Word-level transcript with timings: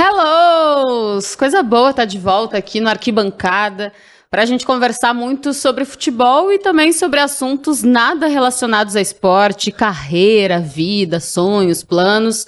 Hellos! 0.00 1.36
Coisa 1.36 1.62
boa 1.62 1.90
estar 1.90 2.02
tá 2.02 2.06
de 2.06 2.18
volta 2.18 2.56
aqui 2.56 2.80
no 2.80 2.88
Arquibancada 2.88 3.92
para 4.30 4.40
a 4.40 4.46
gente 4.46 4.64
conversar 4.64 5.12
muito 5.12 5.52
sobre 5.52 5.84
futebol 5.84 6.50
e 6.50 6.58
também 6.58 6.90
sobre 6.90 7.20
assuntos 7.20 7.82
nada 7.82 8.26
relacionados 8.26 8.96
a 8.96 9.00
esporte, 9.02 9.70
carreira, 9.70 10.58
vida, 10.58 11.20
sonhos, 11.20 11.82
planos. 11.84 12.46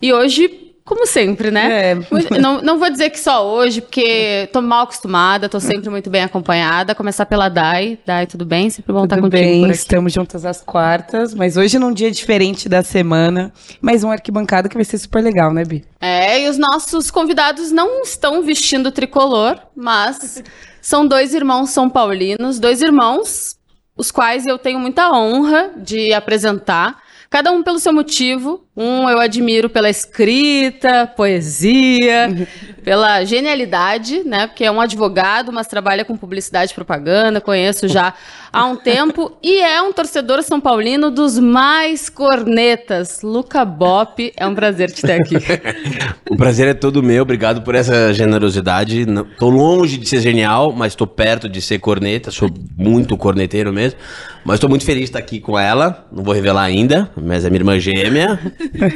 E 0.00 0.14
hoje 0.14 0.67
como 0.88 1.06
sempre, 1.06 1.50
né? 1.50 1.90
É. 1.90 2.38
Não, 2.40 2.62
não 2.62 2.78
vou 2.78 2.88
dizer 2.88 3.10
que 3.10 3.20
só 3.20 3.46
hoje, 3.46 3.82
porque 3.82 4.48
tô 4.50 4.62
mal 4.62 4.84
acostumada, 4.84 5.46
tô 5.46 5.60
sempre 5.60 5.90
muito 5.90 6.08
bem 6.08 6.22
acompanhada. 6.22 6.94
Começar 6.94 7.26
pela 7.26 7.50
Dai. 7.50 7.98
Dai, 8.06 8.26
tudo 8.26 8.46
bem? 8.46 8.70
Sempre 8.70 8.94
bom 8.94 9.00
tudo 9.00 9.12
estar 9.12 9.20
contigo 9.20 9.30
bem, 9.30 9.70
estamos 9.70 10.14
juntas 10.14 10.46
às 10.46 10.62
quartas, 10.62 11.34
mas 11.34 11.58
hoje 11.58 11.78
num 11.78 11.92
dia 11.92 12.10
diferente 12.10 12.70
da 12.70 12.82
semana. 12.82 13.52
Mais 13.82 14.02
um 14.02 14.10
arquibancada 14.10 14.66
que 14.66 14.76
vai 14.76 14.84
ser 14.84 14.96
super 14.96 15.22
legal, 15.22 15.52
né, 15.52 15.62
Bi? 15.62 15.84
É, 16.00 16.40
e 16.40 16.48
os 16.48 16.56
nossos 16.56 17.10
convidados 17.10 17.70
não 17.70 18.00
estão 18.00 18.42
vestindo 18.42 18.90
tricolor, 18.90 19.58
mas 19.76 20.42
são 20.80 21.06
dois 21.06 21.34
irmãos 21.34 21.68
são 21.68 21.90
paulinos, 21.90 22.58
dois 22.58 22.80
irmãos, 22.80 23.56
os 23.94 24.10
quais 24.10 24.46
eu 24.46 24.56
tenho 24.56 24.78
muita 24.78 25.12
honra 25.12 25.70
de 25.76 26.14
apresentar. 26.14 27.02
Cada 27.30 27.52
um 27.52 27.62
pelo 27.62 27.78
seu 27.78 27.92
motivo. 27.92 28.64
Um 28.80 29.10
eu 29.10 29.18
admiro 29.18 29.68
pela 29.68 29.90
escrita, 29.90 31.04
poesia, 31.04 32.46
pela 32.84 33.24
genialidade, 33.24 34.22
né? 34.24 34.46
Porque 34.46 34.62
é 34.62 34.70
um 34.70 34.80
advogado, 34.80 35.52
mas 35.52 35.66
trabalha 35.66 36.04
com 36.04 36.16
publicidade 36.16 36.70
e 36.70 36.74
propaganda, 36.76 37.40
conheço 37.40 37.88
já 37.88 38.14
há 38.52 38.64
um 38.66 38.76
tempo. 38.76 39.36
E 39.42 39.60
é 39.60 39.82
um 39.82 39.92
torcedor 39.92 40.44
são 40.44 40.60
paulino 40.60 41.10
dos 41.10 41.40
mais 41.40 42.08
cornetas. 42.08 43.20
Luca 43.20 43.64
Bop, 43.64 44.32
é 44.36 44.46
um 44.46 44.54
prazer 44.54 44.92
te 44.92 45.02
ter 45.02 45.22
aqui. 45.22 45.34
o 46.30 46.36
prazer 46.36 46.68
é 46.68 46.74
todo 46.74 47.02
meu, 47.02 47.22
obrigado 47.22 47.62
por 47.62 47.74
essa 47.74 48.14
generosidade. 48.14 49.04
Tô 49.40 49.48
longe 49.48 49.98
de 49.98 50.08
ser 50.08 50.20
genial, 50.20 50.72
mas 50.72 50.94
tô 50.94 51.04
perto 51.04 51.48
de 51.48 51.60
ser 51.60 51.80
corneta, 51.80 52.30
sou 52.30 52.48
muito 52.76 53.16
corneteiro 53.16 53.72
mesmo. 53.72 53.98
Mas 54.44 54.54
estou 54.54 54.70
muito 54.70 54.84
feliz 54.84 55.00
de 55.00 55.08
estar 55.08 55.18
aqui 55.18 55.40
com 55.40 55.58
ela. 55.58 56.06
Não 56.10 56.22
vou 56.22 56.32
revelar 56.32 56.62
ainda, 56.62 57.10
mas 57.14 57.44
é 57.44 57.50
minha 57.50 57.60
irmã 57.60 57.78
gêmea. 57.78 58.38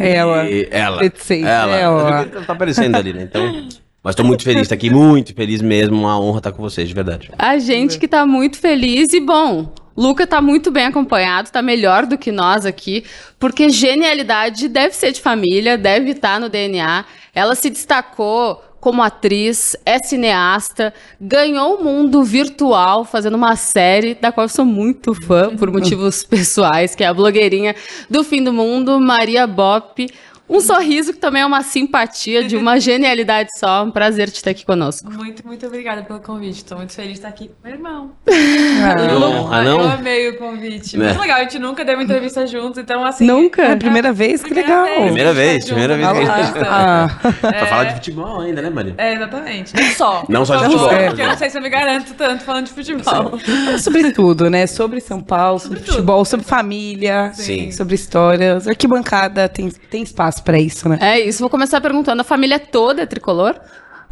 Ela. 0.00 0.48
ela. 0.70 1.00
Ela. 1.30 1.76
ela. 1.76 2.24
Tá 2.46 2.52
aparecendo 2.52 2.96
ali, 2.96 3.12
né? 3.12 3.22
Então. 3.22 3.68
Mas 4.02 4.14
estou 4.14 4.26
muito 4.26 4.42
feliz 4.42 4.56
de 4.56 4.62
estar 4.62 4.74
aqui, 4.74 4.90
muito 4.90 5.32
feliz 5.32 5.62
mesmo. 5.62 5.96
Uma 5.96 6.20
honra 6.20 6.38
estar 6.38 6.52
com 6.52 6.60
vocês, 6.60 6.88
de 6.88 6.94
verdade. 6.94 7.30
A 7.38 7.56
gente 7.58 7.98
que 7.98 8.06
está 8.06 8.26
muito 8.26 8.58
feliz 8.58 9.12
e 9.12 9.20
bom. 9.20 9.72
Luca 9.96 10.24
está 10.24 10.40
muito 10.40 10.70
bem 10.70 10.86
acompanhado, 10.86 11.46
está 11.46 11.60
melhor 11.60 12.06
do 12.06 12.16
que 12.16 12.32
nós 12.32 12.64
aqui, 12.64 13.04
porque 13.38 13.68
genialidade 13.68 14.66
deve 14.66 14.96
ser 14.96 15.12
de 15.12 15.20
família, 15.20 15.76
deve 15.76 16.12
estar 16.12 16.40
no 16.40 16.48
DNA. 16.48 17.04
Ela 17.34 17.54
se 17.54 17.68
destacou 17.68 18.62
como 18.82 19.00
atriz, 19.00 19.76
é 19.86 20.00
cineasta, 20.00 20.92
ganhou 21.20 21.76
o 21.76 21.84
mundo 21.84 22.24
virtual 22.24 23.04
fazendo 23.04 23.36
uma 23.36 23.54
série 23.54 24.12
da 24.16 24.32
qual 24.32 24.46
eu 24.46 24.48
sou 24.48 24.64
muito 24.64 25.14
fã 25.14 25.56
por 25.56 25.70
motivos 25.70 26.24
pessoais, 26.26 26.92
que 26.92 27.04
é 27.04 27.06
a 27.06 27.14
blogueirinha 27.14 27.76
do 28.10 28.24
fim 28.24 28.42
do 28.42 28.52
mundo, 28.52 28.98
Maria 28.98 29.46
Bop. 29.46 30.04
Um 30.52 30.60
sorriso 30.60 31.14
que 31.14 31.18
também 31.18 31.40
é 31.40 31.46
uma 31.46 31.62
simpatia 31.62 32.44
de 32.44 32.56
uma 32.56 32.78
genialidade 32.80 33.48
só. 33.58 33.84
Um 33.84 33.90
prazer 33.90 34.30
te 34.30 34.42
ter 34.42 34.50
aqui 34.50 34.66
conosco. 34.66 35.10
Muito, 35.10 35.46
muito 35.46 35.66
obrigada 35.66 36.02
pelo 36.02 36.20
convite. 36.20 36.58
Estou 36.58 36.76
muito 36.76 36.92
feliz 36.92 37.12
de 37.12 37.18
estar 37.18 37.28
aqui 37.28 37.48
com 37.48 37.54
meu 37.66 37.74
irmão. 37.74 38.10
Ah, 38.28 38.94
ah, 39.50 39.62
não? 39.62 39.80
Eu 39.80 39.90
amei 39.90 40.28
o 40.28 40.36
convite. 40.36 40.96
É. 40.96 40.98
Muito 40.98 41.20
legal. 41.20 41.38
A 41.38 41.42
gente 41.42 41.58
nunca 41.58 41.84
deu 41.84 41.94
uma 41.94 42.04
entrevista 42.04 42.46
juntos, 42.46 42.78
então 42.78 43.02
assim. 43.04 43.26
Nunca? 43.26 43.62
É 43.62 43.72
a 43.72 43.76
primeira 43.76 44.12
vez? 44.12 44.42
Que 44.42 44.52
legal. 44.52 44.84
Vez, 44.84 45.04
primeira 45.04 45.32
vez, 45.32 45.64
primeira 45.64 45.96
vez. 45.96 46.28
Ah, 46.68 47.08
é. 47.24 47.30
Pra 47.30 47.66
falar 47.66 47.84
de 47.84 47.94
futebol 47.94 48.40
ainda, 48.40 48.60
né, 48.60 48.68
Maria? 48.68 48.94
É, 48.98 49.14
exatamente. 49.14 49.74
Não 49.74 49.90
só. 49.92 50.24
Não 50.28 50.44
só 50.44 50.56
de 50.56 50.64
futebol. 50.64 50.88
Porque 50.88 51.22
eu 51.22 51.28
não 51.28 51.36
sei 51.38 51.48
se 51.48 51.56
eu 51.56 51.62
me 51.62 51.70
garanto 51.70 52.12
tanto 52.14 52.44
falando 52.44 52.66
de 52.66 52.72
futebol. 52.72 53.38
sobre 53.80 54.12
tudo, 54.12 54.50
né? 54.50 54.66
Sobre 54.66 55.00
São 55.00 55.22
Paulo, 55.22 55.58
sobre, 55.58 55.78
sobre 55.78 55.92
futebol, 55.92 56.24
sobre 56.26 56.44
família, 56.44 57.30
Sim. 57.32 57.72
sobre 57.72 57.94
histórias. 57.94 58.68
Arquibancada 58.68 59.48
tem, 59.48 59.70
tem 59.70 60.02
espaço 60.02 60.41
para 60.42 60.58
isso, 60.58 60.88
né? 60.88 60.98
É 61.00 61.20
isso. 61.20 61.40
Vou 61.40 61.50
começar 61.50 61.80
perguntando: 61.80 62.20
a 62.20 62.24
família 62.24 62.58
toda 62.58 63.02
é 63.02 63.06
tricolor? 63.06 63.54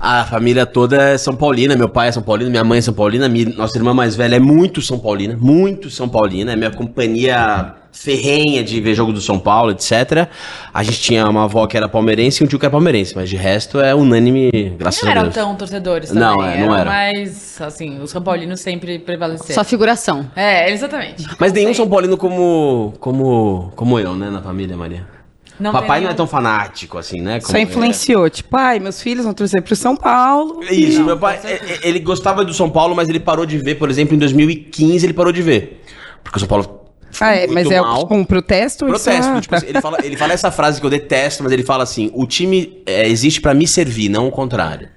A 0.03 0.25
família 0.25 0.65
toda 0.65 0.97
é 0.97 1.19
São 1.19 1.37
Paulina, 1.37 1.77
meu 1.77 1.89
pai 1.89 2.09
é 2.09 2.13
São 2.13 2.23
Paulino, 2.23 2.51
minha 2.51 2.65
mãe 2.65 2.79
é 2.79 2.81
São 2.81 2.95
Paulina, 2.95 3.29
minha, 3.29 3.51
nossa 3.51 3.77
irmã 3.77 3.93
mais 3.93 4.17
velha 4.17 4.37
é 4.37 4.41
muito 4.41 4.81
São 4.81 4.99
Paulina, 4.99 5.37
muito 5.39 5.91
São 5.91 6.09
Paulina, 6.09 6.55
é 6.55 6.57
minha 6.57 6.71
companhia 6.71 7.75
ferrenha 7.93 8.65
de 8.65 8.81
ver 8.81 8.95
jogo 8.95 9.13
do 9.13 9.21
São 9.21 9.39
Paulo, 9.39 9.73
etc. 9.73 10.27
A 10.73 10.83
gente 10.83 11.01
tinha 11.01 11.29
uma 11.29 11.45
avó 11.45 11.67
que 11.67 11.77
era 11.77 11.87
palmeirense 11.87 12.43
e 12.43 12.47
um 12.47 12.49
tio 12.49 12.59
que 12.59 12.65
era 12.65 12.71
palmeirense, 12.71 13.15
mas 13.15 13.29
de 13.29 13.37
resto 13.37 13.79
é 13.79 13.95
unânime, 13.95 14.51
graças 14.79 15.03
não 15.03 15.11
a 15.11 15.15
Deus. 15.15 15.25
Não 15.27 15.33
eram 15.33 15.49
tão 15.49 15.57
torcedores 15.57 16.09
também. 16.09 16.25
Não, 16.25 16.43
é, 16.43 16.67
não 16.67 16.75
era. 16.75 16.91
Mas, 16.91 17.61
assim, 17.61 18.01
os 18.01 18.11
São 18.11 18.23
Paulinos 18.23 18.61
sempre 18.61 18.99
prevaleceram. 18.99 19.55
Só 19.55 19.65
figuração. 19.65 20.31
É, 20.35 20.73
exatamente. 20.73 21.27
Mas 21.39 21.53
nenhum 21.53 21.75
São 21.75 21.87
Paulino 21.87 22.17
como, 22.17 22.95
como, 23.01 23.71
como 23.77 23.99
eu, 23.99 24.15
né, 24.15 24.31
na 24.31 24.41
família, 24.41 24.79
Maria. 24.79 25.20
Não 25.61 25.73
Papai 25.73 26.01
não 26.01 26.11
é 26.11 26.15
tão 26.15 26.27
fanático 26.27 26.97
assim, 26.97 27.21
né? 27.21 27.39
Só 27.41 27.59
influenciou. 27.59 28.27
É. 28.27 28.31
Tipo, 28.31 28.51
pai, 28.51 28.79
meus 28.79 29.03
filhos 29.03 29.25
vão 29.25 29.35
torcer 29.35 29.63
pro 29.63 29.77
São 29.77 29.95
Paulo. 29.95 30.63
Isso, 30.65 31.01
não, 31.01 31.07
meu 31.07 31.19
pai, 31.19 31.39
é, 31.45 31.53
é, 31.53 31.79
ele 31.83 32.01
gostava 32.01 32.45
do 32.45 32.55
São 32.55 32.71
Paulo, 32.71 32.95
mas 32.95 33.09
ele 33.09 33.21
parou 33.21 33.45
de 33.45 33.59
ver, 33.59 33.77
por 33.77 33.91
exemplo, 33.91 34.15
em 34.15 34.19
2015 34.19 35.05
ele 35.07 35.13
parou 35.13 35.33
de 35.33 35.43
ver. 35.43 35.85
Porque 36.25 36.37
o 36.37 36.41
São 36.41 36.49
Paulo 36.49 36.81
ah, 37.21 37.35
é, 37.35 37.47
mas 37.49 37.69
é 37.71 37.83
tipo 37.83 38.15
um 38.15 38.25
protesto? 38.25 38.87
Protesto. 38.87 39.33
Ah, 39.33 39.41
tipo, 39.41 39.59
tá. 39.59 39.67
ele, 39.67 39.81
fala, 39.81 39.99
ele 40.05 40.17
fala 40.17 40.33
essa 40.33 40.51
frase 40.51 40.81
que 40.81 40.87
eu 40.87 40.91
detesto, 40.91 41.43
mas 41.43 41.53
ele 41.53 41.65
fala 41.65 41.83
assim: 41.83 42.11
o 42.15 42.27
time 42.27 42.83
é, 42.87 43.09
existe 43.09 43.41
para 43.41 43.53
me 43.53 43.67
servir, 43.67 44.09
não 44.09 44.29
o 44.29 44.31
contrário. 44.31 44.89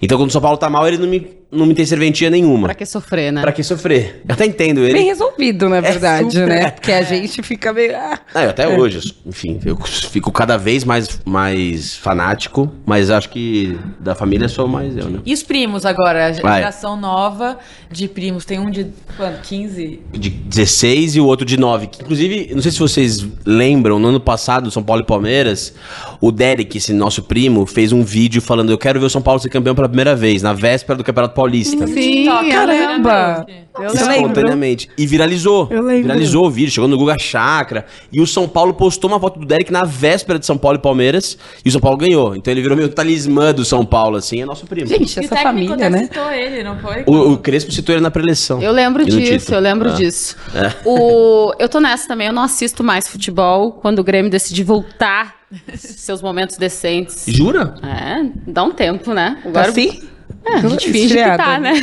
Então, 0.00 0.16
quando 0.16 0.30
o 0.30 0.32
São 0.32 0.40
Paulo 0.40 0.56
tá 0.56 0.70
mal, 0.70 0.88
ele 0.88 0.96
não 0.96 1.06
me, 1.06 1.28
não 1.50 1.66
me 1.66 1.74
tem 1.74 1.84
serventia 1.84 2.30
nenhuma. 2.30 2.68
Pra 2.68 2.74
que 2.74 2.86
sofrer, 2.86 3.32
né? 3.32 3.40
Pra 3.40 3.52
que 3.52 3.62
sofrer? 3.62 4.22
Eu 4.28 4.34
até 4.34 4.46
entendo 4.46 4.80
ele. 4.80 4.92
Bem 4.92 5.06
resolvido, 5.06 5.68
na 5.68 5.78
é 5.78 5.80
verdade, 5.80 6.32
super... 6.32 6.46
né? 6.46 6.70
Porque 6.70 6.92
a 6.92 7.02
gente 7.02 7.42
fica 7.42 7.72
meio. 7.72 7.96
Ah. 7.96 8.18
É, 8.34 8.44
até 8.46 8.64
é. 8.64 8.78
hoje, 8.78 9.16
enfim, 9.26 9.58
eu 9.64 9.76
fico 9.76 10.30
cada 10.30 10.56
vez 10.56 10.84
mais, 10.84 11.20
mais 11.24 11.96
fanático, 11.96 12.72
mas 12.86 13.10
acho 13.10 13.30
que 13.30 13.78
da 13.98 14.14
família 14.14 14.48
sou 14.48 14.68
mais 14.68 14.96
eu, 14.96 15.10
né? 15.10 15.20
E 15.26 15.34
os 15.34 15.42
primos 15.42 15.84
agora? 15.84 16.26
A 16.26 16.32
geração 16.32 16.92
Vai. 16.92 17.00
nova 17.00 17.58
de 17.90 18.06
primos. 18.06 18.44
Tem 18.44 18.58
um 18.60 18.70
de 18.70 18.86
quanto? 19.16 19.40
15? 19.42 20.00
De 20.12 20.30
16 20.30 21.16
e 21.16 21.20
o 21.20 21.26
outro 21.26 21.44
de 21.44 21.56
9. 21.56 21.86
Inclusive, 22.00 22.50
não 22.54 22.62
sei 22.62 22.70
se 22.70 22.78
vocês 22.78 23.26
lembram, 23.44 23.98
no 23.98 24.08
ano 24.08 24.20
passado, 24.20 24.70
São 24.70 24.82
Paulo 24.82 25.02
e 25.02 25.06
Palmeiras, 25.06 25.74
o 26.20 26.30
Derek, 26.30 26.78
esse 26.78 26.92
nosso 26.92 27.22
primo, 27.22 27.66
fez 27.66 27.92
um 27.92 28.02
vídeo 28.02 28.40
falando: 28.40 28.70
Eu 28.70 28.78
quero 28.78 29.00
ver 29.00 29.06
o 29.06 29.10
São 29.10 29.22
Paulo 29.22 29.40
ser 29.40 29.48
campeão 29.48 29.74
pela 29.74 29.88
primeira 29.88 30.14
vez, 30.14 30.42
na 30.42 30.52
véspera 30.52 30.96
do 30.96 31.02
Campeonato 31.02 31.34
Paulista. 31.40 31.86
Sim, 31.86 32.26
caramba! 32.50 33.46
Eu 33.78 33.94
Espontaneamente. 33.94 34.90
E 34.98 35.06
viralizou. 35.06 35.68
Eu 35.70 35.82
lembro. 35.82 36.02
Viralizou 36.02 36.46
o 36.46 36.50
vídeo, 36.50 36.70
chegou 36.70 36.88
no 36.88 36.98
Guga 36.98 37.16
Chakra. 37.18 37.86
E 38.12 38.20
o 38.20 38.26
São 38.26 38.46
Paulo 38.46 38.74
postou 38.74 39.08
uma 39.08 39.18
foto 39.18 39.38
do 39.40 39.46
Derek 39.46 39.72
na 39.72 39.84
véspera 39.84 40.38
de 40.38 40.44
São 40.44 40.58
Paulo 40.58 40.76
e 40.76 40.82
Palmeiras. 40.82 41.38
E 41.64 41.68
o 41.68 41.72
São 41.72 41.80
Paulo 41.80 41.96
ganhou. 41.96 42.36
Então 42.36 42.52
ele 42.52 42.60
virou 42.60 42.76
meio 42.76 42.90
talismã 42.90 43.54
do 43.54 43.64
São 43.64 43.86
Paulo, 43.86 44.16
assim, 44.16 44.42
é 44.42 44.44
nosso 44.44 44.66
primo. 44.66 44.86
Gente, 44.86 45.18
essa 45.18 45.36
família, 45.36 45.88
né? 45.88 46.02
citou 46.04 46.30
ele, 46.30 46.62
não 46.62 46.78
foi? 46.78 47.04
O, 47.06 47.32
o, 47.32 47.38
Crespo 47.38 47.72
citou 47.72 47.94
ele 47.94 48.02
na 48.02 48.10
preleção. 48.10 48.60
Eu 48.60 48.72
lembro 48.72 49.04
disso, 49.06 49.54
eu 49.54 49.60
lembro 49.60 49.88
ah. 49.88 49.92
disso. 49.92 50.36
É. 50.54 50.74
O, 50.84 51.54
eu 51.58 51.68
tô 51.68 51.80
nessa 51.80 52.06
também, 52.08 52.26
eu 52.26 52.32
não 52.34 52.42
assisto 52.42 52.84
mais 52.84 53.08
futebol. 53.08 53.72
Quando 53.72 54.00
o 54.00 54.04
Grêmio 54.04 54.30
decide 54.30 54.62
voltar 54.62 55.36
seus 55.74 56.20
momentos 56.20 56.58
decentes. 56.58 57.24
Jura? 57.28 57.74
É, 57.82 58.30
dá 58.46 58.62
um 58.62 58.72
tempo, 58.72 59.14
né? 59.14 59.38
Agora, 59.44 59.68
assim? 59.68 60.02
É, 60.44 60.54
a 60.54 60.68
gente 60.68 60.90
finge 60.90 61.14
que 61.14 61.36
tá, 61.36 61.60
né? 61.60 61.74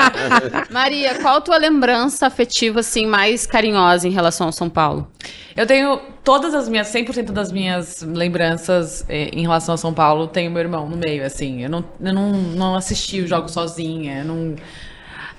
Maria, 0.70 1.14
qual 1.16 1.36
a 1.36 1.40
tua 1.40 1.56
lembrança 1.56 2.26
afetiva, 2.26 2.80
assim, 2.80 3.06
mais 3.06 3.46
carinhosa 3.46 4.06
em 4.06 4.10
relação 4.10 4.46
ao 4.46 4.52
São 4.52 4.68
Paulo? 4.68 5.08
Eu 5.56 5.66
tenho 5.66 5.98
todas 6.22 6.54
as 6.54 6.68
minhas, 6.68 6.88
100% 6.88 7.32
das 7.32 7.50
minhas 7.50 8.02
lembranças 8.02 9.04
eh, 9.08 9.30
em 9.32 9.42
relação 9.42 9.72
ao 9.72 9.78
São 9.78 9.94
Paulo, 9.94 10.26
tenho 10.26 10.50
meu 10.50 10.60
irmão 10.60 10.88
no 10.88 10.96
meio, 10.96 11.24
assim. 11.24 11.62
Eu 11.62 11.70
não, 11.70 11.84
eu 12.00 12.12
não, 12.12 12.32
não 12.32 12.74
assisti 12.76 13.20
o 13.20 13.26
jogo 13.26 13.48
sozinha, 13.48 14.18
eu 14.18 14.24
não... 14.24 14.54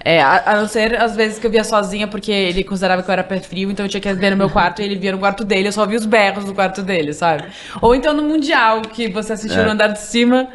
É, 0.04 0.22
a, 0.22 0.54
a, 0.54 0.62
não 0.62 0.68
ser 0.68 0.96
às 1.00 1.14
vezes 1.14 1.40
que 1.40 1.46
eu 1.46 1.52
via 1.52 1.64
sozinha, 1.64 2.08
porque 2.08 2.32
ele 2.32 2.64
considerava 2.64 3.04
que 3.04 3.10
eu 3.10 3.14
era 3.14 3.24
pé 3.24 3.40
frio, 3.40 3.70
então 3.70 3.86
eu 3.86 3.90
tinha 3.90 4.00
que 4.00 4.14
ver 4.14 4.32
no 4.32 4.38
meu 4.38 4.50
quarto 4.50 4.82
e 4.82 4.86
ele 4.86 4.96
via 4.96 5.12
no 5.12 5.20
quarto 5.20 5.44
dele, 5.44 5.68
eu 5.68 5.74
só 5.74 5.86
via 5.86 5.98
os 5.98 6.06
berros 6.06 6.46
do 6.46 6.54
quarto 6.54 6.82
dele, 6.82 7.14
sabe? 7.14 7.44
Ou 7.82 7.94
então 7.94 8.14
no 8.14 8.24
Mundial, 8.24 8.82
que 8.82 9.10
você 9.10 9.34
assistiu 9.34 9.62
é. 9.62 9.66
no 9.66 9.72
andar 9.72 9.88
de 9.88 10.00
cima, 10.00 10.48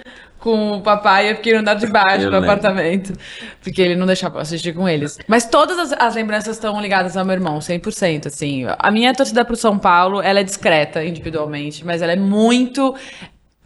com 0.45 0.73
o 0.73 0.83
papai 0.83 1.27
e 1.27 1.31
eu 1.31 1.37
fiquei 1.37 1.55
no 1.55 1.61
andar 1.61 1.73
de 1.73 1.87
baixo 1.87 2.29
do 2.29 2.37
apartamento. 2.37 3.15
Porque 3.63 3.81
ele 3.81 3.97
não 3.97 4.07
deixava 4.07 4.37
eu 4.37 4.43
assistir 4.43 4.75
com 4.75 4.87
eles. 4.87 5.19
Mas 5.27 5.47
todas 5.47 5.79
as, 5.79 5.93
as 5.95 6.15
lembranças 6.15 6.57
estão 6.57 6.79
ligadas 6.83 7.17
ao 7.17 7.25
meu 7.25 7.33
irmão, 7.33 7.59
100%, 7.59 8.27
assim. 8.27 8.67
A 8.79 8.91
minha 8.91 9.15
torcida 9.15 9.43
pro 9.43 9.57
São 9.57 9.79
Paulo, 9.79 10.21
ela 10.21 10.41
é 10.41 10.45
discreta 10.45 11.03
individualmente, 11.03 11.83
mas 11.83 12.03
ela 12.03 12.13
é 12.13 12.17
muito 12.17 12.95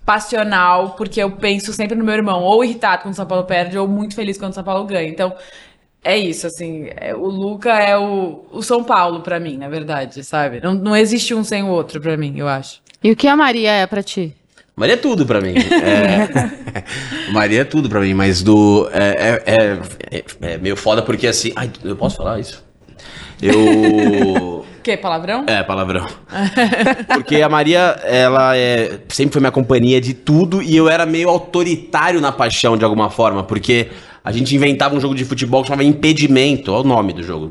passional, 0.06 0.90
porque 0.90 1.20
eu 1.20 1.32
penso 1.32 1.72
sempre 1.72 1.96
no 1.96 2.04
meu 2.04 2.14
irmão, 2.14 2.42
ou 2.44 2.64
irritado 2.64 3.02
quando 3.02 3.12
o 3.12 3.16
São 3.16 3.26
Paulo 3.26 3.44
perde, 3.44 3.76
ou 3.76 3.88
muito 3.88 4.14
feliz 4.14 4.38
quando 4.38 4.52
o 4.52 4.54
São 4.54 4.64
Paulo 4.64 4.86
ganha. 4.86 5.08
Então, 5.08 5.34
é 6.04 6.16
isso, 6.16 6.46
assim, 6.46 6.88
é, 6.96 7.12
o 7.12 7.26
Luca 7.26 7.72
é 7.72 7.98
o, 7.98 8.44
o 8.52 8.62
São 8.62 8.84
Paulo 8.84 9.20
para 9.20 9.40
mim, 9.40 9.58
na 9.58 9.69
verdade, 9.69 10.22
sabe? 10.22 10.60
Não, 10.62 10.74
não 10.74 10.96
existe 10.96 11.34
um 11.34 11.42
sem 11.42 11.64
o 11.64 11.69
outro 11.69 12.00
para 12.00 12.16
mim, 12.16 12.38
eu 12.38 12.46
acho. 12.46 12.81
E 13.02 13.10
o 13.10 13.16
que 13.16 13.26
a 13.26 13.36
Maria 13.36 13.72
é 13.72 13.86
para 13.86 14.02
ti? 14.02 14.34
Maria 14.78 14.94
é 14.94 14.96
tudo 14.96 15.26
pra 15.26 15.40
mim. 15.40 15.54
É... 15.56 17.32
Maria 17.34 17.62
é 17.62 17.64
tudo 17.64 17.88
pra 17.88 18.00
mim, 18.00 18.14
mas 18.14 18.42
do. 18.42 18.88
É, 18.92 19.42
é, 19.44 20.19
é, 20.19 20.25
é 20.52 20.58
meio 20.58 20.76
foda 20.76 21.02
porque 21.02 21.26
assim. 21.26 21.52
Ai, 21.56 21.69
eu 21.82 21.96
posso 21.96 22.16
falar 22.16 22.38
isso? 22.38 22.64
Eu. 23.42 24.64
Que, 24.80 24.96
palavrão? 24.96 25.44
É, 25.46 25.62
palavrão. 25.62 26.06
Porque 27.12 27.42
a 27.42 27.48
Maria, 27.48 28.00
ela 28.04 28.56
é, 28.56 29.00
sempre 29.10 29.34
foi 29.34 29.40
minha 29.40 29.50
companhia 29.50 30.00
de 30.00 30.14
tudo 30.14 30.62
e 30.62 30.75
eu 30.75 30.88
era 30.88 31.04
meio 31.04 31.28
autoritário 31.28 32.22
na 32.22 32.32
paixão 32.32 32.74
de 32.74 32.86
alguma 32.86 33.10
forma, 33.10 33.44
porque 33.44 33.90
a 34.24 34.32
gente 34.32 34.56
inventava 34.56 34.96
um 34.96 35.00
jogo 35.00 35.14
de 35.14 35.26
futebol 35.26 35.60
que 35.60 35.69
chamava 35.69 35.84
Impedimento, 35.84 36.72
olha 36.72 36.84
o 36.84 36.88
nome 36.88 37.12
do 37.12 37.22
jogo. 37.22 37.50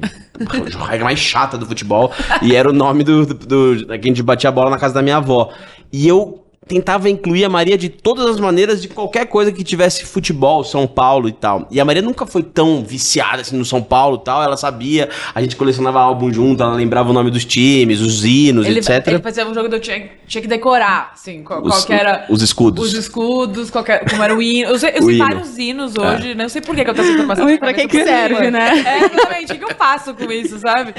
A 0.80 0.86
regra 0.88 1.06
mais 1.06 1.20
chata 1.20 1.60
do 1.60 1.66
futebol, 1.68 2.12
e 2.42 2.56
era 2.56 2.68
o 2.68 2.74
nome 2.74 3.04
do, 3.04 3.24
do, 3.28 3.36
do, 3.36 3.86
que 3.86 3.94
a 3.94 4.02
gente 4.02 4.24
batia 4.24 4.50
a 4.50 4.54
bola 4.54 4.72
na 4.72 4.80
casa 4.80 4.96
da 4.96 5.04
minha 5.04 5.18
avó. 5.18 5.52
E 5.94 6.08
eu 6.08 6.47
tentava 6.68 7.10
incluir 7.10 7.46
a 7.46 7.50
Maria 7.50 7.78
de 7.78 7.90
todas 7.90 8.26
as 8.26 8.40
maneiras 8.40 8.82
de 8.82 8.88
qualquer 8.88 9.26
coisa 9.26 9.52
que 9.52 9.64
tivesse 9.64 10.06
futebol, 10.06 10.64
São 10.64 10.86
Paulo 10.86 11.30
e 11.30 11.32
tal. 11.32 11.68
E 11.72 11.80
a 11.80 11.86
Maria 11.86 12.02
nunca 12.02 12.26
foi 12.26 12.44
tão 12.44 12.84
viciada 12.84 13.42
assim 13.42 13.58
no 13.58 13.66
São 13.66 13.82
Paulo 13.82 14.20
e 14.22 14.26
tal, 14.26 14.44
ela 14.44 14.58
sabia, 14.58 15.10
a 15.34 15.42
gente 15.42 15.56
colecionava 15.56 16.00
álbum 16.00 16.32
junto, 16.32 16.62
ela 16.62 16.74
lembrava 16.74 17.10
o 17.10 17.14
nome 17.14 17.32
dos 17.32 17.46
times, 17.46 18.02
os 18.02 18.26
hinos, 18.26 18.66
ele, 18.66 18.80
etc. 18.80 19.08
Ele 19.08 19.20
fazia 19.20 19.48
um 19.48 19.54
jogo 19.54 19.70
que 19.70 19.76
eu 19.76 19.80
tinha, 19.80 20.10
tinha 20.28 20.42
que 20.42 20.48
decorar, 20.48 21.12
assim, 21.14 21.44
qual, 21.44 21.62
os, 21.62 21.70
qual 21.70 21.86
que 21.86 21.94
era... 21.94 22.26
Os 22.30 22.42
escudos. 22.42 22.88
Os 22.88 22.94
escudos, 22.94 23.70
qualquer, 23.70 24.08
como 24.10 24.22
era 24.24 24.36
o 24.36 24.42
hino. 24.42 24.70
Eu 24.70 24.80
sei, 24.80 24.92
eu 24.96 25.04
sei 25.04 25.16
hino. 25.16 25.26
vários 25.26 25.58
hinos 25.58 25.94
hoje, 25.96 26.36
não 26.36 26.50
sei 26.50 26.62
por 26.62 26.76
que 26.76 26.84
que 26.84 26.90
eu 26.90 26.96
tô 26.96 27.04
sempre 27.04 27.26
passando 27.26 27.58
pra 27.58 27.74
que 27.74 27.88
que 27.88 28.04
serve, 28.04 28.52
né? 28.52 28.84
É, 28.86 29.06
exatamente, 29.06 29.54
o 29.54 29.58
que 29.58 29.64
eu 29.64 29.76
faço 29.76 30.14
com 30.14 30.32
isso, 30.32 30.60
sabe? 30.60 30.94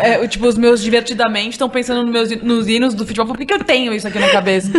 É, 0.00 0.26
tipo, 0.26 0.46
os 0.46 0.56
meus 0.56 0.82
divertidamente 0.82 1.50
estão 1.50 1.68
pensando 1.68 2.02
nos, 2.02 2.10
meus, 2.10 2.42
nos 2.42 2.68
hinos 2.68 2.94
do 2.94 3.06
futebol, 3.06 3.26
por 3.26 3.36
que 3.36 3.46
que 3.46 3.54
eu 3.54 3.62
tenho 3.62 3.92
isso 3.92 4.08
aqui 4.08 4.18
na 4.18 4.30
cabeça? 4.30 4.70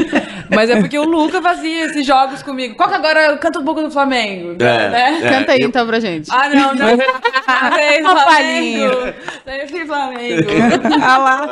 Mas 0.53 0.69
é 0.69 0.79
porque 0.79 0.97
o 0.97 1.03
Luca 1.03 1.41
fazia 1.41 1.85
esses 1.85 2.05
jogos 2.05 2.43
comigo. 2.43 2.75
Qual 2.75 2.87
que 2.87 2.95
agora 2.95 3.35
canta 3.37 3.59
um 3.59 3.65
pouco 3.65 3.81
do 3.81 3.89
Flamengo? 3.91 4.55
É, 4.59 4.89
né? 4.89 5.19
é. 5.23 5.29
Canta 5.29 5.51
aí 5.53 5.61
eu- 5.61 5.67
então 5.67 5.85
pra 5.87 5.99
gente. 5.99 6.29
Ah, 6.31 6.47
não, 6.49 6.75
não. 6.75 6.87
Sempre 6.89 8.01
Uma 8.01 8.21
Flamengo. 8.21 9.13
Sempre 9.45 9.85
Flamengo. 9.85 10.49
Ah 11.01 11.17
lá. 11.17 11.49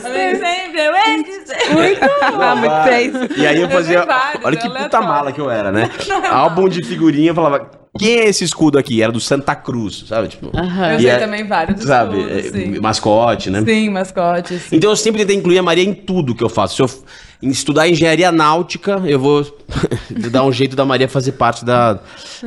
Sempre, 0.00 0.36
sempre, 0.36 0.80
eu 0.80 0.92
de 1.24 1.32
ser. 1.46 1.98
Ah, 2.40 2.54
muito 2.54 2.82
fez. 2.84 3.38
E 3.38 3.46
aí 3.46 3.60
eu 3.60 3.68
fazia. 3.68 4.06
olha 4.44 4.56
que 4.56 4.66
é 4.66 4.70
puta 4.70 5.00
mala 5.00 5.32
que 5.32 5.40
eu 5.40 5.50
era, 5.50 5.70
né? 5.72 5.90
Álbum 6.30 6.68
de 6.68 6.84
figurinha, 6.84 7.30
eu 7.30 7.34
falava. 7.34 7.79
Quem 7.98 8.20
é 8.20 8.28
esse 8.28 8.44
escudo 8.44 8.78
aqui? 8.78 9.02
Era 9.02 9.10
do 9.10 9.18
Santa 9.20 9.54
Cruz, 9.54 10.04
sabe? 10.06 10.28
Tipo, 10.28 10.56
Aham. 10.56 10.92
Eu 10.92 10.98
E 10.98 11.02
sei 11.02 11.10
é- 11.10 11.18
também 11.18 11.44
vários 11.46 11.82
sabe? 11.82 12.18
escudos, 12.18 12.38
é, 12.46 12.50
sim. 12.50 12.78
mascote, 12.80 13.50
né? 13.50 13.62
Sim, 13.64 13.88
mascotes. 13.90 14.72
Então 14.72 14.90
eu 14.90 14.96
sempre 14.96 15.20
tentei 15.22 15.36
incluir 15.36 15.58
a 15.58 15.62
Maria 15.62 15.82
em 15.84 15.92
tudo 15.92 16.34
que 16.34 16.42
eu 16.44 16.48
faço. 16.48 16.76
Se 16.76 16.82
eu 16.82 17.50
estudar 17.50 17.88
engenharia 17.88 18.30
náutica, 18.30 19.02
eu 19.04 19.18
vou 19.18 19.44
dar 20.30 20.44
um 20.44 20.52
jeito 20.52 20.76
da 20.76 20.84
Maria 20.84 21.08
fazer 21.08 21.32
parte 21.32 21.64
da, 21.64 21.98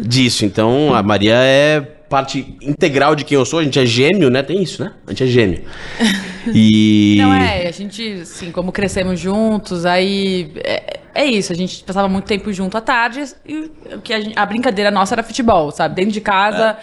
disso. 0.02 0.46
Então 0.46 0.94
a 0.94 1.04
Maria 1.04 1.36
é 1.36 1.82
parte 1.82 2.56
integral 2.62 3.14
de 3.16 3.26
quem 3.26 3.36
eu 3.38 3.44
sou. 3.46 3.60
A 3.60 3.64
gente 3.64 3.78
é 3.80 3.86
gêmeo, 3.86 4.30
né? 4.30 4.44
Tem 4.44 4.62
isso, 4.64 4.82
né? 4.84 4.94
A 5.06 5.12
gente 5.12 5.24
é 5.24 5.28
gêmeo. 5.28 5.62
E. 6.54 7.16
Não 7.22 7.34
é, 7.34 7.68
a 7.68 7.72
gente, 7.72 8.20
assim, 8.22 8.52
como 8.52 8.70
crescemos 8.74 9.18
juntos, 9.18 9.86
aí 9.86 10.52
é, 10.58 11.00
é 11.14 11.26
isso, 11.26 11.52
a 11.52 11.56
gente 11.56 11.84
passava 11.84 12.08
muito 12.08 12.26
tempo 12.26 12.52
junto 12.52 12.78
à 12.78 12.82
tarde 12.82 13.24
e 13.46 13.72
o 13.96 14.02
que 14.02 14.14
a, 14.14 14.20
gente- 14.22 14.38
a 14.38 14.46
brincadeira 14.46 14.90
nossa 14.92 15.16
era 15.16 15.24
futebol, 15.24 15.72
sabe? 15.72 15.96
Dentro 15.96 16.12
de 16.12 16.22
casa, 16.22 16.78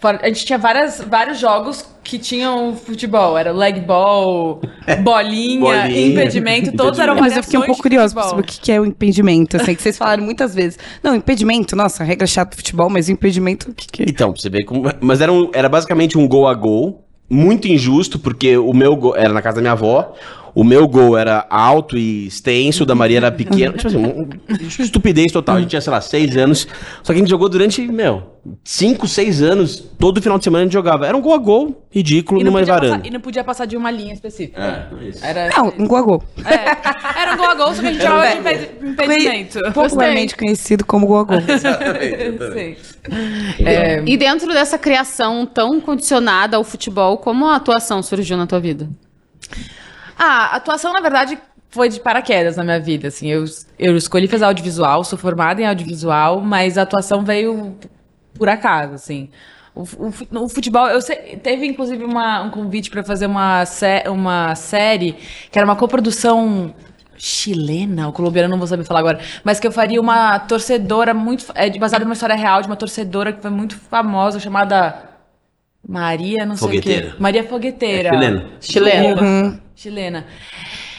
fora- 0.00 0.20
a 0.22 0.28
gente 0.28 0.44
tinha 0.44 0.58
várias, 0.58 1.00
vários 1.00 1.38
jogos 1.38 1.84
que 2.04 2.18
tinham 2.18 2.74
futebol, 2.74 3.38
era 3.38 3.52
leg 3.52 3.80
ball, 3.80 4.60
bolinha, 5.02 5.60
Bolinha, 5.60 6.06
impedimento, 6.08 6.72
todos 6.76 6.98
eram 6.98 7.14
Mas 7.16 7.36
eu 7.36 7.42
fiquei 7.42 7.58
um 7.58 7.62
pouco 7.62 7.76
de 7.76 7.82
curiosa 7.82 8.20
saber 8.22 8.40
o 8.40 8.44
que 8.44 8.72
é 8.72 8.80
o 8.80 8.84
impedimento. 8.84 9.56
Assim, 9.56 9.74
que 9.74 9.82
vocês 9.82 9.96
falaram 9.96 10.22
muitas 10.24 10.54
vezes. 10.54 10.78
Não, 11.02 11.14
impedimento, 11.14 11.74
nossa, 11.76 12.02
regra 12.04 12.26
chata 12.26 12.50
do 12.50 12.56
futebol, 12.56 12.90
mas 12.90 13.08
o 13.08 13.12
impedimento, 13.12 13.70
o 13.70 13.74
que, 13.74 13.86
que 13.86 14.02
é? 14.02 14.06
Então, 14.08 14.32
pra 14.32 14.40
você 14.42 14.50
ver 14.50 14.64
como. 14.64 14.82
Mas 15.00 15.20
era, 15.20 15.32
um- 15.32 15.50
era 15.54 15.68
basicamente 15.68 16.18
um 16.18 16.26
gol 16.26 16.46
a 16.48 16.54
gol. 16.54 17.04
Muito 17.30 17.66
injusto, 17.66 18.18
porque 18.18 18.58
o 18.58 18.74
meu 18.74 18.94
gol 18.94 19.16
era 19.16 19.32
na 19.32 19.40
casa 19.40 19.56
da 19.56 19.62
minha 19.62 19.72
avó. 19.72 20.12
O 20.54 20.62
meu 20.62 20.86
gol 20.86 21.16
era 21.16 21.46
alto 21.48 21.96
e 21.96 22.26
extenso, 22.26 22.82
o 22.82 22.86
da 22.86 22.94
Maria 22.94 23.16
era 23.16 23.32
pequeno. 23.32 23.72
Tipo 23.74 23.88
assim, 23.88 24.04
um- 24.04 24.28
estupidez 24.82 25.32
total. 25.32 25.56
A 25.56 25.60
gente 25.60 25.70
tinha, 25.70 25.80
sei 25.80 25.90
lá, 25.90 26.00
seis 26.00 26.36
anos. 26.36 26.68
Só 27.02 27.12
que 27.12 27.18
a 27.18 27.22
gente 27.22 27.30
jogou 27.30 27.48
durante, 27.48 27.80
meu, 27.88 28.22
cinco, 28.62 29.08
seis 29.08 29.40
anos. 29.40 29.76
Todo 29.98 30.20
final 30.20 30.36
de 30.36 30.44
semana 30.44 30.62
a 30.62 30.64
gente 30.66 30.74
jogava. 30.74 31.06
Era 31.06 31.16
um 31.16 31.22
gol 31.22 31.32
a 31.32 31.38
gol, 31.38 31.82
ridículo, 31.90 32.38
E 32.40 32.44
não, 32.44 32.52
numa 32.52 32.62
varanda. 32.64 32.96
passar, 32.96 33.06
e 33.06 33.10
não 33.10 33.20
podia 33.20 33.42
passar 33.42 33.64
de 33.64 33.78
uma 33.78 33.90
linha 33.90 34.12
específica. 34.12 34.60
É, 35.00 35.08
isso. 35.08 35.24
Era, 35.24 35.48
Não, 35.56 35.72
um 35.78 35.86
gol 35.86 35.96
a 35.98 36.02
gol. 36.02 36.22
é, 36.44 37.20
era 37.22 37.32
um 37.32 37.36
gol 37.38 37.46
a 37.50 37.54
gol, 37.54 37.74
só 37.74 37.80
que 37.80 37.86
a 37.86 37.92
gente 37.92 38.02
chamava 38.02 38.26
de 38.28 38.38
impedi- 38.38 38.70
impedimento. 38.82 39.58
Popularmente 39.72 40.36
conhecido 40.36 40.84
como 40.84 41.06
gol 41.06 41.18
a 41.20 41.24
gol. 41.24 41.40
Sim. 41.40 42.76
É, 43.64 44.02
E 44.06 44.16
dentro 44.18 44.48
dessa 44.52 44.76
criação 44.78 45.46
tão 45.46 45.80
condicionada 45.80 46.58
ao 46.58 46.64
futebol, 46.64 47.16
como 47.16 47.46
a 47.46 47.56
atuação 47.56 48.02
surgiu 48.02 48.36
na 48.36 48.46
tua 48.46 48.60
vida? 48.60 48.88
Ah, 50.24 50.52
a 50.52 50.56
atuação, 50.56 50.92
na 50.92 51.00
verdade, 51.00 51.36
foi 51.68 51.88
de 51.88 51.98
paraquedas 51.98 52.56
na 52.56 52.62
minha 52.62 52.78
vida, 52.78 53.08
assim. 53.08 53.28
Eu, 53.28 53.44
eu 53.78 53.96
escolhi 53.96 54.28
fazer 54.28 54.44
audiovisual, 54.44 55.02
sou 55.02 55.18
formada 55.18 55.60
em 55.60 55.66
audiovisual, 55.66 56.40
mas 56.40 56.78
a 56.78 56.82
atuação 56.82 57.24
veio 57.24 57.76
por 58.34 58.48
acaso, 58.48 58.94
assim. 58.94 59.28
O, 59.74 59.82
o 59.82 60.44
o 60.44 60.48
futebol, 60.48 60.86
eu 60.88 61.00
sei- 61.00 61.36
teve 61.42 61.66
inclusive 61.66 62.04
uma- 62.04 62.42
um 62.42 62.50
convite 62.50 62.90
para 62.90 63.02
fazer 63.02 63.26
uma, 63.26 63.64
sé- 63.64 64.04
uma 64.08 64.54
série 64.54 65.16
que 65.50 65.58
era 65.58 65.66
uma 65.66 65.74
coprodução 65.76 66.72
chilena, 67.16 68.06
ou 68.06 68.12
colombiana, 68.12 68.48
não 68.48 68.58
vou 68.58 68.66
saber 68.66 68.84
falar 68.84 69.00
agora, 69.00 69.18
mas 69.42 69.58
que 69.58 69.66
eu 69.66 69.72
faria 69.72 70.00
uma 70.00 70.38
torcedora 70.40 71.14
muito, 71.14 71.46
é, 71.54 71.70
baseada 71.78 72.04
numa 72.04 72.14
história 72.14 72.36
real 72.36 72.60
de 72.60 72.66
uma 72.68 72.76
torcedora 72.76 73.32
que 73.32 73.40
foi 73.40 73.50
muito 73.50 73.76
famosa, 73.76 74.38
chamada 74.38 75.02
Maria, 75.86 76.44
não 76.46 76.54
sei 76.56 76.66
o 76.66 76.70
Fogueteira. 76.70 77.06
quê. 77.10 77.16
Maria 77.18 77.44
Fogueteira. 77.44 78.08
É 78.08 78.12
chilena. 78.12 78.46
Chilena. 78.60 79.22
Uhum. 79.22 79.58
Chilena. 79.74 80.26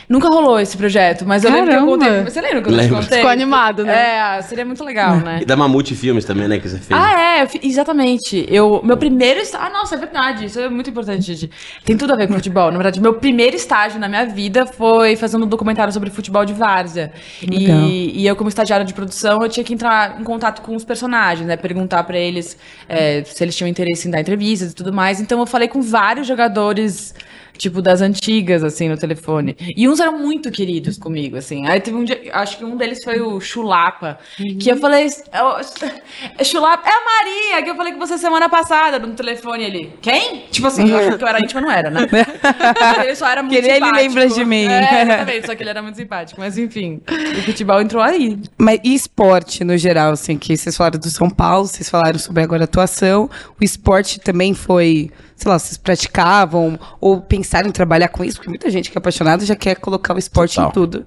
Nunca 0.09 0.27
rolou 0.27 0.59
esse 0.59 0.75
projeto, 0.75 1.25
mas 1.25 1.45
eu 1.45 1.51
lembro 1.51 1.71
que 1.71 1.77
eu 1.77 1.85
contei. 1.85 2.23
Você 2.25 2.41
lembra 2.41 2.61
que 2.61 2.67
eu 2.69 2.73
te 2.73 2.77
Lembro. 2.77 2.95
contei? 2.97 3.17
Ficou 3.19 3.31
animado, 3.31 3.85
né? 3.85 4.37
É, 4.37 4.41
seria 4.41 4.65
muito 4.65 4.83
legal, 4.83 5.15
né? 5.15 5.39
E 5.41 5.45
da 5.45 5.55
Mamute 5.55 5.95
Filmes 5.95 6.25
também, 6.25 6.45
né? 6.47 6.59
Que 6.59 6.67
você 6.67 6.77
fez. 6.77 6.99
Ah, 6.99 7.37
é, 7.37 7.43
eu 7.43 7.47
fi- 7.47 7.61
exatamente. 7.63 8.45
Eu, 8.49 8.81
meu 8.83 8.97
primeiro 8.97 9.39
estágio. 9.39 9.65
Ah, 9.65 9.69
nossa, 9.69 9.95
é 9.95 9.97
verdade. 9.97 10.45
Isso 10.45 10.59
é 10.59 10.67
muito 10.67 10.89
importante, 10.89 11.23
gente. 11.33 11.49
Tem 11.85 11.95
tudo 11.97 12.11
a 12.13 12.17
ver 12.17 12.27
com 12.27 12.33
futebol. 12.33 12.65
Na 12.69 12.77
verdade, 12.77 12.99
meu 12.99 13.13
primeiro 13.13 13.55
estágio 13.55 13.97
na 13.97 14.09
minha 14.09 14.25
vida 14.25 14.65
foi 14.65 15.15
fazendo 15.15 15.45
um 15.45 15.47
documentário 15.47 15.93
sobre 15.93 16.09
futebol 16.09 16.43
de 16.43 16.53
várzea. 16.53 17.13
Legal. 17.41 17.79
E, 17.83 18.21
e 18.23 18.27
eu, 18.27 18.35
como 18.35 18.49
estagiária 18.49 18.85
de 18.85 18.93
produção, 18.93 19.41
eu 19.41 19.47
tinha 19.47 19.63
que 19.63 19.73
entrar 19.73 20.19
em 20.19 20.23
contato 20.25 20.61
com 20.61 20.75
os 20.75 20.83
personagens, 20.83 21.47
né? 21.47 21.55
Perguntar 21.55 22.03
pra 22.03 22.17
eles 22.19 22.57
é, 22.89 23.23
se 23.23 23.41
eles 23.41 23.55
tinham 23.55 23.69
interesse 23.69 24.05
em 24.09 24.11
dar 24.11 24.19
entrevistas 24.19 24.73
e 24.73 24.75
tudo 24.75 24.91
mais. 24.91 25.21
Então 25.21 25.39
eu 25.39 25.45
falei 25.45 25.69
com 25.69 25.81
vários 25.81 26.27
jogadores. 26.27 27.15
Tipo, 27.57 27.81
das 27.81 28.01
antigas, 28.01 28.63
assim, 28.63 28.89
no 28.89 28.97
telefone. 28.97 29.55
E 29.77 29.87
uns 29.87 29.99
eram 29.99 30.17
muito 30.19 30.51
queridos 30.51 30.97
comigo, 30.97 31.37
assim. 31.37 31.67
Aí 31.67 31.79
teve 31.79 31.95
um 31.95 32.03
dia, 32.03 32.19
acho 32.33 32.57
que 32.57 32.65
um 32.65 32.75
deles 32.75 33.03
foi 33.03 33.21
o 33.21 33.39
Chulapa, 33.39 34.17
que 34.59 34.69
eu 34.69 34.77
falei, 34.77 35.05
"Ô, 35.07 36.43
Chulapa, 36.43 36.89
é 36.89 36.91
a 36.91 37.05
Maria, 37.05 37.63
que 37.63 37.69
eu 37.69 37.75
falei 37.75 37.93
com 37.93 37.99
você 37.99 38.17
semana 38.17 38.49
passada 38.49 38.99
no 38.99 39.13
telefone 39.13 39.63
ele. 39.63 39.93
Quem? 40.01 40.43
Tipo 40.51 40.67
assim, 40.67 40.89
eu 40.89 40.97
achava 40.97 41.17
que 41.17 41.23
eu 41.23 41.27
era 41.27 41.39
íntima, 41.39 41.61
não 41.61 41.71
era, 41.71 41.89
né? 41.89 42.07
ele 43.03 43.15
só 43.15 43.27
era 43.27 43.43
muito 43.43 43.55
Queria, 43.55 43.77
ele 43.77 43.85
simpático. 43.85 44.07
lembra 44.07 44.27
de 44.29 44.45
mim. 44.45 44.65
É, 44.65 45.03
exatamente, 45.03 45.45
só 45.47 45.55
que 45.55 45.63
ele 45.63 45.69
era 45.69 45.81
muito 45.81 45.95
simpático. 45.95 46.39
Mas 46.39 46.57
enfim, 46.57 47.01
o 47.37 47.41
futebol 47.43 47.81
entrou 47.81 48.01
aí. 48.01 48.39
Mas 48.57 48.79
e 48.83 48.93
esporte 48.93 49.63
no 49.63 49.77
geral, 49.77 50.11
assim, 50.13 50.37
que 50.37 50.55
vocês 50.57 50.75
falaram 50.75 50.99
do 50.99 51.09
São 51.09 51.29
Paulo, 51.29 51.67
vocês 51.67 51.89
falaram 51.89 52.17
sobre 52.19 52.43
agora 52.43 52.63
a 52.63 52.65
atuação. 52.65 53.29
O 53.59 53.63
esporte 53.63 54.19
também 54.19 54.53
foi, 54.53 55.11
sei 55.43 55.51
lá, 55.51 55.59
vocês 55.59 55.77
praticavam 55.77 56.79
ou 57.01 57.19
pensaram 57.21 57.67
em 57.67 57.71
trabalhar 57.71 58.07
com 58.07 58.23
isso? 58.23 58.37
Porque 58.37 58.49
muita 58.49 58.69
gente 58.69 58.89
que 58.89 58.97
é 58.97 58.99
apaixonada 58.99 59.45
já 59.45 59.55
quer 59.55 59.75
colocar 59.75 60.15
o 60.15 60.17
esporte 60.17 60.55
Total. 60.55 60.69
em 60.69 60.73
tudo. 60.73 61.05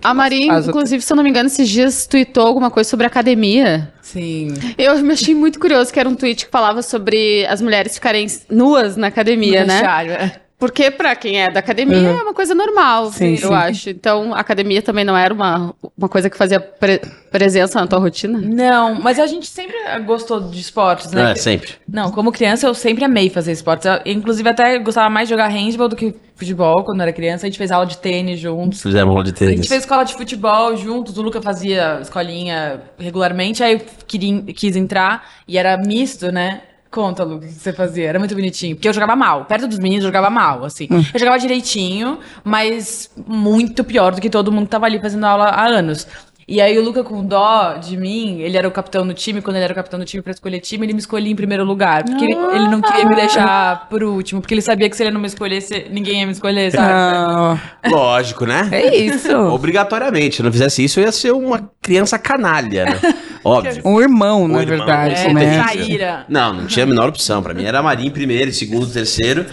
A 0.50 0.56
outra- 0.56 0.70
inclusive, 0.70 1.02
se 1.02 1.12
eu 1.12 1.16
não 1.16 1.24
me 1.24 1.30
engano, 1.30 1.46
esses 1.46 1.68
dias 1.68 2.06
tweetou 2.06 2.46
alguma 2.46 2.70
coisa 2.70 2.88
sobre 2.88 3.06
academia. 3.06 3.92
Sim. 4.02 4.48
Eu 4.78 4.98
me 5.02 5.12
achei 5.14 5.34
muito 5.34 5.58
curioso 5.58 5.92
que 5.92 5.98
era 5.98 6.08
um 6.08 6.14
tweet 6.14 6.44
que 6.46 6.50
falava 6.52 6.82
sobre 6.82 7.44
as 7.46 7.60
mulheres 7.60 7.94
ficarem 7.94 8.26
nuas 8.50 8.96
na 8.96 9.06
academia, 9.08 9.64
né? 9.64 9.80
é. 10.12 10.45
Porque 10.58 10.90
pra 10.90 11.14
quem 11.14 11.42
é 11.42 11.50
da 11.50 11.60
academia 11.60 11.98
é 12.08 12.22
uma 12.22 12.32
coisa 12.32 12.54
normal, 12.54 13.12
Sim, 13.12 13.32
eu 13.32 13.48
sim. 13.48 13.54
acho. 13.54 13.90
Então, 13.90 14.32
a 14.34 14.40
academia 14.40 14.80
também 14.80 15.04
não 15.04 15.14
era 15.14 15.34
uma, 15.34 15.74
uma 15.96 16.08
coisa 16.08 16.30
que 16.30 16.36
fazia 16.36 16.58
pre- 16.58 17.00
presença 17.30 17.78
na 17.78 17.86
tua 17.86 17.98
rotina? 17.98 18.40
Não, 18.40 18.94
mas 18.98 19.18
a 19.18 19.26
gente 19.26 19.46
sempre 19.46 19.76
gostou 20.06 20.40
de 20.40 20.58
esportes, 20.58 21.12
né? 21.12 21.32
É, 21.32 21.34
sempre. 21.34 21.72
Não, 21.86 22.10
como 22.10 22.32
criança 22.32 22.66
eu 22.66 22.72
sempre 22.72 23.04
amei 23.04 23.28
fazer 23.28 23.52
esportes. 23.52 23.84
Eu, 23.86 24.00
inclusive 24.06 24.48
até 24.48 24.78
gostava 24.78 25.10
mais 25.10 25.28
de 25.28 25.34
jogar 25.34 25.48
handball 25.48 25.88
do 25.88 25.96
que 25.96 26.14
futebol 26.34 26.82
quando 26.84 27.02
era 27.02 27.12
criança. 27.12 27.44
A 27.44 27.48
gente 27.50 27.58
fez 27.58 27.70
aula 27.70 27.84
de 27.84 27.98
tênis 27.98 28.40
juntos. 28.40 28.80
Fizemos 28.80 29.12
rola 29.12 29.24
de 29.24 29.30
A 29.32 29.34
tênis. 29.34 29.56
gente 29.56 29.68
fez 29.68 29.82
escola 29.82 30.04
de 30.04 30.14
futebol 30.14 30.74
juntos, 30.74 31.18
o 31.18 31.22
Luca 31.22 31.42
fazia 31.42 31.98
escolinha 32.00 32.80
regularmente, 32.98 33.62
aí 33.62 33.74
eu 33.74 33.80
queria, 34.06 34.42
quis 34.54 34.74
entrar 34.74 35.22
e 35.46 35.58
era 35.58 35.76
misto, 35.76 36.32
né? 36.32 36.62
Conta, 36.90 37.24
Luca, 37.24 37.44
o 37.44 37.48
que 37.48 37.54
você 37.54 37.72
fazia. 37.72 38.08
Era 38.08 38.18
muito 38.18 38.34
bonitinho. 38.34 38.76
Porque 38.76 38.88
eu 38.88 38.92
jogava 38.92 39.14
mal. 39.14 39.44
Perto 39.44 39.66
dos 39.66 39.78
meninos, 39.78 40.04
eu 40.04 40.08
jogava 40.08 40.30
mal, 40.30 40.64
assim. 40.64 40.88
Eu 40.90 41.18
jogava 41.18 41.38
direitinho, 41.38 42.18
mas 42.44 43.10
muito 43.26 43.84
pior 43.84 44.14
do 44.14 44.20
que 44.20 44.30
todo 44.30 44.52
mundo 44.52 44.64
que 44.64 44.70
tava 44.70 44.86
ali 44.86 45.00
fazendo 45.00 45.24
aula 45.24 45.46
há 45.46 45.66
anos. 45.66 46.06
E 46.48 46.60
aí 46.60 46.78
o 46.78 46.82
Luca, 46.84 47.02
com 47.02 47.24
dó 47.24 47.74
de 47.74 47.96
mim, 47.96 48.38
ele 48.40 48.56
era 48.56 48.68
o 48.68 48.70
capitão 48.70 49.04
do 49.04 49.12
time, 49.12 49.42
quando 49.42 49.56
ele 49.56 49.64
era 49.64 49.72
o 49.72 49.74
capitão 49.76 49.98
do 49.98 50.04
time 50.04 50.22
pra 50.22 50.30
escolher 50.32 50.60
time, 50.60 50.86
ele 50.86 50.92
me 50.92 51.00
escolhia 51.00 51.32
em 51.32 51.34
primeiro 51.34 51.64
lugar. 51.64 52.04
Porque 52.04 52.24
ele, 52.24 52.34
ele 52.34 52.68
não 52.68 52.80
queria 52.80 53.04
me 53.04 53.16
deixar 53.16 53.88
por 53.88 54.04
último, 54.04 54.40
porque 54.40 54.54
ele 54.54 54.62
sabia 54.62 54.88
que 54.88 54.96
se 54.96 55.02
ele 55.02 55.10
não 55.10 55.20
me 55.20 55.26
escolhesse, 55.26 55.86
ninguém 55.90 56.20
ia 56.20 56.26
me 56.26 56.30
escolher, 56.32 56.70
sabe? 56.70 56.88
Ah, 56.92 57.58
Lógico, 57.88 58.46
né? 58.46 58.68
é 58.70 58.94
isso. 58.96 59.36
Obrigatoriamente. 59.36 60.36
Se 60.36 60.42
eu 60.42 60.44
não 60.44 60.52
fizesse 60.52 60.84
isso, 60.84 61.00
eu 61.00 61.04
ia 61.04 61.12
ser 61.12 61.32
uma 61.32 61.68
criança 61.82 62.16
canalha, 62.16 62.84
né? 62.84 63.00
Óbvio. 63.44 63.80
Um 63.84 64.00
irmão, 64.00 64.48
na 64.48 64.58
Um 64.58 64.62
irmão, 64.62 64.76
verdade, 64.86 65.14
É, 65.14 65.32
né? 65.32 65.62
traíra. 65.62 66.24
Não, 66.28 66.52
não 66.52 66.66
tinha 66.66 66.84
a 66.84 66.86
menor 66.86 67.08
opção. 67.08 67.40
Pra 67.42 67.54
mim 67.54 67.64
era 67.64 67.80
Marinho 67.80 68.08
em 68.08 68.12
primeiro, 68.12 68.50
em 68.50 68.52
segundo, 68.52 68.88
terceiro. 68.88 69.46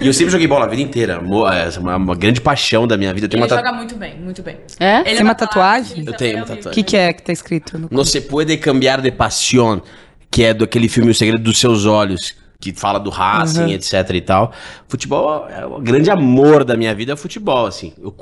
E 0.00 0.06
eu 0.06 0.12
sempre 0.12 0.30
joguei 0.30 0.46
bola 0.46 0.66
a 0.66 0.68
vida 0.68 0.82
inteira. 0.82 1.20
Mo- 1.20 1.48
é, 1.48 1.68
Uma, 1.78 1.96
uma 1.96 2.14
grande 2.14 2.40
paixão 2.40 2.86
da 2.86 2.96
minha 2.96 3.12
vida. 3.12 3.26
Eu 3.26 3.28
tenho 3.30 3.40
Ele 3.44 3.52
uma 3.52 3.56
ta- 3.60 3.64
joga 3.68 3.76
muito 3.76 3.96
bem, 3.96 4.14
muito 4.20 4.40
bem. 4.40 4.58
É? 4.78 4.98
Ele 4.98 5.04
Tem 5.04 5.18
é 5.18 5.22
uma 5.22 5.32
da 5.34 5.46
tatuagem? 5.46 6.04
Eu 6.06 6.12
tenho 6.12 6.39
uma 6.44 6.52
O 6.52 6.56
tatuagem. 6.56 6.72
que, 6.72 6.82
que 6.90 6.96
é 6.96 7.12
que 7.12 7.22
tá 7.22 7.32
escrito? 7.32 7.78
No... 7.78 7.88
No 7.90 8.04
se 8.04 8.20
puede 8.20 8.56
cambiar 8.56 9.00
de 9.00 9.10
pasión, 9.12 9.80
que 10.30 10.44
é 10.44 10.54
do 10.54 10.64
aquele 10.64 10.88
filme 10.88 11.10
O 11.10 11.14
Segredo 11.14 11.42
dos 11.42 11.58
Seus 11.58 11.86
Olhos, 11.86 12.34
que 12.60 12.72
fala 12.74 12.98
do 13.00 13.08
Racing, 13.10 13.62
Uhum. 13.62 13.68
etc 13.70 14.10
e 14.14 14.20
tal. 14.20 14.52
Futebol 14.88 15.48
é 15.48 15.64
o 15.64 15.80
grande 15.80 16.10
amor 16.10 16.62
da 16.64 16.76
minha 16.76 16.94
vida 16.94 17.12
é 17.12 17.14
o 17.14 17.16
futebol, 17.16 17.66
assim. 17.66 17.94
Eu 18.02 18.12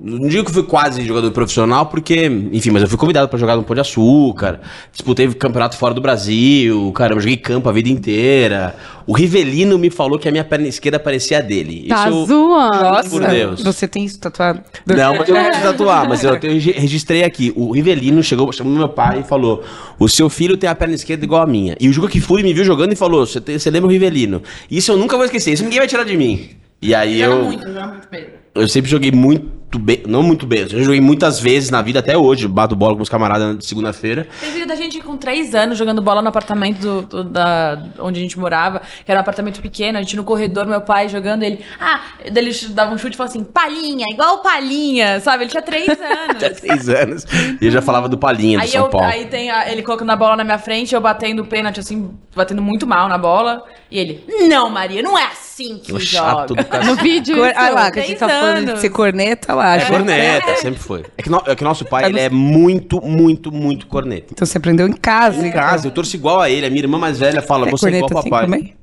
não 0.00 0.28
digo 0.28 0.44
que 0.44 0.50
eu 0.50 0.54
fui 0.54 0.62
quase 0.62 1.04
jogador 1.04 1.30
profissional, 1.32 1.86
porque, 1.86 2.26
enfim, 2.52 2.70
mas 2.70 2.82
eu 2.82 2.88
fui 2.88 2.96
convidado 2.96 3.28
pra 3.28 3.36
jogar 3.38 3.56
no 3.56 3.64
Pão 3.64 3.74
de 3.74 3.80
Açúcar, 3.80 4.60
disputei 4.92 5.26
campeonato 5.34 5.76
fora 5.76 5.92
do 5.92 6.00
Brasil, 6.00 6.92
cara, 6.92 7.14
eu 7.14 7.20
joguei 7.20 7.36
campo 7.36 7.68
a 7.68 7.72
vida 7.72 7.88
inteira. 7.88 8.76
O 9.06 9.12
Rivelino 9.12 9.76
me 9.78 9.90
falou 9.90 10.18
que 10.18 10.28
a 10.28 10.30
minha 10.30 10.44
perna 10.44 10.68
esquerda 10.68 11.00
parecia 11.00 11.38
a 11.38 11.40
dele. 11.40 11.86
Tá 11.88 12.08
Isso 12.08 12.16
eu- 12.18 12.26
zoando. 12.26 12.80
Nossa, 12.80 13.10
por 13.10 13.26
Deus. 13.26 13.62
você 13.64 13.88
tem 13.88 14.04
isso 14.04 14.20
tatuado? 14.20 14.60
não, 14.86 15.16
mas 15.16 15.28
eu 15.28 15.34
não 15.34 15.44
preciso 15.44 15.66
tatuar, 15.66 16.08
mas 16.08 16.22
eu, 16.22 16.34
eu 16.34 16.40
regi- 16.52 16.72
registrei 16.72 17.24
aqui. 17.24 17.52
O 17.56 17.72
Rivelino 17.72 18.22
chegou, 18.22 18.52
chamou 18.52 18.72
meu 18.72 18.88
pai 18.88 19.20
e 19.20 19.22
falou: 19.24 19.64
O 19.98 20.08
seu 20.08 20.28
filho 20.28 20.56
tem 20.56 20.68
a 20.70 20.74
perna 20.74 20.94
esquerda 20.94 21.24
igual 21.24 21.42
a 21.42 21.46
minha. 21.46 21.74
E 21.80 21.88
o 21.88 21.92
Juca 21.92 22.08
Kifuri 22.08 22.42
me 22.42 22.52
viu 22.52 22.64
jogando 22.64 22.92
e 22.92 22.96
falou: 22.96 23.26
Você 23.26 23.70
lembra 23.70 23.88
o 23.88 23.90
Rivelino? 23.90 24.42
Isso 24.70 24.92
eu 24.92 24.96
nunca 24.96 25.16
vou 25.16 25.24
esquecer, 25.24 25.52
isso 25.54 25.64
ninguém 25.64 25.78
vai 25.78 25.88
tirar 25.88 26.04
de 26.04 26.16
mim. 26.16 26.50
E 26.80 26.94
aí 26.94 27.20
eu. 27.20 27.44
muito, 27.46 27.66
muito. 27.66 28.38
Eu 28.54 28.68
sempre 28.68 28.90
joguei 28.90 29.10
muito 29.12 29.57
bem, 29.76 30.04
não 30.06 30.22
muito 30.22 30.46
bem, 30.46 30.60
eu 30.60 30.68
já 30.68 30.78
joguei 30.78 31.00
muitas 31.00 31.40
vezes 31.40 31.68
na 31.68 31.82
vida, 31.82 31.98
até 31.98 32.16
hoje, 32.16 32.46
bato 32.46 32.76
bola 32.76 32.94
com 32.94 33.02
os 33.02 33.08
camaradas 33.08 33.58
de 33.58 33.66
segunda-feira. 33.66 34.28
Tem 34.40 34.52
vídeo 34.52 34.68
da 34.68 34.76
gente 34.76 35.00
com 35.00 35.16
três 35.16 35.52
anos 35.52 35.76
jogando 35.76 36.00
bola 36.00 36.22
no 36.22 36.28
apartamento 36.28 36.78
do, 36.78 37.02
do- 37.02 37.24
da, 37.24 37.82
onde 37.98 38.20
a 38.20 38.22
gente 38.22 38.38
morava, 38.38 38.80
que 39.04 39.10
era 39.10 39.18
um 39.18 39.22
apartamento 39.22 39.60
pequeno, 39.60 39.98
a 39.98 40.00
gente 40.02 40.14
no 40.14 40.22
corredor, 40.22 40.64
meu 40.64 40.80
pai 40.80 41.08
jogando, 41.08 41.42
ele. 41.42 41.58
Ah, 41.80 42.02
ele 42.24 42.52
dava 42.70 42.94
um 42.94 42.98
chute 42.98 43.14
e 43.14 43.16
falava 43.16 43.34
assim, 43.34 43.42
palhinha, 43.44 44.04
igual 44.10 44.38
palhinha, 44.42 45.18
sabe? 45.20 45.42
Ele 45.44 45.50
tinha 45.50 45.62
três 45.62 45.88
anos. 46.00 46.38
Tinha 46.38 46.54
seis 46.54 46.88
anos. 46.88 47.26
E 47.60 47.66
eu 47.66 47.70
já 47.72 47.82
falava 47.82 48.08
do 48.08 48.16
Palinha, 48.16 48.58
do 48.58 48.62
Aí, 48.62 48.68
São 48.68 48.84
eu, 48.84 48.88
Paulo. 48.90 49.06
aí 49.08 49.26
tem 49.26 49.50
a- 49.50 49.70
ele 49.72 49.82
colocando 49.82 50.10
a 50.10 50.16
bola 50.16 50.36
na 50.36 50.44
minha 50.44 50.58
frente, 50.58 50.94
eu 50.94 51.00
batendo 51.00 51.42
o 51.42 51.46
pênalti, 51.46 51.80
assim, 51.80 52.10
batendo 52.36 52.62
muito 52.62 52.86
mal 52.86 53.08
na 53.08 53.18
bola. 53.18 53.64
E 53.90 53.98
ele, 53.98 54.24
não, 54.48 54.70
Maria, 54.70 55.02
não 55.02 55.18
é 55.18 55.24
assim 55.24 55.47
que 55.78 55.92
O 55.92 55.98
joga. 56.00 56.04
chato 56.04 56.54
do 56.54 56.64
cacete. 56.64 56.86
No 56.86 56.96
vídeo. 56.96 57.36
Cor... 57.36 57.52
Ah 57.56 57.70
lá, 57.70 57.90
que 57.90 57.98
a 58.00 58.02
gente 58.02 58.18
tá 58.18 58.28
falando 58.28 58.72
de 58.74 58.80
ser 58.80 58.90
corneta 58.90 59.54
lá. 59.54 59.76
É 59.76 59.84
corneta, 59.84 60.56
sempre 60.56 60.80
foi. 60.80 61.04
É 61.16 61.22
que, 61.22 61.28
no- 61.30 61.42
é 61.46 61.54
que 61.56 61.64
nosso 61.64 61.84
pai, 61.84 62.04
ele 62.06 62.20
é 62.20 62.30
muito, 62.30 63.00
muito, 63.00 63.50
muito 63.50 63.86
corneta. 63.86 64.28
Então 64.32 64.46
você 64.46 64.58
aprendeu 64.58 64.86
em 64.86 64.92
casa. 64.92 65.44
Em 65.44 65.48
então. 65.48 65.60
casa, 65.60 65.86
eu 65.88 65.90
torço 65.90 66.14
igual 66.16 66.40
a 66.40 66.48
ele. 66.48 66.66
A 66.66 66.70
minha 66.70 66.82
irmã 66.82 66.98
mais 66.98 67.18
velha 67.18 67.42
fala, 67.42 67.66
É 67.66 67.70
você 67.70 67.86
é 67.90 67.96
igual 67.96 68.10
ao 68.12 68.18
assim 68.18 68.30
papai. 68.30 68.44
também? 68.46 68.74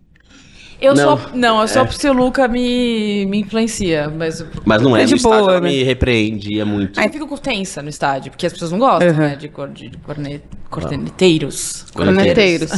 Eu 0.85 0.93
Não. 0.95 1.17
sou. 1.17 1.29
Não, 1.33 1.61
eu 1.61 1.67
sou 1.67 1.85
porque 1.85 2.07
o 2.07 2.13
Luca 2.13 2.47
me, 2.47 3.25
me 3.25 3.39
influencia, 3.39 4.09
mas. 4.09 4.45
Mas 4.63 4.81
não 4.81 4.95
é, 4.95 5.01
É 5.01 5.03
no 5.03 5.09
de 5.09 5.15
estádio 5.15 5.39
boa, 5.39 5.51
ela 5.53 5.61
né? 5.61 5.69
me 5.69 5.83
repreendia 5.83 6.65
muito. 6.65 6.99
Eu 6.99 7.09
fico 7.09 7.37
tensa 7.39 7.81
no 7.81 7.89
estádio, 7.89 8.31
porque 8.31 8.45
as 8.45 8.53
pessoas 8.53 8.71
não 8.71 8.79
gostam, 8.79 9.09
Uhum. 9.09 9.15
né? 9.17 9.35
De, 9.35 9.49
cor, 9.49 9.69
de 9.69 9.91
corne, 10.05 10.41
corneteiros. 10.69 11.85
Corneteiros. 11.93 12.71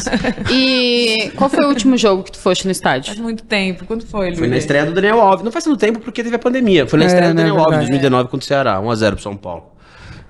E 0.51 1.31
qual 1.35 1.49
foi 1.49 1.65
o 1.65 1.69
último 1.69 1.97
jogo 1.97 2.23
que 2.23 2.31
tu 2.31 2.39
foste 2.39 2.65
no 2.65 2.71
estádio? 2.71 3.07
Faz 3.07 3.19
muito 3.19 3.43
tempo. 3.43 3.85
Quando 3.85 4.05
foi, 4.05 4.35
Foi 4.35 4.47
na 4.47 4.57
estreia 4.57 4.85
do 4.85 4.93
Daniel 4.93 5.19
Alves. 5.21 5.43
Não 5.43 5.51
faz 5.51 5.63
tanto 5.65 5.77
tempo 5.77 5.99
porque 5.99 6.23
teve 6.23 6.35
a 6.35 6.39
pandemia. 6.39 6.87
Foi 6.87 6.97
na 6.99 7.05
É, 7.05 7.07
estreia 7.07 7.29
do 7.29 7.35
né, 7.35 7.41
Daniel 7.43 7.55
Alves, 7.57 7.71
verdade. 7.77 7.91
2019 7.91 8.29
contra 8.29 8.43
o 8.43 8.47
Ceará. 8.47 8.79
1x0 8.81 9.11
pro 9.13 9.21
São 9.21 9.35
Paulo. 9.35 9.76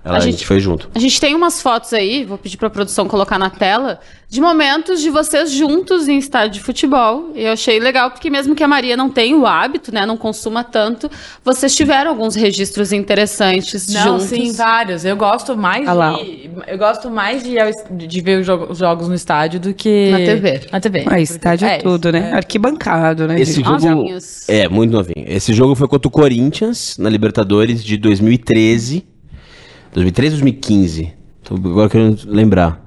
Ela, 0.08 0.16
A 0.16 0.18
a, 0.18 0.20
gente- 0.22 0.34
gente... 0.38 0.48
foi 0.48 0.60
junto. 0.60 0.90
A 0.96 1.00
gente 1.00 1.20
tem 1.20 1.36
umas 1.36 1.62
fotos 1.62 1.94
aí, 1.94 2.24
vou 2.26 2.38
pedir 2.38 2.58
pra 2.58 2.70
produção 2.70 3.08
colocar 3.08 3.38
na 3.38 3.50
tela, 3.50 4.00
de 4.30 4.42
momentos 4.42 5.02
de 5.02 5.10
vocês 5.10 5.52
juntos 5.52 6.08
em 6.08 6.18
estádio 6.18 6.54
de 6.56 6.60
futebol. 6.62 7.32
E 7.36 7.44
eu 7.44 7.54
achei 7.54 7.80
legal, 7.80 8.12
porque 8.12 8.30
mesmo 8.30 8.56
que 8.56 8.64
a 8.64 8.68
Maria 8.68 8.98
não 8.98 9.10
tenha 9.10 9.38
o 9.38 9.46
hábito, 9.46 9.94
né, 9.94 10.06
não 10.06 10.18
consuma 10.18 10.64
tanto, 10.64 11.10
vocês 11.44 11.76
tiveram 11.76 12.12
alguns 12.12 12.36
registros 12.36 12.92
interessantes 12.92 13.88
Não, 13.94 14.04
juntos. 14.20 14.26
sim, 14.26 14.52
vários. 14.54 15.06
Eu 15.06 15.16
gosto 15.16 15.56
mais 15.58 15.88
Ah 15.88 15.94
lá. 15.94 16.12
de. 16.14 16.50
Eu 16.68 16.78
gosto 16.78 17.10
mais 17.10 17.44
de, 17.44 17.56
de 18.08 18.22
ver 18.22 18.40
os 18.40 18.46
jogo- 18.46 18.68
os 18.72 18.78
jogos 18.78 19.08
no 19.08 19.16
estádio 19.16 19.60
do 19.60 19.74
que. 19.74 20.12
Na 20.12 20.18
TV. 20.18 20.62
Na 20.72 20.80
TV. 20.82 21.04
Ah, 21.08 21.20
estádio 21.20 21.68
é, 21.68 21.78
tudo, 21.80 22.12
né? 22.12 22.34
Arquibancado, 22.34 23.28
né? 23.28 23.40
Esse 23.40 23.54
gente? 23.54 23.66
jogo. 23.66 23.88
Novinhos. 23.88 24.48
É, 24.50 24.68
muito 24.68 24.92
novinho. 24.92 25.26
Esse 25.28 25.54
jogo 25.54 25.76
foi 25.76 25.88
contra 25.88 26.08
o 26.08 26.12
Corinthians, 26.12 26.98
na 26.98 27.10
Libertadores 27.10 27.84
de 27.84 27.98
2013. 27.98 29.06
2013 29.94 30.36
ou 30.36 30.42
2015? 30.42 31.14
Tô 31.44 31.56
agora 31.56 31.90
querendo 31.90 32.20
lembrar. 32.26 32.86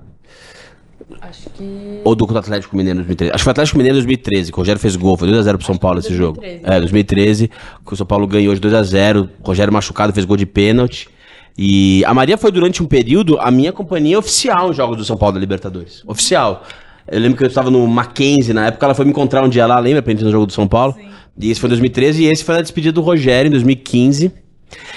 Acho 1.21 1.51
que. 1.51 2.01
Ou 2.05 2.15
do 2.15 2.27
contra 2.27 2.41
Atlético 2.41 2.77
Mineiro 2.77 2.99
em 2.99 3.03
2013. 3.03 3.31
Acho 3.33 3.39
que 3.39 3.45
foi 3.45 3.51
Atlético 3.51 3.79
Mineiro 3.79 3.97
em 3.97 4.01
2013, 4.01 4.53
que 4.53 4.59
o 4.59 4.61
Rogério 4.61 4.81
fez 4.81 4.97
gol. 4.97 5.17
Foi 5.17 5.29
2x0 5.29 5.57
pro 5.57 5.67
São 5.67 5.77
Paulo 5.77 5.99
esse 5.99 6.15
jogo. 6.15 6.41
2013. 6.41 6.77
É, 6.77 6.81
2013, 6.81 7.51
que 7.87 7.95
o 7.95 7.97
São 7.97 8.07
Paulo 8.07 8.27
ganhou 8.27 8.55
de 8.55 8.61
2x0. 8.61 9.29
O 9.43 9.47
Rogério 9.47 9.73
machucado 9.73 10.13
fez 10.13 10.27
gol 10.27 10.37
de 10.37 10.47
pênalti. 10.47 11.09
E 11.57 12.05
a 12.07 12.15
Maria 12.15 12.39
foi 12.39 12.51
durante 12.51 12.83
um 12.83 12.87
período 12.87 13.39
a 13.39 13.51
minha 13.51 13.73
companhia 13.73 14.19
oficial 14.19 14.71
em 14.71 14.75
jogos 14.75 14.97
do 14.97 15.05
São 15.05 15.17
Paulo 15.17 15.35
da 15.35 15.41
Libertadores. 15.41 16.03
Oficial. 16.07 16.65
Eu 17.07 17.21
lembro 17.21 17.37
que 17.37 17.45
eu 17.45 17.49
estava 17.49 17.71
no 17.71 17.87
Mackenzie 17.87 18.55
na 18.55 18.67
época, 18.67 18.87
ela 18.87 18.95
foi 18.95 19.05
me 19.05 19.11
encontrar 19.11 19.45
um 19.45 19.49
dia 19.49 19.67
lá, 19.67 19.79
lembra? 19.79 20.01
Pra 20.01 20.13
gente 20.13 20.25
no 20.25 20.31
jogo 20.31 20.47
do 20.47 20.53
São 20.53 20.67
Paulo. 20.67 20.95
E 21.39 21.51
esse 21.51 21.61
foi 21.61 21.69
em 21.69 21.73
2013 21.73 22.23
e 22.23 22.27
esse 22.27 22.45
foi 22.45 22.55
na 22.55 22.61
despedida 22.61 22.93
do 22.93 23.01
Rogério 23.01 23.49
em 23.49 23.51
2015. 23.51 24.33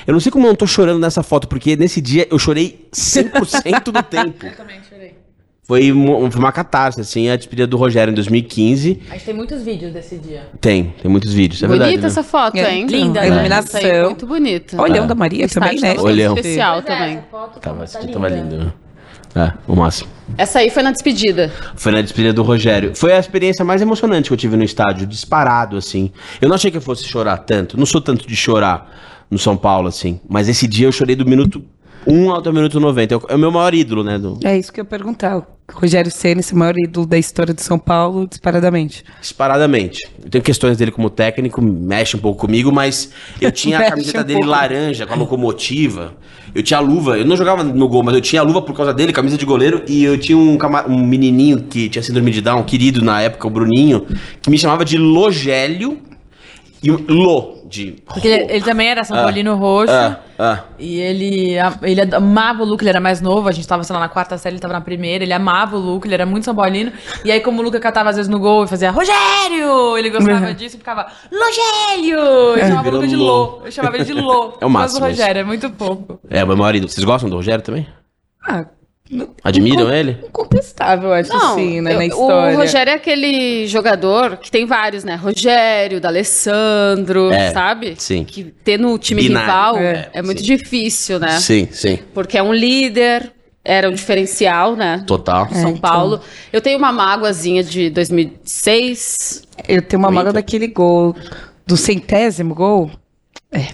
Eu 0.06 0.14
não 0.14 0.20
sei 0.20 0.32
como 0.32 0.46
eu 0.46 0.50
não 0.50 0.56
tô 0.56 0.68
chorando 0.68 1.00
nessa 1.00 1.24
foto, 1.24 1.48
porque 1.48 1.76
nesse 1.76 2.00
dia 2.02 2.28
eu 2.30 2.38
chorei 2.40 2.88
100% 2.94 3.84
do 3.92 4.02
tempo. 4.04 4.46
Eu 4.46 4.56
também 4.56 4.78
chorei. 4.90 5.14
Foi 5.66 5.92
uma, 5.94 6.30
foi 6.30 6.40
uma 6.42 6.52
catarse, 6.52 7.00
assim, 7.00 7.30
a 7.30 7.38
despedida 7.38 7.66
do 7.66 7.78
Rogério 7.78 8.12
em 8.12 8.14
2015. 8.14 9.02
A 9.10 9.14
gente 9.14 9.24
tem 9.26 9.34
muitos 9.34 9.62
vídeos 9.64 9.94
desse 9.94 10.18
dia. 10.18 10.48
Tem, 10.60 10.94
tem 11.02 11.10
muitos 11.10 11.34
vídeos, 11.34 11.64
é 11.64 11.68
Bonita 11.68 11.86
verdade. 11.86 12.02
né? 12.02 12.08
essa 12.08 12.24
foto, 12.24 12.58
É, 12.58 12.74
hein? 12.76 12.86
linda, 12.86 13.20
a 13.22 13.24
né? 13.24 13.30
iluminação. 13.30 13.80
Aí, 13.80 14.04
muito 14.04 14.28
bonita. 14.28 14.82
Olhão 14.82 15.08
da 15.08 15.16
Maria 15.16 15.48
também, 15.48 15.80
né? 15.80 15.96
Olhão. 16.00 16.36
especial 16.36 16.82
Pois 16.82 16.86
é, 16.94 17.00
também. 17.00 17.18
essa 17.18 17.28
foto 17.32 17.60
Tava, 17.62 17.86
tá 17.86 18.00
tava 18.00 18.28
linda. 18.30 18.56
lindo. 18.58 18.74
É, 19.36 19.52
o 19.66 19.76
máximo. 19.76 20.10
Essa 20.38 20.60
aí 20.60 20.70
foi 20.70 20.84
na 20.84 20.92
despedida. 20.92 21.52
Foi 21.76 21.92
na 21.92 22.02
despedida 22.02 22.34
do 22.34 22.44
Rogério. 22.44 22.94
Foi 22.94 23.14
a 23.14 23.18
experiência 23.20 23.64
mais 23.66 23.82
emocionante 23.82 24.28
que 24.30 24.34
eu 24.34 24.38
tive 24.38 24.56
no 24.58 24.64
estádio, 24.64 25.08
disparado, 25.08 25.76
assim. 25.78 26.12
Eu 26.42 26.50
não 26.50 26.56
achei 26.56 26.70
que 26.70 26.78
eu 26.78 26.82
fosse 26.82 27.04
chorar 27.06 27.38
tanto. 27.38 27.78
Não 27.78 27.86
sou 27.86 28.00
tanto 28.02 28.28
de 28.28 28.36
chorar 28.36 29.13
no 29.34 29.40
São 29.40 29.58
Paulo, 29.58 29.88
assim. 29.88 30.20
Mas 30.30 30.48
esse 30.48 30.68
dia 30.68 30.88
eu 30.88 30.92
chorei 30.92 31.16
do 31.16 31.26
minuto 31.26 31.64
1 32.08 32.32
ao 32.32 32.42
minuto 32.54 32.80
90. 32.80 33.14
É 33.14 33.18
o- 33.18 33.22
É 33.30 33.36
o 33.36 33.40
meu 33.40 33.52
maior 33.52 33.74
ídolo, 33.74 34.04
né? 34.04 34.18
do- 34.18 34.38
É 34.44 34.58
isso 34.58 34.72
que 34.72 34.80
eu 34.80 34.84
ia 34.84 34.90
perguntar. 34.90 35.38
O 35.38 35.46
Rogério 35.72 36.12
Senna, 36.12 36.42
esse 36.42 36.54
maior 36.54 36.76
ídolo 36.78 37.06
da 37.06 37.18
história 37.18 37.54
de 37.54 37.62
São 37.62 37.80
Paulo, 37.80 38.28
disparadamente. 38.28 39.04
Disparadamente. 39.22 40.00
Eu 40.24 40.30
tenho 40.30 40.44
questões 40.44 40.78
dele 40.78 40.92
como 40.92 41.10
técnico, 41.10 41.62
mexe 41.62 42.16
um 42.18 42.20
pouco 42.20 42.42
comigo, 42.42 42.72
mas 42.72 43.10
eu 43.40 43.50
tinha 43.52 43.80
a 43.80 43.90
camiseta 43.90 44.20
um 44.22 44.24
dele 44.24 44.40
pouco. 44.40 44.52
laranja 44.52 45.06
com 45.08 45.14
a 45.14 45.18
locomotiva. 45.18 46.14
Eu 46.54 46.62
tinha 46.62 46.78
a 46.78 46.82
luva, 46.82 47.18
eu 47.18 47.26
não 47.26 47.36
jogava 47.38 47.64
no 47.64 47.88
gol, 47.88 48.04
mas 48.04 48.14
eu 48.14 48.22
tinha 48.22 48.42
a 48.42 48.46
luva 48.46 48.62
por 48.62 48.76
causa 48.76 48.94
dele, 48.94 49.12
camisa 49.14 49.38
de 49.38 49.46
goleiro, 49.46 49.82
e 49.88 50.04
eu 50.04 50.18
tinha 50.20 50.38
um, 50.38 50.58
um 50.90 51.06
menininho 51.08 51.64
que 51.64 51.90
tinha 51.90 52.04
síndrome 52.04 52.30
de 52.30 52.42
Down, 52.42 52.62
querido 52.64 53.02
na 53.02 53.22
época, 53.22 53.48
o 53.48 53.50
Bruninho, 53.50 54.06
que 54.42 54.50
me 54.52 54.58
chamava 54.60 54.86
de 54.86 54.98
Logélio 54.98 55.98
e 56.84 56.92
um 56.92 56.98
Lo, 57.08 57.63
de. 57.74 57.96
Porque 58.06 58.28
ele, 58.28 58.54
ele 58.54 58.64
também 58.64 58.88
era 58.88 59.04
São 59.04 59.18
Ah, 59.18 59.24
Paulino 59.24 59.56
roxo. 59.56 59.92
Ah, 59.94 60.20
ah. 60.38 60.60
E 60.78 61.00
ele, 61.00 61.56
ele 61.82 62.02
amava 62.16 62.62
o 62.64 62.66
Luca, 62.66 62.84
ele 62.84 62.90
era 62.90 63.00
mais 63.00 63.20
novo, 63.22 63.48
a 63.48 63.52
gente 63.52 63.68
tava, 63.68 63.84
sei 63.84 63.94
lá, 63.94 64.00
na 64.00 64.10
quarta 64.10 64.38
série, 64.38 64.56
ele 64.56 64.62
tava 64.62 64.74
na 64.74 64.82
primeira, 64.82 65.24
ele 65.24 65.34
amava 65.34 65.76
o 65.76 65.80
Luca, 65.80 66.08
ele 66.08 66.14
era 66.14 66.26
muito 66.26 66.44
São 66.46 66.56
Paulino. 66.56 66.92
E 67.26 67.32
aí, 67.32 67.40
como 67.40 67.60
o 67.62 67.64
Luca 67.64 67.80
catava 67.80 68.10
às 68.10 68.16
vezes 68.16 68.30
no 68.30 68.40
gol 68.40 68.64
e 68.66 68.68
fazia 68.68 68.92
Rogério! 68.92 69.98
Ele 69.98 70.10
gostava 70.10 70.48
Uhum. 70.48 70.54
disso 70.54 70.76
e 70.76 70.80
ficava 70.80 71.08
Logélio! 71.32 72.20
Eu 72.20 72.60
chamava 72.68 72.90
o 72.90 72.92
Luca 72.92 73.08
de 73.08 73.16
Lô. 73.16 73.26
Lô. 73.26 73.62
Eu 73.66 73.72
chamava 73.72 73.96
ele 73.98 74.06
de 74.06 74.14
Lô. 74.14 74.54
É 74.62 74.66
o 74.66 74.70
máximo 74.70 75.02
Mas 75.02 75.18
o 75.18 75.22
Rogério, 75.22 75.40
é 75.42 75.44
muito 75.44 75.70
fofo. 75.72 76.20
É, 76.30 76.44
o 76.44 76.48
meu 76.48 76.58
maior 76.58 76.76
ídolo. 76.76 76.90
Vocês 76.92 77.04
gostam 77.04 77.30
do 77.30 77.36
Rogério 77.36 77.64
também? 77.64 77.88
Ah, 78.48 78.66
Admiram 79.44 79.84
incom- 79.84 79.92
ele? 79.94 80.18
Incontestável, 80.28 81.10
eu 81.10 81.14
acho, 81.16 81.30
Não, 81.30 81.56
sim, 81.56 81.82
né, 81.82 81.94
eu- 81.94 81.98
na 81.98 82.06
história. 82.06 82.56
o 82.56 82.60
Rogério 82.60 82.92
é 82.92 82.96
aquele 82.96 83.68
jogador 83.68 84.38
que 84.38 84.50
tem 84.52 84.66
vários, 84.66 85.04
né? 85.04 85.16
Rogério, 85.16 86.00
D'Alessandro, 86.00 87.32
É, 87.32 87.52
sabe? 87.52 87.96
sim. 87.98 88.24
Que 88.24 88.44
ter 88.46 88.78
no 88.80 88.98
time 88.98 89.22
Binário. 89.24 89.48
rival 89.48 89.78
É, 89.78 90.10
é, 90.14 90.22
muito 90.22 90.40
sim. 90.42 90.46
difícil, 90.46 91.20
né? 91.20 91.40
Sim, 91.40 91.68
sim. 91.72 92.00
Porque 92.14 92.38
é 92.38 92.44
um 92.44 92.54
líder, 92.54 93.32
era 93.64 93.90
um 93.90 93.94
diferencial, 93.94 94.76
né? 94.76 95.04
Total. 95.08 95.48
São 95.50 95.70
então. 95.72 95.78
Paulo. 95.78 96.22
Eu 96.52 96.60
tenho 96.62 96.78
uma 96.78 96.92
mágoazinha 96.92 97.64
de 97.64 97.90
2006. 97.90 99.44
Eu 99.68 99.82
tenho 99.82 100.00
uma 100.02 100.12
mágoa 100.12 100.34
daquele 100.34 100.68
gol, 100.68 101.16
do 101.66 101.78
centésimo 101.78 102.54
gol. 102.54 102.92
É. 103.52 103.68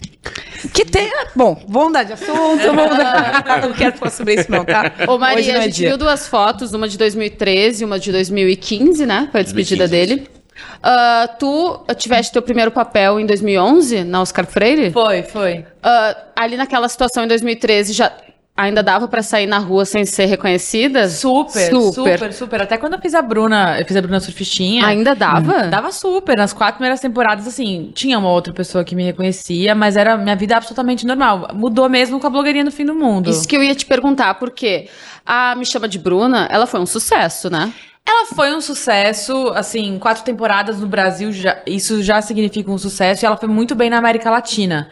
Que 0.74 0.86
tem. 0.86 1.12
Bom, 1.36 1.64
vamos 1.68 1.88
mudar 1.90 2.04
de 2.04 2.14
assunto, 2.14 2.58
vamos 2.64 2.84
mudar. 2.92 3.62
Não 3.62 3.74
quero 3.74 3.98
falar 3.98 4.12
sobre 4.12 4.36
isso, 4.36 4.52
não, 4.52 4.64
tá? 4.66 4.92
Ô, 5.08 5.18
Maria, 5.18 5.40
Hoje 5.40 5.52
não 5.52 5.60
a 5.60 5.64
é 5.64 5.66
gente 5.66 5.76
dia. 5.76 5.90
viu 5.90 5.98
duas 5.98 6.28
fotos, 6.28 6.74
uma 6.74 6.88
de 6.88 6.98
2013 6.98 7.84
e 7.84 7.86
uma 7.86 8.00
de 8.00 8.12
2015, 8.12 9.06
né? 9.06 9.28
Foi 9.32 9.42
a 9.42 9.44
despedida 9.44 9.88
2015. 9.88 10.16
dele. 10.26 10.40
Ah, 10.84 11.30
tu 11.40 11.86
tiveste 11.98 12.32
teu 12.34 12.42
primeiro 12.42 12.72
papel 12.72 13.20
em 13.20 13.26
2011, 13.26 14.04
na 14.04 14.22
Oscar 14.22 14.46
Freire? 14.46 14.92
Foi, 14.92 15.24
foi. 15.24 15.66
Ah, 15.82 16.16
ali 16.36 16.58
naquela 16.58 16.88
situação 16.90 17.24
em 17.24 17.28
2013, 17.28 17.94
já 17.94 18.12
ainda 18.60 18.84
dava 18.84 19.08
pra 19.08 19.24
sair 19.24 19.48
na 19.48 19.58
rua 19.58 19.86
sem 19.86 20.06
ser 20.06 20.26
reconhecida? 20.26 21.08
Super, 21.08 21.70
super, 21.94 22.34
super, 22.34 22.62
Até 22.62 22.78
quando 22.78 22.94
eu 22.94 23.00
fiz 23.00 23.16
a 23.16 23.22
Bruna, 23.22 23.80
eu 23.80 23.86
fiz 23.86 23.96
a 23.96 24.02
Bruna 24.02 24.20
Surfistinha. 24.20 24.86
Ainda 24.86 25.16
dava? 25.16 25.68
Dava 25.68 25.92
super. 25.92 26.38
Nas 26.38 26.52
quatro 26.52 26.76
primeiras 26.76 27.00
temporadas, 27.00 27.48
assim, 27.48 27.92
tinha 27.94 28.20
uma 28.20 28.30
outra 28.30 28.54
pessoa 28.54 28.84
que 28.84 28.96
me 28.96 29.04
reconhecia, 29.04 29.74
mas 29.74 29.96
era 29.96 30.18
minha 30.18 30.36
vida 30.36 30.58
absolutamente 30.58 31.08
normal. 31.08 31.50
Mudou 31.54 31.88
mesmo 31.88 32.20
com 32.20 32.28
a 32.28 32.30
blogueirinha 32.30 32.66
no 32.66 32.72
fim 32.72 32.86
do 32.86 32.94
mundo. 32.94 33.30
Isso 33.30 33.48
que 33.48 33.56
eu 33.56 33.64
ia 33.64 33.74
te 33.74 33.86
perguntar, 33.86 34.34
porque 34.36 34.90
a 35.26 35.56
Me 35.56 35.66
Chama 35.66 35.88
de 35.88 35.98
Bruna, 35.98 36.48
ela 36.52 36.68
foi 36.68 36.82
um 36.82 36.86
sucesso, 36.86 37.50
né? 37.50 37.72
Ela 38.06 38.26
foi 38.26 38.54
um 38.56 38.60
sucesso, 38.60 39.52
assim, 39.54 40.00
quatro 40.00 40.24
temporadas 40.24 40.80
no 40.80 40.88
Brasil, 40.88 41.32
já, 41.32 41.62
isso 41.68 42.02
já 42.02 42.22
significa 42.22 42.72
um 42.72 42.78
sucesso, 42.78 43.24
e 43.24 43.26
ela 43.26 43.38
foi 43.38 43.48
muito 43.48 43.76
bem 43.76 43.90
na 43.90 44.00
América 44.00 44.32
Latina. 44.32 44.90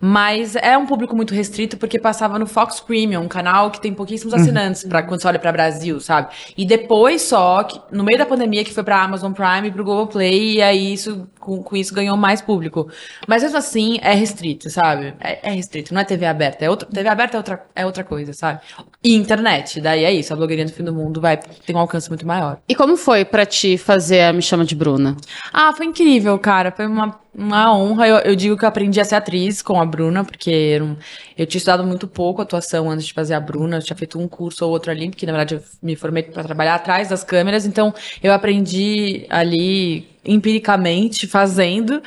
Mas 0.00 0.56
é 0.56 0.76
um 0.76 0.86
público 0.86 1.16
muito 1.16 1.34
restrito 1.34 1.76
porque 1.76 1.98
passava 1.98 2.38
no 2.38 2.46
Fox 2.46 2.80
Premium, 2.80 3.22
um 3.22 3.28
canal 3.28 3.70
que 3.70 3.80
tem 3.80 3.92
pouquíssimos 3.92 4.34
assinantes 4.34 4.84
pra, 4.84 5.02
quando 5.02 5.20
você 5.20 5.28
olha 5.28 5.38
pra 5.38 5.52
Brasil, 5.52 6.00
sabe? 6.00 6.28
E 6.56 6.66
depois 6.66 7.22
só, 7.22 7.62
que, 7.64 7.80
no 7.90 8.04
meio 8.04 8.18
da 8.18 8.26
pandemia, 8.26 8.64
que 8.64 8.72
foi 8.72 8.84
pra 8.84 9.02
Amazon 9.02 9.32
Prime 9.32 9.68
e 9.68 9.70
pro 9.70 9.84
Google 9.84 10.06
Play, 10.06 10.56
e 10.56 10.62
aí 10.62 10.92
isso, 10.92 11.26
com, 11.40 11.62
com 11.62 11.76
isso 11.76 11.94
ganhou 11.94 12.16
mais 12.16 12.42
público. 12.42 12.88
Mas 13.26 13.42
mesmo 13.42 13.58
assim, 13.58 13.98
é 14.02 14.12
restrito, 14.14 14.68
sabe? 14.68 15.14
É, 15.20 15.50
é 15.50 15.52
restrito, 15.52 15.94
não 15.94 16.00
é 16.00 16.04
TV 16.04 16.26
aberta. 16.26 16.64
É 16.64 16.70
outra, 16.70 16.88
TV 16.88 17.08
aberta 17.08 17.36
é 17.36 17.38
outra, 17.38 17.66
é 17.74 17.86
outra 17.86 18.04
coisa, 18.04 18.32
sabe? 18.32 18.60
E 19.02 19.14
internet, 19.14 19.80
daí 19.80 20.04
é 20.04 20.12
isso, 20.12 20.32
a 20.32 20.36
blogueirinha 20.36 20.66
do 20.66 20.72
fim 20.72 20.84
do 20.84 20.92
mundo 20.92 21.20
vai 21.20 21.36
ter 21.38 21.74
um 21.74 21.78
alcance 21.78 22.08
muito 22.08 22.26
maior. 22.26 22.58
E 22.68 22.74
como 22.74 22.96
foi 22.96 23.24
pra 23.24 23.46
ti 23.46 23.78
fazer 23.78 24.22
a 24.22 24.32
Me 24.32 24.42
Chama 24.42 24.64
de 24.64 24.74
Bruna? 24.74 25.16
Ah, 25.52 25.72
foi 25.72 25.86
incrível, 25.86 26.38
cara. 26.38 26.70
Foi 26.70 26.86
uma, 26.86 27.18
uma 27.36 27.76
honra. 27.76 28.08
Eu, 28.08 28.16
eu 28.18 28.36
digo 28.36 28.56
que 28.56 28.64
eu 28.64 28.68
aprendi 28.68 29.00
a 29.00 29.04
ser 29.04 29.16
atriz 29.16 29.60
com 29.60 29.80
a 29.80 29.84
Bruna, 29.84 30.24
porque 30.24 30.50
eu, 30.50 30.96
eu 31.36 31.46
tinha 31.46 31.58
estudado 31.58 31.84
muito 31.84 32.08
pouco 32.08 32.40
atuação 32.40 32.90
antes 32.90 33.06
de 33.06 33.12
fazer 33.12 33.34
a 33.34 33.40
Bruna. 33.40 33.76
Eu 33.76 33.82
tinha 33.82 33.96
feito 33.96 34.18
um 34.18 34.26
curso 34.26 34.64
ou 34.64 34.70
outro 34.70 34.90
ali, 34.90 35.10
porque 35.10 35.26
na 35.26 35.32
verdade 35.32 35.56
eu 35.56 35.62
me 35.82 35.94
formei 35.94 36.22
para 36.22 36.42
trabalhar 36.42 36.74
atrás 36.76 37.08
das 37.08 37.22
câmeras. 37.22 37.66
Então 37.66 37.92
eu 38.22 38.32
aprendi 38.32 39.26
ali 39.28 40.08
empiricamente 40.24 41.26
fazendo 41.26 42.02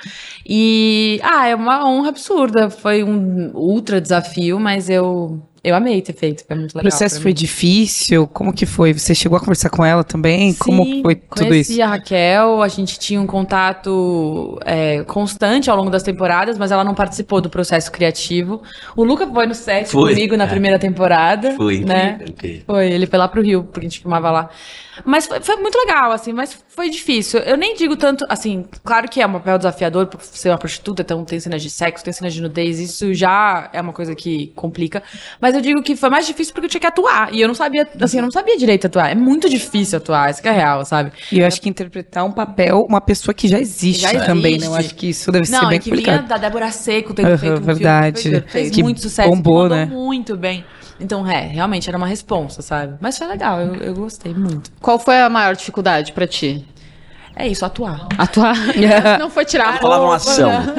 e 0.45 1.21
ah 1.23 1.47
é 1.47 1.55
uma 1.55 1.89
honra 1.89 2.09
absurda 2.09 2.69
foi 2.69 3.01
um 3.01 3.49
ultra 3.53 4.01
desafio 4.01 4.59
mas 4.59 4.89
eu 4.89 5.41
eu 5.63 5.75
amei 5.75 6.01
ter 6.01 6.13
feito 6.13 6.45
foi 6.45 6.55
muito 6.55 6.73
O 6.73 6.77
legal 6.77 6.89
processo 6.89 7.15
pra 7.15 7.23
foi 7.23 7.33
difícil? 7.33 8.27
Como 8.27 8.53
que 8.53 8.65
foi? 8.65 8.93
Você 8.93 9.13
chegou 9.13 9.37
a 9.37 9.39
conversar 9.39 9.69
com 9.69 9.83
ela 9.83 10.03
também? 10.03 10.53
Como 10.53 10.83
Sim, 10.83 11.01
foi 11.01 11.15
tudo 11.15 11.47
conheci 11.47 11.73
isso? 11.73 11.81
a 11.83 11.87
Raquel, 11.87 12.61
a 12.61 12.67
gente 12.67 12.97
tinha 12.97 13.19
um 13.19 13.27
contato 13.27 14.59
é, 14.65 15.03
constante 15.03 15.69
ao 15.69 15.77
longo 15.77 15.89
das 15.89 16.03
temporadas, 16.03 16.57
mas 16.57 16.71
ela 16.71 16.83
não 16.83 16.95
participou 16.95 17.41
do 17.41 17.49
processo 17.49 17.91
criativo. 17.91 18.61
O 18.95 19.03
Luca 19.03 19.27
foi 19.27 19.45
no 19.45 19.55
set 19.55 19.89
Foi, 19.89 20.13
comigo 20.13 20.37
na 20.37 20.45
é. 20.45 20.47
primeira 20.47 20.79
temporada. 20.79 21.51
Foi, 21.53 21.79
né? 21.79 22.19
incrível. 22.27 22.63
Foi, 22.65 22.91
ele 22.91 23.05
foi 23.05 23.19
lá 23.19 23.27
pro 23.27 23.41
Rio, 23.41 23.63
porque 23.63 23.85
a 23.85 23.89
gente 23.89 24.01
filmava 24.01 24.31
lá. 24.31 24.49
Mas 25.05 25.27
foi, 25.27 25.41
foi 25.41 25.55
muito 25.57 25.77
legal, 25.77 26.11
assim, 26.11 26.33
mas 26.33 26.57
foi 26.79 26.89
difícil. 26.89 27.41
Eu 27.41 27.57
nem 27.57 27.75
digo 27.75 27.97
tanto, 27.97 28.25
assim, 28.29 28.65
claro 28.85 29.09
que 29.09 29.21
é 29.21 29.27
um 29.27 29.33
papel 29.33 29.57
desafiador 29.57 30.07
por 30.07 30.21
ser 30.21 30.47
uma 30.47 30.57
prostituta, 30.57 31.01
então 31.01 31.25
tem 31.25 31.37
cenas 31.37 31.61
de 31.61 31.69
sexo, 31.69 32.05
tem 32.05 32.13
cenas 32.13 32.33
de 32.33 32.41
nudez, 32.41 32.79
isso 32.79 33.13
já 33.13 33.69
é 33.73 33.81
uma 33.81 33.91
coisa 33.91 34.15
que 34.15 34.53
complica. 34.55 35.03
Mas 35.41 35.55
eu 35.55 35.59
digo 35.61 35.83
que 35.83 35.97
foi 35.97 36.09
mais 36.09 36.25
difícil 36.25 36.53
porque 36.53 36.67
eu 36.67 36.69
tinha 36.69 36.79
que 36.79 36.87
atuar. 36.87 37.33
E 37.33 37.41
eu 37.41 37.49
não 37.49 37.53
sabia, 37.55 37.85
assim, 37.99 38.17
eu 38.19 38.23
não 38.23 38.31
sabia 38.31 38.57
direito 38.57 38.87
atuar. 38.87 39.09
É 39.11 39.15
muito 39.15 39.49
difícil 39.49 39.97
atuar, 39.97 40.29
isso 40.31 40.41
que 40.41 40.47
é 40.47 40.53
real, 40.53 40.85
sabe? 40.85 41.11
E 41.29 41.39
eu 41.39 41.45
acho 41.45 41.61
que 41.61 41.67
interpretar 41.67 42.23
um 42.25 42.31
papel, 42.31 42.85
uma 42.87 43.01
pessoa 43.01 43.33
que 43.33 43.49
já 43.49 43.59
existe, 43.59 44.03
Já 44.03 44.25
também, 44.25 44.55
existe. 44.55 44.69
né? 44.69 44.73
Eu 44.73 44.79
acho 44.79 44.95
que 44.95 45.09
isso 45.09 45.31
deve 45.33 45.45
ser 45.47 45.57
Não, 45.57 45.67
bem 45.67 45.77
e 45.77 45.81
que 45.81 45.89
vinha 45.91 46.01
complicado. 46.03 46.27
da 46.29 46.37
Débora 46.37 46.71
Seco, 46.71 47.13
tendo 47.13 47.27
Aham, 47.27 47.37
feito 47.37 47.57
um 47.61 47.65
verdade. 47.65 48.21
filme 48.21 48.41
que 48.41 48.51
fez 48.53 48.71
Que 48.71 48.83
muito 48.83 49.01
sucesso, 49.01 49.29
bombou, 49.29 49.67
né? 49.67 49.85
muito 49.85 50.37
bem. 50.37 50.63
Então, 50.99 51.25
é, 51.25 51.47
realmente 51.47 51.87
era 51.87 51.97
uma 51.97 52.07
responsa, 52.07 52.61
sabe? 52.61 52.97
Mas 52.99 53.17
foi 53.17 53.27
legal, 53.27 53.59
eu, 53.59 53.75
eu 53.75 53.93
gostei 53.93 54.33
muito. 54.33 54.71
Qual 54.81 54.99
foi 54.99 55.19
a 55.19 55.29
maior 55.29 55.55
dificuldade 55.55 56.11
pra 56.11 56.27
ti? 56.27 56.65
É 57.39 57.47
isso, 57.47 57.63
atuar. 57.63 58.05
Atuar? 58.17 58.53
Não 59.17 59.29
foi 59.31 59.45
tirar 59.45 59.75
a 59.75 59.77
Falava 59.77 60.13
ação. 60.13 60.49
né? 60.49 60.75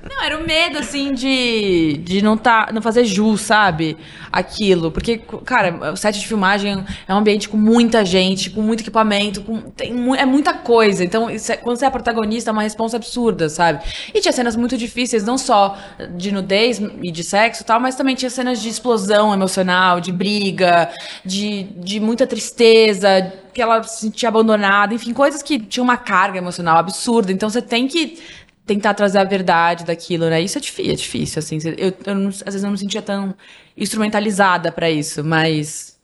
Não, 0.08 0.24
era 0.24 0.38
o 0.38 0.46
medo, 0.46 0.78
assim, 0.78 1.12
de, 1.12 2.00
de 2.02 2.22
não, 2.22 2.36
tá, 2.36 2.70
não 2.72 2.80
fazer 2.80 3.04
jus, 3.04 3.42
sabe? 3.42 3.96
Aquilo. 4.32 4.90
Porque, 4.90 5.18
cara, 5.44 5.92
o 5.92 5.96
set 5.96 6.18
de 6.18 6.26
filmagem 6.26 6.82
é 7.06 7.14
um 7.14 7.18
ambiente 7.18 7.46
com 7.48 7.58
muita 7.58 8.04
gente, 8.06 8.48
com 8.48 8.62
muito 8.62 8.80
equipamento, 8.80 9.42
com, 9.42 9.60
tem, 9.60 9.92
é 10.16 10.24
muita 10.24 10.54
coisa. 10.54 11.04
Então, 11.04 11.30
isso 11.30 11.52
é- 11.52 11.58
quando 11.58 11.76
você 11.76 11.84
é 11.84 11.90
protagonista, 11.90 12.50
é 12.50 12.52
uma 12.52 12.62
responsa 12.62 12.96
absurda, 12.96 13.50
sabe? 13.50 13.84
E 14.14 14.20
tinha 14.20 14.32
cenas 14.32 14.56
muito 14.56 14.78
difíceis, 14.78 15.22
não 15.22 15.36
só 15.36 15.76
de 16.16 16.32
nudez 16.32 16.80
e 17.02 17.12
de 17.12 17.22
sexo 17.22 17.62
e 17.62 17.66
tal, 17.66 17.78
mas 17.78 17.94
também 17.94 18.14
tinha 18.16 18.30
cenas 18.30 18.60
de 18.62 18.70
explosão 18.70 19.32
emocional, 19.34 20.00
de 20.00 20.10
briga, 20.10 20.88
de, 21.24 21.64
de 21.76 22.00
muita 22.00 22.26
tristeza, 22.26 23.30
que 23.52 23.60
ela 23.62 23.82
se 23.82 24.00
sentia 24.00 24.28
abandonada, 24.28 24.94
enfim, 24.94 25.12
coisas 25.12 25.42
que 25.42 25.58
tinham 25.58 25.84
uma 25.84 25.96
carga 25.96 26.38
emocional 26.38 26.76
absurda. 26.78 27.32
Então, 27.32 27.48
você 27.50 27.62
tem 27.62 27.86
que 27.88 28.18
tentar 28.66 28.92
trazer 28.94 29.18
a 29.18 29.24
verdade 29.24 29.84
daquilo, 29.84 30.28
né? 30.28 30.40
Isso 30.42 30.58
é 30.58 30.60
difícil, 30.60 30.92
é 30.92 30.96
difícil 30.96 31.38
assim. 31.38 31.58
Eu, 31.76 31.92
eu 32.04 32.14
não- 32.14 32.28
às 32.28 32.40
vezes 32.44 32.62
eu 32.62 32.66
não 32.66 32.72
me 32.72 32.78
sentia 32.78 33.00
tão 33.00 33.34
instrumentalizada 33.76 34.70
pra 34.70 34.90
isso, 34.90 35.24
mas 35.24 35.96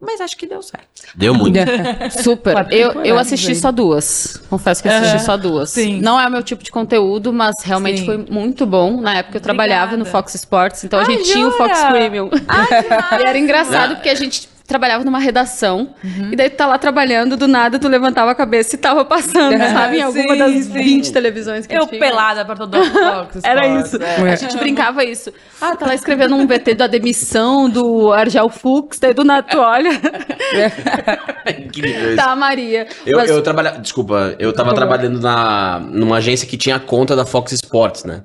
mas 0.00 0.20
acho 0.20 0.36
que 0.36 0.46
deu 0.46 0.62
certo. 0.62 0.86
Deu 1.16 1.34
muito. 1.34 1.58
Super. 2.22 2.68
Eu, 2.70 3.04
eu 3.04 3.18
assisti 3.18 3.52
só 3.56 3.72
duas. 3.72 4.40
Confesso 4.48 4.80
que 4.80 4.88
assisti 4.88 5.16
Aham. 5.16 5.24
só 5.24 5.36
duas. 5.36 5.70
Sim. 5.70 6.00
Não 6.00 6.20
é 6.20 6.26
o 6.28 6.30
meu 6.30 6.40
tipo 6.42 6.62
de 6.62 6.70
conteúdo, 6.70 7.32
mas 7.32 7.56
realmente 7.64 7.98
Sim. 8.00 8.06
foi 8.06 8.16
muito 8.16 8.64
bom. 8.64 9.00
Na 9.00 9.16
época 9.18 9.38
eu 9.38 9.40
trabalhava 9.40 9.96
no 9.96 10.02
Obrigada. 10.02 10.10
Fox 10.12 10.34
Sports, 10.36 10.84
então 10.84 11.00
a 11.00 11.02
Ai, 11.02 11.10
gente 11.16 11.32
tinha 11.32 11.46
o 11.48 11.50
Fox 11.50 11.76
jura? 11.76 11.90
Premium. 11.90 12.30
e 13.20 13.26
era 13.26 13.36
engraçado 13.38 13.96
porque 13.96 14.08
a 14.08 14.14
gente 14.14 14.48
trabalhava 14.68 15.02
numa 15.02 15.18
redação 15.18 15.94
Uhum. 16.04 16.28
e 16.30 16.36
daí 16.36 16.48
tu 16.50 16.56
tá 16.56 16.66
lá 16.66 16.78
trabalhando, 16.78 17.36
do 17.36 17.48
nada 17.48 17.78
tu 17.78 17.88
levantava 17.88 18.30
a 18.30 18.34
cabeça 18.34 18.74
e 18.76 18.78
tava 18.78 19.04
passando, 19.04 19.58
sabe? 19.58 19.96
Em 19.98 20.02
alguma 20.02 20.34
Sim, 20.34 20.38
das 20.38 20.52
sim. 20.66 20.72
20 20.72 21.12
televisões 21.12 21.66
que 21.66 21.74
Eu 21.74 21.86
tinha. 21.86 21.98
pelada 21.98 22.44
pra 22.44 22.54
todo 22.54 22.76
mundo. 22.78 23.28
Era 23.42 23.66
isso. 23.66 23.98
A 24.30 24.36
gente 24.36 24.56
brincava 24.58 25.02
isso. 25.02 25.32
Ah, 25.60 25.74
tá 25.74 25.86
lá 25.86 25.94
escrevendo 25.94 26.36
um 26.36 26.46
VT 26.46 26.74
da 26.74 26.86
demissão 26.86 27.68
do 27.68 28.12
Argel 28.12 28.48
Fux, 28.50 28.98
daí 28.98 29.14
do 29.14 29.24
nada 29.24 29.42
tu 29.50 29.58
olha, 29.58 29.90
Incrível 31.58 32.08
isso. 32.08 32.16
tá 32.16 32.36
Maria. 32.36 32.86
Eu, 33.06 33.16
Mas- 33.18 33.30
eu 33.30 33.42
trabalhava, 33.42 33.78
desculpa, 33.78 34.36
eu 34.38 34.52
tava 34.52 34.74
trabalhando 34.74 35.20
na, 35.20 35.80
numa 35.80 36.18
agência 36.18 36.46
que 36.46 36.56
tinha 36.56 36.76
a 36.76 36.80
conta 36.80 37.16
da 37.16 37.24
Fox 37.24 37.52
Sports, 37.52 38.04
né? 38.04 38.22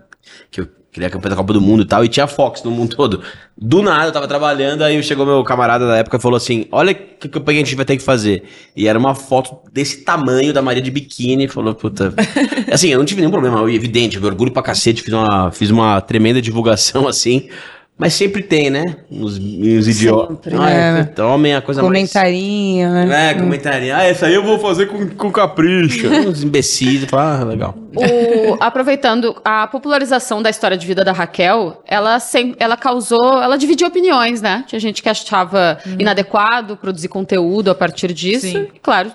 Que 0.52 0.62
eu 0.62 0.68
queria 0.94 1.10
campeão 1.10 1.32
da 1.32 1.36
Copa 1.36 1.52
do 1.54 1.60
Mundo 1.60 1.82
e 1.82 1.86
tal, 1.86 2.06
e 2.06 2.08
tinha 2.08 2.28
Fox 2.28 2.64
no 2.64 2.70
mundo 2.70 2.96
todo. 2.96 3.22
Do 3.58 3.82
nada, 3.82 4.08
eu 4.08 4.12
tava 4.12 4.28
trabalhando, 4.28 4.84
aí 4.84 5.02
chegou 5.02 5.26
meu 5.26 5.44
camarada 5.44 5.88
da 5.88 5.98
época 5.98 6.18
e 6.18 6.20
falou 6.20 6.38
assim: 6.38 6.68
Olha 6.72 6.94
que 6.94 7.28
campanha 7.28 7.62
a 7.62 7.64
gente 7.64 7.76
vai 7.76 7.86
ter 7.86 7.98
que 7.98 8.04
fazer. 8.04 8.44
E 8.76 8.88
era 8.88 8.98
uma 8.98 9.16
foto 9.16 9.58
desse 9.72 10.04
tamanho 10.04 10.54
da 10.54 10.62
Maria 10.62 10.82
de 10.82 10.92
biquíni, 10.92 11.48
falou, 11.48 11.74
puta. 11.74 12.14
assim, 12.72 12.90
eu 12.90 13.00
não 13.00 13.06
tive 13.06 13.22
nenhum 13.22 13.32
problema, 13.32 13.60
eu, 13.60 13.70
evidente, 13.70 14.18
eu 14.18 14.24
orgulho 14.24 14.52
pra 14.52 14.62
cacete, 14.62 15.02
fiz 15.02 15.14
uma, 15.14 15.52
fiz 15.52 15.72
uma 15.72 16.00
tremenda 16.00 16.42
divulgação 16.42 17.08
assim. 17.10 17.50
Mas 17.96 18.16
sempre 18.16 18.42
tem, 18.42 18.72
né? 18.72 18.84
Uns, 19.10 19.38
uns 19.38 19.88
idiotas. 19.88 20.38
Sempre. 20.44 20.56
Ah, 20.60 21.08
É. 21.16 21.22
homem 21.22 21.54
é 21.54 21.58
a 21.58 21.62
coisa 21.62 21.82
mais. 21.82 21.90
Comentarinho, 22.12 22.90
né? 22.90 23.30
É, 23.32 23.34
comentário. 23.36 23.96
Ah, 23.96 24.04
essa 24.04 24.26
aí 24.26 24.34
eu 24.34 24.44
vou 24.44 24.58
fazer 24.60 24.88
com, 24.88 25.08
com 25.10 25.32
capricho. 25.32 26.08
Uns 26.28 26.44
imbecis. 26.44 27.06
Ah, 27.14 27.44
legal. 27.44 27.76
O- 27.96 28.58
aproveitando 28.60 29.36
a 29.46 29.68
popularização 29.68 30.42
da 30.42 30.50
história 30.50 30.76
de 30.76 30.88
vida 30.88 31.04
da 31.06 31.12
Raquel, 31.12 31.82
ela, 31.88 32.20
sem, 32.20 32.56
ela 32.60 32.76
causou, 32.76 33.42
ela 33.42 33.58
dividiu 33.58 33.88
opiniões, 33.88 34.42
né? 34.42 34.64
Tinha 34.68 34.80
gente 34.80 35.02
que 35.04 35.08
achava 35.08 35.78
inadequado 36.00 36.76
produzir 36.76 37.08
conteúdo 37.10 37.70
a 37.70 37.76
partir 37.76 38.12
disso. 38.12 38.48
Sim. 38.48 38.68
E, 38.74 38.80
claro, 38.80 39.12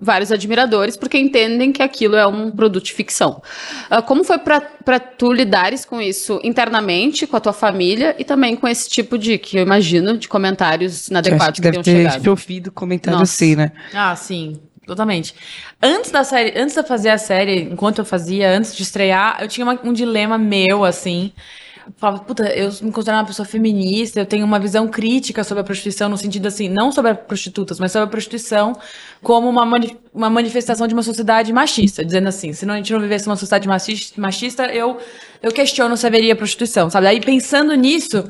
vários 0.00 0.30
admiradores, 0.32 0.96
porque 0.96 1.18
entendem 1.18 1.72
que 1.72 1.82
aquilo 1.82 2.16
é 2.16 2.26
um 2.26 2.50
produto 2.50 2.84
de 2.84 2.92
ficção. 2.92 3.42
Ah, 3.90 4.02
como 4.02 4.24
foi 4.24 4.38
pra 4.38 4.60
tu 5.00 5.32
lidares 5.32 5.84
com 5.84 6.00
isso 6.00 6.40
internamente, 6.42 7.26
com 7.26 7.36
a 7.36 7.40
tua 7.40 7.52
família 7.52 8.14
e 8.18 8.24
também 8.24 8.56
com 8.56 8.66
esse 8.68 8.88
tipo 8.88 9.16
de, 9.18 9.38
que 9.38 9.56
eu 9.58 9.62
imagino, 9.62 10.16
de 10.18 10.28
comentários 10.28 11.08
inadequados 11.08 11.56
que 11.56 11.62
que, 11.62 11.70
deve 11.70 11.82
tenham 11.82 12.02
ter 12.04 12.10
chegado? 12.10 12.28
ouvido 12.28 12.70
comentário 12.72 13.18
Nossa. 13.18 13.32
assim, 13.32 13.56
né? 13.56 13.72
Ah, 13.94 14.14
sim, 14.16 14.60
totalmente. 14.86 15.34
Antes 15.82 16.10
da 16.10 16.24
série, 16.24 16.58
antes 16.58 16.74
de 16.74 16.82
fazer 16.82 17.10
a 17.10 17.18
série, 17.18 17.62
enquanto 17.62 17.98
eu 17.98 18.04
fazia, 18.04 18.50
antes 18.50 18.74
de 18.74 18.82
estrear, 18.82 19.38
eu 19.40 19.48
tinha 19.48 19.64
uma- 19.64 19.78
um 19.84 19.92
dilema 19.92 20.36
meu, 20.38 20.84
assim. 20.84 21.32
Falava, 21.96 22.22
puta, 22.22 22.44
eu 22.54 22.70
me 22.82 22.92
considero 22.92 23.18
uma 23.18 23.26
pessoa 23.26 23.46
feminista, 23.46 24.20
eu 24.20 24.26
tenho 24.26 24.44
uma 24.44 24.58
visão 24.58 24.88
crítica 24.88 25.44
sobre 25.44 25.62
a 25.62 25.64
prostituição, 25.64 26.08
no 26.08 26.16
sentido 26.16 26.46
assim, 26.46 26.68
não 26.68 26.92
sobre 26.92 27.12
as 27.12 27.18
prostitutas, 27.18 27.78
mas 27.78 27.92
sobre 27.92 28.04
a 28.04 28.10
prostituição 28.10 28.72
como 29.22 29.48
uma, 29.48 29.64
mani 29.64 29.96
uma 30.12 30.30
manifestação 30.30 30.86
de 30.86 30.94
uma 30.94 31.02
sociedade 31.02 31.52
machista, 31.52 32.04
dizendo 32.04 32.28
assim, 32.28 32.52
se 32.52 32.64
não, 32.66 32.74
a 32.74 32.76
gente 32.76 32.92
não 32.92 33.00
vivesse 33.00 33.26
uma 33.26 33.36
sociedade 33.36 33.68
machista, 34.16 34.66
eu, 34.66 34.98
eu 35.42 35.52
questiono 35.52 35.96
se 35.96 36.06
haveria 36.06 36.36
prostituição, 36.36 36.90
sabe? 36.90 37.06
Aí 37.06 37.20
pensando 37.20 37.74
nisso, 37.74 38.24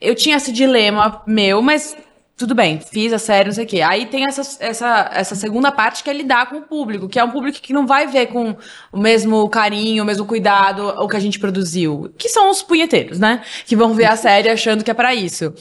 eu 0.00 0.14
tinha 0.14 0.36
esse 0.36 0.52
dilema 0.52 1.22
meu, 1.26 1.60
mas 1.62 1.96
tudo 2.38 2.54
bem, 2.54 2.78
fiz 2.78 3.12
a 3.12 3.18
série, 3.18 3.48
não 3.48 3.52
sei 3.52 3.64
o 3.64 3.66
quê. 3.66 3.82
Aí 3.82 4.06
tem 4.06 4.24
essa, 4.24 4.42
essa, 4.60 5.10
essa 5.12 5.34
segunda 5.34 5.72
parte 5.72 6.04
que 6.04 6.08
é 6.08 6.12
lidar 6.12 6.48
com 6.48 6.58
o 6.58 6.62
público, 6.62 7.08
que 7.08 7.18
é 7.18 7.24
um 7.24 7.30
público 7.32 7.58
que 7.60 7.72
não 7.72 7.84
vai 7.84 8.06
ver 8.06 8.26
com 8.26 8.56
o 8.92 8.98
mesmo 8.98 9.48
carinho, 9.48 10.04
o 10.04 10.06
mesmo 10.06 10.24
cuidado 10.24 10.86
o 10.98 11.08
que 11.08 11.16
a 11.16 11.20
gente 11.20 11.40
produziu. 11.40 12.14
Que 12.16 12.28
são 12.28 12.48
os 12.48 12.62
punheteiros, 12.62 13.18
né? 13.18 13.42
Que 13.66 13.74
vão 13.74 13.92
ver 13.92 14.04
a 14.04 14.16
série 14.16 14.48
achando 14.48 14.84
que 14.84 14.90
é 14.90 14.94
para 14.94 15.12
isso. 15.12 15.52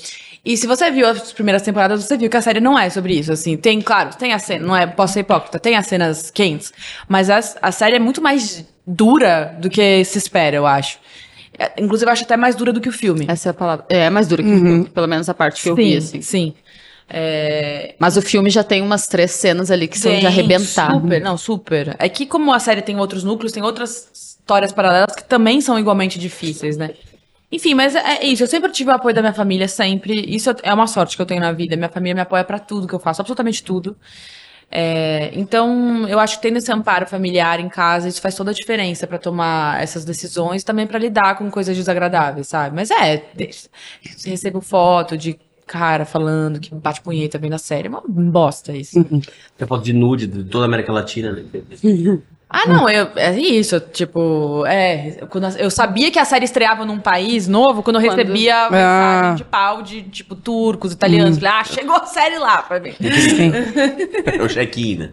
E 0.45 0.55
se 0.55 0.67
você 0.67 0.91
viu 0.91 1.07
as 1.07 1.33
primeiras 1.33 1.63
temporadas, 1.63 2.03
você 2.03 2.15
viu 2.15 2.29
que 2.29 2.37
a 2.37 2.41
série 2.43 2.59
não 2.59 2.77
é 2.77 2.91
sobre 2.91 3.15
isso, 3.17 3.33
assim. 3.33 3.57
Tem, 3.57 3.81
claro, 3.81 4.15
tem 4.15 4.31
a 4.31 4.39
cena, 4.39 4.65
não 4.65 4.75
é, 4.75 4.85
posso 4.85 5.13
ser 5.13 5.21
hipócrita, 5.21 5.59
tem 5.59 5.75
as 5.75 5.87
cenas 5.87 6.29
quentes, 6.29 6.71
mas 7.09 7.27
a, 7.31 7.39
a 7.59 7.71
série 7.71 7.95
é 7.95 7.99
muito 7.99 8.21
mais 8.21 8.63
dura 8.85 9.57
do 9.59 9.67
que 9.67 10.05
se 10.05 10.19
espera, 10.19 10.55
eu 10.55 10.67
acho. 10.67 10.99
É, 11.59 11.71
Inclusive, 11.81 12.07
eu 12.09 12.13
acho 12.13 12.23
até 12.23 12.37
mais 12.37 12.55
dura 12.55 12.71
do 12.71 12.79
que 12.79 12.89
o 12.89 12.91
filme. 12.91 13.25
Essa 13.27 13.49
é 13.49 13.51
a 13.51 13.53
palavra. 13.53 13.85
É 13.89 14.09
mais 14.09 14.27
dura 14.27 14.43
que 14.43 14.49
o 14.49 14.55
filme, 14.55 14.89
pelo 14.89 15.07
menos 15.07 15.27
a 15.29 15.33
parte 15.33 15.61
que 15.61 15.69
eu 15.69 15.75
vi, 15.75 15.95
assim. 15.97 16.21
Sim. 16.21 16.53
É, 17.09 17.95
Mas 17.99 18.17
o 18.17 18.21
filme 18.21 18.49
já 18.49 18.63
tem 18.63 18.81
umas 18.81 19.07
três 19.07 19.31
cenas 19.31 19.71
ali 19.71 19.87
que 19.87 19.97
são 19.97 20.13
de 20.19 20.27
arrebentar. 20.27 20.91
Super, 20.91 21.21
não, 21.21 21.37
super. 21.37 21.95
É 21.99 22.09
que 22.09 22.25
como 22.25 22.53
a 22.53 22.59
série 22.59 22.81
tem 22.81 22.99
outros 22.99 23.23
núcleos, 23.23 23.51
tem 23.53 23.63
outras 23.63 24.09
histórias 24.13 24.73
paralelas 24.73 25.15
que 25.15 25.23
também 25.23 25.61
são 25.61 25.79
igualmente 25.79 26.19
difíceis, 26.19 26.75
né? 26.77 26.91
Enfim, 27.49 27.73
mas 27.73 27.95
é 27.95 28.17
é 28.17 28.25
isso. 28.25 28.43
Eu 28.43 28.47
sempre 28.47 28.69
tive 28.71 28.89
o 28.89 28.93
apoio 28.93 29.15
da 29.15 29.21
minha 29.21 29.33
família, 29.33 29.67
sempre. 29.69 30.13
Isso 30.27 30.53
é 30.61 30.73
uma 30.73 30.85
sorte 30.85 31.15
que 31.15 31.21
eu 31.21 31.25
tenho 31.25 31.39
na 31.39 31.53
vida. 31.53 31.77
Minha 31.77 31.89
família 31.89 32.13
me 32.13 32.21
apoia 32.21 32.43
pra 32.43 32.59
tudo 32.59 32.87
que 32.87 32.93
eu 32.93 32.99
faço, 32.99 33.21
absolutamente 33.21 33.63
tudo. 33.63 33.95
É, 34.69 35.31
então, 35.33 36.07
eu 36.07 36.19
acho 36.19 36.37
que 36.37 36.41
tendo 36.41 36.57
esse 36.57 36.71
amparo 36.71 37.07
familiar 37.07 37.59
em 37.59 37.69
casa, 37.69 38.07
isso 38.07 38.21
faz 38.21 38.35
toda 38.35 38.51
a 38.51 38.53
diferença 38.53 39.07
pra 39.07 39.17
tomar 39.17 39.81
essas 39.81 40.03
decisões, 40.03 40.63
também 40.63 40.85
pra 40.85 40.99
lidar 40.99 41.37
com 41.37 41.49
coisas 41.49 41.75
desagradáveis, 41.75 42.47
sabe? 42.47 42.75
Mas 42.75 42.91
é, 42.91 43.23
recebe 44.25 44.59
foto 44.61 45.17
de 45.17 45.39
cara 45.65 46.05
falando 46.05 46.59
que 46.59 46.73
bate 46.73 47.01
punheta 47.01 47.37
vendo 47.37 47.53
a 47.53 47.57
série, 47.57 47.87
é 47.87 47.89
uma 47.89 48.01
bosta 48.07 48.71
isso. 48.71 49.03
Tem 49.57 49.67
foto 49.67 49.83
de 49.83 49.93
nude 49.93 50.27
de 50.27 50.43
toda 50.45 50.65
a 50.65 50.67
América 50.67 50.91
Latina, 50.91 51.31
né? 51.31 51.43
Ah, 52.49 52.65
não, 52.65 52.89
eu, 52.89 53.09
é 53.17 53.37
isso, 53.37 53.77
tipo, 53.79 54.65
é, 54.65 55.17
quando 55.29 55.47
eu 55.57 55.69
sabia 55.69 56.09
que 56.09 56.17
a 56.17 56.23
série 56.23 56.45
estreava 56.45 56.85
num 56.85 56.97
país 56.97 57.45
novo 57.45 57.83
quando 57.83 57.97
eu 57.97 58.01
Quando- 58.03 58.17
recebia 58.17 58.69
mensagem 58.69 59.31
Ah. 59.31 59.33
de 59.35 59.43
pau 59.43 59.81
de, 59.81 60.03
tipo, 60.03 60.33
turcos, 60.33 60.93
italianos, 60.93 61.37
falei, 61.37 61.51
ah, 61.53 61.63
chegou 61.65 61.95
a 61.97 62.05
série 62.05 62.37
lá 62.37 62.61
pra 62.63 62.79
mim. 62.79 62.91
Sim. 62.93 63.51
É 64.39 64.41
o 64.41 64.47
check-in, 64.47 64.95
né? 64.97 65.11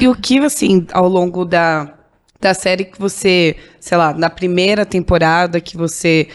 E 0.00 0.06
o 0.06 0.14
que, 0.14 0.38
assim, 0.40 0.86
ao 0.92 1.08
longo 1.08 1.46
da, 1.46 1.94
da 2.38 2.52
série 2.52 2.84
que 2.84 2.98
você, 3.00 3.56
sei 3.80 3.96
lá, 3.96 4.12
na 4.12 4.28
primeira 4.28 4.84
temporada 4.84 5.60
que 5.62 5.76
você. 5.78 6.28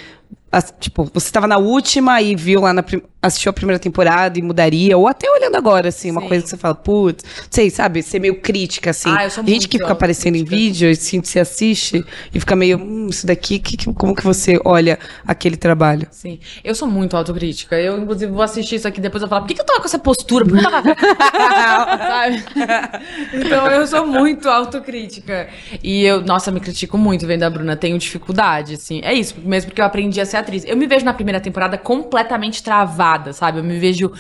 as- 0.52 0.74
tipo, 0.80 1.04
você 1.14 1.28
estava 1.28 1.46
na 1.46 1.60
última 1.60 2.20
e 2.20 2.36
viu 2.36 2.62
lá 2.62 2.74
na. 2.74 2.82
prim- 2.82 3.04
assistiu 3.22 3.50
a 3.50 3.54
primeira 3.54 3.78
temporada 3.80 4.40
e 4.40 4.42
mudaria, 4.42 4.98
ou 4.98 5.08
até 5.08 5.30
olhando 5.30 5.56
agora, 5.56 5.90
assim, 5.90 6.10
uma 6.12 6.22
Sim. 6.22 6.28
coisa 6.28 6.44
que 6.44 6.50
você 6.50 6.58
fala, 6.58 6.76
putz, 6.76 7.24
não 7.24 7.48
sei, 7.50 7.70
sabe, 7.70 8.02
ser 8.02 8.20
meio 8.20 8.40
crítica, 8.40 8.92
assim. 8.92 9.10
Ah, 9.14 9.26
eu 9.26 9.30
sou 9.30 9.44
Gente 9.46 9.68
que 9.68 9.78
fica 9.78 9.92
aparecendo 9.92 10.36
em 10.36 10.40
autocrítica. 10.40 10.70
vídeo, 10.72 10.90
assim, 10.92 11.22
você 11.22 11.40
assiste 11.40 12.06
e 12.34 12.40
fica 12.40 12.56
meio, 12.56 12.78
hum, 12.78 13.08
isso 13.10 13.28
daqui, 13.28 13.60
que, 13.60 13.76
que- 13.76 13.94
como 13.94 14.16
que 14.16 14.24
você 14.24 14.60
olha 14.64 14.98
aquele 15.28 15.58
trabalho? 15.58 16.08
Sim, 16.12 16.40
eu 16.64 16.74
sou 16.74 16.88
muito 16.88 17.18
autocrítica. 17.18 17.76
Eu, 17.80 17.98
inclusive, 18.02 18.32
vou 18.32 18.42
assistir 18.42 18.76
isso 18.76 18.88
aqui 18.88 19.02
depois 19.02 19.22
eu 19.22 19.28
falar, 19.28 19.42
por 19.42 19.48
que, 19.48 19.54
que 19.56 19.62
eu 19.62 19.66
tava 19.66 19.80
com 19.80 19.86
essa 19.86 20.00
postura? 20.00 20.46
Por 20.46 20.58
que 20.58 20.66
eu 20.66 20.72
tava... 20.72 20.94
Sabe? 22.10 22.44
Então, 23.34 23.68
eu 23.68 23.86
sou 23.88 24.06
muito 24.06 24.48
autocrítica. 24.50 25.50
E 25.84 26.04
eu, 26.06 26.22
nossa, 26.22 26.52
me 26.52 26.60
critico 26.60 26.98
muito 26.98 27.26
vendo 27.28 27.44
a 27.44 27.50
Bruna. 27.50 27.76
Tenho 27.76 27.98
dificuldade, 27.98 28.76
assim. 28.76 29.02
É 29.04 29.14
isso, 29.14 29.36
mesmo 29.44 29.70
porque 29.70 29.82
eu 29.82 29.86
aprendi 29.86 30.20
a 30.22 30.26
ser 30.26 30.38
atriz. 30.38 30.64
Eu 30.66 30.78
me 30.78 30.88
vejo 30.88 31.04
na 31.06 31.14
primeira 31.14 31.40
temporada 31.40 31.78
completamente 31.78 32.64
travada, 32.64 33.09
sabe? 33.34 33.60
Eu 33.60 33.64
me 33.64 33.78
vejo 33.80 34.12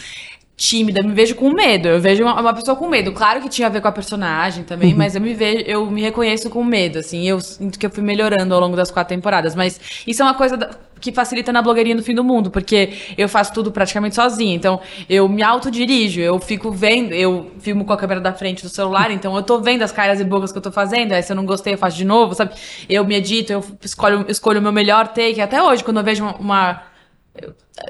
tímida, 0.57 1.01
me 1.01 1.13
vejo 1.13 1.35
com 1.35 1.51
medo. 1.53 1.87
Eu 1.87 2.01
vejo 2.01 2.21
uma, 2.23 2.39
uma 2.39 2.53
pessoa 2.53 2.75
com 2.75 2.87
medo. 2.89 3.13
Claro 3.13 3.39
que 3.41 3.47
tinha 3.47 3.67
a 3.67 3.69
ver 3.71 3.79
com 3.81 3.87
a 3.87 3.91
personagem 3.91 4.63
também, 4.65 4.93
mas 4.93 5.15
eu 5.15 5.21
me 5.21 5.33
vejo, 5.33 5.63
eu 5.65 5.89
me 5.89 6.01
reconheço 6.01 6.49
com 6.49 6.63
medo, 6.63 6.99
assim. 6.99 7.25
Eu 7.27 7.39
sinto 7.39 7.79
que 7.79 7.85
eu 7.85 7.89
fui 7.89 8.03
melhorando 8.03 8.53
ao 8.53 8.59
longo 8.59 8.75
das 8.75 8.91
quatro 8.91 9.15
temporadas. 9.15 9.55
Mas 9.55 9.79
isso 10.05 10.21
é 10.21 10.25
uma 10.25 10.33
coisa 10.33 10.57
da- 10.57 10.69
que 10.99 11.13
facilita 11.13 11.53
na 11.53 11.61
blogueirinha 11.61 11.95
do 11.95 12.03
fim 12.03 12.13
do 12.13 12.25
mundo, 12.25 12.51
porque 12.51 12.89
eu 13.17 13.29
faço 13.29 13.53
tudo 13.53 13.71
praticamente 13.71 14.15
sozinha. 14.15 14.53
Então, 14.53 14.81
eu 15.09 15.29
me 15.29 15.41
autodirijo, 15.41 16.19
eu 16.19 16.37
fico 16.41 16.69
vendo, 16.71 17.13
eu 17.13 17.51
filmo 17.61 17.85
com 17.85 17.93
a 17.93 17.97
câmera 17.97 18.19
da 18.19 18.33
frente 18.33 18.61
do 18.63 18.67
celular, 18.67 19.09
então 19.09 19.33
eu 19.33 19.41
tô 19.41 19.61
vendo 19.61 19.81
as 19.81 19.93
caras 19.93 20.19
e 20.19 20.25
bocas 20.25 20.51
que 20.51 20.57
eu 20.57 20.61
tô 20.61 20.73
fazendo. 20.73 21.13
Aí 21.13 21.23
se 21.23 21.31
eu 21.31 21.37
não 21.37 21.45
gostei, 21.45 21.73
eu 21.73 21.77
faço 21.77 21.95
de 21.95 22.03
novo, 22.03 22.35
sabe? 22.35 22.51
Eu 22.89 23.05
me 23.05 23.15
edito, 23.15 23.53
eu 23.53 23.63
escolho, 23.81 24.25
escolho 24.27 24.59
o 24.59 24.61
meu 24.61 24.73
melhor 24.73 25.07
take. 25.07 25.39
Até 25.39 25.63
hoje, 25.63 25.85
quando 25.85 26.01
eu 26.01 26.03
vejo 26.03 26.21
uma- 26.21 26.35
uma 26.35 26.81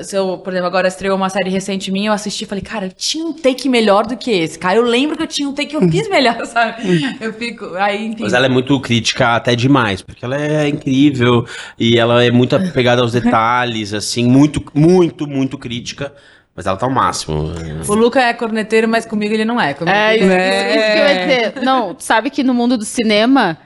se 0.01 0.15
eu, 0.15 0.37
por 0.37 0.53
exemplo, 0.53 0.67
agora 0.67 0.87
estreou 0.87 1.15
uma 1.15 1.29
série 1.29 1.49
recente 1.49 1.91
minha, 1.91 2.09
eu 2.09 2.13
assisti 2.13 2.43
e 2.43 2.47
falei, 2.47 2.63
cara, 2.63 2.85
eu 2.87 2.91
tinha 2.91 3.25
um 3.25 3.33
take 3.33 3.67
melhor 3.67 4.05
do 4.05 4.15
que 4.15 4.31
esse, 4.31 4.57
cara. 4.57 4.77
Eu 4.77 4.83
lembro 4.83 5.17
que 5.17 5.23
eu 5.23 5.27
tinha 5.27 5.49
um 5.49 5.53
take 5.53 5.69
que 5.69 5.75
eu 5.75 5.89
fiz 5.89 6.07
melhor, 6.09 6.43
sabe? 6.47 7.17
Eu 7.19 7.33
fico. 7.33 7.75
Aí, 7.75 8.07
enfim. 8.07 8.23
Mas 8.23 8.33
ela 8.33 8.45
é 8.45 8.49
muito 8.49 8.79
crítica 8.79 9.35
até 9.35 9.55
demais, 9.55 10.01
porque 10.01 10.23
ela 10.23 10.39
é 10.39 10.67
incrível 10.67 11.45
e 11.77 11.97
ela 11.97 12.23
é 12.23 12.31
muito 12.31 12.55
apegada 12.55 13.01
aos 13.01 13.11
detalhes, 13.11 13.93
assim, 13.93 14.25
muito, 14.25 14.63
muito, 14.73 15.27
muito 15.27 15.57
crítica. 15.57 16.13
Mas 16.55 16.65
ela 16.65 16.75
tá 16.75 16.85
ao 16.85 16.91
máximo. 16.91 17.53
O 17.87 17.95
Luca 17.95 18.19
é 18.21 18.33
corneteiro, 18.33 18.87
mas 18.87 19.05
comigo 19.05 19.33
ele 19.33 19.45
não 19.45 19.61
é. 19.61 19.73
Comigo 19.73 19.95
É, 19.95 20.17
isso, 20.17 20.25
isso 20.25 20.31
que 20.31 20.99
eu 20.99 21.07
ia 21.07 21.19
dizer. 21.19 21.63
Não, 21.63 21.95
sabe 21.97 22.29
que 22.29 22.43
no 22.43 22.53
mundo 22.53 22.77
do 22.77 22.83
cinema 22.83 23.57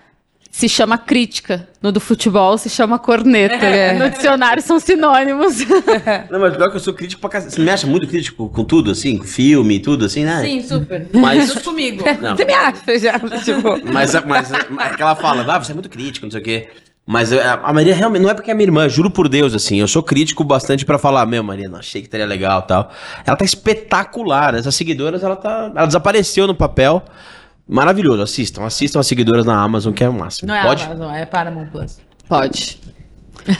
se 0.55 0.69
chama 0.69 0.99
crítica. 0.99 1.67
No 1.81 1.91
do 1.91 1.99
futebol 1.99 2.55
se 2.59 2.69
chama 2.69 2.99
corneta. 2.99 3.55
No 3.97 4.07
dicionário 4.07 4.61
são 4.61 4.79
sinônimos. 4.79 5.57
Não, 6.29 6.39
mas 6.39 6.55
pior 6.55 6.69
que 6.69 6.75
eu 6.75 6.79
sou 6.79 6.93
crítico 6.93 7.19
pra 7.19 7.31
cacete. 7.31 7.55
Você 7.55 7.61
me 7.61 7.71
acha 7.71 7.87
muito 7.87 8.07
crítico 8.07 8.47
com 8.49 8.63
tudo, 8.63 8.91
assim? 8.91 9.17
Com 9.17 9.23
filme 9.25 9.75
e 9.75 9.79
tudo, 9.79 10.05
assim, 10.05 10.23
né? 10.23 10.41
Sim, 10.43 10.61
super. 10.61 11.07
Mas- 11.11 11.51
Mas 11.55 11.63
comigo. 11.63 12.03
Não. 12.21 12.37
Você 12.37 12.45
me 12.45 12.53
acha 12.53 12.99
já, 12.99 13.17
tipo... 13.43 13.91
Mas, 13.91 14.13
mas 14.25 14.51
é 14.53 14.89
que 14.95 15.01
ela 15.01 15.15
fala, 15.15 15.43
ah, 15.55 15.57
você 15.59 15.71
é 15.71 15.73
muito 15.73 15.89
crítico, 15.89 16.27
não 16.27 16.31
sei 16.31 16.39
o 16.39 16.43
quê. 16.43 16.69
Mas 17.05 17.33
a 17.33 17.55
a 17.55 17.73
Maria 17.73 17.95
realmente, 17.95 18.21
não 18.21 18.29
é 18.29 18.33
porque 18.35 18.51
é 18.51 18.53
minha 18.53 18.67
irmã, 18.67 18.87
juro 18.87 19.09
por 19.09 19.27
Deus, 19.27 19.53
assim, 19.55 19.79
eu 19.79 19.87
sou 19.87 20.03
crítico 20.03 20.43
bastante 20.43 20.85
pra 20.85 20.97
falar, 20.99 21.25
meu, 21.25 21.43
Maria, 21.43 21.67
não 21.67 21.79
achei 21.79 21.99
que 21.99 22.07
estaria 22.07 22.25
legal 22.27 22.61
e 22.63 22.67
tal. 22.67 22.91
Ela 23.25 23.35
tá 23.35 23.43
espetacular, 23.43 24.53
essas 24.53 24.73
seguidoras, 24.75 25.23
ela 25.23 25.35
tá, 25.35 25.71
ela 25.75 25.85
desapareceu 25.87 26.45
no 26.47 26.53
papel. 26.55 27.03
Maravilhoso, 27.67 28.21
assistam, 28.21 28.63
assistam 28.65 28.99
as 28.99 29.07
seguidoras 29.07 29.45
na 29.45 29.61
Amazon, 29.61 29.93
que 29.93 30.03
é 30.03 30.09
o 30.09 30.13
máximo. 30.13 30.47
Não 30.47 30.55
é 30.55 30.63
Pode? 30.63 30.83
Amazon, 30.83 31.13
é 31.13 31.25
Paramount 31.25 31.67
Plus. 31.67 31.99
Pode. 32.27 32.79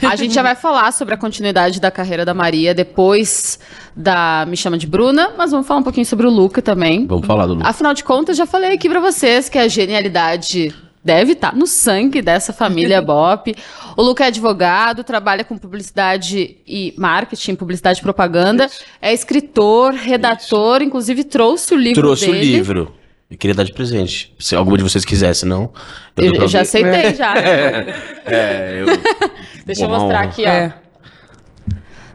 A 0.02 0.16
gente 0.16 0.34
já 0.34 0.42
vai 0.42 0.54
falar 0.54 0.92
sobre 0.92 1.14
a 1.14 1.16
continuidade 1.16 1.80
da 1.80 1.90
carreira 1.90 2.24
da 2.24 2.32
Maria 2.32 2.74
depois 2.74 3.58
da 3.94 4.46
Me 4.48 4.56
Chama 4.56 4.78
de 4.78 4.86
Bruna, 4.86 5.32
mas 5.36 5.50
vamos 5.50 5.66
falar 5.66 5.80
um 5.80 5.82
pouquinho 5.82 6.06
sobre 6.06 6.26
o 6.26 6.30
Luca 6.30 6.62
também. 6.62 7.06
Vamos 7.06 7.26
falar 7.26 7.46
do 7.46 7.54
Lu. 7.54 7.60
Afinal 7.64 7.92
de 7.92 8.02
contas, 8.04 8.36
já 8.36 8.46
falei 8.46 8.72
aqui 8.72 8.88
pra 8.88 9.00
vocês 9.00 9.48
que 9.48 9.58
a 9.58 9.68
genialidade 9.68 10.74
deve 11.04 11.32
estar 11.32 11.54
no 11.54 11.66
sangue 11.66 12.22
dessa 12.22 12.50
família 12.52 13.00
Bop. 13.02 13.54
O 13.94 14.02
Luca 14.02 14.24
é 14.24 14.28
advogado, 14.28 15.04
trabalha 15.04 15.44
com 15.44 15.58
publicidade 15.58 16.56
e 16.66 16.94
marketing, 16.96 17.54
publicidade 17.54 17.98
e 17.98 18.02
propaganda, 18.02 18.70
é 19.02 19.12
escritor, 19.12 19.92
redator, 19.92 20.80
inclusive 20.82 21.24
trouxe 21.24 21.74
o 21.74 21.76
livro 21.76 22.00
Trouxe 22.00 22.26
dele. 22.26 22.38
o 22.38 22.42
livro. 22.42 22.94
Eu 23.34 23.38
queria 23.38 23.54
dar 23.54 23.64
de 23.64 23.72
presente. 23.72 24.32
Se 24.38 24.54
alguma 24.54 24.78
de 24.78 24.84
vocês 24.84 25.04
quiser, 25.04 25.34
senão. 25.34 25.72
Eu, 26.16 26.34
eu 26.34 26.48
já 26.48 26.60
aceitei, 26.60 27.14
já. 27.14 27.34
É, 28.26 28.80
eu. 28.80 28.86
Deixa 29.66 29.82
eu 29.82 29.88
Bom, 29.88 29.98
mostrar 29.98 30.20
aqui, 30.20 30.44
ó. 30.46 30.48
É. 30.48 30.74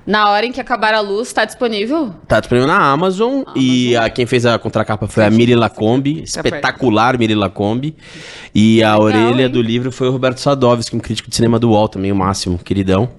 Na 0.07 0.31
hora 0.31 0.45
em 0.45 0.51
que 0.51 0.61
acabar 0.61 0.93
a 0.93 1.01
luz, 1.01 1.31
tá 1.33 1.43
disponível? 1.43 2.15
Tá 2.25 2.39
disponível 2.39 2.67
na 2.67 2.79
Amazon, 2.79 3.43
e 3.53 3.95
a, 3.97 4.09
quem 4.09 4.25
fez 4.25 4.45
a 4.45 4.57
contracapa 4.57 5.07
foi 5.07 5.23
a 5.23 5.29
Miri 5.29 5.53
Lacombe, 5.55 6.23
espetacular 6.23 7.19
Miri 7.19 7.35
Lacombe. 7.35 7.95
E 8.55 8.81
a 8.81 8.97
orelha 8.97 9.43
hein? 9.43 9.49
do 9.49 9.61
livro 9.61 9.91
foi 9.91 10.07
o 10.07 10.11
Roberto 10.11 10.39
Sadovski, 10.39 10.95
um 10.95 10.99
crítico 10.99 11.29
de 11.29 11.35
cinema 11.35 11.59
do 11.59 11.69
UOL 11.69 11.89
também, 11.89 12.11
o 12.11 12.15
máximo, 12.15 12.57
queridão. 12.57 13.09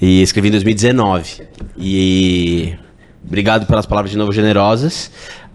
E 0.00 0.22
escrevi 0.22 0.48
em 0.48 0.52
2019. 0.52 1.42
E 1.76 2.76
obrigado 3.24 3.66
pelas 3.66 3.86
palavras 3.86 4.12
de 4.12 4.18
novo 4.18 4.30
generosas. 4.32 5.10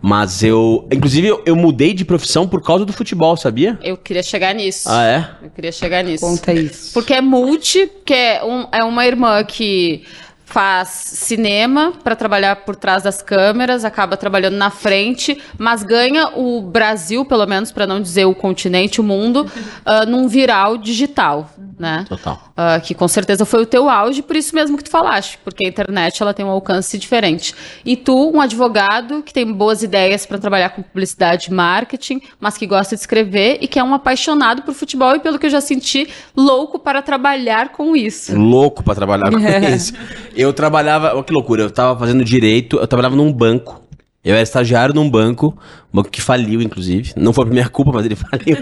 Mas 0.05 0.43
eu, 0.43 0.85
inclusive, 0.91 1.27
eu, 1.27 1.41
eu 1.45 1.55
mudei 1.55 1.93
de 1.93 2.03
profissão 2.03 2.45
por 2.45 2.61
causa 2.61 2.83
do 2.85 2.91
futebol, 2.91 3.37
sabia? 3.37 3.79
Eu 3.81 3.95
queria 3.95 4.21
chegar 4.21 4.53
nisso. 4.53 4.89
Ah, 4.91 5.05
é? 5.05 5.29
Eu 5.45 5.49
queria 5.49 5.71
chegar 5.71 6.03
nisso. 6.03 6.25
Conta 6.25 6.51
isso. 6.53 6.91
Porque 6.93 7.13
é 7.13 7.21
multi, 7.21 7.89
que 8.05 8.13
é, 8.13 8.43
um- 8.43 8.67
é 8.69 8.83
uma 8.83 9.05
irmã 9.07 9.41
que 9.45 10.03
faz 10.45 10.89
cinema 10.89 11.93
para 12.03 12.17
trabalhar 12.17 12.57
por 12.57 12.75
trás 12.75 13.01
das 13.01 13.21
câmeras, 13.21 13.85
acaba 13.85 14.17
trabalhando 14.17 14.55
na 14.57 14.69
frente, 14.69 15.41
mas 15.57 15.83
ganha 15.83 16.31
o 16.35 16.61
Brasil, 16.61 17.23
pelo 17.23 17.45
menos 17.47 17.71
para 17.71 17.87
não 17.87 18.01
dizer 18.01 18.25
o 18.25 18.35
continente, 18.35 18.99
o 18.99 19.03
mundo, 19.05 19.49
ah, 19.85 20.05
num 20.05 20.27
viral 20.27 20.77
digital. 20.77 21.49
Né? 21.77 22.05
Total. 22.07 22.39
Ah, 22.55 22.79
que 22.79 22.93
com 22.93 23.07
certeza 23.07 23.45
foi 23.45 23.63
o 23.63 23.65
teu 23.65 23.89
auge, 23.89 24.21
por 24.21 24.35
isso 24.35 24.53
mesmo 24.55 24.77
que 24.77 24.83
tu 24.83 24.89
falaste, 24.89 25.39
porque 25.43 25.65
a 25.65 25.69
internet 25.69 26.21
ela 26.21 26.33
tem 26.33 26.45
um 26.45 26.49
alcance 26.49 26.97
diferente. 26.97 27.53
E 27.85 27.95
tu, 27.95 28.31
um 28.31 28.41
advogado 28.41 29.21
que 29.23 29.33
tem 29.33 29.51
boas 29.51 29.83
ideias 29.83 30.25
para 30.25 30.37
trabalhar 30.37 30.69
com 30.69 30.81
publicidade 30.81 31.49
e 31.49 31.53
marketing, 31.53 32.21
mas 32.39 32.57
que 32.57 32.65
gosta 32.67 32.95
de 32.95 33.01
escrever 33.01 33.57
e 33.61 33.67
que 33.67 33.79
é 33.79 33.83
um 33.83 33.93
apaixonado 33.93 34.61
por 34.61 34.73
futebol 34.73 35.15
e 35.15 35.19
pelo 35.19 35.39
que 35.39 35.45
eu 35.45 35.49
já 35.49 35.61
senti, 35.61 36.07
louco 36.35 36.79
para 36.79 37.01
trabalhar 37.01 37.69
com 37.69 37.95
isso. 37.95 38.37
louco 38.37 38.83
pra 38.83 38.95
trabalhar 38.95 39.31
com 39.31 39.39
isso. 39.73 39.93
Eu 40.35 40.53
trabalhava, 40.53 41.13
olha 41.13 41.23
que 41.23 41.33
loucura, 41.33 41.63
eu 41.63 41.71
tava 41.71 41.97
fazendo 41.99 42.23
direito, 42.23 42.77
eu 42.77 42.87
trabalhava 42.87 43.15
num 43.15 43.31
banco. 43.31 43.81
Eu 44.23 44.33
era 44.35 44.41
estagiário 44.41 44.95
num 44.95 45.09
banco, 45.09 45.57
um 45.91 45.97
banco 45.97 46.09
que 46.09 46.21
faliu, 46.21 46.61
inclusive. 46.61 47.11
Não 47.17 47.33
foi 47.33 47.45
por 47.45 47.51
minha 47.51 47.67
culpa, 47.67 47.91
mas 47.91 48.05
ele 48.05 48.15
faliu. 48.15 48.57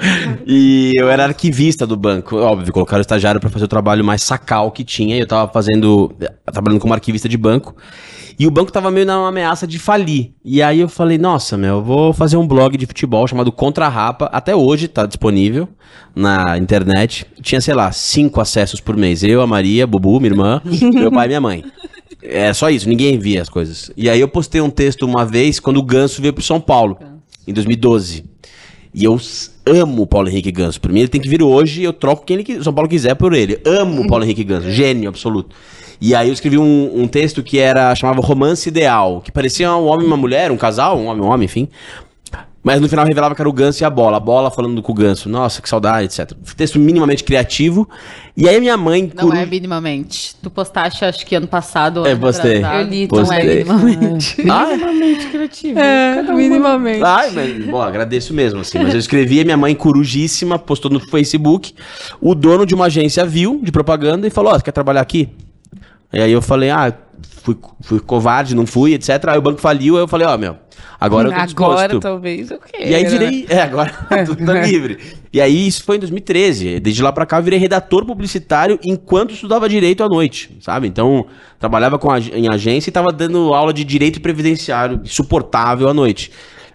E 0.45 0.93
eu 0.95 1.07
era 1.07 1.25
arquivista 1.25 1.85
do 1.85 1.95
banco. 1.95 2.35
Óbvio, 2.35 2.73
colocaram 2.73 2.99
o 2.99 3.01
estagiário 3.01 3.39
pra 3.39 3.49
fazer 3.49 3.65
o 3.65 3.67
trabalho 3.67 4.03
mais 4.03 4.23
sacal 4.23 4.71
que 4.71 4.83
tinha. 4.83 5.15
Eu 5.17 5.27
tava 5.27 5.51
fazendo, 5.51 6.11
trabalhando 6.51 6.81
como 6.81 6.93
arquivista 6.93 7.29
de 7.29 7.37
banco. 7.37 7.75
E 8.39 8.47
o 8.47 8.49
banco 8.49 8.71
tava 8.71 8.89
meio 8.89 9.05
na 9.05 9.27
ameaça 9.27 9.67
de 9.67 9.77
falir. 9.77 10.33
E 10.43 10.63
aí 10.63 10.79
eu 10.79 10.89
falei, 10.89 11.19
nossa, 11.19 11.55
meu, 11.55 11.75
eu 11.75 11.83
vou 11.83 12.11
fazer 12.11 12.37
um 12.37 12.47
blog 12.47 12.75
de 12.75 12.87
futebol 12.87 13.27
chamado 13.27 13.51
Contra 13.51 13.87
Rapa. 13.87 14.31
Até 14.33 14.55
hoje 14.55 14.87
tá 14.87 15.05
disponível 15.05 15.67
na 16.15 16.57
internet. 16.57 17.27
Tinha, 17.39 17.61
sei 17.61 17.75
lá, 17.75 17.91
cinco 17.91 18.41
acessos 18.41 18.79
por 18.79 18.97
mês. 18.97 19.23
Eu, 19.23 19.41
a 19.41 19.47
Maria, 19.47 19.85
Bubu, 19.85 20.19
minha 20.19 20.31
irmã, 20.31 20.59
meu 20.65 21.11
pai 21.11 21.25
e 21.25 21.27
minha 21.27 21.41
mãe. 21.41 21.63
É 22.23 22.53
só 22.53 22.69
isso, 22.69 22.87
ninguém 22.87 23.17
via 23.17 23.41
as 23.41 23.49
coisas. 23.49 23.91
E 23.97 24.09
aí 24.09 24.19
eu 24.19 24.27
postei 24.27 24.61
um 24.61 24.69
texto 24.69 25.03
uma 25.03 25.25
vez 25.25 25.59
quando 25.59 25.77
o 25.77 25.83
Ganso 25.83 26.21
veio 26.21 26.33
pro 26.33 26.43
São 26.43 26.61
Paulo, 26.61 26.97
em 27.47 27.53
2012. 27.53 28.25
E 28.93 29.03
eu 29.03 29.19
amo 29.65 30.03
o 30.03 30.07
Paulo 30.07 30.27
Henrique 30.27 30.51
Ganso. 30.51 30.79
Por 30.79 30.91
mim, 30.91 30.99
ele 30.99 31.07
tem 31.07 31.21
que 31.21 31.29
vir 31.29 31.41
hoje 31.41 31.81
e 31.81 31.83
eu 31.83 31.93
troco 31.93 32.25
quem 32.25 32.37
ele, 32.37 32.63
São 32.63 32.73
Paulo 32.73 32.89
quiser 32.89 33.15
por 33.15 33.33
ele. 33.33 33.59
Amo 33.65 34.03
o 34.03 34.07
Paulo 34.07 34.23
Henrique 34.23 34.43
Ganso, 34.43 34.69
gênio 34.69 35.09
absoluto. 35.09 35.55
E 35.99 36.15
aí 36.15 36.27
eu 36.29 36.33
escrevi 36.33 36.57
um, 36.57 36.91
um 37.01 37.07
texto 37.07 37.43
que 37.43 37.59
era 37.59 37.93
chamava 37.95 38.21
Romance 38.21 38.67
Ideal, 38.67 39.21
que 39.21 39.31
parecia 39.31 39.71
um 39.75 39.85
homem 39.85 40.05
e 40.05 40.07
uma 40.07 40.17
mulher, 40.17 40.51
um 40.51 40.57
casal, 40.57 40.97
um 40.97 41.05
homem 41.05 41.23
e 41.23 41.25
um 41.25 41.29
homem, 41.29 41.45
enfim. 41.45 41.69
Mas 42.63 42.79
no 42.79 42.87
final 42.87 43.05
revelava 43.05 43.33
que 43.33 43.41
era 43.41 43.49
o 43.49 43.53
Ganso 43.53 43.83
e 43.83 43.85
a 43.85 43.89
bola. 43.89 44.17
A 44.17 44.19
bola 44.19 44.51
falando 44.51 44.81
com 44.83 44.91
o 44.91 44.95
Ganso. 44.95 45.27
Nossa, 45.27 45.61
que 45.61 45.67
saudade, 45.67 46.05
etc. 46.05 46.31
Texto 46.55 46.77
minimamente 46.77 47.23
criativo. 47.23 47.89
E 48.37 48.47
aí 48.47 48.59
minha 48.59 48.77
mãe. 48.77 49.11
Não 49.15 49.33
é 49.33 49.45
minimamente. 49.45 50.35
Tu 50.41 50.49
postaste, 50.49 51.03
acho 51.03 51.25
que 51.25 51.33
ano 51.35 51.47
passado. 51.47 52.05
É, 52.05 52.15
postei. 52.15 52.63
Eu 52.63 52.83
li, 52.83 53.07
Postei. 53.07 53.63
não 53.63 53.79
é 53.79 53.83
minimamente. 53.83 54.41
Ah, 54.51 54.67
minimamente 54.67 55.27
criativo. 55.27 55.79
É, 55.79 56.15
Cada 56.17 56.33
um 56.33 56.37
minimamente. 56.37 57.03
Ai, 57.03 57.31
mas, 57.31 57.65
bom, 57.65 57.81
agradeço 57.81 58.33
mesmo, 58.33 58.61
assim. 58.61 58.77
Mas 58.77 58.93
eu 58.93 58.99
escrevi, 58.99 59.41
a 59.41 59.43
minha 59.43 59.57
mãe, 59.57 59.73
corujíssima, 59.73 60.59
postou 60.59 60.91
no 60.91 60.99
Facebook. 60.99 61.73
O 62.19 62.35
dono 62.35 62.65
de 62.65 62.75
uma 62.75 62.85
agência 62.85 63.25
viu, 63.25 63.59
de 63.63 63.71
propaganda, 63.71 64.27
e 64.27 64.29
falou: 64.29 64.53
Ó, 64.53 64.55
você 64.57 64.63
quer 64.63 64.71
trabalhar 64.71 65.01
aqui? 65.01 65.29
E 66.13 66.21
aí 66.21 66.31
eu 66.31 66.41
falei: 66.41 66.69
Ah, 66.69 66.93
fui, 67.43 67.57
fui 67.81 67.99
covarde, 67.99 68.55
não 68.55 68.65
fui, 68.65 68.93
etc. 68.93 69.09
Aí 69.27 69.37
o 69.37 69.41
banco 69.41 69.59
faliu, 69.61 69.95
aí 69.95 70.03
eu 70.03 70.07
falei: 70.07 70.27
Ó, 70.27 70.37
meu, 70.37 70.55
agora 70.99 71.27
eu 71.29 71.31
tô 71.33 71.45
disposto. 71.45 71.71
Agora 71.79 71.99
talvez 71.99 72.51
eu 72.51 72.59
queira. 72.59 72.89
E 72.89 72.95
aí 72.95 73.05
virei. 73.05 73.45
É, 73.49 73.61
agora 73.61 73.91
tudo 74.25 74.45
tá 74.45 74.53
livre. 74.61 74.97
E 75.33 75.39
aí 75.39 75.67
isso 75.67 75.83
foi 75.83 75.95
em 75.95 75.99
2013. 75.99 76.79
Desde 76.79 77.01
lá 77.01 77.11
pra 77.11 77.25
cá 77.25 77.39
eu 77.39 77.43
virei 77.43 77.57
redator 77.59 78.05
publicitário 78.05 78.79
enquanto 78.83 79.33
estudava 79.33 79.67
direito 79.69 80.03
à 80.03 80.09
noite, 80.09 80.57
sabe? 80.59 80.87
Então, 80.87 81.25
trabalhava 81.59 81.97
com 81.97 82.11
ag- 82.11 82.31
em 82.33 82.49
agência 82.49 82.89
e 82.89 82.93
tava 82.93 83.11
dando 83.11 83.53
aula 83.53 83.73
de 83.73 83.83
direito 83.83 84.19
previdenciário 84.21 84.99
insuportável 85.03 85.87
à 85.87 85.93
noite. 85.93 86.31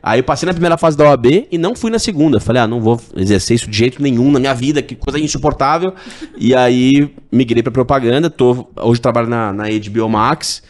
Aí 0.07 0.21
eu 0.21 0.23
passei 0.23 0.47
na 0.47 0.53
primeira 0.53 0.79
fase 0.79 0.97
da 0.97 1.03
OAB 1.03 1.49
e 1.51 1.59
não 1.59 1.75
fui 1.75 1.91
na 1.91 1.99
segunda. 1.99 2.39
Falei, 2.39 2.63
ah, 2.63 2.67
não 2.69 2.81
vou 2.81 3.01
exercer 3.17 3.57
isso 3.57 3.69
de 3.69 3.77
jeito 3.77 4.01
nenhum 4.01 4.31
na 4.31 4.39
minha 4.39 4.55
vida, 4.55 4.81
que 4.81 4.95
coisa 4.95 5.19
insuportável. 5.19 5.93
E 6.39 6.55
aí 6.55 7.13
migrei 7.33 7.61
pra 7.61 7.73
propaganda. 7.73 8.31
Tô, 8.31 8.69
hoje 8.77 9.01
trabalho 9.01 9.27
na, 9.27 9.53
na 9.53 9.65
HBO 9.65 10.09
Max. 10.09 10.63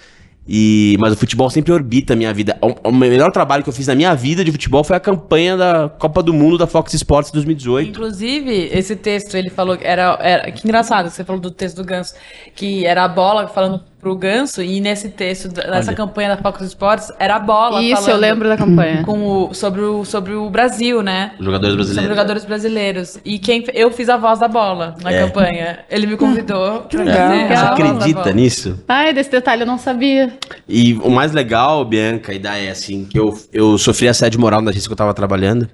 E, 0.48 0.96
mas 0.98 1.12
o 1.12 1.16
futebol 1.16 1.50
sempre 1.50 1.70
orbita 1.70 2.14
a 2.14 2.16
minha 2.16 2.32
vida. 2.32 2.56
O, 2.62 2.88
o 2.88 2.92
melhor 2.92 3.30
trabalho 3.30 3.62
que 3.62 3.68
eu 3.68 3.74
fiz 3.74 3.86
na 3.88 3.94
minha 3.94 4.14
vida 4.14 4.42
de 4.42 4.50
futebol 4.50 4.82
foi 4.82 4.96
a 4.96 5.00
campanha 5.00 5.54
da 5.54 5.90
Copa 5.90 6.22
do 6.22 6.32
Mundo 6.32 6.56
da 6.56 6.66
Fox 6.66 6.94
Sports 6.94 7.30
2018. 7.30 7.90
Inclusive, 7.90 8.70
esse 8.72 8.96
texto, 8.96 9.36
ele 9.36 9.50
falou 9.50 9.76
que 9.76 9.84
era, 9.84 10.16
era. 10.22 10.50
Que 10.50 10.66
engraçado, 10.66 11.10
você 11.10 11.24
falou 11.24 11.42
do 11.42 11.50
texto 11.50 11.76
do 11.76 11.84
Ganso, 11.84 12.14
que 12.54 12.86
era 12.86 13.04
a 13.04 13.08
bola 13.08 13.48
falando 13.48 13.82
pro 14.00 14.14
Ganso, 14.14 14.62
e 14.62 14.80
nesse 14.80 15.08
texto, 15.08 15.48
nessa 15.54 15.88
Olha. 15.90 15.96
campanha 15.96 16.28
da 16.36 16.36
Fox 16.42 16.60
Sports, 16.62 17.10
era 17.18 17.36
a 17.36 17.38
bola. 17.38 17.82
Isso, 17.82 18.08
eu 18.10 18.16
lembro 18.16 18.48
da 18.48 18.56
campanha. 18.56 19.02
Com 19.02 19.22
o, 19.48 19.54
sobre, 19.54 19.80
o, 19.80 20.04
sobre 20.04 20.34
o 20.34 20.48
Brasil, 20.50 21.02
né? 21.02 21.32
Os 21.38 21.44
jogadores 21.44 21.72
Sobre 21.72 21.84
brasileiros. 21.84 22.08
jogadores 22.16 22.44
brasileiros. 22.44 23.18
E 23.24 23.38
quem 23.38 23.64
eu 23.74 23.90
fiz 23.90 24.08
a 24.08 24.16
voz 24.16 24.38
da 24.38 24.48
bola 24.48 24.94
na 25.02 25.10
É. 25.12 25.24
campanha. 25.26 25.78
Ele 25.90 26.06
me 26.06 26.16
convidou 26.16 26.82
pra 26.90 27.02
legal. 27.02 27.16
fazer 27.30 27.46
Você 27.48 27.54
acredita 27.64 28.20
bola. 28.20 28.32
nisso? 28.32 28.78
Ai, 28.86 29.12
desse 29.12 29.30
detalhe 29.30 29.62
eu 29.62 29.66
não 29.66 29.78
sabia. 29.78 30.32
E 30.68 30.94
o 31.02 31.10
mais 31.10 31.32
legal, 31.32 31.84
Bianca, 31.84 32.32
e 32.34 32.38
daí 32.38 32.66
é 32.66 32.70
assim, 32.70 33.04
que 33.04 33.18
eu, 33.18 33.36
eu 33.52 33.76
sofri 33.78 34.08
assédio 34.08 34.38
moral 34.40 34.60
na 34.60 34.70
agência 34.70 34.88
que 34.88 34.92
eu 34.92 34.96
tava 34.96 35.14
trabalhando. 35.14 35.68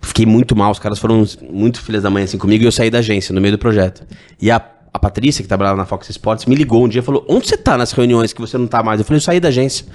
Fiquei 0.00 0.24
muito 0.24 0.54
mal, 0.54 0.70
os 0.70 0.78
caras 0.78 0.98
foram 0.98 1.24
muito 1.50 1.80
filhas 1.82 2.04
da 2.04 2.10
mãe 2.10 2.22
assim 2.22 2.38
comigo 2.38 2.62
e 2.62 2.66
eu 2.66 2.72
saí 2.72 2.88
da 2.88 2.98
agência 2.98 3.34
no 3.34 3.40
meio 3.40 3.52
do 3.52 3.58
projeto. 3.58 4.06
E 4.40 4.48
a, 4.48 4.62
a 4.92 4.98
Patrícia, 4.98 5.42
que 5.42 5.48
trabalhava 5.48 5.76
na 5.76 5.84
Fox 5.84 6.08
Sports, 6.10 6.46
me 6.46 6.54
ligou 6.54 6.84
um 6.84 6.88
dia 6.88 7.00
e 7.00 7.04
falou: 7.04 7.24
Onde 7.28 7.48
você 7.48 7.56
tá 7.56 7.76
nas 7.76 7.92
reuniões 7.92 8.32
que 8.32 8.40
você 8.40 8.56
não 8.56 8.66
tá 8.66 8.82
mais? 8.82 9.00
Eu 9.00 9.04
falei: 9.04 9.18
Eu 9.18 9.22
saí 9.22 9.40
da 9.40 9.48
agência. 9.48 9.86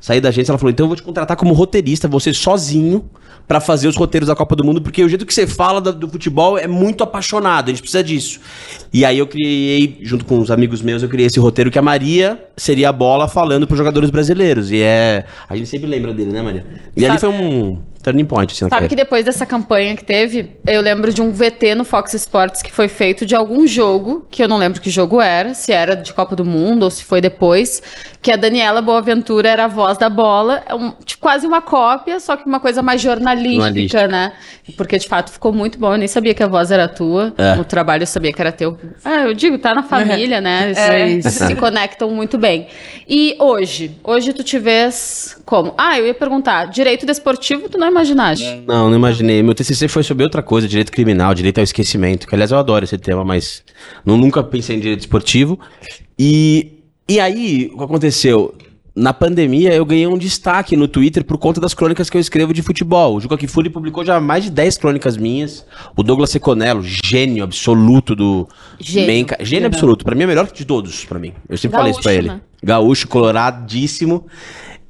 Saí 0.00 0.20
da 0.20 0.28
agência, 0.28 0.52
ela 0.52 0.58
falou: 0.58 0.70
Então 0.70 0.84
eu 0.84 0.88
vou 0.88 0.96
te 0.96 1.02
contratar 1.02 1.36
como 1.36 1.54
roteirista, 1.54 2.08
você 2.08 2.32
sozinho, 2.32 3.08
pra 3.46 3.60
fazer 3.60 3.88
os 3.88 3.96
roteiros 3.96 4.28
da 4.28 4.36
Copa 4.36 4.54
do 4.54 4.64
Mundo, 4.64 4.80
porque 4.80 5.02
o 5.02 5.08
jeito 5.08 5.26
que 5.26 5.34
você 5.34 5.46
fala 5.46 5.80
do, 5.80 5.92
do 5.92 6.08
futebol 6.08 6.56
é 6.56 6.68
muito 6.68 7.02
apaixonado, 7.02 7.68
a 7.68 7.70
gente 7.72 7.82
precisa 7.82 8.02
disso. 8.02 8.40
E 8.92 9.04
aí 9.04 9.18
eu 9.18 9.26
criei, 9.26 9.98
junto 10.02 10.24
com 10.24 10.38
os 10.38 10.50
amigos 10.50 10.80
meus, 10.82 11.02
eu 11.02 11.08
criei 11.08 11.26
esse 11.26 11.40
roteiro 11.40 11.70
que 11.70 11.78
a 11.78 11.82
Maria 11.82 12.40
seria 12.56 12.90
a 12.90 12.92
bola 12.92 13.26
falando 13.26 13.66
pros 13.66 13.76
jogadores 13.76 14.08
brasileiros. 14.08 14.70
E 14.70 14.80
é. 14.80 15.24
A 15.48 15.56
gente 15.56 15.68
sempre 15.68 15.88
lembra 15.88 16.14
dele, 16.14 16.30
né, 16.30 16.42
Maria? 16.42 16.64
E 16.96 17.04
ali 17.04 17.18
foi 17.18 17.28
um 17.28 17.78
turning 18.02 18.24
point, 18.24 18.52
assim, 18.52 18.68
Sabe 18.68 18.88
que 18.88 18.96
depois 18.96 19.24
dessa 19.24 19.44
campanha 19.44 19.94
que 19.96 20.04
teve, 20.04 20.56
eu 20.66 20.80
lembro 20.80 21.12
de 21.12 21.20
um 21.20 21.30
VT 21.30 21.74
no 21.74 21.84
Fox 21.84 22.14
Sports 22.14 22.62
que 22.62 22.72
foi 22.72 22.88
feito 22.88 23.26
de 23.26 23.34
algum 23.36 23.66
jogo, 23.66 24.26
que 24.30 24.42
eu 24.42 24.48
não 24.48 24.56
lembro 24.56 24.80
que 24.80 24.88
jogo 24.90 25.20
era, 25.20 25.52
se 25.54 25.72
era 25.72 25.94
de 25.94 26.12
Copa 26.14 26.34
do 26.34 26.44
Mundo 26.44 26.84
ou 26.84 26.90
se 26.90 27.04
foi 27.04 27.20
depois, 27.20 27.82
que 28.22 28.30
a 28.32 28.36
Daniela 28.36 28.80
Boaventura 28.80 29.48
era 29.48 29.64
a 29.64 29.68
voz 29.68 29.98
da 29.98 30.08
bola, 30.08 30.62
é 30.66 30.74
um- 30.74 30.92
tipo, 31.04 31.20
quase 31.20 31.46
uma 31.46 31.60
cópia, 31.60 32.18
só 32.20 32.36
que 32.36 32.46
uma 32.46 32.58
coisa 32.60 32.82
mais 32.82 33.00
jornalística, 33.00 33.64
Jornalística. 33.64 34.08
né? 34.08 34.32
Porque 34.76 34.98
de 34.98 35.06
fato 35.08 35.30
ficou 35.30 35.52
muito 35.52 35.78
bom, 35.78 35.92
eu 35.92 35.98
nem 35.98 36.08
sabia 36.08 36.32
que 36.34 36.42
a 36.42 36.46
voz 36.46 36.70
era 36.70 36.88
tua, 36.88 37.34
É. 37.36 37.54
no 37.54 37.64
trabalho 37.64 38.02
eu 38.02 38.06
sabia 38.06 38.32
que 38.32 38.40
era 38.40 38.52
teu. 38.52 38.78
Ah, 39.04 39.22
eu 39.24 39.34
digo, 39.34 39.58
tá 39.58 39.74
na 39.74 39.82
família, 39.82 40.40
né? 40.40 40.72
Eles 41.02 41.26
É. 41.40 41.46
se 41.48 41.54
conectam 41.54 42.10
muito 42.10 42.38
bem. 42.38 42.66
E 43.08 43.36
hoje? 43.38 43.98
Hoje 44.04 44.32
tu 44.32 44.42
te 44.42 44.58
vês 44.58 45.36
como? 45.44 45.74
Ah, 45.76 45.98
eu 45.98 46.06
ia 46.06 46.14
perguntar, 46.14 46.66
direito 46.66 47.04
desportivo 47.04 47.68
tu 47.68 47.76
não 47.78 47.89
imaginaste? 47.90 48.62
Não, 48.66 48.88
não 48.88 48.96
imaginei. 48.96 49.42
Meu 49.42 49.54
TCC 49.54 49.88
foi 49.88 50.02
sobre 50.02 50.24
outra 50.24 50.42
coisa, 50.42 50.66
direito 50.68 50.90
criminal, 50.92 51.34
direito 51.34 51.58
ao 51.58 51.64
esquecimento, 51.64 52.26
que 52.26 52.34
aliás 52.34 52.50
eu 52.50 52.58
adoro 52.58 52.84
esse 52.84 52.96
tema, 52.98 53.24
mas 53.24 53.62
não, 54.04 54.16
nunca 54.16 54.42
pensei 54.42 54.76
em 54.76 54.80
direito 54.80 55.00
esportivo. 55.00 55.58
E, 56.18 56.78
e 57.08 57.18
aí, 57.20 57.70
o 57.72 57.78
que 57.78 57.84
aconteceu? 57.84 58.54
Na 58.94 59.14
pandemia, 59.14 59.72
eu 59.72 59.84
ganhei 59.86 60.06
um 60.06 60.18
destaque 60.18 60.76
no 60.76 60.88
Twitter 60.88 61.24
por 61.24 61.38
conta 61.38 61.60
das 61.60 61.72
crônicas 61.72 62.10
que 62.10 62.16
eu 62.16 62.20
escrevo 62.20 62.52
de 62.52 62.60
futebol. 62.60 63.14
O 63.14 63.20
Juca 63.20 63.38
Kfouri 63.38 63.70
publicou 63.70 64.04
já 64.04 64.18
mais 64.20 64.44
de 64.44 64.50
10 64.50 64.78
crônicas 64.78 65.16
minhas. 65.16 65.64
O 65.96 66.02
Douglas 66.02 66.30
Seconello, 66.30 66.82
gênio 66.82 67.44
absoluto 67.44 68.16
do 68.16 68.48
Gênio. 68.80 69.06
Menca. 69.06 69.36
Gênio 69.40 69.68
absoluto. 69.68 70.04
Pra 70.04 70.14
mim 70.14 70.22
é 70.22 70.26
o 70.26 70.28
melhor 70.28 70.50
de 70.52 70.64
todos, 70.64 71.04
pra 71.04 71.18
mim. 71.20 71.32
Eu 71.48 71.56
sempre 71.56 71.78
falei 71.78 71.92
isso 71.92 72.02
pra 72.02 72.10
Gaúcho, 72.12 72.26
ele. 72.26 72.34
né? 72.34 72.40
Gaúcho, 72.62 73.08
coloradíssimo. 73.08 74.26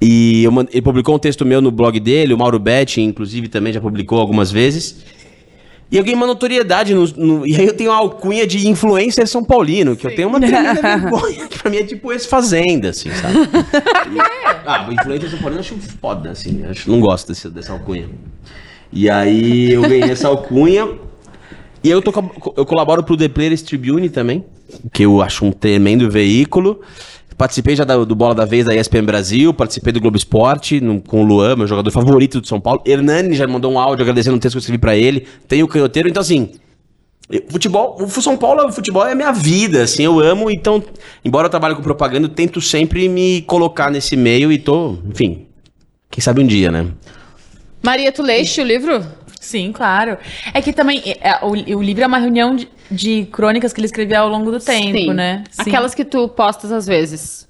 E 0.01 0.43
eu 0.45 0.53
ele 0.73 0.81
publicou 0.83 1.15
um 1.15 1.19
texto 1.19 1.45
meu 1.45 1.61
no 1.61 1.71
blog 1.71 2.01
dele, 2.01 2.33
o 2.33 2.39
Mauro 2.39 2.59
Betti, 2.59 3.01
inclusive, 3.03 3.49
também 3.49 3.73
já 3.73 3.81
publicou 3.81 4.19
algumas 4.19 4.51
vezes. 4.51 5.05
E 5.93 5.97
eu 5.97 6.03
ganhei 6.05 6.15
uma 6.17 6.27
notoriedade 6.27 6.95
no, 6.95 7.05
no- 7.17 7.47
E 7.47 7.57
aí 7.57 7.67
eu 7.67 7.75
tenho 7.77 7.91
uma 7.91 7.99
alcunha 7.99 8.47
de 8.47 8.69
influencer 8.69 9.27
São 9.27 9.45
Paulino, 9.45 9.97
que 9.97 10.07
eu 10.07 10.15
tenho 10.15 10.29
uma 10.29 10.39
tremenda 10.41 10.81
vergonha, 10.81 11.49
que 11.49 11.59
pra 11.59 11.71
mim 11.71 11.79
é 11.79 11.83
tipo 11.85 12.13
ex-fazenda, 12.13 12.91
assim, 12.91 13.11
sabe? 13.11 13.37
E- 13.37 14.21
ah, 14.67 14.89
influencer 14.91 15.29
São 15.31 15.39
Paulino 15.41 15.57
eu 15.59 15.61
acho 15.61 15.75
foda, 16.01 16.31
assim. 16.31 16.61
eu 16.63 16.71
Acho, 16.71 16.91
não 16.91 17.01
gosto 17.01 17.29
desse, 17.29 17.51
dessa 17.51 17.73
alcunha. 17.73 18.09
E 18.93 19.11
aí 19.11 19.73
eu 19.73 19.83
ganhei 19.83 20.11
essa 20.11 20.29
alcunha. 20.29 20.89
E 21.83 21.91
eu, 21.91 22.01
tô, 22.01 22.13
eu 22.57 22.65
colaboro 22.67 23.03
pro 23.03 23.17
The 23.17 23.29
Players 23.29 23.63
Tribune 23.63 24.09
também, 24.09 24.45
que 24.93 25.05
eu 25.05 25.21
acho 25.21 25.45
um 25.45 25.51
tremendo 25.53 26.09
veículo. 26.11 26.81
Participei 27.41 27.75
já 27.75 27.85
da- 27.85 27.97
do 28.05 28.15
Bola 28.15 28.35
da 28.35 28.45
Vez 28.45 28.67
da 28.67 28.75
ESPN 28.75 29.03
Brasil, 29.03 29.55
participei 29.55 29.95
do 29.95 29.99
Globo 29.99 30.15
Esporte 30.15 30.79
no- 30.79 31.01
com 31.01 31.23
o 31.23 31.25
Luan, 31.25 31.57
meu 31.57 31.67
jogador 31.67 31.91
favorito 31.91 32.39
do 32.39 32.47
São 32.47 32.61
Paulo. 32.61 32.83
Hernani 32.85 33.33
já 33.35 33.47
mandou 33.47 33.73
um 33.73 33.79
áudio 33.79 34.03
agradecendo 34.03 34.37
um 34.37 34.39
texto 34.39 34.53
que 34.53 34.59
eu 34.59 34.61
escrevi 34.61 34.77
pra 34.79 34.95
ele. 34.95 35.27
Tem 35.49 35.63
o 35.63 35.67
canhoteiro, 35.69 36.07
então 36.07 36.21
assim. 36.21 36.51
eu- 37.31 37.43
Futebol, 37.49 37.97
o 37.99 38.09
São 38.21 38.37
Paulo, 38.37 38.67
o 38.67 38.71
futebol 38.73 39.07
é 39.07 39.15
minha 39.15 39.33
vida, 39.33 39.85
assim, 39.85 40.03
eu 40.03 40.21
amo, 40.21 40.51
então, 40.51 40.83
embora 41.25 41.47
eu 41.47 41.51
trabalhe 41.51 41.75
com 41.75 41.81
propaganda, 41.83 42.27
eu 42.27 42.29
tento 42.31 42.61
sempre 42.61 43.09
me 43.09 43.41
colocar 43.43 43.91
nesse 43.91 44.17
meio 44.17 44.53
e 44.53 44.59
tô, 44.59 44.99
enfim, 45.09 45.47
quem 46.11 46.21
sabe 46.21 46.43
um 46.43 46.47
dia, 46.47 46.71
né? 46.71 46.89
Maria, 47.83 48.13
tu 48.13 48.23
leste 48.23 48.61
o 48.61 48.65
livro? 48.65 49.03
Sim, 49.41 49.73
claro. 49.73 50.19
É 50.53 50.61
que 50.61 50.73
também 50.75 51.03
é, 51.23 51.39
o, 51.43 51.53
o 51.79 51.83
livro 51.83 52.05
é 52.05 52.07
uma 52.07 52.19
reunião 52.19 52.55
de. 52.55 52.69
De 52.91 53.27
crônicas 53.27 53.73
que 53.73 53.81
ele 53.81 53.87
escrevia 53.87 54.21
ao 54.21 54.29
longo 54.29 54.51
do 54.51 54.59
tempo, 54.59 54.99
Sim. 54.99 55.15
né? 55.15 55.45
Sim. 55.51 55.63
Aquelas 55.63 55.95
que 55.95 56.05
tu 56.05 56.29
postas 56.29 56.73
às 56.73 56.87
vezes. 56.87 57.49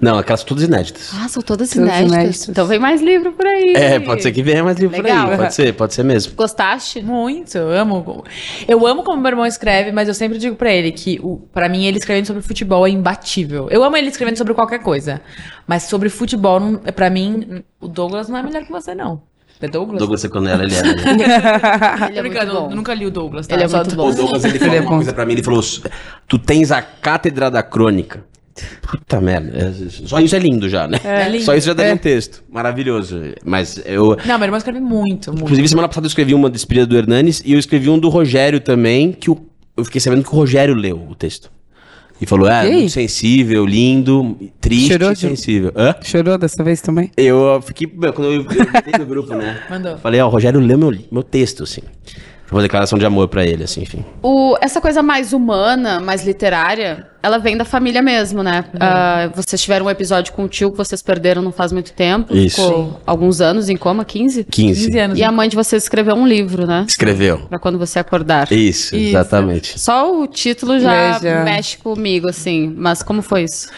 Não, 0.00 0.18
aquelas 0.18 0.42
todas 0.42 0.64
inéditas. 0.64 1.10
Ah, 1.14 1.28
são 1.28 1.42
todas 1.42 1.74
inéditas. 1.74 2.12
inéditas. 2.12 2.48
Então 2.48 2.66
vem 2.66 2.78
mais 2.78 3.00
livro 3.02 3.32
por 3.32 3.46
aí. 3.46 3.74
É, 3.74 3.98
pode 4.00 4.22
ser 4.22 4.32
que 4.32 4.42
venha 4.42 4.62
mais 4.64 4.78
livro 4.78 4.96
por 4.96 5.04
Legal. 5.04 5.30
aí. 5.30 5.36
Pode 5.36 5.54
ser, 5.54 5.74
pode 5.74 5.94
ser 5.94 6.02
mesmo. 6.02 6.34
Gostaste? 6.34 7.02
Muito, 7.02 7.56
eu 7.56 7.70
amo. 7.70 8.24
Eu 8.66 8.86
amo 8.86 9.02
como 9.02 9.20
meu 9.20 9.30
irmão 9.30 9.46
escreve, 9.46 9.92
mas 9.92 10.08
eu 10.08 10.14
sempre 10.14 10.38
digo 10.38 10.56
pra 10.56 10.72
ele 10.72 10.92
que, 10.92 11.18
o, 11.22 11.38
pra 11.52 11.68
mim, 11.68 11.84
ele 11.84 11.98
escrevendo 11.98 12.26
sobre 12.26 12.42
futebol 12.42 12.86
é 12.86 12.90
imbatível. 12.90 13.68
Eu 13.70 13.82
amo 13.82 13.96
ele 13.96 14.08
escrevendo 14.08 14.36
sobre 14.38 14.54
qualquer 14.54 14.78
coisa, 14.82 15.20
mas 15.66 15.84
sobre 15.84 16.08
futebol, 16.08 16.60
pra 16.94 17.10
mim, 17.10 17.62
o 17.80 17.88
Douglas 17.88 18.28
não 18.28 18.38
é 18.38 18.42
melhor 18.42 18.64
que 18.64 18.72
você, 18.72 18.94
não. 18.94 19.22
É 19.60 19.68
Douglas? 19.68 19.98
Douglas 19.98 20.20
Seconella, 20.20 20.62
ele 20.64 20.74
é. 20.74 20.82
né? 20.82 20.92
Ele 22.10 22.18
é 22.18 22.22
muito 22.22 22.22
brincando, 22.22 22.52
eu 22.52 22.60
bom. 22.68 22.74
nunca 22.74 22.92
li 22.94 23.06
o 23.06 23.10
Douglas, 23.10 23.46
tá? 23.46 23.54
Ele 23.54 23.64
é 23.64 23.68
Só 23.68 23.78
muito 23.78 23.96
bom. 23.96 24.10
O 24.10 24.14
Douglas, 24.14 24.44
ele 24.44 24.58
falou 24.58 24.74
Ele 24.74 24.78
é 24.78 24.80
uma 24.82 24.90
bom. 24.90 24.96
coisa 24.96 25.12
pra 25.14 25.24
mim, 25.24 25.32
ele 25.32 25.42
falou, 25.42 25.62
tu 26.28 26.38
tens 26.38 26.70
a 26.70 26.82
cátedra 26.82 27.50
da 27.50 27.62
crônica. 27.62 28.24
Puta 28.82 29.20
merda, 29.20 29.56
é- 29.58 29.72
só 30.06 30.18
isso 30.20 30.34
é 30.34 30.38
lindo 30.38 30.68
já, 30.68 30.86
né? 30.88 30.98
É 31.04 31.28
lindo. 31.28 31.44
Só 31.44 31.54
isso 31.54 31.66
já 31.66 31.74
daria 31.74 31.92
um 31.94 31.98
texto. 31.98 32.42
Maravilhoso. 32.50 33.20
Mas 33.44 33.80
eu... 33.84 34.16
Não, 34.24 34.38
meu 34.38 34.46
irmão 34.46 34.56
escreve 34.58 34.80
muito, 34.80 35.30
muito. 35.30 35.42
Inclusive, 35.44 35.68
semana 35.68 35.88
passada 35.88 36.06
eu 36.06 36.08
escrevi 36.08 36.32
uma 36.34 36.48
despedida 36.50 36.86
do 36.86 36.96
Hernanes 36.96 37.42
e 37.44 37.52
eu 37.52 37.58
escrevi 37.58 37.90
um 37.90 37.98
do 37.98 38.08
Rogério 38.08 38.60
também, 38.60 39.12
que 39.12 39.28
eu 39.28 39.84
fiquei 39.84 40.00
sabendo 40.00 40.22
que 40.22 40.28
o 40.30 40.32
Rogério 40.32 40.74
leu 40.74 41.06
o 41.10 41.14
texto. 41.14 41.50
E 42.20 42.24
falou, 42.26 42.48
é, 42.48 42.66
E 42.68 42.72
muito 42.72 42.92
sensível, 42.92 43.66
lindo, 43.66 44.36
triste 44.60 44.92
Chorou 44.92 45.12
de- 45.12 45.18
sensível. 45.20 45.70
Hã? 45.76 45.94
Chorou 46.02 46.38
dessa 46.38 46.64
vez 46.64 46.80
também? 46.80 47.10
Eu 47.16 47.60
fiquei, 47.60 47.86
quando 47.86 48.32
eu, 48.32 48.42
eu 48.42 48.98
no 48.98 49.06
grupo, 49.06 49.34
né? 49.34 49.60
Mandou. 49.68 49.98
Falei, 49.98 50.20
ó, 50.20 50.26
o 50.26 50.30
Rogério 50.30 50.58
leu 50.58 50.78
meu, 50.78 50.94
meu 51.12 51.22
texto, 51.22 51.64
assim. 51.64 51.82
Foi 52.46 52.56
uma 52.56 52.62
declaração 52.62 52.96
de 52.98 53.04
amor 53.04 53.26
pra 53.28 53.44
ele, 53.44 53.64
assim, 53.64 53.82
enfim. 53.82 54.04
O- 54.22 54.56
essa 54.60 54.80
coisa 54.80 55.02
mais 55.02 55.32
humana, 55.32 55.98
mais 55.98 56.24
literária, 56.24 57.06
ela 57.20 57.38
vem 57.38 57.56
da 57.56 57.64
família 57.64 58.00
mesmo, 58.00 58.40
né? 58.40 58.64
Ah, 58.78 59.28
vocês 59.34 59.60
tiveram 59.60 59.86
um 59.86 59.90
episódio 59.90 60.32
com 60.32 60.44
o 60.44 60.48
tio 60.48 60.70
que 60.70 60.76
vocês 60.76 61.02
perderam 61.02 61.42
não 61.42 61.50
faz 61.50 61.72
muito 61.72 61.92
tempo. 61.92 62.34
Isso. 62.36 62.62
Ficou 62.62 63.00
alguns 63.04 63.40
anos 63.40 63.68
em 63.68 63.76
coma, 63.76 64.04
15? 64.04 64.44
15. 64.44 64.86
15 64.86 64.98
anos. 64.98 65.18
E 65.18 65.24
a 65.24 65.32
mãe 65.32 65.48
de 65.48 65.56
vocês 65.56 65.82
escreveu 65.82 66.14
um 66.14 66.24
livro, 66.26 66.66
né? 66.68 66.84
Escreveu. 66.86 67.38
Pra 67.48 67.58
quando 67.58 67.78
você 67.78 67.98
acordar. 67.98 68.50
Isso, 68.52 68.94
Isso. 68.94 69.08
exatamente. 69.08 69.80
Só 69.80 70.16
o 70.20 70.26
título 70.28 70.78
já 70.78 71.18
já. 71.18 71.42
mexe 71.42 71.78
comigo, 71.78 72.28
assim. 72.28 72.72
Mas 72.76 73.02
como 73.02 73.22
foi 73.22 73.42
isso? 73.42 73.68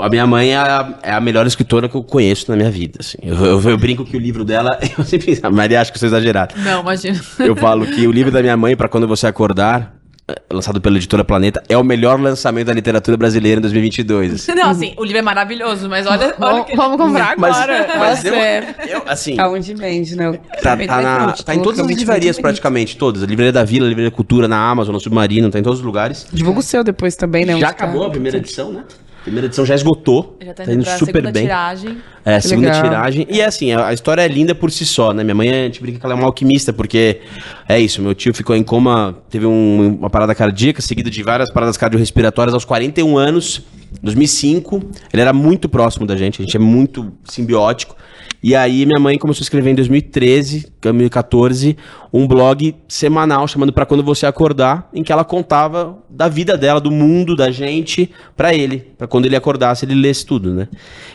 A 0.00 0.08
minha 0.08 0.26
mãe 0.26 0.52
é 0.52 0.56
a, 0.56 0.94
é 1.02 1.12
a 1.12 1.20
melhor 1.20 1.46
escritora 1.46 1.88
que 1.88 1.94
eu 1.94 2.02
conheço 2.02 2.50
na 2.50 2.56
minha 2.56 2.70
vida, 2.70 2.98
assim. 3.00 3.18
Eu, 3.22 3.34
eu- 3.44 3.70
eu 3.70 3.78
brinco 3.78 4.04
que 4.04 4.16
o 4.16 4.20
livro 4.20 4.44
dela... 4.44 4.78
Eu 4.98 5.04
sempre... 5.04 5.38
A 5.42 5.50
Maria 5.50 5.80
acha 5.80 5.90
que 5.90 5.96
eu 5.96 6.00
sou 6.00 6.08
exagerado. 6.08 6.54
Não, 6.58 6.80
imagina. 6.82 7.20
Eu 7.38 7.54
falo 7.56 7.86
que 7.86 8.06
o 8.06 8.12
livro 8.12 8.30
da 8.30 8.40
minha 8.40 8.56
mãe, 8.56 8.76
Pra 8.76 8.88
Quando 8.88 9.06
Você 9.08 9.26
Acordar, 9.26 9.94
é, 10.28 10.34
lançado 10.52 10.80
pela 10.80 10.96
editora 10.96 11.24
Planeta, 11.24 11.62
é 11.68 11.76
o 11.76 11.82
melhor 11.82 12.20
lançamento 12.20 12.66
da 12.66 12.72
literatura 12.74 13.16
brasileira 13.16 13.58
em 13.58 13.62
2022. 13.62 14.34
assim. 14.34 14.54
Não, 14.54 14.70
assim, 14.70 14.94
o 14.98 15.02
livro 15.04 15.18
é 15.18 15.22
maravilhoso, 15.22 15.88
mas 15.88 16.06
olha, 16.06 16.26
olha 16.26 16.34
Vamos, 16.38 16.66
que... 16.66 16.76
vamos 16.76 16.96
comprar 16.98 17.34
Mas, 17.38 17.56
agora. 17.56 17.86
mas 17.98 18.24
eu, 18.24 18.32
Nossa, 18.32 18.44
é. 18.46 18.74
eu, 18.88 19.02
assim, 19.06 19.38
Aonde 19.40 19.74
vende, 19.74 20.16
né? 20.16 20.38
tá, 20.62 20.76
tá 20.76 21.00
na- 21.02 21.32
tá 21.32 21.54
em 21.54 21.60
todas 21.62 21.80
as 21.80 21.86
livrarias 21.86 22.38
praticamente, 22.38 22.96
todas. 22.96 23.22
A 23.22 23.26
Livraria 23.26 23.52
da 23.52 23.64
Vila, 23.64 23.86
a 23.86 23.88
Livraria 23.88 24.10
da 24.10 24.16
Cultura, 24.16 24.46
na 24.46 24.58
Amazon, 24.70 24.92
no 24.92 25.00
Submarino, 25.00 25.50
tá 25.50 25.58
em 25.58 25.62
todos 25.62 25.78
os 25.80 25.84
lugares. 25.84 26.26
Divulga 26.32 26.60
o 26.60 26.62
seu 26.62 26.84
depois 26.84 27.16
também, 27.16 27.44
né? 27.46 27.58
Já 27.58 27.66
tá. 27.68 27.72
acabou 27.72 28.04
a 28.04 28.10
primeira 28.10 28.36
edição, 28.38 28.72
né? 28.72 28.84
A 29.28 29.30
primeira 29.30 29.46
edição 29.46 29.64
já 29.66 29.74
esgotou. 29.74 30.36
Já 30.40 30.54
tá 30.54 30.64
tá 30.64 30.64
indo 30.64 30.72
indo 30.80 30.84
pra 30.84 30.92
super 30.98 31.06
segunda 31.12 31.32
bem. 31.32 31.42
tiragem. 31.42 31.98
É, 32.24 32.36
a 32.36 32.40
segunda 32.40 32.68
legal. 32.68 32.82
tiragem. 32.82 33.26
E 33.30 33.40
é 33.40 33.44
assim, 33.44 33.72
a, 33.72 33.86
a 33.88 33.92
história 33.92 34.22
é 34.22 34.28
linda 34.28 34.54
por 34.54 34.70
si 34.70 34.84
só, 34.86 35.12
né? 35.12 35.22
Minha 35.22 35.34
mãe, 35.34 35.48
a 35.50 35.52
gente 35.64 35.80
brinca 35.80 35.98
que 35.98 36.04
ela 36.06 36.14
é 36.14 36.16
uma 36.16 36.26
alquimista, 36.26 36.72
porque 36.72 37.20
é 37.68 37.78
isso, 37.78 38.00
meu 38.02 38.14
tio 38.14 38.32
ficou 38.34 38.56
em 38.56 38.62
coma, 38.62 39.16
teve 39.30 39.46
um- 39.46 39.96
uma 40.00 40.08
parada 40.10 40.34
cardíaca, 40.34 40.80
seguida 40.82 41.10
de 41.10 41.22
várias 41.22 41.52
paradas 41.52 41.76
cardiorrespiratórias 41.76 42.54
aos 42.54 42.64
41 42.64 43.16
anos, 43.18 43.62
2005. 44.02 44.80
Ele 45.12 45.22
era 45.22 45.32
muito 45.32 45.68
próximo 45.68 46.06
da 46.06 46.16
gente, 46.16 46.40
a 46.40 46.44
gente 46.44 46.56
é 46.56 46.60
muito 46.60 47.12
simbiótico. 47.24 47.96
E 48.40 48.54
aí 48.54 48.86
minha 48.86 49.00
mãe 49.00 49.18
começou 49.18 49.40
a 49.42 49.44
escrever 49.44 49.70
em 49.70 49.74
2013, 49.74 50.68
2014, 50.80 51.76
um 52.12 52.24
blog 52.24 52.72
semanal 52.86 53.48
chamando 53.48 53.72
Pra 53.72 53.84
Quando 53.84 54.02
Você 54.04 54.26
Acordar, 54.26 54.88
em 54.94 55.02
que 55.02 55.10
ela 55.10 55.24
contava 55.24 55.98
da 56.08 56.28
vida 56.28 56.56
dela, 56.56 56.80
do 56.80 56.88
mundo, 56.90 57.34
da 57.34 57.50
gente, 57.50 58.08
pra 58.36 58.54
ele. 58.54 58.92
Pra 58.96 59.08
quando 59.08 59.26
ele 59.26 59.34
acordasse, 59.34 59.84
ele 59.84 59.94
lesse 59.94 60.24
tudo, 60.24 60.54
né? 60.54 60.68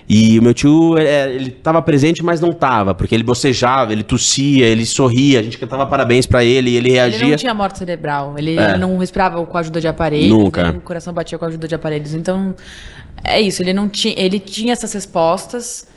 E 0.07 0.37
o 0.37 0.43
meu 0.43 0.53
tio, 0.53 0.97
é, 0.97 1.33
ele 1.33 1.49
tava 1.49 1.81
presente, 1.81 2.21
mas 2.21 2.41
não 2.41 2.51
tava, 2.51 2.93
porque 2.93 3.15
ele 3.15 3.23
bocejava, 3.23 3.93
ele 3.93 4.03
tossia, 4.03 4.65
ele 4.65 4.85
sorria, 4.85 5.39
a 5.39 5.43
gente 5.43 5.57
cantava 5.57 5.85
parabéns 5.85 6.25
pra 6.25 6.43
ele 6.43 6.71
e 6.71 6.75
ele 6.75 6.89
Ele 6.89 6.95
reagia. 6.95 7.27
não 7.29 7.37
tinha 7.37 7.53
morte 7.53 7.79
cerebral, 7.79 8.35
ele, 8.37 8.57
É. 8.59 8.71
ele 8.71 8.79
não 8.79 8.97
respirava 8.97 9.43
com 9.45 9.57
a 9.57 9.61
ajuda 9.61 9.79
de 9.79 9.87
aparelhos. 9.87 10.29
Nunca. 10.29 10.71
O 10.71 10.81
coração 10.81 11.13
batia 11.13 11.37
com 11.37 11.45
a 11.45 11.47
ajuda 11.47 11.69
de 11.69 11.73
aparelhos. 11.75 12.13
Então, 12.13 12.53
é 13.23 13.39
isso, 13.41 13.61
ele 13.61 13.73
não 13.73 13.87
tinha. 13.89 14.13
Ele 14.17 14.39
tinha 14.39 14.73
essas 14.73 14.91
respostas 14.93 15.87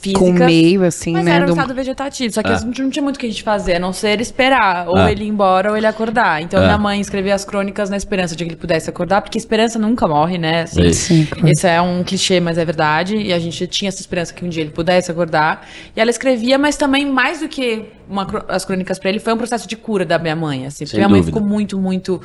físicas. 0.00 0.22
Com 0.22 0.32
meio, 0.34 0.84
assim, 0.84 1.12
Mas 1.14 1.24
né? 1.24 1.30
era 1.36 1.44
um 1.44 1.46
do- 1.46 1.52
estado 1.52 1.74
vegetativo, 1.74 2.34
só 2.34 2.42
que 2.42 2.52
É. 2.52 2.60
não 2.60 2.90
tinha 2.90 3.02
muito 3.02 3.16
o 3.16 3.18
que 3.18 3.24
a 3.24 3.28
gente 3.30 3.42
fazer, 3.42 3.76
a 3.76 3.78
não 3.78 3.90
ser 3.90 4.20
esperar, 4.20 4.86
ou 4.86 4.98
É. 4.98 5.10
ele 5.10 5.24
ir 5.24 5.28
embora 5.28 5.70
ou 5.70 5.76
ele 5.78 5.86
acordar. 5.86 6.42
Então 6.42 6.60
É. 6.60 6.66
minha 6.66 6.76
mãe 6.76 7.00
escrevia 7.00 7.34
as 7.34 7.42
crônicas 7.42 7.88
na 7.88 7.96
esperança 7.96 8.36
de 8.36 8.44
que 8.44 8.50
ele 8.50 8.56
pudesse 8.56 8.90
acordar, 8.90 9.22
porque 9.22 9.38
esperança 9.38 9.78
nunca 9.78 10.06
morre, 10.06 10.36
né? 10.36 10.62
Assim, 10.64 10.82
Isso. 10.82 11.06
Sim, 11.06 11.26
esse 11.46 11.66
é 11.66 11.80
um 11.80 12.04
clichê, 12.04 12.38
mas 12.38 12.58
é 12.58 12.64
verdade. 12.66 13.16
E 13.16 13.32
a 13.32 13.38
gente 13.38 13.66
tinha 13.66 13.88
essa 13.88 14.00
esperança 14.02 14.34
que 14.34 14.44
um 14.44 14.48
dia 14.50 14.62
ele 14.62 14.72
pudesse 14.72 15.10
acordar. 15.10 15.66
E 15.96 16.00
ela 16.00 16.10
escrevia, 16.10 16.58
mas 16.58 16.76
também, 16.76 17.06
mais 17.06 17.40
do 17.40 17.48
que 17.48 17.86
uma 18.06 18.26
as 18.48 18.62
crônicas 18.66 18.98
pra 18.98 19.08
ele, 19.08 19.18
foi 19.20 19.32
um 19.32 19.38
processo 19.38 19.66
de 19.66 19.74
cura 19.74 20.04
da 20.04 20.18
minha 20.18 20.36
mãe. 20.36 20.66
Assim, 20.66 20.84
porque 20.84 20.90
Sem 20.90 20.98
minha 20.98 21.08
mãe 21.08 21.20
dúvida. 21.22 21.34
ficou 21.34 21.48
muito, 21.48 21.78
muito 21.80 22.20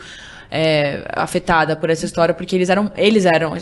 é, 0.52 1.04
afetada 1.14 1.76
por 1.76 1.90
essa 1.90 2.06
história, 2.06 2.34
porque 2.34 2.56
eles 2.56 2.70
eram. 2.70 2.92
Eles 2.96 3.26
eram. 3.26 3.54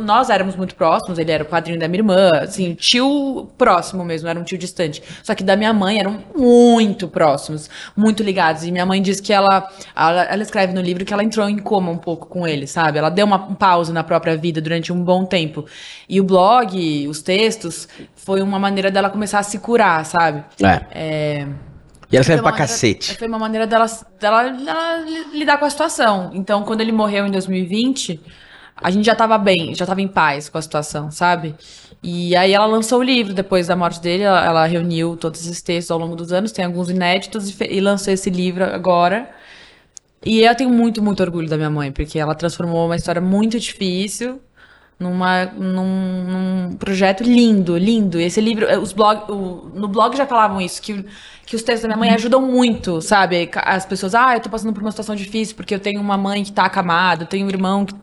Nós 0.00 0.30
éramos 0.30 0.56
muito 0.56 0.74
próximos, 0.74 1.18
ele 1.18 1.30
era 1.30 1.44
o 1.44 1.46
padrinho 1.46 1.78
da 1.78 1.86
minha 1.88 2.00
irmã, 2.00 2.30
assim, 2.40 2.74
tio 2.74 3.48
próximo 3.56 4.04
mesmo, 4.04 4.28
era 4.28 4.38
um 4.38 4.42
tio 4.42 4.58
distante. 4.58 5.02
Só 5.22 5.34
que 5.34 5.44
da 5.44 5.56
minha 5.56 5.72
mãe 5.72 5.98
eram 5.98 6.22
muito 6.36 7.06
próximos, 7.06 7.70
muito 7.96 8.22
ligados. 8.22 8.64
E 8.64 8.72
minha 8.72 8.86
mãe 8.86 9.00
diz 9.00 9.20
que 9.20 9.32
ela, 9.32 9.70
ela, 9.94 10.24
ela 10.24 10.42
escreve 10.42 10.72
no 10.72 10.80
livro 10.80 11.04
que 11.04 11.12
ela 11.12 11.22
entrou 11.22 11.48
em 11.48 11.58
coma 11.58 11.90
um 11.90 11.98
pouco 11.98 12.26
com 12.26 12.46
ele, 12.46 12.66
sabe? 12.66 12.98
Ela 12.98 13.10
deu 13.10 13.24
uma 13.24 13.54
pausa 13.54 13.92
na 13.92 14.02
própria 14.02 14.36
vida 14.36 14.60
durante 14.60 14.92
um 14.92 15.02
bom 15.02 15.24
tempo. 15.24 15.64
E 16.08 16.20
o 16.20 16.24
blog, 16.24 17.06
os 17.08 17.22
textos, 17.22 17.88
foi 18.16 18.42
uma 18.42 18.58
maneira 18.58 18.90
dela 18.90 19.10
começar 19.10 19.38
a 19.38 19.42
se 19.42 19.58
curar, 19.58 20.04
sabe? 20.04 20.44
É. 20.62 20.80
É, 20.92 21.46
E 22.12 22.16
ela 22.16 22.24
foi 22.24 22.34
pra 22.36 22.42
maneira- 22.44 22.66
cacete. 22.68 23.16
Foi 23.16 23.28
uma 23.28 23.38
maneira 23.38 23.66
dela, 23.66 23.86
dela, 24.20 24.48
dela 24.50 24.96
li- 24.98 25.38
lidar 25.38 25.58
com 25.58 25.64
a 25.64 25.70
situação. 25.70 26.30
Então, 26.34 26.62
quando 26.62 26.80
ele 26.82 26.92
morreu 26.92 27.26
em 27.26 27.30
2020, 27.30 28.20
a 28.76 28.90
gente 28.90 29.06
já 29.06 29.14
tava 29.14 29.38
bem, 29.38 29.74
já 29.74 29.86
tava 29.86 30.00
em 30.02 30.08
paz 30.08 30.48
com 30.48 30.58
a 30.58 30.62
situação, 30.62 31.10
sabe? 31.10 31.54
E 32.02 32.34
aí 32.36 32.52
ela 32.52 32.66
lançou 32.66 32.98
o 32.98 33.02
livro 33.02 33.32
depois 33.32 33.68
da 33.68 33.76
morte 33.76 34.00
dele, 34.00 34.24
ela, 34.24 34.44
ela 34.44 34.66
reuniu 34.66 35.16
todos 35.16 35.40
esses 35.40 35.62
textos 35.62 35.90
ao 35.90 35.98
longo 35.98 36.16
dos 36.16 36.32
anos, 36.32 36.50
tem 36.52 36.64
alguns 36.64 36.90
inéditos, 36.90 37.48
e, 37.60 37.64
e 37.76 37.80
lançou 37.80 38.12
esse 38.12 38.28
livro 38.28 38.64
agora. 38.64 39.30
E 40.24 40.40
eu 40.42 40.54
tenho 40.54 40.70
muito, 40.70 41.02
muito 41.02 41.20
orgulho 41.22 41.48
da 41.48 41.56
minha 41.56 41.70
mãe, 41.70 41.90
porque 41.92 42.18
ela 42.18 42.34
transformou 42.34 42.86
uma 42.86 42.96
história 42.96 43.20
muito 43.20 43.58
difícil 43.58 44.40
numa, 45.02 45.46
num, 45.46 46.24
num 46.70 46.76
projeto 46.76 47.22
lindo, 47.22 47.76
lindo. 47.76 48.18
Esse 48.20 48.40
livro, 48.40 48.66
eh, 48.66 48.78
os 48.78 48.92
blog, 48.92 49.30
o- 49.30 49.70
no 49.74 49.88
blog 49.88 50.16
já 50.16 50.26
falavam 50.26 50.60
isso, 50.60 50.80
que, 50.80 51.04
que 51.44 51.56
os 51.56 51.62
textos 51.62 51.82
da 51.82 51.88
minha 51.88 51.98
mãe 51.98 52.14
ajudam 52.14 52.40
muito, 52.40 53.02
sabe? 53.02 53.50
As 53.56 53.84
pessoas, 53.84 54.14
ah, 54.14 54.34
eu 54.36 54.40
tô 54.40 54.48
passando 54.48 54.72
por 54.72 54.80
uma 54.82 54.90
situação 54.90 55.14
difícil 55.14 55.56
porque 55.56 55.74
eu 55.74 55.80
tenho 55.80 56.00
uma 56.00 56.16
mãe 56.16 56.42
que 56.44 56.52
tá 56.52 56.64
acamada, 56.64 57.24
eu 57.24 57.26
tenho 57.26 57.46
um 57.46 57.50
irmão 57.50 57.84
que. 57.84 57.94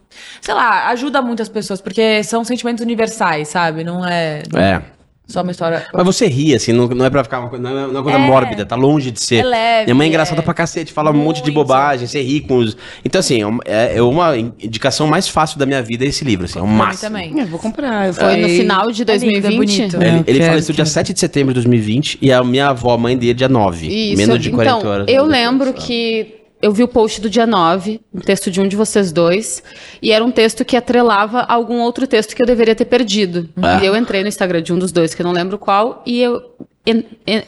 Sei 0.41 0.53
lá, 0.53 0.87
ajuda 0.89 1.21
muito 1.21 1.41
as 1.41 1.49
pessoas, 1.49 1.79
porque 1.81 2.23
são 2.23 2.43
sentimentos 2.43 2.83
universais, 2.83 3.47
sabe? 3.47 3.83
Não 3.83 4.05
é 4.05 4.43
É. 4.55 4.81
só 5.29 5.41
uma 5.43 5.51
história. 5.51 5.85
Mas 5.93 6.05
você 6.05 6.27
ri, 6.27 6.53
assim, 6.55 6.73
não, 6.73 6.87
não 6.87 7.05
é 7.05 7.09
pra 7.09 7.23
ficar 7.23 7.39
uma 7.39 7.49
coisa, 7.49 7.63
não 7.63 7.77
é 7.79 7.85
uma 7.87 8.03
coisa 8.03 8.17
É. 8.17 8.21
mórbida, 8.21 8.65
tá 8.65 8.75
longe 8.75 9.11
de 9.11 9.19
ser. 9.21 9.37
É 9.37 9.43
leve, 9.43 9.85
Minha 9.85 9.95
mãe 9.95 10.07
é 10.07 10.09
engraçada 10.09 10.41
é. 10.41 10.43
pra 10.43 10.53
cacete, 10.53 10.91
fala 10.91 11.11
um 11.11 11.13
monte 11.13 11.37
de 11.37 11.43
Muito. 11.51 11.53
bobagem, 11.55 12.07
você 12.07 12.21
ri 12.21 12.41
com 12.41 12.57
os. 12.57 12.75
Então, 13.05 13.19
assim, 13.19 13.41
é 13.41 13.45
uma- 13.45 13.63
é, 13.65 13.97
é 13.97 14.01
uma 14.01 14.35
indicação 14.37 15.07
mais 15.07 15.27
fácil 15.27 15.59
da 15.59 15.65
minha 15.65 15.81
vida 15.81 16.03
esse 16.03 16.25
livro, 16.25 16.45
assim, 16.45 16.59
é 16.59 16.61
um 16.61 16.67
mim 16.67 16.73
máximo. 16.75 17.09
também. 17.09 17.39
Eu 17.39 17.45
vou 17.47 17.59
comprar. 17.59 18.07
eu 18.07 18.13
Foi 18.13 18.35
no 18.37 18.49
final 18.49 18.91
de 18.91 19.03
É 19.03 19.17
lindo, 19.17 19.37
é 19.37 19.41
2020? 19.41 19.57
bonito. 19.57 19.95
Ele, 19.97 20.05
É, 20.05 20.23
ele 20.25 20.39
quero, 20.39 20.49
faleceu 20.51 20.73
dia 20.75 20.83
quero. 20.83 20.93
7 20.93 21.13
de 21.13 21.19
setembro 21.19 21.53
de 21.53 21.59
2020 21.59 22.17
e 22.21 22.31
a 22.31 22.43
minha 22.43 22.67
avó, 22.69 22.97
mãe 22.97 23.15
dele, 23.17 23.33
dia 23.35 23.47
9. 23.49 23.87
Isso. 23.87 24.17
Menos 24.17 24.39
de 24.39 24.49
40 24.51 24.77
então, 24.79 24.89
horas. 24.91 25.05
Eu 25.07 25.25
lembro 25.25 25.73
que 25.73 26.38
eu 26.61 26.71
vi 26.73 26.83
o 26.83 26.87
post 26.87 27.21
do 27.21 27.29
dia 27.29 27.45
9, 27.47 28.01
um 28.13 28.19
texto 28.19 28.51
de 28.51 28.59
um 28.59 28.67
de 28.67 28.75
vocês 28.75 29.11
dois, 29.11 29.63
e 30.01 30.11
era 30.11 30.23
um 30.23 30.31
texto 30.31 30.65
que 30.65 30.75
atrelava 30.75 31.39
a 31.39 31.53
algum 31.53 31.79
outro 31.79 32.05
texto 32.05 32.35
que 32.35 32.41
eu 32.41 32.45
deveria 32.45 32.75
ter 32.75 32.85
perdido. 32.85 33.49
Ah. 33.61 33.79
E 33.81 33.85
eu 33.85 33.95
entrei 33.95 34.21
no 34.21 34.27
Instagram 34.27 34.61
de 34.61 34.73
um 34.73 34.79
dos 34.79 34.91
dois, 34.91 35.13
que 35.13 35.21
eu 35.21 35.25
não 35.25 35.31
lembro 35.31 35.57
qual, 35.57 36.03
e 36.05 36.19
eu 36.21 36.41
en- 36.85 37.03
en- 37.25 37.43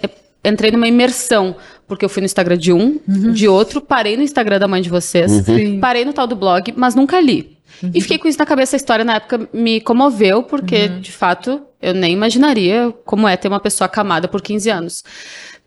entrei 0.45 0.71
numa 0.71 0.87
imersão, 0.87 1.55
porque 1.87 2.05
eu 2.05 2.09
fui 2.09 2.21
no 2.21 2.25
Instagram 2.25 2.57
de 2.57 2.71
um, 2.71 2.99
de 3.33 3.47
outro, 3.47 3.81
parei 3.81 4.15
no 4.15 4.23
Instagram 4.23 4.59
da 4.59 4.67
mãe 4.67 4.81
de 4.81 4.89
vocês, 4.89 5.45
Uhum. 5.47 5.79
parei 5.79 6.05
no 6.05 6.13
tal 6.13 6.25
do 6.25 6.35
blog, 6.35 6.73
mas 6.77 6.95
nunca 6.95 7.19
li. 7.19 7.57
E 7.93 7.99
fiquei 8.01 8.17
com 8.19 8.27
isso 8.27 8.37
na 8.37 8.45
cabeça, 8.45 8.75
a 8.75 8.77
história 8.77 9.03
na 9.03 9.15
época 9.15 9.49
me 9.51 9.81
comoveu, 9.81 10.43
porque, 10.43 10.87
de 10.87 11.11
fato, 11.11 11.61
eu 11.81 11.93
nem 11.95 12.13
imaginaria 12.13 12.93
como 13.05 13.27
é 13.27 13.35
ter 13.35 13.47
uma 13.47 13.59
pessoa 13.59 13.87
acamada 13.87 14.27
por 14.27 14.39
15 14.41 14.69
anos. 14.69 15.03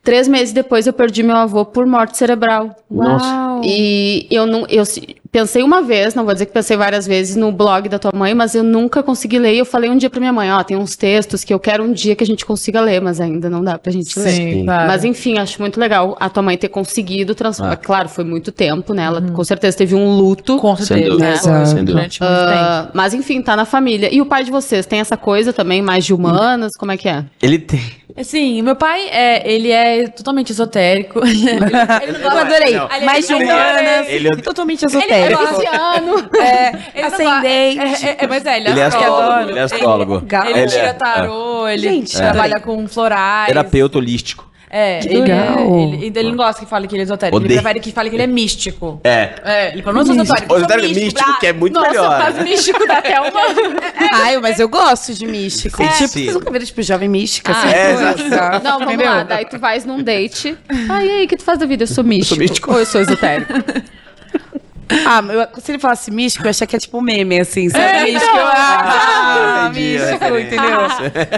Três 0.04 0.28
meses 0.28 0.52
depois 0.52 0.86
eu 0.86 0.92
perdi 0.92 1.22
meu 1.22 1.34
avô 1.36 1.64
por 1.64 1.86
morte 1.86 2.16
cerebral. 2.18 2.76
Nossa. 2.90 3.26
E 3.64 4.26
eu 4.30 4.46
não. 4.46 4.66
Eu 4.68 4.84
se- 4.84 5.16
pensei 5.34 5.64
uma 5.64 5.82
vez, 5.82 6.14
não 6.14 6.24
vou 6.24 6.32
dizer 6.32 6.46
que 6.46 6.52
pensei 6.52 6.76
várias 6.76 7.08
vezes 7.08 7.34
no 7.34 7.50
blog 7.50 7.88
da 7.88 7.98
tua 7.98 8.12
mãe, 8.14 8.32
mas 8.34 8.54
eu 8.54 8.62
nunca 8.62 9.02
consegui 9.02 9.36
ler. 9.36 9.52
E 9.54 9.58
eu 9.58 9.64
falei 9.64 9.90
um 9.90 9.96
dia 9.96 10.08
pra 10.08 10.20
minha 10.20 10.32
mãe, 10.32 10.48
ó, 10.52 10.62
tem 10.62 10.76
uns 10.76 10.94
textos 10.94 11.42
que 11.42 11.52
eu 11.52 11.58
quero 11.58 11.82
um 11.82 11.92
dia 11.92 12.14
que 12.14 12.22
a 12.22 12.26
gente 12.26 12.46
consiga 12.46 12.80
ler, 12.80 13.00
mas 13.00 13.20
ainda 13.20 13.50
não 13.50 13.62
dá 13.64 13.76
pra 13.76 13.90
gente 13.90 14.16
ler. 14.16 14.30
Sim, 14.30 14.64
claro. 14.64 14.86
Mas 14.86 15.04
enfim, 15.04 15.36
acho 15.36 15.60
muito 15.60 15.80
legal 15.80 16.16
a 16.20 16.30
tua 16.30 16.40
mãe 16.40 16.56
ter 16.56 16.68
conseguido 16.68 17.34
transformar. 17.34 17.72
Ah. 17.72 17.76
Claro, 17.76 18.08
foi 18.08 18.22
muito 18.22 18.52
tempo, 18.52 18.94
né? 18.94 19.02
Ela 19.06 19.20
com 19.22 19.42
certeza 19.42 19.76
teve 19.76 19.96
um 19.96 20.16
luto. 20.16 20.56
Com 20.58 20.76
certeza. 20.76 21.16
né? 21.18 21.34
Sem 21.66 21.78
dúvida. 21.78 21.92
Durante 21.94 22.20
muito 22.20 22.32
tempo. 22.32 22.52
Ah, 22.54 22.90
mas 22.94 23.12
enfim, 23.12 23.42
tá 23.42 23.56
na 23.56 23.64
família. 23.64 24.08
E 24.14 24.20
o 24.20 24.26
pai 24.26 24.44
de 24.44 24.52
vocês 24.52 24.86
tem 24.86 25.00
essa 25.00 25.16
coisa 25.16 25.52
também, 25.52 25.82
mais 25.82 26.04
de 26.04 26.14
humanas? 26.14 26.70
Como 26.78 26.92
é 26.92 26.96
que 26.96 27.08
é? 27.08 27.24
Ele 27.42 27.58
tem. 27.58 27.80
Sim, 28.22 28.62
meu 28.62 28.76
pai, 28.76 29.08
é, 29.10 29.52
ele 29.52 29.72
é 29.72 30.06
totalmente 30.06 30.50
esotérico. 30.50 31.18
ele, 31.26 31.50
ele 31.50 32.18
não 32.22 32.30
Eu 32.30 32.38
adorei. 32.38 32.74
Não. 32.76 32.88
Mais 33.04 33.26
de 33.26 33.32
ele- 33.32 33.44
humanas. 33.44 34.06
ele- 34.08 34.28
é 34.28 34.36
Totalmente 34.36 34.84
Ele 35.24 35.34
é. 35.34 35.46
Pisciano. 35.46 36.30
É, 36.94 37.02
ascendente. 37.04 38.06
É, 38.06 38.16
é, 38.20 38.26
mas 38.26 38.46
é, 38.46 38.56
ele 38.58 38.68
é, 38.68 38.70
Ele 38.72 38.80
é 38.80 38.84
astrólogo. 38.84 39.50
Ele 39.50 39.58
é 39.58 39.62
astrólogo. 39.62 40.22
Ele 40.46 40.58
Ele 40.60 40.66
tira 40.70 40.82
é- 40.82 40.92
tarô, 40.92 41.68
ele 41.68 41.82
Gente, 41.82 42.16
trabalha 42.16 42.60
com 42.60 42.86
florais. 42.88 43.46
Terapeuta 43.48 43.98
holístico. 43.98 44.52
É, 44.76 44.98
Que 44.98 45.06
ele, 45.08 45.20
legal. 45.20 45.56
é- 45.56 45.82
ele, 45.94 46.06
ele 46.18 46.28
não 46.30 46.36
gosta 46.36 46.64
que 46.64 46.68
fale 46.68 46.88
que 46.88 46.96
ele 46.96 47.02
é 47.02 47.04
esotérico. 47.04 47.36
Odeio. 47.36 47.52
Ele 47.52 47.60
prefere 47.62 47.78
que 47.78 47.92
fale 47.92 48.10
que 48.10 48.16
ele 48.16 48.24
é 48.24 48.26
místico. 48.26 49.00
É. 49.04 49.30
É, 49.44 49.72
ele 49.72 49.82
fala, 49.84 49.98
não 49.98 50.04
sou 50.04 50.16
esotérico, 50.16 50.52
O 50.52 50.56
eu 50.56 50.60
sou 50.64 50.68
esotérico 50.68 51.00
místico, 51.00 51.24
brá. 51.28 51.36
que 51.38 51.46
é 51.46 51.52
muito 51.52 51.74
Nossa, 51.74 51.88
melhor. 51.90 52.18
mas 52.18 52.38
místico 52.44 52.86
dá 52.88 52.98
até 52.98 53.20
uma. 53.20 53.30
Ai, 54.24 54.36
mas 54.38 54.58
eu 54.58 54.68
gosto 54.68 55.14
de 55.14 55.26
místico. 55.28 55.80
É. 55.80 55.86
Tipo, 55.86 55.98
Sim. 55.98 56.06
vocês 56.08 56.34
nunca 56.34 56.50
viram, 56.50 56.66
tipo, 56.66 56.82
jovem 56.82 57.08
mística, 57.08 57.52
Ah, 57.52 57.56
assim, 57.56 57.68
é. 57.72 57.92
Não, 58.64 58.78
vamos 58.80 58.94
Entendeu? 58.94 59.12
lá. 59.12 59.22
Daí 59.22 59.44
tu 59.44 59.60
vais 59.60 59.84
num 59.84 60.02
date. 60.02 60.58
Ah, 60.90 61.04
e 61.04 61.08
aí, 61.08 61.24
o 61.24 61.28
que 61.28 61.36
tu 61.36 61.44
faz 61.44 61.56
da 61.56 61.66
vida? 61.66 61.84
Eu 61.84 61.86
sou 61.86 62.02
místico. 62.02 62.40
místico. 62.40 62.72
Ou 62.72 62.80
eu 62.80 62.86
sou 62.86 63.00
esotérico. 63.00 63.52
Ah, 65.06 65.22
eu- 65.32 65.60
se 65.60 65.72
ele 65.72 65.78
falasse 65.78 66.10
místico, 66.10 66.46
eu 66.46 66.50
achei 66.50 66.66
que 66.66 66.76
é 66.76 66.78
tipo 66.78 67.00
meme, 67.00 67.40
assim, 67.40 67.68
sabe? 67.70 67.84
É, 67.84 68.02
místico. 68.04 68.24
então. 68.32 68.46
Ah, 68.54 69.70
Entendi 69.70 69.96
a 69.96 70.00
místico, 70.00 70.38
entendeu? 70.38 70.80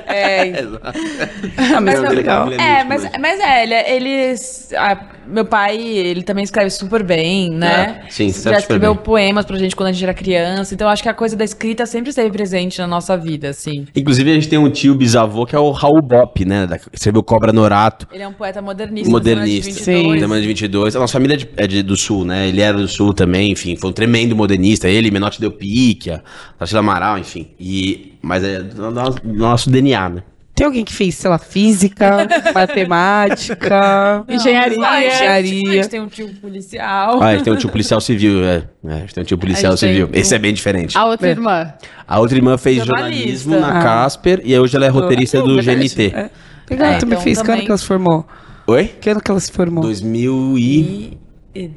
É, 0.07 0.53
ah, 1.77 1.81
mas 1.81 1.95
é 2.03 2.07
ele- 2.07 2.15
legal. 2.15 2.53
É, 2.53 2.85
mas, 2.85 3.03
mesmo. 3.05 3.19
mas 3.21 3.41
é, 3.41 3.63
ele, 3.63 3.75
ele 3.75 4.35
ah, 4.77 4.99
meu 5.29 5.45
pai, 5.45 5.77
ele 5.79 6.23
também 6.23 6.45
escreve 6.45 6.71
super 6.71 7.03
bem, 7.03 7.51
né? 7.51 8.03
É, 8.07 8.11
sim, 8.11 8.31
Já 8.31 8.59
escreveu 8.59 8.95
bem. 8.95 9.03
poemas 9.03 9.45
pra 9.45 9.57
gente 9.59 9.75
quando 9.77 9.89
a 9.89 9.93
gente 9.93 10.03
era 10.05 10.15
criança, 10.15 10.75
então 10.75 10.89
acho 10.89 11.03
que 11.03 11.09
a 11.09 11.15
coisa 11.15 11.37
da 11.37 11.45
escrita 11.45 11.85
sempre 11.87 12.11
esteve 12.11 12.31
presente 12.31 12.79
na 12.79 12.87
nossa 12.87 13.17
vida, 13.17 13.49
assim. 13.49 13.87
Inclusive, 13.95 14.31
a 14.31 14.35
gente 14.35 14.49
tem 14.49 14.59
um 14.59 14.71
tio 14.71 14.95
bisavô 14.95 15.45
que 15.47 15.55
é 15.55 15.59
o 15.59 15.71
Raul 15.71 16.01
Bop, 16.03 16.45
né? 16.45 16.67
Da, 16.67 16.79
escreveu 16.93 17.23
Cobra 17.23 17.53
Norato. 17.53 18.07
Ele 18.13 18.23
é 18.23 18.29
um 18.29 18.33
poeta 18.33 18.61
modernista. 18.63 19.11
Modernista. 19.11 19.71
da 19.71 19.77
semana 19.77 20.05
de 20.07 20.17
22. 20.17 20.21
Semana 20.21 20.41
de 20.41 20.47
22. 20.49 20.97
A 20.97 20.99
nossa 21.01 21.13
família 21.13 21.35
é, 21.35 21.37
de- 21.37 21.49
é 21.57 21.67
de- 21.67 21.83
do 21.83 21.97
Sul, 21.97 22.25
né? 22.25 22.49
Ele 22.49 22.61
era 22.61 22.77
do 22.77 22.89
Sul 22.89 23.13
também, 23.15 23.53
enfim. 23.53 23.77
Foi 23.77 23.91
um 23.91 23.93
tremendo 23.93 24.35
modernista. 24.37 24.89
Ele, 24.89 25.11
Menotti 25.11 25.41
Del 25.41 25.53
Picchia, 25.53 26.23
Tarsila 26.59 26.81
Amaral, 26.81 27.19
enfim. 27.19 27.49
E, 27.59 28.15
mas 28.23 28.43
é 28.45 28.61
do 28.63 28.91
nosso, 28.91 29.19
do 29.21 29.33
nosso 29.35 29.71
DNA, 29.71 30.09
né? 30.09 30.23
Tem 30.57 30.65
alguém 30.67 30.85
que 30.87 30.93
fez, 30.93 31.15
sei 31.17 31.29
lá, 31.29 31.37
física, 31.39 32.27
matemática, 32.55 34.25
Engenharia. 34.27 34.79
Ah, 34.87 35.01
gente, 35.03 35.15
engenharia. 35.15 35.71
A 35.71 35.75
gente 35.75 35.89
tem 35.89 36.01
um 36.01 36.07
tio 36.09 36.29
policial. 36.41 37.23
Ah, 37.23 37.27
a 37.27 37.33
gente 37.35 37.45
tem 37.45 37.53
um 37.53 37.57
tio 37.57 37.69
policial 37.69 38.01
civil, 38.01 38.43
é. 38.43 38.65
é 38.87 38.93
a 38.95 38.97
gente 39.01 39.15
tem 39.15 39.23
um 39.23 39.27
tio 39.27 39.37
policial 39.39 39.77
civil. 39.77 40.09
Esse 40.15 40.35
é 40.35 40.39
bem 40.39 40.55
diferente. 40.55 40.97
A 40.97 41.05
outra 41.05 41.29
É. 41.29 41.31
irmã. 41.33 41.75
A 42.09 42.19
outra 42.21 42.39
irmã 42.39 42.57
fez 42.57 42.85
jornalismo 42.87 43.61
na 43.61 43.79
Ah. 43.81 43.83
Casper 43.83 44.41
e 44.45 44.59
hoje 44.59 44.75
ela 44.77 44.87
é 44.87 44.89
roteirista 44.89 45.39
Ah, 45.39 45.43
do. 45.43 45.63
GNT. 45.63 46.07
É. 46.15 46.31
Legal, 46.71 46.89
É, 46.89 46.99
também 46.99 47.13
então 47.13 47.21
fez. 47.23 47.37
Que 47.37 47.43
ano 47.43 47.47
também- 47.53 47.65
que 47.67 47.71
ela 47.71 47.79
se 47.79 47.85
formou? 47.87 48.27
Oi? 48.67 48.85
Que 49.01 49.11
ano 49.11 49.21
que 49.21 49.31
ela 49.31 49.41
se 49.41 49.53
formou? 49.53 49.83
2000 49.85 50.57
e... 50.59 51.19
E, 51.55 51.71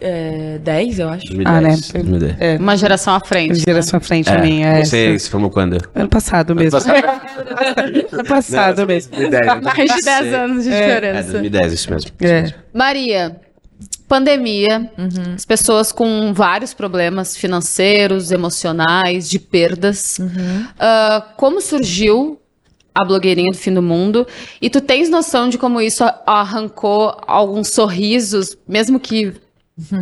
e- 0.00 0.04
é, 0.04 0.58
10, 0.62 0.98
eu 0.98 1.08
acho. 1.08 1.26
2010. 1.26 1.46
Ah, 1.56 1.60
né? 1.60 1.76
2010. 2.04 2.36
É, 2.40 2.56
Uma 2.58 2.76
geração 2.76 3.14
à 3.14 3.20
frente. 3.20 3.58
geração 3.60 3.98
à 3.98 4.00
frente 4.00 4.28
É, 4.28 4.34
a 4.36 4.38
minha. 4.40 4.66
É, 4.68 4.84
Você 4.84 5.18
se 5.18 5.28
formou 5.30 5.50
quando? 5.50 5.78
Ano 5.94 6.08
passado 6.08 6.54
mesmo. 6.54 6.78
ano 8.12 8.24
passado 8.24 8.86
mesmo. 8.86 9.10
2010. 9.16 9.62
Mais 9.62 9.90
de 9.94 10.00
10 10.02 10.34
anos 10.34 10.64
de 10.64 10.70
É, 10.72 10.80
diferença. 10.86 11.32
2010, 11.32 11.72
isso 11.72 11.90
mesmo. 11.92 12.10
É. 12.20 12.54
Maria, 12.72 13.36
pandemia, 14.08 14.90
as 15.36 15.44
pessoas 15.44 15.92
com 15.92 16.32
vários 16.34 16.74
problemas 16.74 17.36
financeiros, 17.36 18.30
emocionais, 18.32 19.28
de 19.28 19.38
perdas. 19.38 20.18
Ah, 20.78 21.24
como 21.36 21.60
surgiu 21.60 22.38
a 22.94 23.04
blogueirinha 23.04 23.52
do 23.52 23.56
fim 23.56 23.72
do 23.72 23.80
mundo? 23.82 24.26
E 24.60 24.68
tu 24.68 24.80
tens 24.80 25.08
noção 25.08 25.48
de 25.48 25.56
como 25.56 25.80
isso 25.80 26.04
arrancou 26.26 27.16
alguns 27.26 27.68
sorrisos, 27.68 28.56
mesmo 28.68 28.98
que 28.98 29.32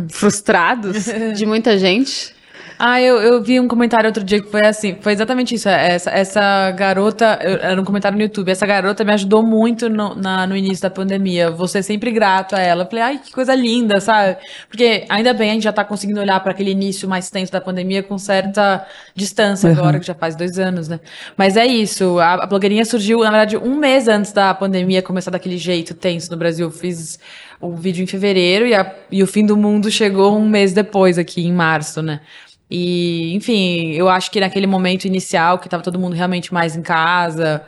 frustrados, 0.09 1.05
de 1.35 1.45
muita 1.45 1.77
gente? 1.77 2.33
Ah, 2.81 3.01
eu, 3.01 3.17
eu 3.17 3.43
vi 3.43 3.59
um 3.59 3.67
comentário 3.67 4.07
outro 4.07 4.23
dia 4.23 4.41
que 4.41 4.49
foi 4.49 4.65
assim, 4.65 4.95
foi 5.01 5.11
exatamente 5.11 5.53
isso. 5.53 5.67
Essa, 5.67 6.11
essa 6.11 6.71
garota, 6.71 7.37
eu- 7.41 7.57
era 7.57 7.81
um 7.81 7.83
comentário 7.83 8.17
no 8.17 8.23
YouTube, 8.23 8.49
essa 8.49 8.65
garota 8.65 9.03
me 9.03 9.11
ajudou 9.11 9.43
muito 9.45 9.89
no, 9.89 10.15
na- 10.15 10.47
no 10.47 10.55
início 10.55 10.81
da 10.83 10.89
pandemia. 10.89 11.53
Ser 11.67 11.83
sempre 11.83 12.09
grato 12.09 12.55
a 12.55 12.59
ela. 12.59 12.83
Eu 12.83 12.87
falei, 12.87 13.03
ai, 13.03 13.17
que 13.17 13.33
coisa 13.33 13.53
linda, 13.53 13.99
sabe? 13.99 14.37
Porque 14.69 15.05
ainda 15.09 15.33
bem 15.33 15.49
a 15.51 15.53
gente 15.55 15.63
já 15.63 15.73
tá 15.73 15.83
conseguindo 15.83 16.21
olhar 16.21 16.39
para 16.39 16.51
aquele 16.53 16.71
início 16.71 17.07
mais 17.09 17.29
tenso 17.29 17.51
da 17.51 17.59
pandemia 17.59 18.01
com 18.01 18.17
certa 18.17 18.85
distância 19.13 19.69
agora, 19.69 19.99
que 19.99 20.07
já 20.07 20.15
faz 20.15 20.37
dois 20.37 20.57
anos, 20.57 20.87
né? 20.87 21.01
Mas 21.35 21.57
é 21.57 21.65
isso, 21.67 22.17
a, 22.17 22.35
a 22.45 22.47
blogueirinha 22.47 22.85
surgiu, 22.85 23.19
na 23.19 23.29
verdade, 23.31 23.57
um 23.57 23.75
mês 23.75 24.07
antes 24.07 24.31
da 24.31 24.53
pandemia 24.53 25.01
começar 25.01 25.31
daquele 25.31 25.57
jeito 25.57 25.93
tenso 25.93 26.31
no 26.31 26.37
Brasil. 26.37 26.67
Eu 26.67 26.71
fiz 26.71 27.19
o 27.59 27.75
vídeo 27.75 28.01
em 28.01 28.07
fevereiro 28.07 28.65
e, 28.65 28.73
a- 28.73 28.95
e 29.11 29.21
o 29.21 29.27
fim 29.27 29.45
do 29.45 29.57
mundo 29.57 29.91
chegou 29.91 30.37
um 30.37 30.47
mês 30.47 30.71
depois, 30.71 31.17
aqui 31.17 31.45
em 31.45 31.51
março, 31.51 32.01
né? 32.01 32.21
E, 32.69 33.33
enfim, 33.35 33.93
eu 33.93 34.07
acho 34.07 34.29
que 34.29 34.39
naquele 34.39 34.67
momento 34.67 35.05
inicial, 35.05 35.57
que 35.57 35.67
tava 35.67 35.81
todo 35.81 35.99
mundo 35.99 36.13
realmente 36.13 36.53
mais 36.53 36.75
em 36.75 36.81
casa, 36.81 37.63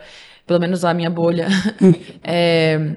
pelo 0.46 0.60
menos 0.60 0.84
a 0.84 0.94
minha 0.94 1.10
bolha, 1.10 1.48
é, 2.22 2.92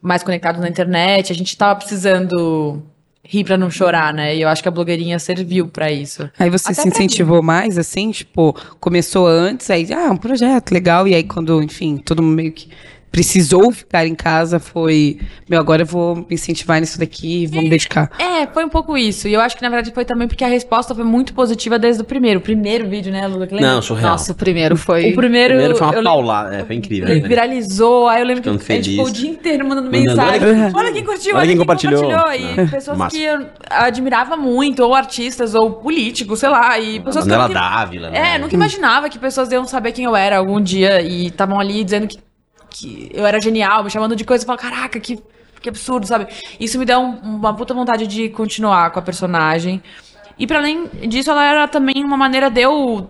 mais 0.00 0.22
conectado 0.22 0.60
na 0.60 0.68
internet, 0.68 1.32
a 1.32 1.34
gente 1.34 1.56
tava 1.56 1.76
precisando 1.76 2.82
rir 3.24 3.44
pra 3.44 3.58
não 3.58 3.70
chorar, 3.70 4.14
né? 4.14 4.34
E 4.36 4.40
eu 4.40 4.48
acho 4.48 4.62
que 4.62 4.68
a 4.68 4.72
blogueirinha 4.72 5.18
serviu 5.18 5.68
pra 5.68 5.90
isso. 5.90 6.30
Aí 6.38 6.48
você 6.48 6.72
Até 6.72 6.82
se 6.82 6.88
incentivou 6.88 7.42
mais, 7.42 7.76
assim, 7.76 8.10
tipo, 8.10 8.54
começou 8.80 9.26
antes, 9.26 9.68
aí, 9.68 9.86
ah, 9.92 10.10
um 10.10 10.16
projeto 10.16 10.72
legal, 10.72 11.06
e 11.06 11.14
aí 11.14 11.24
quando, 11.24 11.62
enfim, 11.62 11.98
todo 11.98 12.22
mundo 12.22 12.36
meio 12.36 12.52
que 12.52 12.70
precisou 13.10 13.70
ficar 13.72 14.06
em 14.06 14.14
casa, 14.14 14.58
foi, 14.58 15.18
meu, 15.48 15.58
agora 15.60 15.82
eu 15.82 15.86
vou 15.86 16.16
me 16.16 16.26
incentivar 16.30 16.80
nisso 16.80 16.98
daqui, 16.98 17.46
vou 17.46 17.62
me 17.62 17.68
dedicar. 17.70 18.10
É, 18.18 18.46
foi 18.46 18.64
um 18.64 18.68
pouco 18.68 18.96
isso. 18.96 19.26
E 19.28 19.32
eu 19.34 19.40
acho 19.40 19.56
que, 19.56 19.62
na 19.62 19.68
verdade, 19.68 19.92
foi 19.94 20.04
também 20.04 20.28
porque 20.28 20.44
a 20.44 20.48
resposta 20.48 20.94
foi 20.94 21.04
muito 21.04 21.32
positiva 21.34 21.78
desde 21.78 22.02
o 22.02 22.04
primeiro. 22.04 22.38
O 22.40 22.42
primeiro 22.42 22.88
vídeo, 22.88 23.10
né, 23.12 23.26
Lula? 23.26 23.46
Que 23.46 23.54
lembra? 23.54 23.74
Não, 23.74 23.82
surreal. 23.82 24.10
Nossa, 24.12 24.32
o 24.32 24.34
primeiro 24.34 24.76
foi. 24.76 25.12
O 25.12 25.14
primeiro... 25.16 25.54
Primeiro 25.54 25.76
foi 25.76 25.86
uma 25.86 26.02
paulada, 26.02 26.54
é, 26.54 26.64
foi 26.64 26.76
incrível. 26.76 27.08
Ele 27.08 27.20
né? 27.22 27.28
viralizou, 27.28 28.08
aí 28.08 28.20
eu 28.20 28.26
lembro 28.26 28.42
Ficando 28.42 28.58
que 28.58 28.72
a 28.72 28.76
gente 28.76 28.90
ficou 28.90 29.06
o 29.06 29.10
dia 29.10 29.30
inteiro 29.30 29.66
mandando 29.68 29.86
Mandando, 29.90 30.08
mensagem. 30.10 30.48
olha 30.48 30.72
Olha, 30.74 30.84
quem- 30.86 30.94
quem 30.94 31.04
curtiu, 31.04 31.30
olha 31.32 31.38
olha 31.38 31.46
quem 31.46 31.56
quem 31.56 31.58
compartilhou. 31.58 32.02
compartilhou. 32.04 32.54
E 32.56 32.60
É, 32.60 32.66
pessoas 32.66 32.98
massa. 32.98 33.16
que 33.16 33.22
eu 33.22 33.46
admirava 33.70 34.36
muito, 34.36 34.82
ou 34.82 34.94
artistas, 34.94 35.54
ou 35.54 35.72
políticos, 35.72 36.38
sei 36.40 36.48
lá. 36.48 36.78
E 36.78 37.00
pessoas 37.00 37.24
que 37.24 37.30
Manuela 37.30 37.48
nunca- 37.48 37.60
Dávila, 37.60 38.10
né? 38.10 38.34
É, 38.34 38.38
nunca 38.38 38.54
imaginava 38.54 39.08
que 39.08 39.18
pessoas 39.18 39.50
iam 39.52 39.64
saber 39.64 39.92
quem 39.92 40.04
eu 40.04 40.14
era 40.16 40.38
algum 40.38 40.60
dia 40.60 41.00
e 41.00 41.26
estavam 41.26 41.58
ali 41.58 41.82
dizendo 41.84 42.06
que, 42.06 42.18
que 42.70 43.10
eu 43.12 43.26
era 43.26 43.40
genial, 43.40 43.84
me 43.84 43.90
chamando 43.90 44.14
de 44.16 44.24
coisa 44.24 44.44
e 44.44 44.46
falando, 44.46 44.60
caraca, 44.60 44.98
que, 45.00 45.18
que 45.60 45.68
absurdo, 45.68 46.06
sabe? 46.06 46.26
Isso 46.60 46.78
me 46.78 46.84
deu 46.84 46.98
um- 47.00 47.18
uma 47.36 47.54
puta 47.54 47.72
vontade 47.74 48.06
de 48.06 48.28
continuar 48.28 48.90
com 48.90 48.98
a 48.98 49.02
personagem. 49.02 49.82
E 50.38 50.46
pra 50.46 50.58
além 50.58 50.86
disso, 51.08 51.30
ela 51.30 51.44
era 51.44 51.66
também 51.68 52.04
uma 52.04 52.16
maneira 52.16 52.48
de 52.50 52.60
eu 52.60 53.08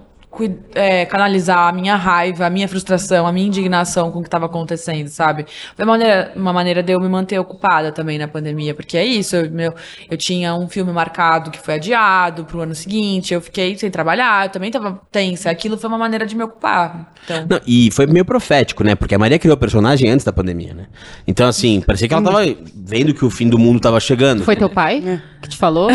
é, 0.74 1.04
canalizar 1.06 1.68
a 1.68 1.72
minha 1.72 1.96
raiva, 1.96 2.46
a 2.46 2.50
minha 2.50 2.68
frustração, 2.68 3.26
a 3.26 3.32
minha 3.32 3.46
indignação 3.46 4.10
com 4.10 4.18
o 4.18 4.22
que 4.22 4.28
estava 4.28 4.46
acontecendo, 4.46 5.08
sabe? 5.08 5.46
Foi 5.74 5.84
uma 5.84 5.92
maneira, 5.92 6.32
uma 6.36 6.52
maneira 6.52 6.82
de 6.82 6.92
eu 6.92 7.00
me 7.00 7.08
manter 7.08 7.38
ocupada 7.38 7.90
também 7.90 8.18
na 8.18 8.28
pandemia, 8.28 8.74
porque 8.74 8.96
é 8.96 9.04
isso, 9.04 9.34
eu, 9.36 9.50
meu, 9.50 9.74
eu 10.10 10.16
tinha 10.16 10.54
um 10.54 10.68
filme 10.68 10.92
marcado 10.92 11.50
que 11.50 11.58
foi 11.58 11.74
adiado 11.74 12.44
pro 12.44 12.60
ano 12.60 12.74
seguinte, 12.74 13.34
eu 13.34 13.40
fiquei 13.40 13.76
sem 13.76 13.90
trabalhar, 13.90 14.46
eu 14.46 14.50
também 14.50 14.70
tava 14.70 15.00
tensa, 15.10 15.50
aquilo 15.50 15.76
foi 15.76 15.88
uma 15.88 15.98
maneira 15.98 16.26
de 16.26 16.36
me 16.36 16.44
ocupar. 16.44 17.12
Então, 17.24 17.46
Não, 17.48 17.60
e 17.66 17.90
foi 17.90 18.06
meio 18.06 18.24
profético, 18.24 18.84
né? 18.84 18.94
Porque 18.94 19.14
a 19.14 19.18
Maria 19.18 19.38
criou 19.38 19.56
o 19.56 19.58
personagem 19.58 20.10
antes 20.10 20.24
da 20.24 20.32
pandemia, 20.32 20.74
né? 20.74 20.86
Então, 21.26 21.48
assim, 21.48 21.80
parecia 21.80 22.06
que 22.06 22.14
ela 22.14 22.22
tava 22.22 22.44
vendo 22.74 23.12
que 23.12 23.24
o 23.24 23.30
fim 23.30 23.48
do 23.48 23.58
mundo 23.58 23.80
tava 23.80 23.98
chegando. 23.98 24.44
Foi 24.44 24.54
teu 24.54 24.70
pai 24.70 25.20
que 25.40 25.48
te 25.48 25.56
falou? 25.56 25.90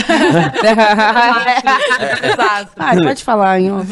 exato. 2.24 2.72
Ah, 2.78 2.96
pode 2.96 3.24
falar, 3.24 3.60
hein? 3.60 3.72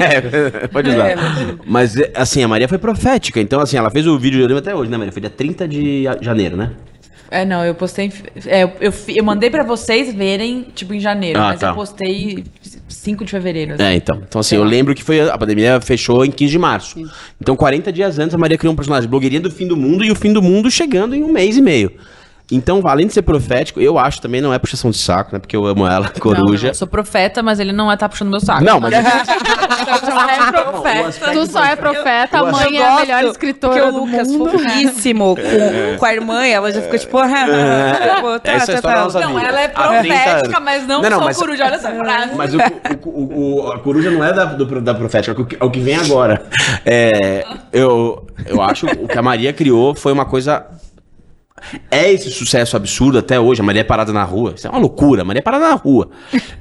É, 0.00 0.66
pode 0.68 0.90
usar. 0.90 1.16
Mas, 1.64 1.94
assim, 2.14 2.42
a 2.42 2.48
Maria 2.48 2.68
foi 2.68 2.78
profética. 2.78 3.40
Então, 3.40 3.60
assim, 3.60 3.76
ela 3.76 3.90
fez 3.90 4.06
o 4.06 4.18
vídeo, 4.18 4.40
eu 4.40 4.46
lembro 4.46 4.58
até 4.58 4.74
hoje, 4.74 4.90
né, 4.90 4.96
Maria? 4.96 5.12
Foi 5.12 5.20
dia 5.20 5.30
30 5.30 5.68
de 5.68 6.04
janeiro, 6.20 6.56
né? 6.56 6.70
É, 7.30 7.44
não, 7.44 7.64
eu 7.64 7.74
postei. 7.76 8.12
É, 8.46 8.64
eu, 8.80 8.92
eu, 9.08 9.24
mandei 9.24 9.48
pra 9.50 9.62
vocês 9.62 10.12
verem, 10.12 10.66
tipo, 10.74 10.92
em 10.92 10.98
janeiro, 10.98 11.38
Ah, 11.38 11.50
mas 11.50 11.60
tá. 11.60 11.68
eu 11.68 11.74
postei 11.74 12.44
5 12.88 13.24
de 13.24 13.30
fevereiro. 13.30 13.74
assim. 13.74 13.82
É, 13.84 13.94
então. 13.94 14.20
Então, 14.28 14.40
assim, 14.40 14.56
eu 14.56 14.64
lembro 14.64 14.94
que 14.96 15.04
foi 15.04 15.20
a 15.30 15.38
pandemia 15.38 15.80
fechou 15.80 16.24
em 16.24 16.30
15 16.30 16.50
de 16.50 16.58
março. 16.58 17.10
Então, 17.40 17.54
40 17.54 17.92
dias 17.92 18.18
antes, 18.18 18.34
a 18.34 18.38
Maria 18.38 18.58
criou 18.58 18.72
um 18.72 18.76
personagem 18.76 19.08
blogueirinha 19.08 19.40
do 19.40 19.50
fim 19.50 19.66
do 19.66 19.76
mundo 19.76 20.04
e 20.04 20.10
o 20.10 20.16
fim 20.16 20.32
do 20.32 20.42
mundo 20.42 20.68
chegando 20.70 21.14
em 21.14 21.22
um 21.22 21.30
mês 21.32 21.56
e 21.56 21.62
meio. 21.62 21.92
Então, 22.52 22.82
além 22.84 23.06
de 23.06 23.12
ser 23.12 23.22
profético, 23.22 23.80
eu 23.80 23.98
acho 23.98 24.20
também 24.20 24.40
não 24.40 24.52
é 24.52 24.58
puxação 24.58 24.90
de 24.90 24.96
saco, 24.98 25.30
né? 25.32 25.38
Porque 25.38 25.56
eu 25.56 25.64
amo 25.66 25.86
ela, 25.86 26.06
Não, 26.06 26.20
coruja. 26.20 26.64
não, 26.64 26.70
eu 26.70 26.74
sou 26.74 26.88
profeta, 26.88 27.42
mas 27.42 27.60
ele 27.60 27.72
não 27.72 27.90
é 27.90 27.96
tá 27.96 28.08
puxando 28.08 28.28
meu 28.30 28.40
saco. 28.40 28.64
Não, 28.64 28.80
mas 28.80 28.92
Só 30.00 30.28
é 30.28 30.52
profeta. 30.52 31.08
aspecto 31.08 31.32
Tu 31.32 31.46
só 31.52 31.64
é 31.64 31.76
profeta, 31.76 32.38
a 32.40 32.50
mãe 32.52 32.76
é 32.78 32.86
a 32.86 32.96
melhor 33.00 33.24
escritora 33.24 33.74
Porque 33.74 33.90
do 33.90 33.96
o 33.96 34.04
Lucas, 34.06 34.28
mundo. 34.28 34.50
fofíssimo, 34.50 35.36
com, 35.36 35.98
com 35.98 36.04
a 36.06 36.12
irmã, 36.14 36.44
ela 36.46 36.72
já 36.72 36.82
ficou 36.82 36.98
tipo... 36.98 37.18
ah, 37.18 37.26
tipo, 37.28 38.40
tá, 38.40 38.52
Essa 38.52 38.64
é 38.64 38.66
tá, 38.66 38.74
história 38.74 38.96
tá. 38.98 39.04
nossa 39.04 39.20
Não, 39.20 39.34
vida. 39.34 39.46
ela 39.48 39.60
é 39.60 39.64
Há 39.74 40.00
30 40.00 40.14
profética, 40.14 40.60
mas 40.60 40.86
não, 40.86 41.02
Não, 41.02 41.10
não, 41.10 41.16
sou 41.18 41.26
mas- 41.26 41.36
coruja. 41.36 41.64
Olha 41.64 41.74
essa 41.74 41.90
frase. 41.90 42.34
Mas 42.34 42.54
o, 42.54 42.58
o- 43.04 43.64
o- 43.66 43.72
a 43.72 43.78
coruja 43.78 44.10
não 44.10 44.24
é 44.24 44.32
da, 44.32 44.44
do- 44.44 44.80
da 44.80 44.94
profética, 44.94 45.36
é 45.38 45.40
o 45.42 45.44
que- 45.46 45.56
é 45.60 45.64
o 45.64 45.70
que 45.70 45.80
vem 45.80 45.96
agora. 45.96 46.42
É, 46.84 47.44
eu, 47.72 48.26
eu 48.46 48.60
acho 48.62 48.86
que 48.86 49.04
o 49.04 49.08
que 49.08 49.18
a 49.18 49.22
Maria 49.22 49.52
criou 49.52 49.94
foi 49.94 50.12
uma 50.12 50.24
coisa. 50.24 50.64
É 51.90 52.10
esse 52.12 52.30
sucesso 52.30 52.76
absurdo 52.76 53.18
até 53.18 53.38
hoje. 53.38 53.60
A 53.60 53.64
Maria 53.64 53.80
é 53.80 53.84
parada 53.84 54.12
na 54.12 54.24
rua. 54.24 54.54
Isso 54.56 54.66
é 54.66 54.70
uma 54.70 54.78
loucura. 54.78 55.22
A 55.22 55.24
Maria 55.24 55.40
é 55.40 55.42
parada 55.42 55.68
na 55.68 55.74
rua. 55.74 56.10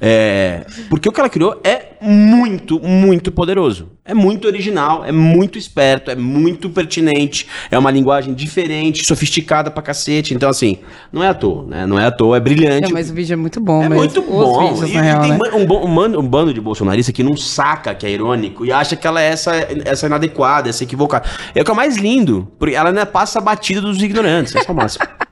É, 0.01 0.65
porque 0.89 1.07
o 1.09 1.11
que 1.11 1.19
ela 1.19 1.29
criou 1.29 1.59
é 1.63 1.88
muito, 2.01 2.79
muito 2.79 3.31
poderoso. 3.31 3.89
É 4.05 4.13
muito 4.13 4.47
original, 4.47 5.05
é 5.05 5.11
muito 5.11 5.57
esperto, 5.57 6.09
é 6.09 6.15
muito 6.15 6.69
pertinente. 6.69 7.45
É 7.69 7.77
uma 7.77 7.91
linguagem 7.91 8.33
diferente, 8.33 9.05
sofisticada 9.05 9.69
pra 9.69 9.83
cacete. 9.83 10.33
Então, 10.33 10.49
assim, 10.49 10.79
não 11.11 11.23
é 11.23 11.27
à 11.27 11.33
toa, 11.33 11.65
né? 11.65 11.85
Não 11.85 11.99
é 11.99 12.05
à 12.05 12.11
toa, 12.11 12.37
é 12.37 12.39
brilhante. 12.39 12.83
Não, 12.83 12.91
mas 12.91 13.11
o 13.11 13.13
vídeo 13.13 13.33
é 13.33 13.35
muito 13.35 13.59
bom 13.59 13.83
É 13.83 13.89
muito 13.89 14.21
bom. 14.21 14.73
vídeos, 14.73 14.89
E, 14.89 14.93
e 14.93 15.01
real, 15.01 15.21
tem 15.21 15.31
né? 15.31 15.37
um, 15.53 15.61
um 15.61 15.93
bando, 15.95 16.19
um 16.19 16.27
bando 16.27 16.53
de 16.53 16.59
bolsonaristas 16.61 17.13
que 17.13 17.21
não 17.23 17.37
saca 17.37 17.93
que 17.93 18.05
é 18.05 18.09
irônico 18.11 18.65
e 18.65 18.71
acha 18.71 18.95
que 18.95 19.05
ela 19.05 19.21
é 19.21 19.27
essa, 19.27 19.51
essa 19.85 20.07
inadequada, 20.07 20.69
essa 20.69 20.83
equivocada. 20.83 21.29
É 21.53 21.61
o 21.61 21.65
que 21.65 21.69
é 21.69 21.73
o 21.73 21.77
mais 21.77 21.97
lindo, 21.97 22.51
porque 22.57 22.75
ela 22.75 22.89
ainda 22.89 23.05
passa 23.05 23.37
a 23.39 23.41
batida 23.41 23.79
dos 23.81 24.01
ignorantes. 24.01 24.55
Esse 24.55 24.67
é 24.67 24.71
o 24.71 24.75
máximo. 24.75 25.05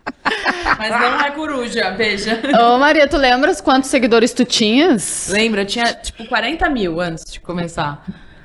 Mas 0.78 0.90
não 0.90 1.20
é 1.22 1.32
coruja, 1.32 1.92
veja. 1.92 2.40
Ô, 2.62 2.78
Maria, 2.78 3.08
tu 3.08 3.18
lembras 3.18 3.60
quantos 3.62 3.90
seguidores 3.90 4.34
tu 4.34 4.46
tinhas? 4.46 5.30
Lembra, 5.32 5.62
eu 5.62 5.66
tinha 5.66 5.94
tipo 5.94 6.26
40 6.28 6.70
mil 6.70 7.00
antes 7.02 7.24
de 7.32 7.40
começar. 7.40 8.04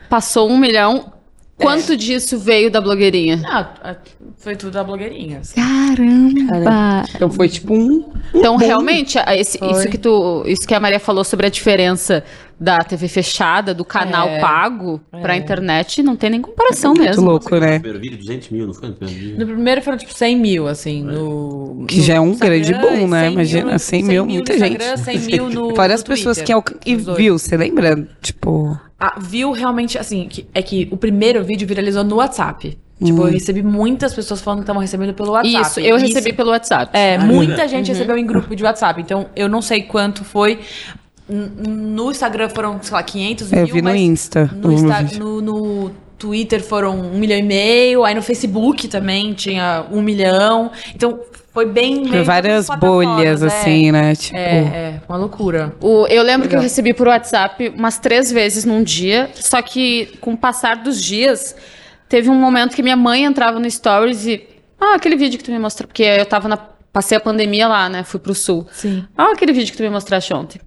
Passou 0.08 0.48
um 0.50 0.56
milhão. 0.56 1.12
Quanto 1.56 1.96
disso 1.96 2.38
veio 2.38 2.70
da 2.70 2.80
blogueirinha? 2.80 3.40
Ah, 3.46 3.94
foi 4.38 4.56
tudo 4.56 4.78
a 4.78 4.82
blogueirinha. 4.82 5.40
assim. 5.40 5.54
Caramba! 5.54 7.04
Então 7.14 7.30
foi 7.30 7.48
tipo 7.48 7.72
um... 7.74 8.12
Então, 8.34 8.56
realmente, 8.56 9.16
a- 9.18 9.36
esse- 9.36 9.58
isso, 9.64 9.88
que 9.88 9.98
tu, 9.98 10.42
isso 10.46 10.66
que 10.66 10.74
a 10.74 10.80
Maria 10.80 10.98
falou 10.98 11.22
sobre 11.22 11.46
a 11.46 11.50
diferença 11.50 12.24
da 12.62 12.78
TV 12.78 13.08
fechada, 13.08 13.74
do 13.74 13.84
canal 13.84 14.28
É. 14.28 14.38
pago 14.40 15.00
pra 15.20 15.36
internet, 15.36 16.00
não 16.02 16.14
tem 16.14 16.30
nem 16.30 16.40
comparação 16.40 16.94
Muito 16.94 17.02
mesmo. 17.08 17.24
louco, 17.28 17.56
né? 17.56 17.80
Primeiro 17.80 17.98
vídeo, 17.98 18.18
200 18.18 18.50
mil, 18.50 18.66
não 18.68 18.74
foi 18.74 18.88
no 18.90 18.94
primeiro 18.94 19.20
vídeo? 19.20 19.38
No 19.40 19.46
primeiro 19.46 19.82
foram 19.82 19.98
tipo 19.98 20.14
100 20.14 20.36
mil, 20.36 20.68
assim, 20.68 21.02
no. 21.02 21.84
Que 21.88 22.00
já 22.00 22.14
é 22.14 22.20
um 22.20 22.26
no 22.26 22.32
Instagram, 22.32 22.60
grande 22.60 22.74
boom, 22.74 23.08
né? 23.08 23.20
100 23.22 23.30
mil 23.30 23.32
Imagina, 23.32 23.72
no- 23.72 23.78
100 23.78 24.02
mil, 24.04 24.24
no 24.26 24.32
muita 24.32 24.52
Instagram, 24.54 24.96
gente. 24.96 25.00
100 25.04 25.18
mil 25.18 25.50
no. 25.50 25.74
Várias 25.74 26.00
no 26.02 26.06
pessoas 26.06 26.36
Twitter, 26.36 26.46
que 26.46 26.52
alca... 26.52 26.76
E 26.86 26.96
dois. 26.96 27.18
viu, 27.18 27.38
você 27.38 27.56
lembra? 27.56 28.08
Tipo... 28.20 28.78
Ah, 29.00 29.16
viu 29.20 29.50
realmente, 29.50 29.98
assim, 29.98 30.28
que- 30.28 30.46
é 30.54 30.62
que 30.62 30.86
o 30.92 30.96
primeiro 30.96 31.42
vídeo 31.42 31.66
viralizou 31.66 32.04
no 32.04 32.16
WhatsApp. 32.16 32.78
Tipo, 33.04 33.22
eu 33.26 33.32
recebi 33.32 33.64
muitas 33.64 34.14
pessoas 34.14 34.40
falando 34.40 34.60
que 34.60 34.62
estavam 34.62 34.80
recebendo 34.80 35.12
pelo 35.12 35.32
WhatsApp. 35.32 35.60
Isso, 35.66 35.80
eu 35.80 35.96
Isso- 35.96 36.06
recebi 36.06 36.32
pelo 36.32 36.50
WhatsApp. 36.50 36.96
É, 36.96 37.18
muita 37.18 37.66
gente 37.66 37.88
recebeu 37.88 38.16
em 38.16 38.24
grupo 38.24 38.54
de 38.54 38.62
WhatsApp. 38.62 39.00
Então, 39.00 39.26
eu 39.34 39.48
não 39.48 39.60
sei 39.60 39.82
quanto 39.82 40.22
foi. 40.22 40.60
No 41.32 42.10
Instagram 42.10 42.48
foram, 42.48 42.78
sei 42.82 42.92
lá, 42.94 43.02
500 43.02 43.52
É, 43.52 43.56
mil. 43.56 43.66
eu 43.66 43.74
vi 43.74 43.82
no 43.82 43.90
mas 43.90 44.00
Insta, 44.00 44.50
No, 44.54 44.72
Insta- 44.72 45.18
no- 45.18 45.40
no 45.40 45.90
Twitter 46.18 46.62
foram 46.62 46.98
um 46.98 47.18
milhão 47.18 47.38
e 47.38 47.42
meio. 47.42 48.04
Aí 48.04 48.14
no 48.14 48.22
Facebook 48.22 48.86
também 48.88 49.32
tinha 49.32 49.84
um 49.90 50.00
milhão. 50.02 50.70
Então, 50.94 51.18
foi 51.52 51.66
bem... 51.66 52.04
que 52.04 52.22
várias 52.22 52.66
bolhas, 52.80 53.42
é. 53.42 53.46
assim, 53.46 53.90
né? 53.92 54.14
Tipo... 54.14 54.36
É, 54.36 54.58
é, 54.58 55.00
uma 55.08 55.16
loucura. 55.18 55.74
O- 55.80 56.06
eu 56.06 56.22
lembro 56.22 56.48
que 56.48 56.54
eu 56.56 56.60
recebi 56.60 56.92
por 56.94 57.08
WhatsApp 57.08 57.72
umas 57.76 57.98
três 57.98 58.30
vezes 58.30 58.64
num 58.64 58.82
dia, 58.82 59.30
só 59.34 59.60
que 59.62 60.16
com 60.20 60.32
o 60.34 60.36
passar 60.36 60.76
dos 60.76 61.02
dias, 61.02 61.56
teve 62.08 62.28
um 62.30 62.34
momento 62.34 62.74
que 62.76 62.82
minha 62.82 62.96
mãe 62.96 63.24
entrava 63.24 63.58
no 63.58 63.70
Stories 63.70 64.26
e. 64.26 64.44
Ah, 64.80 64.94
aquele 64.96 65.14
vídeo 65.16 65.38
que 65.38 65.44
tu 65.44 65.50
me 65.52 65.58
mostrou. 65.58 65.86
Porque 65.86 66.02
eu 66.02 66.26
tava 66.26 66.48
na. 66.48 66.56
Passei 66.92 67.16
a 67.16 67.20
pandemia 67.20 67.66
lá, 67.68 67.88
né? 67.88 68.04
Fui 68.04 68.20
pro 68.20 68.34
sul. 68.34 68.66
Sim. 68.70 69.04
Ah, 69.16 69.32
aquele 69.32 69.52
vídeo 69.52 69.70
que 69.70 69.76
tu 69.78 69.82
me 69.82 69.88
mostraste 69.90 70.34
ontem. 70.34 70.60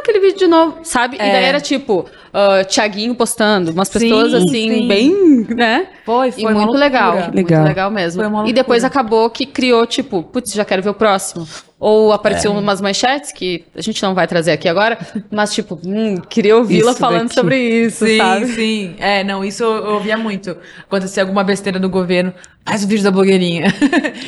Aquele 0.00 0.20
vídeo 0.20 0.38
de 0.38 0.46
novo, 0.46 0.78
sabe? 0.82 1.16
E 1.16 1.20
É. 1.20 1.32
daí 1.32 1.44
era 1.44 1.60
tipo, 1.60 2.06
ah, 2.32 2.64
Thiaguinho 2.64 3.14
postando, 3.14 3.70
umas 3.72 3.88
pessoas 3.88 4.30
Sim, 4.32 4.36
assim, 4.38 4.68
sim. 4.80 4.88
bem, 4.88 5.46
né? 5.54 5.88
Foi, 6.04 6.32
foi 6.32 6.42
E 6.42 6.44
uma 6.46 6.52
muito 6.52 6.66
loucura. 6.66 6.84
legal, 6.84 7.14
Legal. 7.14 7.30
muito 7.34 7.54
legal 7.68 7.90
mesmo. 7.90 8.22
Foi 8.22 8.28
uma 8.30 8.48
E 8.48 8.52
depois 8.52 8.82
acabou 8.84 9.28
que 9.30 9.44
criou, 9.46 9.86
tipo, 9.86 10.22
putz, 10.22 10.52
já 10.52 10.64
quero 10.64 10.82
ver 10.82 10.90
o 10.90 10.94
próximo. 10.94 11.46
Ou 11.80 12.12
apareceu 12.12 12.52
umas 12.52 12.78
manchetes 12.78 13.32
que 13.32 13.64
a 13.74 13.80
gente 13.80 14.02
não 14.02 14.14
vai 14.14 14.26
trazer 14.28 14.52
aqui 14.52 14.68
agora, 14.68 14.98
mas 15.30 15.54
tipo, 15.54 15.80
hum, 15.82 16.16
queria 16.28 16.54
ouvi-la 16.58 16.94
falando 16.94 17.22
daqui. 17.22 17.34
sobre 17.34 17.56
isso, 17.58 18.04
Sim, 18.04 18.18
sabe? 18.18 18.46
sim. 18.48 18.94
É, 18.98 19.24
não, 19.24 19.42
isso 19.42 19.64
eu 19.64 19.94
ouvia 19.94 20.18
muito. 20.18 20.54
Acontecia 20.82 21.22
alguma 21.22 21.42
besteira 21.42 21.78
no 21.78 21.88
governo, 21.88 22.34
faz 22.66 22.84
o 22.84 22.86
vídeo 22.86 23.02
da 23.02 23.10
blogueirinha. 23.10 23.64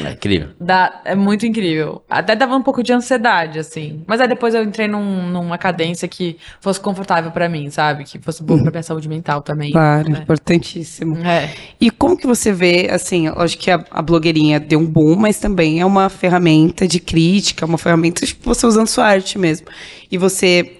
É 0.03 0.13
incrível. 0.13 0.49
Dá, 0.59 1.03
é 1.05 1.15
muito 1.15 1.45
incrível. 1.45 2.03
Até 2.09 2.35
dava 2.35 2.57
um 2.57 2.63
pouco 2.63 2.83
de 2.83 2.91
ansiedade, 2.91 3.59
assim. 3.59 4.03
Mas 4.07 4.19
aí 4.23 4.29
depois 4.29 4.55
eu 4.55 4.63
entrei 4.63 4.89
num- 4.89 5.29
numa 5.29 5.59
cadência 5.59 6.09
que 6.09 6.39
fosse 6.59 6.81
confortável 6.81 7.31
pra 7.33 7.51
mim, 7.51 7.69
sabe? 7.69 8.05
Que 8.05 8.19
fosse 8.19 8.43
boa 8.43 8.63
pra 8.63 8.71
minha 8.71 8.83
saúde 8.83 9.11
mental 9.11 9.43
também. 9.43 9.73
Claro, 9.73 10.09
né? 10.11 10.21
importantíssimo. 10.23 11.19
É. 11.19 11.51
E 11.79 11.91
como 11.91 12.17
que 12.17 12.27
você 12.27 12.51
vê, 12.51 12.89
assim, 12.91 13.29
lógico 13.29 13.63
que 13.65 13.71
a, 13.71 13.85
a 13.91 14.01
blogueirinha 14.01 14.59
deu 14.59 14.79
um 14.79 14.87
boom, 14.87 15.17
mas 15.17 15.39
também 15.39 15.81
é 15.81 15.85
uma 15.85 16.09
ferramenta 16.09 16.89
de 16.89 16.99
crítica, 16.99 17.42
uma 17.65 17.79
ferramenta 17.79 18.25
de 18.27 18.37
você 18.43 18.67
usando 18.67 18.87
sua 18.89 19.05
arte 19.07 19.39
mesmo. 19.39 19.67
E 20.11 20.17
você, 20.19 20.71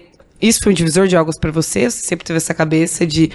isso 0.41 0.59
foi 0.63 0.71
um 0.71 0.75
divisor 0.75 1.07
de 1.07 1.15
águas 1.17 1.37
pra 1.37 1.51
você? 1.51 1.89
Você 1.89 2.05
sempre 2.05 2.25
teve 2.25 2.37
essa 2.37 2.53
cabeça 2.53 3.05
de 3.05 3.31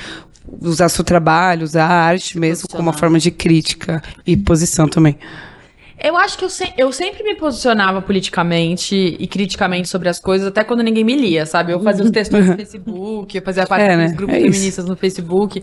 usar 0.63 0.89
seu 0.89 1.05
trabalho, 1.05 1.65
usar 1.65 1.85
a 1.87 1.93
arte 2.05 2.39
mesmo 2.39 2.69
como 2.69 2.83
uma 2.85 2.93
forma 2.93 3.19
de 3.19 3.31
crítica 3.31 4.03
e 4.27 4.37
posição 4.37 4.89
também. 4.89 5.19
Eu 6.03 6.17
acho 6.17 6.39
que 6.39 6.45
eu, 6.45 6.49
se- 6.49 6.73
eu 6.79 6.93
sempre 6.93 7.25
me 7.25 7.35
posicionava 7.35 8.01
politicamente 8.01 8.95
e 9.19 9.27
criticamente 9.27 9.89
sobre 9.89 10.09
as 10.09 10.21
coisas, 10.21 10.47
até 10.47 10.63
quando 10.63 10.81
ninguém 10.83 11.03
me 11.05 11.17
lia, 11.17 11.45
sabe? 11.45 11.73
Eu 11.73 11.81
fazia 11.83 12.05
os 12.05 12.11
textos 12.13 12.47
no 12.47 12.55
Facebook, 12.57 13.37
eu 13.37 13.43
fazia 13.43 13.67
parte 13.67 13.83
É, 13.83 13.97
né? 13.97 14.05
dos 14.07 14.15
grupos 14.17 14.37
É 14.37 14.39
isso. 14.39 14.53
feministas 14.53 14.85
no 14.87 14.97
Facebook. 14.97 15.61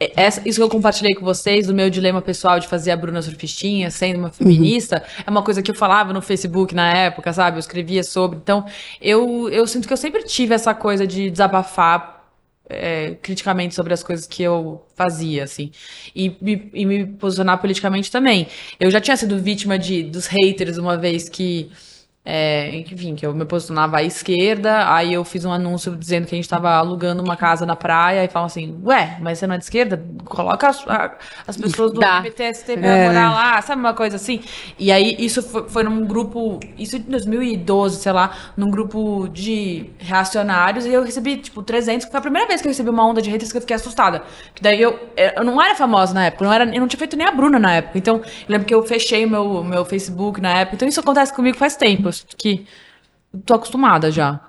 É, 0.00 0.12
essa- 0.24 0.42
isso 0.44 0.58
que 0.58 0.62
eu 0.62 0.68
compartilhei 0.68 1.14
com 1.14 1.24
vocês, 1.24 1.66
do 1.68 1.74
meu 1.74 1.88
dilema 1.88 2.20
pessoal 2.20 2.58
de 2.58 2.66
fazer 2.66 2.90
a 2.90 2.96
Bruna 2.96 3.22
surfistinha, 3.22 3.90
sendo 3.90 4.18
uma 4.18 4.30
feminista, 4.30 5.02
é 5.24 5.30
uma 5.30 5.42
coisa 5.42 5.62
que 5.62 5.70
eu 5.70 5.74
falava 5.74 6.12
no 6.12 6.20
Facebook 6.20 6.74
na 6.74 6.92
época, 6.92 7.32
sabe? 7.32 7.56
Eu 7.56 7.60
escrevia 7.60 8.02
sobre. 8.02 8.38
Então, 8.38 8.64
eu, 9.00 9.48
eu 9.50 9.66
sinto 9.66 9.86
que 9.86 9.92
eu 9.92 9.96
sempre 9.96 10.24
tive 10.24 10.52
essa 10.54 10.74
coisa 10.74 11.06
de 11.06 11.30
desabafar 11.30 12.12
é, 12.68 13.16
criticamente 13.22 13.74
sobre 13.74 13.92
as 13.92 14.02
coisas 14.02 14.26
que 14.26 14.42
eu 14.42 14.84
fazia, 14.96 15.44
assim. 15.44 15.70
E, 16.16 16.34
me- 16.40 16.70
e 16.72 16.86
me 16.86 17.06
posicionar 17.06 17.58
politicamente 17.60 18.10
também. 18.10 18.48
Eu 18.80 18.90
já 18.90 19.00
tinha 19.00 19.16
sido 19.16 19.38
vítima 19.38 19.78
de, 19.78 20.02
dos 20.02 20.26
haters 20.26 20.76
uma 20.78 20.96
vez 20.96 21.28
que. 21.28 21.70
É, 22.26 22.74
enfim, 22.76 23.14
que 23.14 23.26
eu 23.26 23.34
me 23.34 23.44
posicionava 23.44 23.98
à 23.98 24.02
esquerda, 24.02 24.90
aí 24.94 25.12
eu 25.12 25.22
fiz 25.24 25.44
um 25.44 25.52
anúncio 25.52 25.94
dizendo 25.94 26.26
que 26.26 26.34
a 26.34 26.38
gente 26.38 26.48
tava 26.48 26.70
alugando 26.72 27.22
uma 27.22 27.36
casa 27.36 27.66
na 27.66 27.76
praia 27.76 28.24
e 28.24 28.28
falam 28.28 28.46
assim, 28.46 28.80
ué, 28.82 29.18
mas 29.20 29.38
você 29.38 29.46
não 29.46 29.54
é 29.54 29.58
de 29.58 29.64
esquerda? 29.64 30.02
Coloca 30.24 30.68
as, 30.68 30.88
a- 30.88 31.12
as 31.46 31.56
pessoas 31.56 31.92
do. 31.92 32.00
PTST 32.00 32.78
pra 32.78 32.88
É, 32.88 33.06
morar 33.08 33.30
lá, 33.30 33.60
sabe 33.60 33.80
uma 33.80 33.92
coisa 33.92 34.16
assim? 34.16 34.40
E 34.78 34.90
aí 34.90 35.14
isso 35.18 35.42
foi, 35.42 35.68
foi 35.68 35.82
num 35.84 36.04
grupo, 36.06 36.58
isso 36.78 36.96
em 36.96 37.00
2012, 37.00 37.98
sei 38.00 38.12
lá, 38.12 38.30
num 38.56 38.70
grupo 38.70 39.28
de 39.28 39.90
reacionários, 39.98 40.86
e 40.86 40.90
eu 40.92 41.04
recebi, 41.04 41.36
tipo, 41.36 41.62
300, 41.62 42.06
que 42.06 42.10
foi 42.10 42.18
a 42.18 42.22
primeira 42.22 42.48
vez 42.48 42.60
que 42.62 42.66
eu 42.66 42.70
recebi 42.70 42.88
uma 42.88 43.06
onda 43.06 43.20
de 43.20 43.28
haters 43.30 43.50
que 43.52 43.58
eu 43.58 43.60
fiquei 43.60 43.76
assustada. 43.76 44.22
Que 44.54 44.62
daí 44.62 44.80
eu, 44.80 44.98
eu 45.36 45.44
não 45.44 45.60
era 45.62 45.74
famosa 45.74 46.14
na 46.14 46.26
época, 46.26 46.44
eu 46.44 46.48
não, 46.48 46.54
era, 46.54 46.64
eu 46.74 46.80
não 46.80 46.88
tinha 46.88 46.98
feito 46.98 47.16
nem 47.16 47.26
a 47.26 47.30
Bruna 47.32 47.58
na 47.58 47.74
época, 47.74 47.98
então 47.98 48.16
eu 48.16 48.22
lembro 48.48 48.66
que 48.66 48.74
eu 48.74 48.82
fechei 48.82 49.24
o 49.26 49.30
meu, 49.30 49.62
meu 49.62 49.84
Facebook 49.84 50.40
na 50.40 50.60
época, 50.60 50.76
então 50.76 50.88
isso 50.88 51.00
acontece 51.00 51.34
comigo 51.34 51.56
faz 51.58 51.76
tempo, 51.76 52.08
que 52.36 52.66
tô 53.44 53.54
acostumada 53.54 54.10
já, 54.10 54.40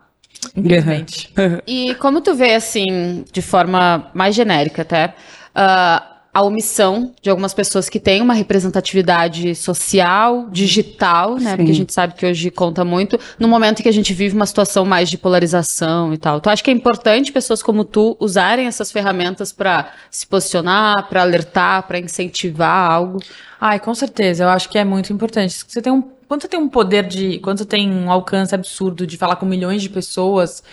infelizmente. 0.55 1.33
E 1.65 1.95
como 1.95 2.21
tu 2.21 2.35
vê, 2.35 2.55
assim, 2.55 3.25
de 3.31 3.41
forma 3.41 4.11
mais 4.13 4.35
genérica 4.35 4.83
até, 4.83 5.15
ah, 5.53 6.15
a 6.35 6.41
omissão 6.41 7.13
de 7.21 7.29
algumas 7.29 7.53
pessoas 7.53 7.87
que 7.87 7.97
têm 7.97 8.21
uma 8.21 8.33
representatividade 8.33 9.55
social, 9.55 10.49
digital, 10.51 11.37
né? 11.39 11.55
Porque 11.55 11.71
a 11.71 11.73
Sim. 11.73 11.79
gente 11.79 11.93
sabe 11.93 12.13
que 12.13 12.25
hoje 12.25 12.51
conta 12.51 12.83
muito, 12.83 13.17
no 13.39 13.47
momento 13.47 13.79
em 13.79 13.83
que 13.83 13.87
a 13.87 13.93
gente 13.93 14.13
vive 14.13 14.35
uma 14.35 14.45
situação 14.45 14.83
mais 14.83 15.09
de 15.09 15.17
polarização 15.17 16.13
e 16.13 16.17
tal. 16.17 16.41
Tu 16.41 16.49
acha 16.49 16.61
que 16.61 16.69
é 16.69 16.73
importante 16.73 17.31
pessoas 17.31 17.63
como 17.63 17.85
tu 17.85 18.17
usarem 18.19 18.67
essas 18.67 18.91
ferramentas 18.91 19.53
para 19.53 19.93
se 20.11 20.27
posicionar, 20.27 21.07
para 21.07 21.21
alertar, 21.21 21.83
para 21.87 21.99
incentivar 21.99 22.91
algo? 22.91 23.19
Ai, 23.57 23.79
com 23.79 23.95
certeza, 23.95 24.43
eu 24.43 24.49
acho 24.49 24.67
que 24.67 24.77
é 24.77 24.83
muito 24.83 25.13
importante. 25.13 25.63
Você 25.65 25.81
tem 25.81 25.93
um, 25.93 26.03
quando 26.27 26.41
você 26.41 26.47
tem 26.47 26.59
um 26.59 26.69
poder 26.69 27.07
de. 27.07 27.39
Quando 27.39 27.59
você 27.59 27.65
tem 27.65 27.89
um 27.91 28.11
alcance 28.11 28.53
absurdo 28.55 29.05
de 29.07 29.17
falar 29.17 29.35
com 29.37 29.45
milhões 29.45 29.81
de 29.81 29.89
pessoas, 29.89 30.63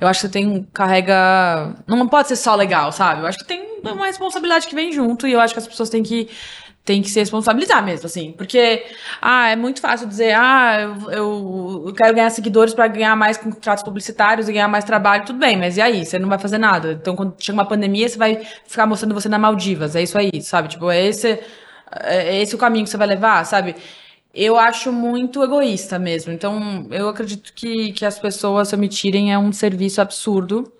Eu 0.00 0.08
acho 0.08 0.20
que 0.20 0.26
você 0.26 0.32
tem 0.32 0.66
carrega. 0.72 1.74
Não 1.86 2.08
pode 2.08 2.28
ser 2.28 2.36
só 2.36 2.54
legal, 2.54 2.92
sabe? 2.92 3.22
Eu 3.22 3.26
acho 3.26 3.38
que 3.38 3.44
tem 3.46 3.80
uma 3.82 4.06
responsabilidade 4.06 4.66
que 4.66 4.74
vem 4.74 4.92
junto 4.92 5.26
e 5.26 5.32
eu 5.32 5.40
acho 5.40 5.54
que 5.54 5.60
as 5.60 5.66
pessoas 5.68 5.88
têm 5.88 6.02
que 6.02 6.28
tem 6.84 7.00
que 7.00 7.08
se 7.10 7.18
responsabilizar 7.18 7.82
mesmo, 7.82 8.06
assim. 8.06 8.32
Porque, 8.32 8.84
ah, 9.20 9.48
é 9.48 9.56
muito 9.56 9.80
fácil 9.80 10.06
dizer, 10.06 10.34
ah, 10.36 10.80
eu, 10.82 11.10
eu, 11.10 11.84
eu 11.86 11.94
quero 11.94 12.14
ganhar 12.14 12.28
seguidores 12.30 12.74
para 12.74 12.86
ganhar 12.88 13.16
mais 13.16 13.38
contratos 13.38 13.82
publicitários 13.82 14.48
e 14.48 14.52
ganhar 14.52 14.68
mais 14.68 14.84
trabalho, 14.84 15.24
tudo 15.24 15.38
bem, 15.38 15.56
mas 15.56 15.78
e 15.78 15.80
aí? 15.80 16.04
Você 16.04 16.18
não 16.18 16.28
vai 16.28 16.38
fazer 16.38 16.58
nada. 16.58 16.92
Então, 16.92 17.16
quando 17.16 17.36
chega 17.38 17.56
uma 17.56 17.64
pandemia, 17.66 18.06
você 18.06 18.18
vai 18.18 18.44
ficar 18.66 18.86
mostrando 18.86 19.14
você 19.14 19.30
na 19.30 19.38
Maldivas. 19.38 19.96
É 19.96 20.02
isso 20.02 20.18
aí, 20.18 20.42
sabe? 20.42 20.68
Tipo, 20.68 20.90
é 20.90 21.02
esse, 21.06 21.40
é 22.02 22.42
esse 22.42 22.54
o 22.54 22.58
caminho 22.58 22.84
que 22.84 22.90
você 22.90 22.98
vai 22.98 23.06
levar, 23.06 23.44
sabe? 23.46 23.76
Eu 24.34 24.58
acho 24.58 24.90
muito 24.92 25.42
egoísta 25.42 25.98
mesmo. 25.98 26.32
Então, 26.32 26.86
eu 26.90 27.08
acredito 27.08 27.52
que, 27.54 27.92
que 27.92 28.04
as 28.04 28.18
pessoas 28.18 28.68
se 28.68 28.74
omitirem 28.74 29.32
é 29.32 29.38
um 29.38 29.52
serviço 29.52 30.00
absurdo. 30.00 30.72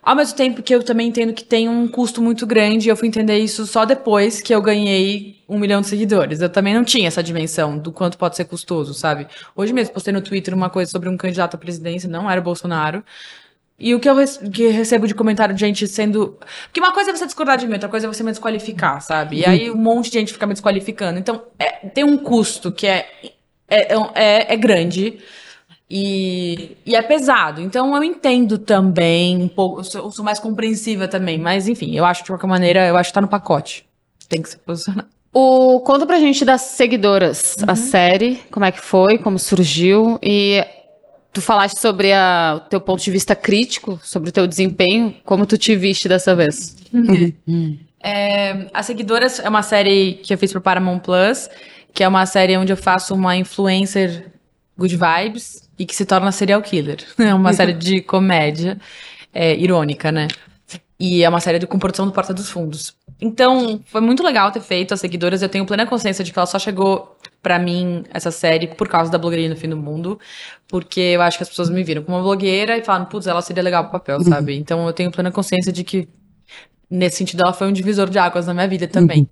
Ao 0.00 0.14
mesmo 0.14 0.36
tempo 0.36 0.62
que 0.62 0.72
eu 0.72 0.84
também 0.84 1.08
entendo 1.08 1.32
que 1.32 1.42
tem 1.42 1.68
um 1.68 1.88
custo 1.88 2.22
muito 2.22 2.46
grande, 2.46 2.88
eu 2.88 2.96
fui 2.96 3.08
entender 3.08 3.38
isso 3.38 3.66
só 3.66 3.84
depois 3.84 4.40
que 4.40 4.54
eu 4.54 4.62
ganhei 4.62 5.42
um 5.48 5.58
milhão 5.58 5.80
de 5.80 5.88
seguidores. 5.88 6.40
Eu 6.40 6.48
também 6.48 6.72
não 6.72 6.84
tinha 6.84 7.08
essa 7.08 7.24
dimensão 7.24 7.76
do 7.76 7.90
quanto 7.90 8.16
pode 8.16 8.36
ser 8.36 8.44
custoso, 8.44 8.94
sabe? 8.94 9.26
Hoje 9.56 9.72
mesmo 9.72 9.92
postei 9.92 10.12
no 10.12 10.20
Twitter 10.20 10.54
uma 10.54 10.70
coisa 10.70 10.88
sobre 10.88 11.08
um 11.08 11.16
candidato 11.16 11.56
à 11.56 11.58
presidência, 11.58 12.08
não 12.08 12.30
era 12.30 12.40
o 12.40 12.44
Bolsonaro. 12.44 13.02
E 13.78 13.94
o 13.94 14.00
que 14.00 14.08
eu 14.08 14.16
que 14.52 14.68
recebo 14.68 15.06
de 15.06 15.14
comentário 15.14 15.54
de 15.54 15.60
gente 15.60 15.86
sendo. 15.86 16.38
Porque 16.64 16.80
uma 16.80 16.92
coisa 16.92 17.10
é 17.10 17.16
você 17.16 17.26
discordar 17.26 17.58
de 17.58 17.66
mim, 17.66 17.74
outra 17.74 17.88
coisa 17.88 18.06
é 18.06 18.08
você 18.08 18.22
me 18.22 18.30
desqualificar, 18.30 19.02
sabe? 19.02 19.40
E 19.40 19.44
aí 19.44 19.70
um 19.70 19.76
monte 19.76 20.10
de 20.10 20.18
gente 20.18 20.32
fica 20.32 20.46
me 20.46 20.54
desqualificando. 20.54 21.18
Então, 21.18 21.42
é, 21.58 21.86
tem 21.88 22.02
um 22.02 22.16
custo 22.16 22.72
que 22.72 22.86
é, 22.86 23.06
é, 23.68 23.94
é, 24.14 24.54
é 24.54 24.56
grande. 24.56 25.18
E, 25.88 26.76
e 26.84 26.96
é 26.96 27.02
pesado. 27.02 27.60
Então 27.60 27.94
eu 27.94 28.02
entendo 28.02 28.58
também 28.58 29.36
um 29.36 29.48
pouco, 29.48 29.80
eu 29.80 29.84
sou, 29.84 30.04
eu 30.04 30.10
sou, 30.10 30.24
mais 30.24 30.40
compreensiva 30.40 31.06
também. 31.06 31.38
Mas 31.38 31.68
enfim, 31.68 31.94
eu 31.94 32.04
acho 32.04 32.24
de 32.24 32.30
qualquer 32.30 32.46
maneira, 32.46 32.86
eu 32.86 32.96
acho 32.96 33.10
que 33.10 33.14
tá 33.14 33.20
no 33.20 33.28
pacote. 33.28 33.86
Tem 34.28 34.42
que 34.42 34.48
se 34.48 34.56
posicionar. 34.56 35.06
O, 35.32 35.80
conta 35.80 36.06
pra 36.06 36.18
gente 36.18 36.46
das 36.46 36.62
seguidoras, 36.62 37.56
uhum. 37.58 37.66
a 37.68 37.76
série, 37.76 38.36
como 38.50 38.64
é 38.64 38.72
que 38.72 38.80
foi, 38.80 39.18
como 39.18 39.38
surgiu 39.38 40.18
e 40.22 40.64
tu 41.36 41.42
falaste 41.42 41.78
sobre 41.78 42.14
a, 42.14 42.54
o 42.56 42.60
teu 42.60 42.80
ponto 42.80 43.02
de 43.02 43.10
vista 43.10 43.36
crítico, 43.36 44.00
sobre 44.02 44.30
o 44.30 44.32
teu 44.32 44.46
desempenho, 44.46 45.14
como 45.22 45.44
tu 45.44 45.58
te 45.58 45.76
viste 45.76 46.08
dessa 46.08 46.34
vez? 46.34 46.74
É, 48.02 48.70
a 48.72 48.82
Seguidoras 48.82 49.38
é 49.38 49.46
uma 49.46 49.62
série 49.62 50.14
que 50.22 50.32
eu 50.32 50.38
fiz 50.38 50.50
pro 50.50 50.62
Paramount 50.62 51.00
Plus, 51.00 51.50
que 51.92 52.02
é 52.02 52.08
uma 52.08 52.24
série 52.24 52.56
onde 52.56 52.72
eu 52.72 52.76
faço 52.76 53.14
uma 53.14 53.36
influencer 53.36 54.30
good 54.78 54.96
vibes, 54.96 55.68
e 55.78 55.84
que 55.84 55.94
se 55.94 56.06
torna 56.06 56.32
serial 56.32 56.62
killer. 56.62 57.04
É 57.18 57.34
uma 57.34 57.52
série 57.52 57.74
de 57.74 58.00
comédia 58.00 58.78
é, 59.34 59.54
irônica, 59.54 60.10
né? 60.10 60.28
E 60.98 61.22
é 61.22 61.28
uma 61.28 61.40
série 61.40 61.58
de 61.58 61.66
comportação 61.66 62.06
do 62.06 62.12
Porta 62.12 62.32
dos 62.32 62.48
Fundos. 62.48 62.96
Então, 63.20 63.80
foi 63.86 64.00
muito 64.00 64.22
legal 64.22 64.50
ter 64.50 64.60
feito 64.60 64.94
as 64.94 65.00
seguidoras. 65.00 65.42
Eu 65.42 65.48
tenho 65.48 65.66
plena 65.66 65.86
consciência 65.86 66.24
de 66.24 66.32
que 66.32 66.38
ela 66.38 66.46
só 66.46 66.58
chegou 66.58 67.16
para 67.42 67.58
mim, 67.58 68.02
essa 68.12 68.30
série, 68.30 68.66
por 68.66 68.88
causa 68.88 69.10
da 69.10 69.18
blogueirinha 69.18 69.50
no 69.50 69.56
fim 69.56 69.68
do 69.68 69.76
mundo. 69.76 70.18
Porque 70.66 71.00
eu 71.00 71.22
acho 71.22 71.36
que 71.36 71.42
as 71.42 71.48
pessoas 71.48 71.68
me 71.68 71.84
viram 71.84 72.02
como 72.02 72.16
uma 72.16 72.22
blogueira 72.22 72.78
e 72.78 72.82
falaram, 72.82 73.04
putz, 73.06 73.26
ela 73.26 73.42
seria 73.42 73.62
legal 73.62 73.84
pro 73.84 73.92
papel, 73.92 74.20
sabe? 74.22 74.52
Uhum. 74.52 74.58
Então, 74.58 74.86
eu 74.86 74.92
tenho 74.92 75.10
plena 75.10 75.30
consciência 75.30 75.70
de 75.72 75.84
que, 75.84 76.08
nesse 76.90 77.16
sentido, 77.16 77.42
ela 77.42 77.52
foi 77.52 77.66
um 77.68 77.72
divisor 77.72 78.08
de 78.08 78.18
águas 78.18 78.46
na 78.46 78.54
minha 78.54 78.68
vida 78.68 78.88
também. 78.88 79.20
Uhum. 79.20 79.28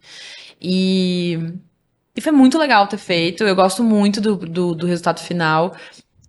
E 0.60 1.38
e 2.16 2.20
foi 2.20 2.30
muito 2.30 2.58
legal 2.58 2.86
ter 2.86 2.96
feito. 2.96 3.42
Eu 3.42 3.56
gosto 3.56 3.82
muito 3.82 4.20
do, 4.20 4.36
do, 4.36 4.74
do 4.74 4.86
resultado 4.86 5.20
final. 5.20 5.74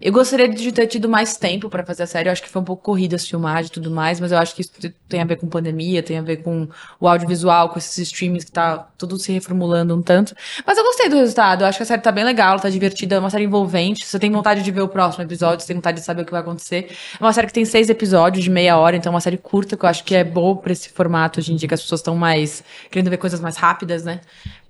Eu 0.06 0.12
gostaria 0.12 0.48
de 0.48 0.72
ter 0.72 0.86
tido 0.86 1.10
mais 1.10 1.36
tempo 1.36 1.68
para 1.68 1.84
fazer 1.84 2.04
a 2.04 2.06
série. 2.06 2.30
Eu 2.30 2.32
acho 2.32 2.44
que 2.44 2.48
foi 2.48 2.62
um 2.62 2.66
pouco 2.66 2.84
corrida 2.84 3.16
as 3.16 3.28
filmagens 3.28 3.70
e 3.70 3.72
tudo 3.72 3.90
mais, 3.90 4.20
mas 4.20 4.32
eu 4.32 4.38
acho 4.38 4.54
que 4.54 4.62
isso 4.62 4.72
tem 5.10 5.20
a 5.20 5.26
ver 5.26 5.36
com 5.38 5.48
pandemia, 5.48 6.04
tem 6.04 6.20
a 6.20 6.22
ver 6.22 6.44
com 6.44 6.68
o 7.00 7.08
audiovisual, 7.08 7.70
com 7.70 7.80
esses 7.80 7.98
streamings 7.98 8.44
que 8.44 8.52
tá 8.52 8.88
tudo 9.00 9.18
se 9.18 9.32
reformulando 9.32 9.96
um 9.96 10.04
tanto. 10.04 10.36
Mas 10.64 10.78
eu 10.78 10.84
gostei 10.84 11.10
do 11.10 11.16
resultado. 11.16 11.64
Eu 11.64 11.68
acho 11.68 11.80
que 11.80 11.82
a 11.82 11.88
série 11.88 12.04
tá 12.04 12.12
bem 12.12 12.24
legal, 12.24 12.60
tá 12.60 12.70
divertida, 12.70 13.16
é 13.16 13.20
uma 13.20 13.32
série 13.32 13.46
envolvente. 13.46 14.06
Você 14.06 14.20
tem 14.20 14.32
vontade 14.32 14.62
de 14.62 14.70
ver 14.70 14.82
o 14.82 14.88
próximo 14.88 15.24
episódio, 15.24 15.62
você 15.62 15.70
tem 15.70 15.78
vontade 15.78 16.00
de 16.00 16.06
saber 16.06 16.22
o 16.22 16.26
que 16.26 16.32
vai 16.32 16.42
acontecer. 16.42 16.96
É 17.20 17.24
uma 17.24 17.34
série 17.34 17.48
que 17.48 17.54
tem 17.54 17.66
seis 17.66 17.90
episódios 17.90 18.44
de 18.44 18.52
meia 18.52 18.78
hora, 18.78 18.96
então 18.96 19.12
é 19.12 19.16
uma 19.16 19.22
série 19.22 19.38
curta 19.38 19.76
que 19.76 19.86
eu 19.86 19.90
acho 19.90 20.04
que 20.04 20.14
é 20.14 20.24
boa 20.24 20.56
pra 20.56 20.72
esse 20.72 20.88
formato 20.90 21.40
hoje 21.40 21.52
em 21.52 21.56
dia, 21.56 21.68
que 21.68 21.74
as 21.74 21.82
pessoas 21.82 22.02
estão 22.02 22.16
mais 22.16 22.64
querendo 22.92 23.10
ver 23.10 23.18
coisas 23.18 23.40
mais 23.40 23.58
rápidas, 23.58 24.04
né? 24.04 24.22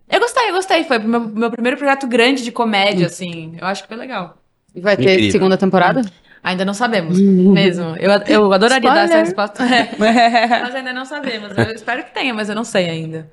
Eu 0.10 0.22
gostei, 0.22 0.50
eu 0.50 0.54
gostei. 0.54 0.86
Foi 0.86 0.98
meu, 0.98 1.20
meu 1.20 1.52
primeiro 1.52 1.76
projeto 1.76 2.08
grande 2.08 2.42
de 2.42 2.54
comédia, 2.54 3.08
assim. 3.08 3.58
Eu 3.60 3.68
acho 3.68 3.82
que 3.82 3.90
foi 3.90 3.98
legal. 3.98 4.45
E 4.76 4.82
vai 4.82 4.98
ter 4.98 5.04
Incrível. 5.14 5.32
segunda 5.32 5.58
temporada? 5.58 6.02
Ainda 6.44 6.64
não 6.66 6.74
sabemos, 6.74 7.20
mesmo. 7.20 7.96
Eu, 7.98 8.12
eu 8.28 8.54
adoraria 8.54 8.90
Spoiler. 8.90 9.08
dar 9.08 9.16
essa 9.16 9.24
resposta. 9.24 9.64
É. 9.64 9.90
mas 10.62 10.76
ainda 10.76 10.94
não 10.94 11.06
sabemos. 11.06 11.58
Eu 11.58 11.72
espero 11.72 12.04
que 12.04 12.14
tenha, 12.14 12.34
mas 12.34 12.50
eu 12.50 12.56
não 12.56 12.64
sei 12.64 12.90
ainda. 12.90 13.28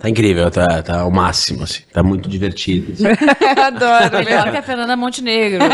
Tá 0.00 0.08
incrível, 0.08 0.48
tá, 0.48 0.80
tá 0.80 1.00
ao 1.00 1.10
máximo, 1.10 1.64
assim. 1.64 1.82
Tá 1.92 2.04
muito 2.04 2.28
divertido. 2.28 2.92
Assim. 2.92 3.04
Adoro. 3.60 4.24
Melhor 4.24 4.48
que 4.52 4.56
a 4.56 4.62
Fernanda 4.62 4.96
Montenegro. 4.96 5.58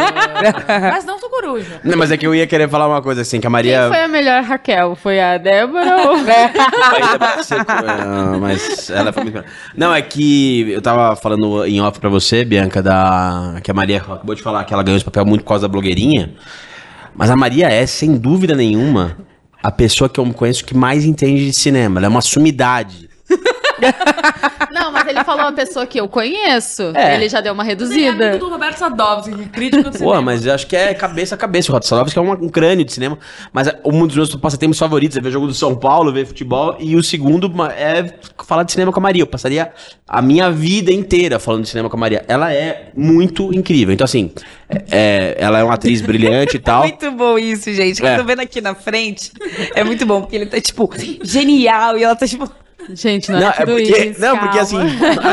mas 0.67 1.05
não 1.05 1.19
sou 1.19 1.29
coruja. 1.29 1.79
Não, 1.85 1.99
mas 1.99 2.11
é 2.11 2.17
que 2.17 2.27
eu 2.27 2.35
ia 2.35 2.47
querer 2.47 2.67
falar 2.67 2.89
uma 2.89 3.03
coisa 3.03 3.21
assim, 3.21 3.39
que 3.39 3.47
a 3.47 3.51
Maria... 3.51 3.81
Quem 3.81 3.89
foi 3.89 4.03
a 4.03 4.09
melhor 4.09 4.43
Raquel? 4.43 4.97
Foi 4.97 5.21
a 5.21 5.37
Débora 5.37 6.09
ou... 6.09 6.17
mas 8.41 8.89
ela 8.89 9.13
foi 9.13 9.25
muito... 9.25 9.45
Não, 9.77 9.95
é 9.95 10.01
que 10.01 10.71
eu 10.71 10.81
tava 10.81 11.15
falando 11.17 11.67
em 11.67 11.83
off 11.83 12.01
pra 12.01 12.09
você, 12.09 12.47
Bianca, 12.47 12.83
da... 12.83 13.61
que 13.63 13.71
a 13.71 13.75
Maria 13.75 13.99
acabou 13.99 14.35
de 14.35 14.41
falar 14.41 14.65
que 14.65 14.73
ela 14.73 14.83
ganhou 14.83 14.97
esse 14.97 15.05
papel 15.05 15.27
muito 15.27 15.43
por 15.43 15.49
causa 15.49 15.69
da 15.69 15.71
blogueirinha. 15.73 16.33
Mas 17.15 17.29
a 17.29 17.37
Maria 17.37 17.69
é, 17.69 17.85
sem 17.85 18.17
dúvida 18.17 18.55
nenhuma, 18.55 19.19
a 19.63 19.71
pessoa 19.71 20.09
que 20.09 20.19
eu 20.19 20.25
conheço 20.33 20.65
que 20.65 20.75
mais 20.75 21.05
entende 21.05 21.45
de 21.45 21.53
cinema. 21.53 22.01
Ela 22.01 22.07
é 22.07 22.09
uma 22.09 22.23
sumidade. 22.23 23.13
Não, 24.73 24.91
mas 24.91 25.07
ele 25.07 25.23
falou 25.25 25.43
uma 25.43 25.53
pessoa 25.53 25.87
que 25.87 25.99
eu 26.01 26.09
conheço. 26.09 26.93
É. 26.95 27.15
Ele 27.15 27.29
já 27.29 27.41
deu 27.41 27.53
uma 27.53 27.65
reduzida. 27.65 28.25
É 28.25 28.37
do 28.39 28.49
Roberto 28.49 28.79
Sadovski, 28.79 29.47
crítico 29.47 29.91
de 29.91 29.99
Pô, 29.99 30.21
mas 30.21 30.45
eu 30.45 30.53
acho 30.53 30.67
que 30.67 30.77
é 30.77 30.93
cabeça 30.95 31.35
a 31.35 31.39
cabeça. 31.39 31.71
O 31.71 31.73
Roberto 31.73 31.89
Sadovski 31.89 32.19
é 32.19 32.23
um, 32.23 32.33
um 32.33 32.49
crânio 32.49 32.85
de 32.85 32.93
cinema. 32.93 33.19
Mas 33.53 33.69
é 33.69 33.81
um 33.85 34.07
dos 34.07 34.17
meus 34.17 34.35
passatempos 34.37 34.79
favoritos 34.79 35.17
é 35.17 35.21
ver 35.21 35.31
jogo 35.31 35.47
do 35.47 35.55
São 35.55 35.75
Paulo, 35.75 36.13
ver 36.13 36.27
futebol. 36.27 36.77
E 36.81 36.97
o 36.97 37.03
segundo 37.03 37.53
é 37.73 38.15
falar 38.45 38.65
de 38.65 38.73
cinema 38.73 38.93
com 38.93 38.99
a 38.99 39.03
Maria. 39.03 39.23
Eu 39.23 39.27
passaria 39.27 39.73
a 40.09 40.21
minha 40.21 40.51
vida 40.51 40.93
inteira 40.93 41.39
falando 41.39 41.63
de 41.63 41.69
cinema 41.69 41.89
com 41.89 41.97
a 41.97 42.01
Maria. 42.01 42.25
Ela 42.27 42.53
é 42.53 42.91
muito 42.97 43.55
incrível. 43.55 43.95
Então, 43.95 44.05
assim, 44.05 44.33
é, 44.69 44.85
é 44.91 45.37
ela 45.39 45.59
é 45.59 45.65
uma 45.65 45.75
atriz 45.75 46.01
brilhante 46.01 46.57
e 46.57 46.61
tal. 46.61 46.83
muito 46.83 47.11
bom 47.13 47.39
isso, 47.39 47.73
gente. 47.73 48.05
É. 48.05 48.15
Eu 48.15 48.19
tô 48.19 48.25
vendo 48.25 48.41
aqui 48.41 48.61
na 48.61 48.75
frente. 48.75 49.33
É 49.75 49.85
muito 49.85 50.05
bom, 50.05 50.23
porque 50.23 50.37
ele 50.37 50.47
tá, 50.47 50.61
tipo, 50.61 50.91
genial. 51.23 51.97
E 51.97 52.05
ela 52.05 52.17
tá, 52.17 52.27
tipo... 52.27 52.51
Gente, 52.91 53.31
não, 53.31 53.39
é 53.39 53.41
não 53.41 53.49
é 53.49 53.53
tudo 53.53 53.73
porque, 53.73 54.05
isso. 54.05 54.21
Não, 54.21 54.29
calma. 54.29 54.43
porque 54.43 54.59
assim, 54.59 54.79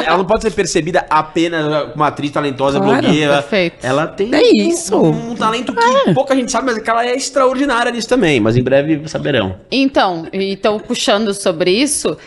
ela 0.05 0.17
não 0.17 0.25
pode 0.25 0.43
ser 0.43 0.51
percebida 0.51 1.05
apenas 1.09 1.65
como 1.65 1.93
uma 1.95 2.07
atriz 2.07 2.31
talentosa, 2.31 2.79
claro, 2.79 3.01
blogueira. 3.01 3.41
Perfeito. 3.41 3.85
Ela 3.85 4.07
tem 4.07 4.33
é 4.33 4.41
isso. 4.41 4.95
Um, 4.95 5.31
um 5.31 5.35
talento 5.35 5.73
que 5.73 6.09
é. 6.09 6.13
pouca 6.13 6.35
gente 6.35 6.51
sabe, 6.51 6.67
mas 6.67 6.81
que 6.81 6.89
ela 6.89 7.05
é 7.05 7.15
extraordinária 7.15 7.91
nisso 7.91 8.07
também. 8.07 8.39
Mas 8.39 8.55
em 8.55 8.63
breve 8.63 9.07
saberão. 9.07 9.57
Então, 9.71 10.27
então 10.31 10.79
puxando 10.79 11.33
sobre 11.33 11.71
isso, 11.71 12.17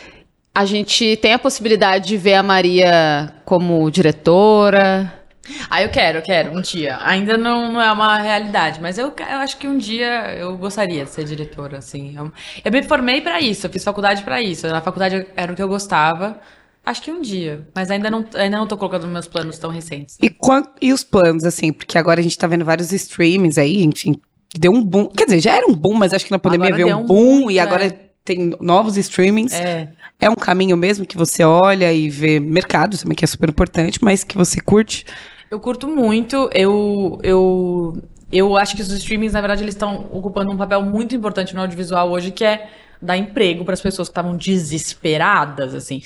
a 0.55 0.65
gente 0.65 1.17
tem 1.17 1.33
a 1.33 1.39
possibilidade 1.39 2.09
de 2.09 2.17
ver 2.17 2.35
a 2.35 2.43
Maria 2.43 3.33
como 3.45 3.91
diretora. 3.91 5.24
Ah, 5.69 5.83
eu 5.83 5.89
quero, 5.91 6.19
eu 6.19 6.23
quero, 6.23 6.57
um 6.57 6.61
dia. 6.61 6.99
Ainda 7.03 7.37
não, 7.37 7.73
não 7.73 7.81
é 7.81 7.93
uma 7.93 8.19
realidade, 8.19 8.81
mas 8.81 8.99
eu, 8.99 9.07
eu 9.19 9.39
acho 9.39 9.57
que 9.59 9.69
um 9.69 9.77
dia 9.77 10.35
eu 10.37 10.57
gostaria 10.57 11.05
de 11.05 11.11
ser 11.11 11.25
diretora, 11.25 11.79
assim. 11.79 12.15
Eu, 12.17 12.33
eu 12.65 12.73
me 12.73 12.83
formei 12.83 13.21
para 13.21 13.41
isso, 13.41 13.67
eu 13.67 13.71
fiz 13.71 13.85
faculdade 13.85 14.23
para 14.23 14.41
isso. 14.41 14.67
Na 14.69 14.81
faculdade 14.81 15.27
era 15.37 15.53
o 15.53 15.57
que 15.57 15.63
eu 15.63 15.69
gostava. 15.69 16.41
Acho 16.85 17.03
que 17.03 17.11
um 17.11 17.23
dia, 17.23 17.67
mas 17.75 17.91
ainda 17.91 18.11
não, 18.11 18.25
ainda 18.35 18.59
não 18.59 18.67
tô 18.67 18.77
colocando 18.77 19.07
meus 19.07 19.27
planos 19.27 19.59
tão 19.59 19.71
recentes. 19.71 20.19
E, 20.23 20.35
e 20.83 20.93
os 20.93 21.03
planos, 21.03 21.45
assim, 21.45 21.73
porque 21.73 21.97
agora 21.97 22.21
a 22.21 22.23
gente 22.23 22.37
tá 22.37 22.47
vendo 22.47 22.65
vários 22.65 22.93
streamings 22.93 23.57
aí, 23.57 23.83
enfim, 23.83 24.21
deu 24.59 24.71
um 24.71 24.85
boom. 24.85 25.07
Quer 25.07 25.25
dizer, 25.25 25.41
já 25.41 25.57
era 25.57 25.67
um 25.67 25.75
boom, 25.75 25.95
mas 25.95 26.13
acho 26.13 26.27
que 26.27 26.31
na 26.31 26.39
pandemia 26.39 26.69
agora 26.69 26.85
veio 26.85 26.97
um 26.99 27.07
boom, 27.07 27.41
boom 27.41 27.51
e 27.51 27.59
agora 27.59 27.87
é. 27.87 27.91
tem 28.23 28.55
novos 28.61 28.99
streamings. 28.99 29.55
É. 29.55 29.89
É 30.21 30.29
um 30.29 30.35
caminho 30.35 30.77
mesmo 30.77 31.07
que 31.07 31.17
você 31.17 31.43
olha 31.43 31.93
e 31.93 32.09
vê 32.09 32.39
mercado 32.39 32.99
também, 32.99 33.17
que 33.17 33.25
é 33.25 33.29
super 33.29 33.49
importante, 33.49 34.03
mas 34.03 34.23
que 34.23 34.37
você 34.37 34.61
curte. 34.61 35.07
Eu 35.51 35.61
curto 35.61 35.87
muito. 35.89 36.49
Eu, 36.53 37.19
eu, 37.23 38.03
eu 38.33 38.57
acho 38.57 38.75
que 38.77 38.83
os 38.83 38.91
streamings, 38.91 39.33
na 39.33 39.41
verdade, 39.41 39.63
eles 39.63 39.75
estão 39.75 40.07
ocupando 40.13 40.51
um 40.51 40.57
papel 40.57 40.83
muito 40.83 41.15
importante 41.15 41.55
no 41.55 41.61
audiovisual 41.61 42.11
hoje, 42.11 42.31
que 42.31 42.45
é 42.45 42.71
dar 43.01 43.17
emprego 43.17 43.65
para 43.65 43.75
as 43.75 43.81
pessoas 43.81 44.09
que 44.09 44.13
estavam 44.13 44.37
desesperadas, 44.37 45.75
assim. 45.75 46.03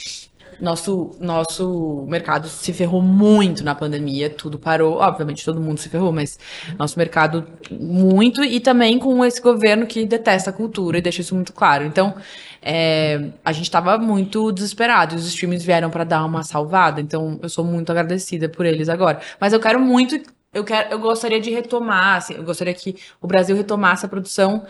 Nosso, 0.60 1.16
nosso 1.20 2.04
mercado 2.08 2.48
se 2.48 2.72
ferrou 2.72 3.00
muito 3.00 3.62
na 3.62 3.74
pandemia, 3.74 4.28
tudo 4.28 4.58
parou. 4.58 4.96
Obviamente, 4.96 5.44
todo 5.44 5.60
mundo 5.60 5.78
se 5.78 5.88
ferrou, 5.88 6.12
mas 6.12 6.38
nosso 6.78 6.98
mercado 6.98 7.46
muito, 7.70 8.42
e 8.42 8.58
também 8.58 8.98
com 8.98 9.24
esse 9.24 9.40
governo 9.40 9.86
que 9.86 10.04
detesta 10.04 10.50
a 10.50 10.52
cultura 10.52 10.98
e 10.98 11.00
deixa 11.00 11.20
isso 11.20 11.34
muito 11.34 11.52
claro. 11.52 11.84
Então, 11.84 12.14
é, 12.60 13.30
a 13.44 13.52
gente 13.52 13.64
estava 13.64 13.96
muito 13.98 14.50
desesperado. 14.52 15.14
E 15.14 15.18
os 15.18 15.26
streams 15.26 15.64
vieram 15.64 15.90
para 15.90 16.04
dar 16.04 16.24
uma 16.24 16.42
salvada. 16.42 17.00
Então, 17.00 17.38
eu 17.42 17.48
sou 17.48 17.64
muito 17.64 17.90
agradecida 17.90 18.48
por 18.48 18.66
eles 18.66 18.88
agora. 18.88 19.20
Mas 19.40 19.52
eu 19.52 19.60
quero 19.60 19.80
muito 19.80 20.20
eu, 20.52 20.64
quero, 20.64 20.90
eu 20.90 20.98
gostaria 20.98 21.40
de 21.40 21.50
retomar, 21.50 22.16
assim, 22.16 22.34
eu 22.34 22.42
gostaria 22.42 22.72
que 22.72 22.96
o 23.20 23.26
Brasil 23.26 23.54
retomasse 23.54 24.06
a 24.06 24.08
produção 24.08 24.66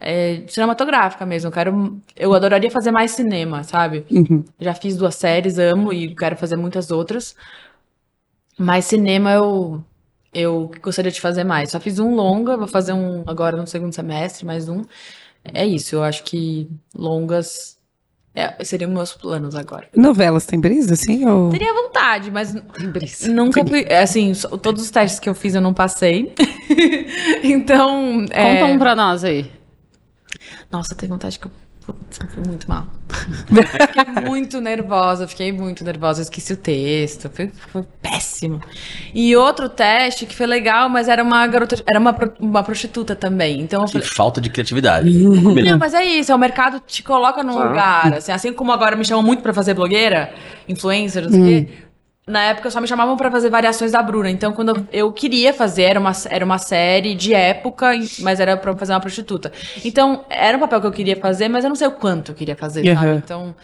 é, 0.00 0.42
cinematográfica 0.46 1.26
mesmo. 1.26 1.48
Eu 1.48 1.52
quero, 1.52 2.00
eu 2.16 2.32
adoraria 2.34 2.70
fazer 2.70 2.90
mais 2.90 3.12
cinema, 3.12 3.62
sabe? 3.64 4.04
Uhum. 4.10 4.44
Já 4.60 4.74
fiz 4.74 4.96
duas 4.96 5.14
séries, 5.14 5.58
amo 5.58 5.92
e 5.92 6.14
quero 6.14 6.36
fazer 6.36 6.56
muitas 6.56 6.90
outras. 6.90 7.34
Mas 8.58 8.84
cinema 8.86 9.32
eu 9.32 9.82
eu 10.32 10.70
gostaria 10.82 11.10
de 11.10 11.20
fazer 11.20 11.44
mais. 11.44 11.70
Só 11.70 11.80
fiz 11.80 11.98
um 11.98 12.14
longa, 12.14 12.56
vou 12.56 12.68
fazer 12.68 12.92
um 12.92 13.24
agora 13.26 13.56
no 13.56 13.66
segundo 13.66 13.92
semestre, 13.94 14.44
mais 14.44 14.68
um. 14.68 14.84
É 15.54 15.66
isso, 15.66 15.96
eu 15.96 16.02
acho 16.02 16.22
que 16.24 16.68
longas 16.94 17.78
é, 18.34 18.62
seriam 18.64 18.90
meus 18.90 19.12
planos 19.14 19.54
agora. 19.56 19.88
Novelas 19.96 20.46
tem 20.46 20.60
brisa, 20.60 20.94
assim? 20.94 21.26
Ou... 21.26 21.50
Teria 21.50 21.72
vontade, 21.72 22.30
mas 22.30 22.54
nunca 23.26 23.64
fui. 23.66 23.84
é, 23.88 24.02
Assim, 24.02 24.32
todos 24.62 24.82
os 24.82 24.90
testes 24.90 25.18
que 25.18 25.28
eu 25.28 25.34
fiz 25.34 25.54
eu 25.54 25.60
não 25.60 25.72
passei. 25.74 26.32
então. 27.42 28.24
é, 28.30 28.60
Conta 28.60 28.72
um 28.72 28.78
pra 28.78 28.94
nós 28.94 29.24
aí. 29.24 29.50
Nossa, 30.70 30.94
tem 30.94 31.08
vontade 31.08 31.38
que 31.38 31.46
eu. 31.46 31.50
Fui 32.34 32.42
muito 32.46 32.68
mal. 32.68 32.86
fiquei 33.08 34.22
muito 34.22 34.60
nervosa, 34.60 35.26
fiquei 35.26 35.50
muito 35.50 35.82
nervosa. 35.82 36.20
Eu 36.20 36.24
esqueci 36.24 36.52
o 36.52 36.56
texto, 36.58 37.30
foi, 37.32 37.50
foi 37.72 37.82
péssimo. 38.02 38.60
E 39.14 39.34
outro 39.34 39.70
teste 39.70 40.26
que 40.26 40.36
foi 40.36 40.46
legal, 40.46 40.90
mas 40.90 41.08
era 41.08 41.22
uma 41.22 41.46
garota, 41.46 41.82
era 41.86 41.98
uma, 41.98 42.14
uma 42.38 42.62
prostituta 42.62 43.16
também. 43.16 43.62
Então 43.62 43.86
Que 43.86 43.92
falei. 43.92 44.06
falta 44.06 44.38
de 44.38 44.50
criatividade. 44.50 45.10
Não, 45.10 45.78
mas 45.78 45.94
é 45.94 46.04
isso, 46.04 46.30
é 46.30 46.34
o 46.34 46.38
mercado 46.38 46.78
te 46.86 47.02
coloca 47.02 47.42
num 47.42 47.54
lugar, 47.56 48.12
assim, 48.12 48.32
assim 48.32 48.52
como 48.52 48.70
agora 48.70 48.94
me 48.94 49.04
chamam 49.04 49.22
muito 49.22 49.42
pra 49.42 49.54
fazer 49.54 49.72
blogueira, 49.72 50.30
influencer, 50.68 51.22
não 51.22 51.30
sei 51.30 51.40
o 51.40 51.44
quê. 51.66 51.72
Na 52.28 52.44
época 52.44 52.70
só 52.70 52.80
me 52.80 52.86
chamavam 52.86 53.16
pra 53.16 53.30
fazer 53.30 53.48
variações 53.48 53.92
da 53.92 54.02
Bruna. 54.02 54.30
Então, 54.30 54.52
quando 54.52 54.86
eu 54.92 55.10
queria 55.12 55.52
fazer, 55.52 55.84
era 55.84 55.98
uma, 55.98 56.12
era 56.28 56.44
uma 56.44 56.58
série 56.58 57.14
de 57.14 57.34
época, 57.34 57.92
mas 58.20 58.38
era 58.38 58.56
pra 58.56 58.76
fazer 58.76 58.92
uma 58.92 59.00
prostituta. 59.00 59.50
Então, 59.84 60.24
era 60.28 60.56
um 60.56 60.60
papel 60.60 60.80
que 60.80 60.86
eu 60.86 60.92
queria 60.92 61.16
fazer, 61.16 61.48
mas 61.48 61.64
eu 61.64 61.68
não 61.68 61.76
sei 61.76 61.88
o 61.88 61.92
quanto 61.92 62.32
eu 62.32 62.34
queria 62.34 62.54
fazer, 62.54 62.84
sabe? 62.84 63.06
Aham. 63.06 63.16
Então. 63.16 63.54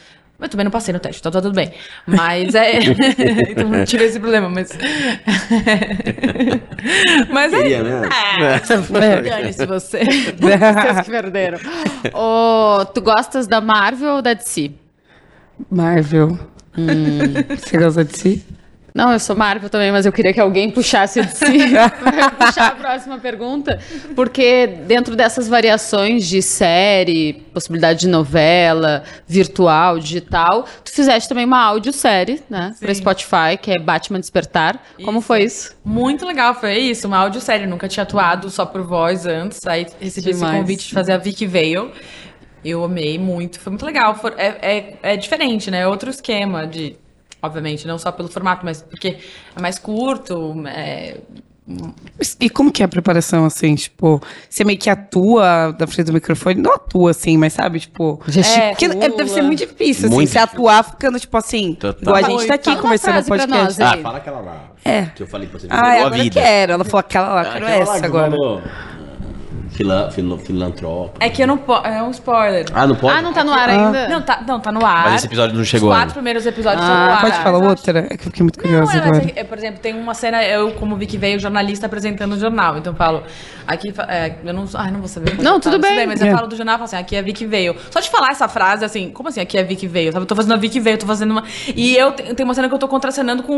Eu 0.40 0.48
também 0.48 0.64
não 0.64 0.70
passei 0.70 0.92
no 0.92 0.98
teste, 0.98 1.20
então 1.20 1.30
tá 1.30 1.40
tudo 1.40 1.54
bem. 1.54 1.72
Mas 2.06 2.54
é. 2.56 2.78
então 3.48 3.68
não 3.68 3.84
tive 3.84 4.04
esse 4.04 4.18
problema, 4.18 4.48
mas. 4.48 4.76
mas 7.32 7.52
é. 7.52 7.62
Queria, 7.62 7.82
né? 7.82 8.08
É, 8.42 9.22
dane-se 9.22 9.64
você. 9.64 10.00
Vocês 10.04 11.00
que 11.04 11.10
perderam. 11.10 11.58
Ô, 12.12 12.84
tu 12.86 13.00
gostas 13.00 13.46
da 13.46 13.60
Marvel 13.60 14.16
ou 14.16 14.22
da 14.22 14.34
DC? 14.34 14.72
Marvel. 15.70 16.36
Você 16.76 17.78
gosta 17.78 18.04
de 18.04 18.18
si? 18.18 18.44
Não, 18.96 19.12
eu 19.12 19.18
sou 19.18 19.34
Marvel 19.34 19.68
também, 19.68 19.90
mas 19.90 20.06
eu 20.06 20.12
queria 20.12 20.32
que 20.32 20.38
alguém 20.38 20.70
puxasse 20.70 21.20
de 21.20 21.36
si 21.36 21.44
para 22.00 22.30
puxar 22.30 22.68
a 22.68 22.76
próxima 22.76 23.18
pergunta, 23.18 23.80
porque 24.14 24.68
dentro 24.86 25.16
dessas 25.16 25.48
variações 25.48 26.24
de 26.28 26.40
série, 26.40 27.32
possibilidade 27.52 27.98
de 27.98 28.08
novela, 28.08 29.02
virtual, 29.26 29.98
digital, 29.98 30.64
tu 30.84 30.92
fizeste 30.92 31.28
também 31.28 31.44
uma 31.44 31.60
audiosérie, 31.60 32.40
né, 32.48 32.72
para 32.78 32.94
Spotify, 32.94 33.58
que 33.60 33.72
é 33.72 33.80
Batman 33.80 34.20
Despertar. 34.20 34.80
Como 35.04 35.20
foi 35.20 35.42
isso? 35.42 35.74
Muito 35.84 36.24
legal, 36.24 36.54
foi 36.54 36.78
isso, 36.78 37.08
uma 37.08 37.18
audiosérie. 37.18 37.66
Nunca 37.66 37.88
tinha 37.88 38.04
atuado 38.04 38.48
só 38.48 38.64
por 38.64 38.82
voz 38.82 39.26
antes. 39.26 39.58
Aí 39.66 39.88
recebi 40.00 40.30
esse 40.30 40.38
Demais. 40.38 40.56
convite 40.56 40.86
de 40.86 40.94
fazer 40.94 41.10
a 41.14 41.18
Vicky 41.18 41.48
Vale. 41.48 41.90
Eu 42.64 42.82
amei 42.84 43.18
muito, 43.18 43.60
foi 43.60 43.70
muito 43.70 43.84
legal. 43.84 44.14
For- 44.14 44.34
é, 44.38 44.96
é, 45.02 45.12
é 45.12 45.16
diferente, 45.16 45.70
né? 45.70 45.80
É 45.80 45.88
outro 45.88 46.08
esquema 46.10 46.66
de. 46.66 46.96
Obviamente, 47.42 47.86
não 47.86 47.98
só 47.98 48.10
pelo 48.10 48.28
formato, 48.28 48.64
mas 48.64 48.80
porque 48.82 49.18
é 49.54 49.60
mais 49.60 49.78
curto. 49.78 50.54
é- 50.66 51.18
E 52.40 52.50
como 52.50 52.70
que 52.70 52.82
é 52.82 52.86
a 52.86 52.88
preparação, 52.88 53.44
assim, 53.46 53.74
tipo, 53.74 54.20
você 54.50 54.64
meio 54.64 54.78
que 54.78 54.88
atua 54.90 55.72
da 55.72 55.86
frente 55.86 56.06
do 56.06 56.12
microfone? 56.12 56.60
Não 56.60 56.74
atua, 56.74 57.10
assim, 57.12 57.38
mas 57.38 57.54
sabe, 57.54 57.80
tipo... 57.80 58.20
Gesticula. 58.28 58.68
Porque 58.70 58.84
é- 58.84 59.08
deve 59.16 59.28
ser 59.30 59.42
muito 59.42 59.58
difícil, 59.60 60.06
assim, 60.06 60.14
Muito 60.14 60.28
você 60.30 60.38
atuar 60.38 60.82
ficando, 60.84 61.18
tipo 61.18 61.34
assim, 61.38 61.74
Total. 61.74 62.00
igual 62.02 62.16
a 62.16 62.22
gente 62.38 62.46
tá 62.48 62.54
aqui 62.54 62.76
conversando 62.76 63.16
no 63.16 63.24
podcast. 63.24 63.80
nós, 63.80 63.80
Ah, 63.80 63.96
fala 63.98 64.18
aquela 64.18 64.40
lá. 64.40 64.70
É. 64.84 65.02
Que 65.06 65.22
eu 65.22 65.26
falei 65.26 65.48
pra 65.48 65.58
você. 65.58 65.66
Ah, 65.70 65.92
agora 66.00 66.22
vida. 66.22 66.40
quero. 66.40 66.72
Ela 66.74 66.84
falou 66.84 67.00
aquela 67.00 67.28
lá, 67.34 67.44
quero 67.44 67.56
Aquela 67.66 67.70
lá 67.70 67.82
essa 67.82 68.00
que 68.00 68.06
agora. 68.06 68.30
falou, 68.30 68.62
Filan, 69.74 70.08
filo, 70.10 70.38
filantropo. 70.38 71.16
É 71.18 71.28
que 71.28 71.42
eu 71.42 71.46
não 71.48 71.58
posso. 71.58 71.84
É 71.86 72.00
um 72.02 72.10
spoiler. 72.10 72.66
Ah, 72.72 72.86
não 72.86 72.94
pode? 72.94 73.18
Ah, 73.18 73.22
não 73.22 73.32
tá 73.32 73.42
no 73.42 73.52
ar 73.52 73.68
ainda? 73.68 74.08
Não, 74.08 74.22
tá, 74.22 74.40
não, 74.46 74.60
tá 74.60 74.70
no 74.70 74.86
ar. 74.86 75.04
Mas 75.06 75.14
esse 75.16 75.26
episódio 75.26 75.56
não 75.56 75.64
chegou 75.64 75.88
Os 75.88 75.94
quatro 75.94 76.02
ainda. 76.04 76.14
primeiros 76.14 76.46
episódios 76.46 76.80
Ah, 76.82 76.86
estão 76.86 77.04
no 77.06 77.12
ar. 77.12 77.20
Pode 77.20 77.38
falar 77.42 77.58
outra? 77.58 77.98
É 77.98 78.16
que 78.16 78.26
eu 78.26 78.30
fiquei 78.30 78.42
muito 78.44 78.56
Não, 78.58 78.62
curiosa 78.62 78.92
é, 78.92 78.96
mas 79.00 79.06
agora. 79.18 79.32
é, 79.34 79.40
é, 79.40 79.44
por 79.44 79.58
exemplo, 79.58 79.80
tem 79.80 79.94
uma 79.98 80.14
cena, 80.14 80.44
eu, 80.44 80.70
como 80.72 80.94
vi 80.96 81.06
que 81.06 81.18
veio 81.18 81.38
jornalista 81.40 81.86
apresentando 81.86 82.34
o 82.34 82.38
jornal. 82.38 82.78
Então 82.78 82.92
eu 82.92 82.96
falo, 82.96 83.24
aqui. 83.66 83.92
É, 84.08 84.34
eu 84.44 84.54
não. 84.54 84.64
Ai, 84.74 84.90
não 84.92 85.00
vou 85.00 85.08
saber. 85.08 85.42
Não, 85.42 85.58
tudo 85.58 85.78
bem. 85.80 86.06
mas 86.06 86.20
eu 86.20 86.28
É. 86.28 86.30
falo 86.32 86.46
do 86.46 86.54
jornal, 86.56 86.74
eu 86.74 86.78
falo 86.78 86.84
assim, 86.86 86.96
aqui 86.96 87.16
é 87.16 87.22
Vicky 87.22 87.44
veio. 87.44 87.74
Só 87.90 87.98
de 87.98 88.08
falar 88.10 88.30
essa 88.30 88.46
frase, 88.46 88.84
assim, 88.84 89.10
como 89.10 89.28
assim, 89.28 89.40
aqui 89.40 89.58
é 89.58 89.64
Vicky 89.64 89.88
veio? 89.88 90.12
Sabe, 90.12 90.22
eu 90.22 90.26
tô 90.28 90.36
fazendo 90.36 90.54
a 90.54 90.56
Vicky 90.56 90.78
veio, 90.78 90.94
eu 90.94 90.98
tô 90.98 91.06
fazendo 91.06 91.32
uma. 91.32 91.42
E 91.74 91.96
eu 91.96 92.12
te- 92.12 92.32
tem 92.34 92.44
uma 92.44 92.54
cena 92.54 92.68
que 92.68 92.74
eu 92.74 92.78
tô 92.78 92.86
contracenando 92.86 93.42
com 93.42 93.54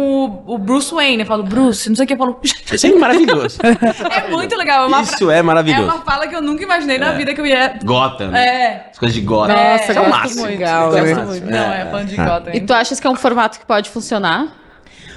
o, 0.46 0.54
o 0.54 0.58
Bruce 0.58 0.94
Wayne. 0.94 1.20
Eu 1.22 1.26
falo, 1.26 1.42
Bruce, 1.42 1.88
não 1.90 1.96
sei 1.96 2.04
o 2.04 2.08
que, 2.08 2.14
eu 2.14 2.18
falo. 2.18 2.40
Isso 2.72 2.86
é 2.86 2.92
maravilhoso. 2.94 3.58
é 3.62 4.30
muito 4.30 4.56
legal. 4.56 4.84
É 4.84 4.86
uma 4.86 5.02
Isso 5.02 5.18
fra- 5.26 5.34
é 5.34 5.42
maravilhoso. 5.42 6.02
É 6.06 6.10
fala 6.10 6.26
que 6.28 6.36
eu 6.36 6.42
nunca 6.42 6.62
imaginei 6.62 6.98
na 6.98 7.12
vida 7.12 7.34
que 7.34 7.40
eu 7.40 7.46
ia. 7.46 7.78
Gotham. 7.84 8.28
né? 8.28 8.46
É. 8.46 8.88
As 8.92 8.98
coisas 8.98 9.14
de 9.14 9.20
Gotham. 9.22 9.54
Nossa, 9.56 9.82
Isso 9.82 9.92
é 9.92 9.94
o 10.00 10.04
gosto 10.04 10.10
máximo. 10.10 10.40
muito. 10.42 10.52
Legal, 10.58 10.88
Isso 10.88 10.96
é 10.98 11.02
o 11.02 11.06
máximo. 11.16 11.26
Muito. 11.30 11.50
Não, 11.50 11.72
é 11.72 11.86
fã 11.90 12.04
de 12.04 12.16
Gotham. 12.16 12.54
E 12.54 12.60
tu 12.60 12.72
achas 12.72 13.00
que 13.00 13.06
é 13.06 13.10
um 13.10 13.16
formato 13.16 13.58
que 13.58 13.66
pode 13.66 13.90
funcionar? 13.90 14.46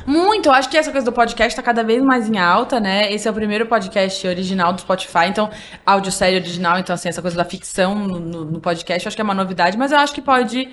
Muito, 0.08 0.48
eu 0.50 0.54
acho 0.54 0.68
que 0.70 0.78
essa 0.78 0.92
coisa 0.92 1.06
do 1.06 1.12
podcast 1.12 1.56
tá 1.56 1.62
cada 1.62 1.84
vez 1.84 2.02
mais 2.02 2.28
em 2.28 2.40
alta, 2.40 2.80
né? 2.80 3.12
Esse 3.14 3.28
é 3.28 3.32
o 3.32 3.34
primeiro 3.34 3.68
podcast 3.68 4.26
original 4.28 4.74
do 4.74 4.82
Spotify, 4.82 5.26
então, 5.28 5.50
audiosérie 5.86 6.38
original, 6.40 6.80
então, 6.80 6.96
assim, 6.96 7.10
essa 7.10 7.22
coisa 7.22 7.38
da 7.38 7.46
ficção 7.46 7.94
no, 7.94 8.20
no- 8.20 8.46
no 8.46 8.60
podcast, 8.60 9.06
eu 9.06 9.10
acho 9.10 9.16
que 9.16 9.22
é 9.22 9.24
uma 9.24 9.36
novidade, 9.36 9.78
mas 9.78 9.92
eu 9.92 10.00
acho 10.00 10.14
que 10.14 10.22
pode, 10.22 10.70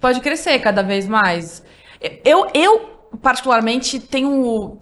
pode 0.00 0.20
crescer 0.20 0.60
cada 0.60 0.82
vez 0.82 1.08
mais. 1.08 1.64
Eu, 2.24 2.46
eu 2.54 3.08
particularmente, 3.20 3.98
tenho. 3.98 4.78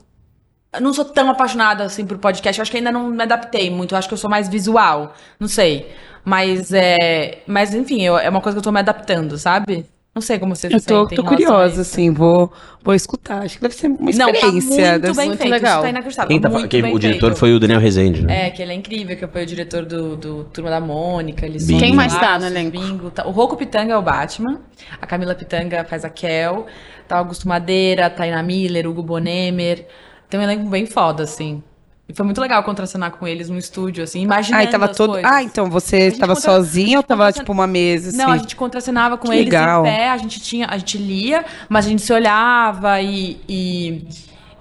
Eu 0.75 0.81
não 0.81 0.93
sou 0.93 1.05
tão 1.05 1.31
apaixonada 1.31 1.85
assim 1.85 2.05
por 2.07 2.18
podcast. 2.18 2.59
Eu 2.59 2.62
acho 2.62 2.70
que 2.70 2.77
ainda 2.79 2.93
não 2.93 3.09
me 3.11 3.22
adaptei 3.22 3.70
muito. 3.70 3.95
Eu 3.95 3.99
acho 3.99 4.09
que 4.09 4.14
eu 4.14 4.18
sou 4.18 4.31
mais 4.31 4.49
visual. 4.49 5.14
Não 5.39 5.49
sei. 5.49 5.89
Mas 6.25 6.72
é. 6.72 7.39
Mas 7.47 7.75
enfim, 7.75 8.03
eu- 8.03 8.18
é 8.18 8.29
uma 8.29 8.41
coisa 8.41 8.57
que 8.57 8.59
eu 8.61 8.62
tô 8.64 8.72
me 8.72 8.81
adaptando, 8.81 9.37
sabe? 9.39 9.87
Não 10.14 10.22
sei 10.22 10.39
como 10.39 10.55
vocês 10.55 10.72
Eu 10.72 10.79
se 10.79 10.87
tô, 10.87 11.09
curiosa, 11.25 11.81
assim, 11.81 12.12
vou, 12.12 12.53
vou 12.85 12.95
escutar. 12.95 13.43
Acho 13.43 13.57
que 13.57 13.62
deve 13.62 13.75
ser 13.75 13.89
uma 13.89 13.97
Não, 14.12 14.27
tá 14.27 14.31
experiência. 14.31 14.53
muito 14.53 15.01
deve 15.01 15.01
bem 15.03 15.14
ser- 15.14 15.25
muito 15.27 15.39
feito. 15.39 15.51
legal. 15.51 15.72
Isso 15.72 15.83
tá 15.83 15.89
inacreditável. 15.89 16.29
Quem 16.29 16.41
tá, 16.41 16.49
muito 16.49 16.68
quem, 16.68 16.83
bem 16.83 16.95
o 16.95 16.99
diretor 17.01 17.27
feito. 17.31 17.39
foi 17.41 17.53
o 17.53 17.59
Daniel 17.59 17.81
Rezende, 17.81 18.22
né? 18.22 18.47
É, 18.47 18.51
que 18.51 18.62
ele 18.62 18.70
é 18.70 18.75
incrível, 18.77 19.16
que 19.16 19.27
foi 19.27 19.43
o 19.43 19.47
diretor 19.47 19.85
do, 19.85 20.16
do 20.16 20.45
Turma 20.45 20.70
da 20.70 20.81
Mônica. 20.81 21.45
Ele 21.45 21.59
Bingo. 21.59 21.81
Quem 21.81 21.93
mais 21.97 22.16
tá 22.16 22.39
no 22.39 22.47
elenco? 22.47 22.70
Bingo, 22.79 23.11
tá- 23.11 23.27
O 23.27 23.33
Rocco 23.33 23.57
Pitanga 23.57 23.93
é 23.93 23.97
o 23.97 24.03
Batman. 24.03 24.61
A 25.03 25.05
Camila 25.05 25.35
Pitanga 25.35 25.85
faz 25.85 26.05
a 26.05 26.09
Kel. 26.11 26.64
Tá 27.09 27.16
o 27.16 27.18
Augusto 27.18 27.49
Madeira, 27.49 28.09
Taina 28.09 28.41
Miller, 28.41 28.87
Hugo 28.89 29.03
Bonemer. 29.03 29.85
Tem 30.29 30.39
um 30.41 30.43
elenco 30.43 30.68
bem 30.68 30.87
foda, 30.87 31.22
assim. 31.22 31.62
E 32.07 32.12
foi 32.12 32.25
muito 32.27 32.39
legal 32.41 32.62
contracenar 32.62 33.12
com 33.12 33.27
eles 33.27 33.49
no 33.49 33.57
estúdio, 33.57 34.05
assim, 34.05 34.20
imaginando 34.20 34.62
Ah, 34.62 34.70
tava 34.70 34.85
as 34.91 34.97
todo. 34.97 35.12
coisas. 35.12 35.31
Ah, 35.31 35.43
então 35.43 35.70
você 35.70 36.09
estava 36.09 36.35
contra- 36.35 36.53
sozinha 36.53 36.99
ou 36.99 37.03
tava, 37.03 37.22
contracen- 37.22 37.43
tipo, 37.43 37.53
uma 37.53 37.66
mesa, 37.66 38.09
assim? 38.11 38.18
Não, 38.18 38.31
a 38.31 38.37
gente 38.37 38.55
contracenava 38.57 39.16
com 39.16 39.29
Que 39.29 39.35
eles 39.37 39.45
legal. 39.47 39.87
em 39.87 39.89
pé, 39.91 40.11
a 40.11 40.16
gente 40.18 40.39
tinha, 40.41 40.66
a 40.68 40.77
gente 40.77 40.99
lia, 40.99 41.47
mas 41.66 41.87
a 41.87 41.89
gente 41.89 42.03
se 42.03 42.12
olhava 42.12 43.01
e, 43.01 43.39
e, 43.49 44.07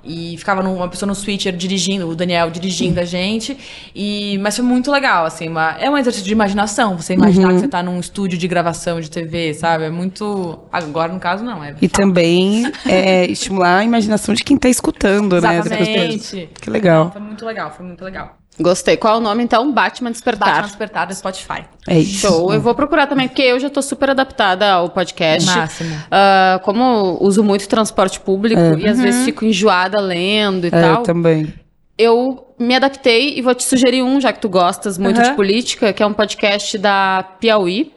e 0.03 0.35
ficava 0.37 0.61
numa 0.61 0.87
pessoa 0.87 1.07
no 1.07 1.15
switcher 1.15 1.55
dirigindo, 1.55 2.07
o 2.09 2.15
Daniel 2.15 2.49
dirigindo 2.51 2.99
a 2.99 3.05
gente. 3.05 3.57
E, 3.95 4.37
mas 4.39 4.55
foi 4.55 4.65
muito 4.65 4.91
legal, 4.91 5.25
assim, 5.25 5.47
uma- 5.47 5.77
é 5.79 5.89
um 5.89 5.97
exercício 5.97 6.25
de 6.27 6.33
imaginação, 6.33 6.97
você 6.97 7.13
imaginar 7.13 7.49
Uhum. 7.49 7.53
que 7.55 7.59
você 7.61 7.67
tá 7.67 7.81
num 7.81 7.99
estúdio 7.99 8.37
de 8.37 8.47
gravação 8.47 8.99
de 8.99 9.09
TV, 9.09 9.53
sabe? 9.53 9.85
É 9.85 9.89
muito. 9.89 10.59
Agora, 10.71 11.11
no 11.13 11.19
caso, 11.19 11.43
não, 11.43 11.63
é. 11.63 11.75
E 11.81 11.87
também 11.87 12.71
é, 12.85 13.25
estimular 13.31 13.77
a 13.79 13.83
imaginação 13.83 14.33
de 14.35 14.43
quem 14.43 14.57
tá 14.57 14.67
escutando, 14.69 15.39
né? 15.39 15.57
das 15.61 15.67
pessoas. 15.69 15.87
Exatamente. 15.87 16.49
Que 16.61 16.69
legal. 16.69 17.11
Foi 17.11 17.21
muito 17.21 17.45
legal, 17.45 17.71
foi 17.75 17.85
muito 17.85 18.03
legal. 18.03 18.37
Gostei. 18.59 18.95
Qual 18.97 19.15
é 19.15 19.17
o 19.17 19.19
nome, 19.19 19.43
então? 19.43 19.71
Batman 19.71 20.11
Despertar. 20.11 20.47
Batman 20.47 20.67
Despertar 20.67 21.07
do 21.07 21.15
Spotify. 21.15 21.63
É 21.87 21.99
isso. 21.99 22.27
Show. 22.27 22.53
Eu 22.53 22.61
vou 22.61 22.75
procurar 22.75 23.07
também, 23.07 23.27
porque 23.27 23.41
eu 23.41 23.59
já 23.59 23.69
tô 23.69 23.81
super 23.81 24.11
adaptada 24.11 24.71
ao 24.71 24.89
podcast. 24.89 25.49
Máximo. 25.49 25.95
Ah, 26.11 26.59
como 26.63 27.17
uso 27.21 27.43
muito 27.43 27.67
transporte 27.67 28.19
público 28.19 28.61
e 28.77 28.87
às 28.87 28.99
vezes 28.99 29.25
fico 29.25 29.43
enjoada 29.43 29.99
lendo 29.99 30.65
e 30.65 30.69
É, 30.71 30.77
eu 30.77 30.81
tal, 30.95 31.03
também. 31.03 31.51
eu 31.97 32.47
me 32.59 32.75
adaptei 32.75 33.37
e 33.37 33.41
vou 33.41 33.55
te 33.55 33.63
sugerir 33.63 34.03
um, 34.03 34.21
já 34.21 34.31
que 34.31 34.39
tu 34.39 34.47
gostas 34.47 34.97
muito 34.97 35.19
Aham. 35.19 35.31
de 35.31 35.35
política, 35.35 35.91
que 35.91 36.01
é 36.03 36.05
um 36.05 36.13
podcast 36.13 36.77
da 36.77 37.25
Piauí, 37.39 37.91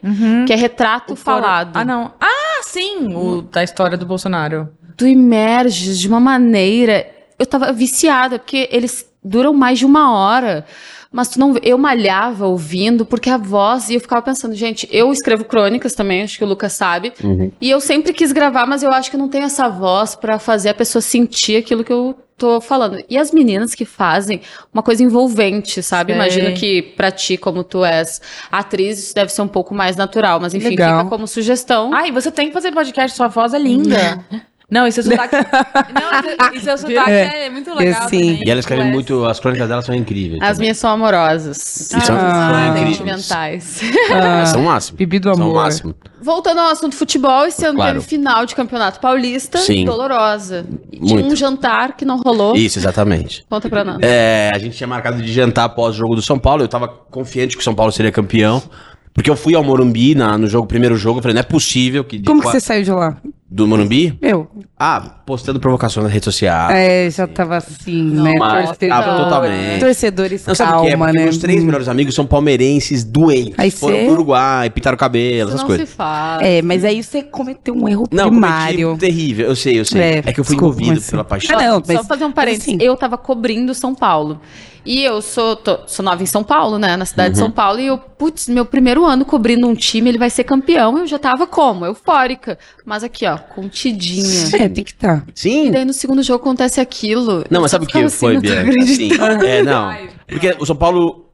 que 0.47 0.53
é 0.53 0.57
Retrato 0.57 1.15
Falado. 1.15 1.77
Ah, 1.77 1.85
não. 1.85 2.13
Ah, 2.21 2.61
sim! 2.63 3.15
O 3.15 3.43
da 3.43 3.63
história 3.63 3.97
do 3.99 4.07
Bolsonaro. 4.07 4.69
Tu 4.97 5.07
emerges 5.07 5.99
de 6.01 6.09
uma 6.09 6.19
maneira. 6.19 7.07
Eu 7.39 7.45
tava 7.45 7.71
viciada, 7.71 8.39
porque 8.39 8.67
eles 8.73 9.06
duram 9.27 9.53
mais 9.53 9.79
de 9.79 9.85
uma 9.85 10.13
hora. 10.13 10.65
Mas 11.11 11.29
tu 11.29 11.39
não, 11.39 11.55
eu 11.63 11.79
malhava 11.79 12.47
ouvindo, 12.47 13.07
porque 13.07 13.31
a 13.31 13.39
voz, 13.39 13.89
e 13.89 13.95
eu 13.95 14.01
ficava 14.01 14.21
pensando, 14.21 14.55
gente, 14.55 14.89
eu 14.91 15.11
escrevo 15.13 15.45
crônicas 15.45 15.95
também, 15.95 16.23
acho 16.23 16.37
que 16.37 16.45
o 16.45 16.47
Lucas 16.47 16.73
sabe, 16.73 17.13
e 17.61 17.71
eu 17.71 17.81
sempre 17.81 18.13
quis 18.13 18.33
gravar, 18.33 18.67
mas 18.67 18.83
eu 18.83 18.91
acho 18.93 19.11
que 19.11 19.17
não 19.17 19.29
tenho 19.29 19.45
essa 19.45 19.69
voz 19.69 20.15
pra 20.15 20.39
fazer 20.39 20.71
a 20.71 20.75
pessoa 20.75 21.01
sentir 21.01 21.57
aquilo 21.57 21.85
que 21.85 21.93
eu 21.93 22.15
tô 22.37 22.61
falando. 22.61 23.03
E 23.09 23.17
as 23.17 23.31
meninas 23.31 23.75
que 23.75 23.85
fazem 23.85 24.43
uma 24.75 24.83
coisa 24.83 25.03
envolvente, 25.03 25.83
sabe? 25.83 26.13
Sei. 26.13 26.21
Imagino 26.21 26.55
que 26.55 26.83
pra 26.83 27.11
ti, 27.11 27.37
como 27.37 27.65
tu 27.65 27.85
és 27.85 28.21
atriz, 28.53 28.99
isso 28.99 29.15
deve 29.15 29.33
ser 29.33 29.43
um 29.43 29.49
pouco 29.49 29.75
mais 29.75 29.97
natural, 29.97 30.39
mas 30.39 30.55
enfim, 30.55 30.71
Legal. 30.71 30.99
fica 30.99 31.11
como 31.11 31.27
sugestão. 31.27 31.95
Ai, 31.95 32.13
você 32.13 32.31
tem 32.31 32.49
que 32.49 32.53
fazer 32.53 32.73
podcast, 32.73 33.17
sua 33.17 33.29
voz 33.29 33.55
é 33.55 33.59
linda. 33.59 34.23
Não, 34.69 34.85
e 34.85 34.91
seu 34.91 35.05
sotaque. 35.05 35.37
não, 35.95 36.53
e 36.53 36.61
seu 36.61 36.77
sotaque 36.77 37.09
é, 37.11 37.49
muito 37.49 37.73
legal. 37.73 38.09
sim. 38.09 38.21
também. 38.33 38.43
E 38.45 38.51
ela 38.51 38.59
escreve 38.59 38.83
Tu 38.83 38.89
é- 38.89 38.91
muito, 38.91 39.25
as 39.25 39.39
crônicas 39.39 39.69
dela 39.69 39.81
são 39.83 39.95
incríveis. 39.95 40.41
As 40.43 40.49
também. 40.49 40.61
minhas 40.63 40.79
são 40.79 40.91
amorosas. 40.91 41.57
E 41.93 42.01
são, 42.01 42.17
Ah. 42.19 42.73
são. 42.75 42.85
Sentimentais. 42.87 43.81
Elas 44.11 44.49
São 44.49 44.63
o 44.63 44.65
máximo. 44.65 44.99
Bibi 44.99 45.19
do 45.21 45.33
São 45.35 45.39
o 45.39 45.51
amor. 45.51 45.55
máximo. 45.63 45.95
Voltando 46.21 46.59
ao 46.61 46.69
assunto 46.71 46.97
futebol, 46.97 47.47
esse 47.47 47.65
ano 47.65 47.77
Claro. 47.77 47.95
teve 48.01 48.07
final 48.07 48.45
de 48.45 48.57
campeonato 48.57 48.99
paulista, 48.99 49.59
Sim. 49.59 49.85
dolorosa. 49.85 50.67
E 50.91 50.99
tinha 50.99 51.15
Muito. 51.21 51.33
um 51.33 51.37
jantar 51.37 51.97
que 51.97 52.05
não 52.05 52.17
rolou. 52.19 52.57
Isso, 52.57 52.79
exatamente. 52.79 53.45
Conta 53.49 53.69
pra 53.69 53.85
nós. 53.85 53.99
É, 54.03 54.51
a 54.53 54.59
gente 54.59 54.77
tinha 54.77 54.89
marcado 54.89 55.23
de 55.23 55.33
jantar 55.33 55.65
após 55.67 55.95
o 55.95 55.99
jogo 55.99 56.17
do 56.17 56.23
São 56.23 56.39
Paulo. 56.41 56.65
Eu 56.65 56.69
tava 56.69 56.89
confiante 56.89 57.55
que 57.57 57.61
o 57.61 57.65
São 57.65 57.75
Paulo 57.75 57.93
seria 57.93 58.11
campeão. 58.11 58.61
Porque 59.15 59.31
eu 59.31 59.37
fui 59.37 59.55
ao 59.55 59.65
Morumbi 59.65 60.15
na- 60.15 60.37
no 60.37 60.47
jogo, 60.47 60.67
primeiro 60.67 60.95
jogo. 60.95 61.21
Eu 61.21 61.23
falei, 61.23 61.35
não 61.35 61.41
é 61.41 61.45
possível 61.45 62.05
que. 62.05 62.23
Como 62.23 62.43
que 62.43 62.49
você 62.49 62.61
saiu 62.61 62.83
de 62.83 62.91
lá? 62.91 63.17
Do 63.49 63.65
Morumbi? 63.65 64.19
Eu. 64.21 64.51
Ah, 64.77 65.01
postando 65.25 65.61
provocação 65.61 66.03
na 66.03 66.09
rede 66.09 66.25
social. 66.25 66.69
É, 66.73 67.09
já 67.09 67.29
tava 67.29 67.57
assim, 67.59 68.03
né? 68.03 68.35
Mas 68.37 68.67
Torcedor- 68.71 68.89
tava 68.89 69.23
totalmente. 69.25 69.79
Torcedores, 69.81 70.47
Não, 70.47 70.55
sabe 70.57 70.73
o 70.73 70.81
que 70.81 70.87
é? 70.89 70.91
calma, 70.91 71.07
Porque 71.07 71.19
né? 71.19 71.25
meus 71.25 71.39
três 71.39 71.63
Hum. 71.63 71.67
melhores 71.67 71.87
amigos 71.89 72.13
são 72.17 72.27
palmeirenses 72.27 73.05
doentes. 73.05 73.55
Aí 73.57 73.71
Foram 73.71 73.97
cê- 73.97 74.05
pro 74.05 74.13
Uruguai, 74.15 74.69
pintaram 74.71 74.97
o 74.97 74.99
cabelo, 74.99 75.49
Isso 75.49 75.49
essas 75.51 75.61
não 75.61 75.67
coisas. 75.69 75.89
se 75.89 75.95
faz. 75.95 76.43
É, 76.43 76.61
mas 76.61 76.85
aí 76.85 77.01
você 77.05 77.23
cometeu 77.23 77.73
um 77.75 77.89
erro 77.89 78.09
Não, 78.11 78.31
primário. 78.31 78.89
cometi 78.89 79.01
terrível, 79.01 79.47
eu 79.47 79.55
sei, 79.55 79.79
eu 79.79 79.85
sei. 79.85 80.01
É, 80.03 80.19
É, 80.19 80.23
que 80.33 80.41
eu 80.41 80.45
fui 80.45 80.57
desculpa, 80.57 80.75
envolvido 80.75 80.91
mas- 81.01 81.11
pela 81.11 81.23
paixão. 81.25 81.57
Ah, 81.57 81.63
não, 81.63 81.85
Só 81.85 81.93
mas- 81.95 82.07
fazer 82.09 82.25
um 82.25 82.33
parênteses. 82.33 82.65
assim- 82.69 82.79
Eu 82.81 82.97
tava 82.97 83.17
cobrindo 83.17 83.73
São 83.75 83.95
Paulo. 83.95 84.41
E 84.89 85.03
eu 85.03 85.21
sou, 85.21 85.57
tô- 85.57 85.81
sou 85.89 86.05
nova 86.05 86.23
em 86.23 86.27
São 86.27 86.45
Paulo, 86.45 86.79
né? 86.79 86.97
Na 86.97 87.05
cidade 87.05 87.31
Uhum. 87.31 87.33
de 87.33 87.39
São 87.41 87.51
Paulo. 87.51 87.81
E 87.81 87.89
eu, 87.89 87.99
putz, 87.99 88.49
meu 88.49 88.65
primeiro 88.65 89.05
ano 89.05 89.25
cobrindo 89.25 89.67
um 89.67 89.75
time, 89.75 90.09
ele 90.11 90.17
vai 90.19 90.31
ser 90.31 90.45
campeão. 90.45 90.97
Eu 90.97 91.09
já 91.09 91.19
tava 91.19 91.45
como? 91.45 91.85
Eufórica. 91.85 92.57
Mas 92.85 93.03
aqui, 93.03 93.27
ó, 93.27 93.37
contidinha. 93.55 94.57
É, 94.57 94.69
tem 94.69 94.85
que 94.85 94.91
estar. 94.91 95.25
E 95.29 95.41
Sim. 95.41 95.71
daí 95.71 95.85
no 95.85 95.93
segundo 95.93 96.23
jogo 96.23 96.43
acontece 96.43 96.81
aquilo. 96.81 97.45
Não, 97.51 97.61
mas 97.61 97.71
sabe 97.71 97.85
o 97.85 97.89
que 97.89 97.99
assim, 97.99 98.17
foi, 98.17 98.35
não 98.35 98.43
tô 98.43 98.49
Bianca? 98.49 98.83
Assim, 98.83 99.11
é, 99.47 99.63
não. 99.63 99.97
Porque 100.27 100.57
o 100.59 100.67
São 100.67 100.77
Paulo 100.77 101.26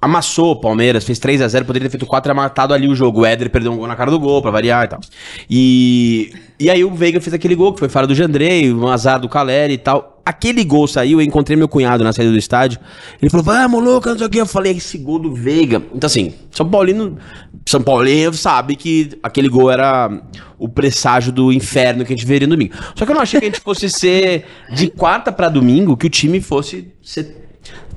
amassou 0.00 0.52
o 0.52 0.56
Palmeiras, 0.56 1.04
fez 1.04 1.18
3 1.18 1.42
a 1.42 1.48
0 1.48 1.64
poderia 1.64 1.88
ter 1.88 1.92
feito 1.92 2.06
4 2.06 2.30
e 2.30 2.34
matado 2.34 2.74
ali 2.74 2.88
o 2.88 2.94
jogo. 2.94 3.20
O 3.20 3.26
Éder 3.26 3.50
perdeu 3.50 3.72
um 3.72 3.76
gol 3.76 3.86
na 3.86 3.96
cara 3.96 4.10
do 4.10 4.20
gol, 4.20 4.42
pra 4.42 4.50
variar 4.50 4.84
e 4.84 4.88
tal. 4.88 5.00
E, 5.48 6.32
e 6.60 6.70
aí 6.70 6.84
o 6.84 6.94
Veiga 6.94 7.20
fez 7.20 7.32
aquele 7.32 7.54
gol, 7.54 7.72
que 7.72 7.78
foi 7.78 7.88
fora 7.88 8.06
do 8.06 8.14
Jandrei, 8.14 8.72
um 8.72 8.88
azar 8.88 9.20
do 9.20 9.28
Caleri 9.28 9.74
e 9.74 9.78
tal. 9.78 10.20
Aquele 10.24 10.64
gol 10.64 10.88
saiu, 10.88 11.20
eu 11.20 11.24
encontrei 11.24 11.56
meu 11.56 11.68
cunhado 11.68 12.02
na 12.02 12.12
saída 12.12 12.32
do 12.32 12.38
estádio. 12.38 12.80
Ele 13.22 13.30
falou, 13.30 13.44
vamos, 13.44 13.82
louco, 13.82 14.08
não 14.08 14.18
sei 14.18 14.26
o 14.26 14.30
que. 14.30 14.40
Eu 14.40 14.46
falei, 14.46 14.72
esse 14.72 14.98
gol 14.98 15.18
do 15.18 15.32
Veiga. 15.32 15.82
Então, 15.94 16.06
assim, 16.06 16.34
São 16.50 16.68
Paulino, 16.68 17.16
São 17.64 17.80
Paulino 17.80 18.34
sabe 18.34 18.74
que 18.74 19.10
aquele 19.22 19.48
gol 19.48 19.70
era 19.70 20.10
o 20.58 20.68
presságio 20.68 21.30
do 21.30 21.52
inferno 21.52 22.04
que 22.04 22.12
a 22.12 22.16
gente 22.16 22.26
veria 22.26 22.48
no 22.48 22.56
domingo. 22.56 22.74
Só 22.96 23.04
que 23.04 23.12
eu 23.12 23.14
não 23.14 23.22
achei 23.22 23.38
que 23.38 23.46
a 23.46 23.48
gente 23.48 23.60
fosse 23.60 23.88
ser 23.88 24.44
de 24.72 24.88
quarta 24.88 25.30
pra 25.30 25.48
domingo, 25.48 25.96
que 25.96 26.06
o 26.06 26.10
time 26.10 26.40
fosse 26.40 26.92
ser 27.02 27.45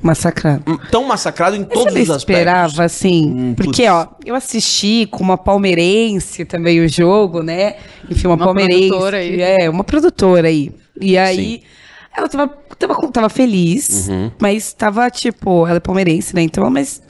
Massacrado. 0.01 0.79
tão 0.89 1.03
massacrado 1.05 1.55
em 1.55 1.59
Mas 1.59 1.69
todos 1.69 1.93
os 1.93 2.09
aspectos. 2.09 2.17
esperava, 2.19 2.83
assim? 2.85 3.31
Hum, 3.35 3.53
porque, 3.55 3.83
putz. 3.83 3.89
ó, 3.89 4.07
eu 4.25 4.33
assisti 4.35 5.05
com 5.11 5.23
uma 5.23 5.37
palmeirense 5.37 6.45
também 6.45 6.79
o 6.79 6.87
jogo, 6.87 7.43
né? 7.43 7.75
Enfim, 8.09 8.27
uma, 8.27 8.35
Uma 8.35 8.45
palmeirense. 8.45 8.87
produtora 8.89 9.17
aí. 9.17 9.41
É, 9.41 9.69
uma 9.69 9.83
produtora 9.83 10.47
aí. 10.47 10.71
E 11.01 11.17
aí, 11.17 11.35
Sim. 11.35 11.61
ela 12.15 12.27
tava, 12.29 12.47
tava, 12.77 13.11
tava 13.11 13.29
feliz, 13.29 14.07
Uhum. 14.07 14.31
mas 14.39 14.71
tava, 14.73 15.09
tipo, 15.09 15.67
ela 15.67 15.77
é 15.77 15.79
palmeirense, 15.81 16.33
né? 16.35 16.41
Então, 16.41 16.69
mas. 16.69 17.01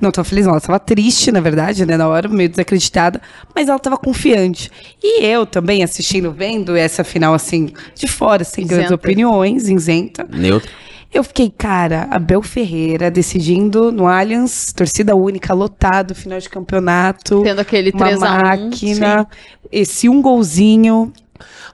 Não 0.00 0.12
tava 0.12 0.24
feliz, 0.24 0.44
não. 0.46 0.52
Ela 0.52 0.60
tava 0.60 0.78
triste, 0.78 1.32
na 1.32 1.40
verdade, 1.40 1.84
né? 1.84 1.96
Na 1.96 2.06
hora, 2.06 2.28
meio 2.28 2.48
desacreditada. 2.48 3.20
Mas 3.52 3.68
ela 3.68 3.80
tava 3.80 3.96
confiante. 3.96 4.70
E 5.02 5.24
eu 5.24 5.44
também, 5.44 5.82
assistindo, 5.82 6.30
vendo 6.30 6.76
essa 6.76 7.02
final, 7.02 7.34
assim, 7.34 7.72
de 7.96 8.06
fora, 8.06 8.44
sem 8.44 8.64
grandes 8.64 8.86
Isenta. 8.90 8.94
opiniões, 8.94 9.68
isenta. 9.68 10.24
Neutro. 10.30 10.70
Eu 11.12 11.24
fiquei, 11.24 11.50
cara, 11.50 12.06
Abel 12.10 12.42
Ferreira 12.42 13.10
decidindo 13.10 13.90
no 13.90 14.06
Allianz, 14.06 14.72
torcida 14.74 15.16
única, 15.16 15.54
lotado, 15.54 16.14
final 16.14 16.38
de 16.38 16.48
campeonato. 16.48 17.42
Tendo 17.42 17.60
aquele 17.60 17.90
uma 17.90 17.98
3 18.04 18.22
a 18.22 18.26
1. 18.26 18.42
máquina, 18.42 19.26
esse 19.72 20.08
um 20.08 20.20
golzinho. 20.20 21.12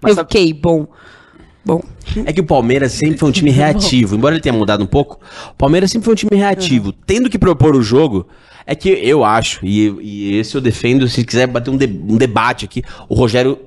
Mas 0.01 0.11
eu 0.11 0.17
sabe- 0.17 0.29
fiquei, 0.33 0.53
bom. 0.53 0.87
Bom, 1.67 1.83
É 2.27 2.33
que 2.33 2.41
o 2.43 2.45
Palmeiras 2.45 2.93
sempre 2.93 3.17
foi 3.19 3.29
um 3.29 3.33
time 3.33 3.51
reativo. 3.51 4.15
Embora 4.15 4.35
ele 4.35 4.43
tenha 4.43 4.53
mudado 4.53 4.85
um 4.85 4.87
pouco, 4.87 5.19
o 5.51 5.55
Palmeiras 5.55 5.91
sempre 5.91 6.05
foi 6.05 6.13
um 6.13 6.17
time 6.17 6.37
reativo. 6.37 6.93
Tendo 6.93 7.29
que 7.31 7.39
propor 7.39 7.75
o 7.75 7.83
jogo, 7.83 8.29
é 8.67 8.75
que 8.75 8.89
eu 8.91 9.25
acho, 9.25 9.65
e, 9.65 9.89
e 10.01 10.39
esse 10.39 10.55
eu 10.55 10.61
defendo, 10.61 11.09
se 11.09 11.25
quiser 11.25 11.47
bater 11.49 11.71
um, 11.71 11.77
de- 11.77 11.87
um 11.87 12.17
debate 12.17 12.67
aqui, 12.67 12.83
o 13.09 13.15
Rogério, 13.15 13.59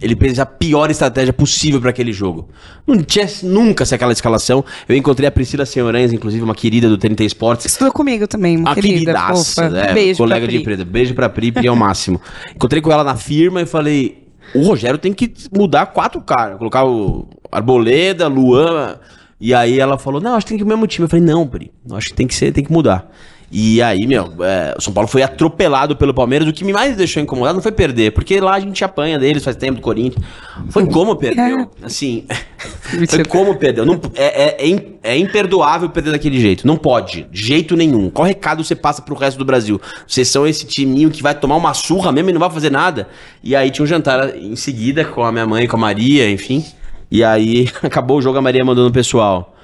ele 0.00 0.16
fez 0.16 0.38
a 0.38 0.46
pior 0.46 0.90
estratégia 0.90 1.32
possível 1.32 1.80
para 1.80 1.90
aquele 1.90 2.12
jogo. 2.12 2.48
Não 2.86 3.02
tinha 3.02 3.26
nunca 3.42 3.84
ser 3.84 3.96
aquela 3.96 4.12
escalação. 4.12 4.64
Eu 4.88 4.96
encontrei 4.96 5.28
a 5.28 5.30
Priscila 5.30 5.66
Senhorães, 5.66 6.12
inclusive 6.12 6.42
uma 6.42 6.54
querida 6.54 6.88
do 6.88 6.96
TNT 6.96 7.24
Esportes, 7.24 7.66
estudou 7.66 7.92
comigo 7.92 8.26
também, 8.26 8.56
uma 8.56 8.70
a 8.70 8.74
querida, 8.74 8.94
queridaça, 8.94 9.68
né? 9.68 9.92
Beijo 9.92 10.18
colega 10.18 10.48
de 10.48 10.56
empresa. 10.56 10.84
Beijo 10.84 11.14
pra 11.14 11.28
Pri, 11.28 11.52
Pri 11.52 11.66
é 11.66 11.70
o 11.70 11.76
máximo. 11.76 12.20
Encontrei 12.54 12.80
com 12.80 12.90
ela 12.90 13.04
na 13.04 13.16
firma 13.16 13.60
e 13.60 13.66
falei: 13.66 14.26
o 14.54 14.62
Rogério 14.62 14.98
tem 14.98 15.12
que 15.12 15.32
mudar 15.54 15.86
quatro 15.86 16.20
caras. 16.22 16.56
Colocar 16.56 16.84
o 16.84 17.28
Arboleda, 17.52 18.26
Luan. 18.26 18.98
E 19.38 19.52
aí 19.54 19.78
ela 19.78 19.98
falou: 19.98 20.20
não, 20.20 20.34
acho 20.34 20.46
que 20.46 20.50
tem 20.50 20.58
que 20.58 20.64
ir 20.64 20.66
o 20.66 20.68
mesmo 20.68 20.86
time. 20.86 21.04
Eu 21.04 21.10
falei: 21.10 21.24
não, 21.24 21.46
Pri, 21.46 21.70
acho 21.92 22.08
que 22.08 22.14
tem 22.14 22.26
que 22.26 22.34
ser, 22.34 22.52
tem 22.52 22.64
que 22.64 22.72
mudar. 22.72 23.10
E 23.52 23.82
aí, 23.82 24.06
meu, 24.06 24.32
é, 24.44 24.74
o 24.78 24.80
São 24.80 24.92
Paulo 24.92 25.08
foi 25.08 25.22
atropelado 25.22 25.96
pelo 25.96 26.14
Palmeiras. 26.14 26.46
O 26.46 26.52
que 26.52 26.62
me 26.64 26.72
mais 26.72 26.96
deixou 26.96 27.20
incomodado 27.20 27.56
não 27.56 27.62
foi 27.62 27.72
perder, 27.72 28.12
porque 28.12 28.38
lá 28.40 28.54
a 28.54 28.60
gente 28.60 28.84
apanha 28.84 29.18
deles 29.18 29.42
faz 29.42 29.56
tempo 29.56 29.76
do 29.76 29.80
Corinthians. 29.80 30.24
Foi 30.68 30.86
como 30.86 31.16
perdeu. 31.16 31.68
Assim, 31.82 32.24
foi 33.08 33.24
como 33.24 33.56
perdeu. 33.56 33.84
Não, 33.84 34.00
é, 34.14 34.44
é, 34.44 34.70
é 34.70 34.90
é 35.02 35.16
imperdoável 35.16 35.88
perder 35.88 36.12
daquele 36.12 36.38
jeito. 36.38 36.66
Não 36.66 36.76
pode. 36.76 37.26
De 37.32 37.42
jeito 37.42 37.74
nenhum. 37.74 38.10
Qual 38.10 38.26
recado 38.26 38.62
você 38.62 38.76
passa 38.76 39.02
pro 39.02 39.14
resto 39.16 39.38
do 39.38 39.44
Brasil? 39.44 39.80
Vocês 40.06 40.28
são 40.28 40.46
esse 40.46 40.66
timinho 40.66 41.10
que 41.10 41.22
vai 41.22 41.34
tomar 41.34 41.56
uma 41.56 41.74
surra 41.74 42.12
mesmo 42.12 42.30
e 42.30 42.32
não 42.32 42.40
vai 42.40 42.50
fazer 42.50 42.70
nada? 42.70 43.08
E 43.42 43.56
aí 43.56 43.70
tinha 43.70 43.82
um 43.82 43.86
jantar 43.86 44.36
em 44.36 44.54
seguida 44.54 45.04
com 45.04 45.24
a 45.24 45.32
minha 45.32 45.46
mãe, 45.46 45.66
com 45.66 45.76
a 45.76 45.80
Maria, 45.80 46.30
enfim. 46.30 46.64
E 47.10 47.24
aí 47.24 47.68
acabou 47.82 48.18
o 48.18 48.22
jogo, 48.22 48.38
a 48.38 48.42
Maria 48.42 48.64
mandou 48.64 48.84
no 48.84 48.92
pessoal. 48.92 49.56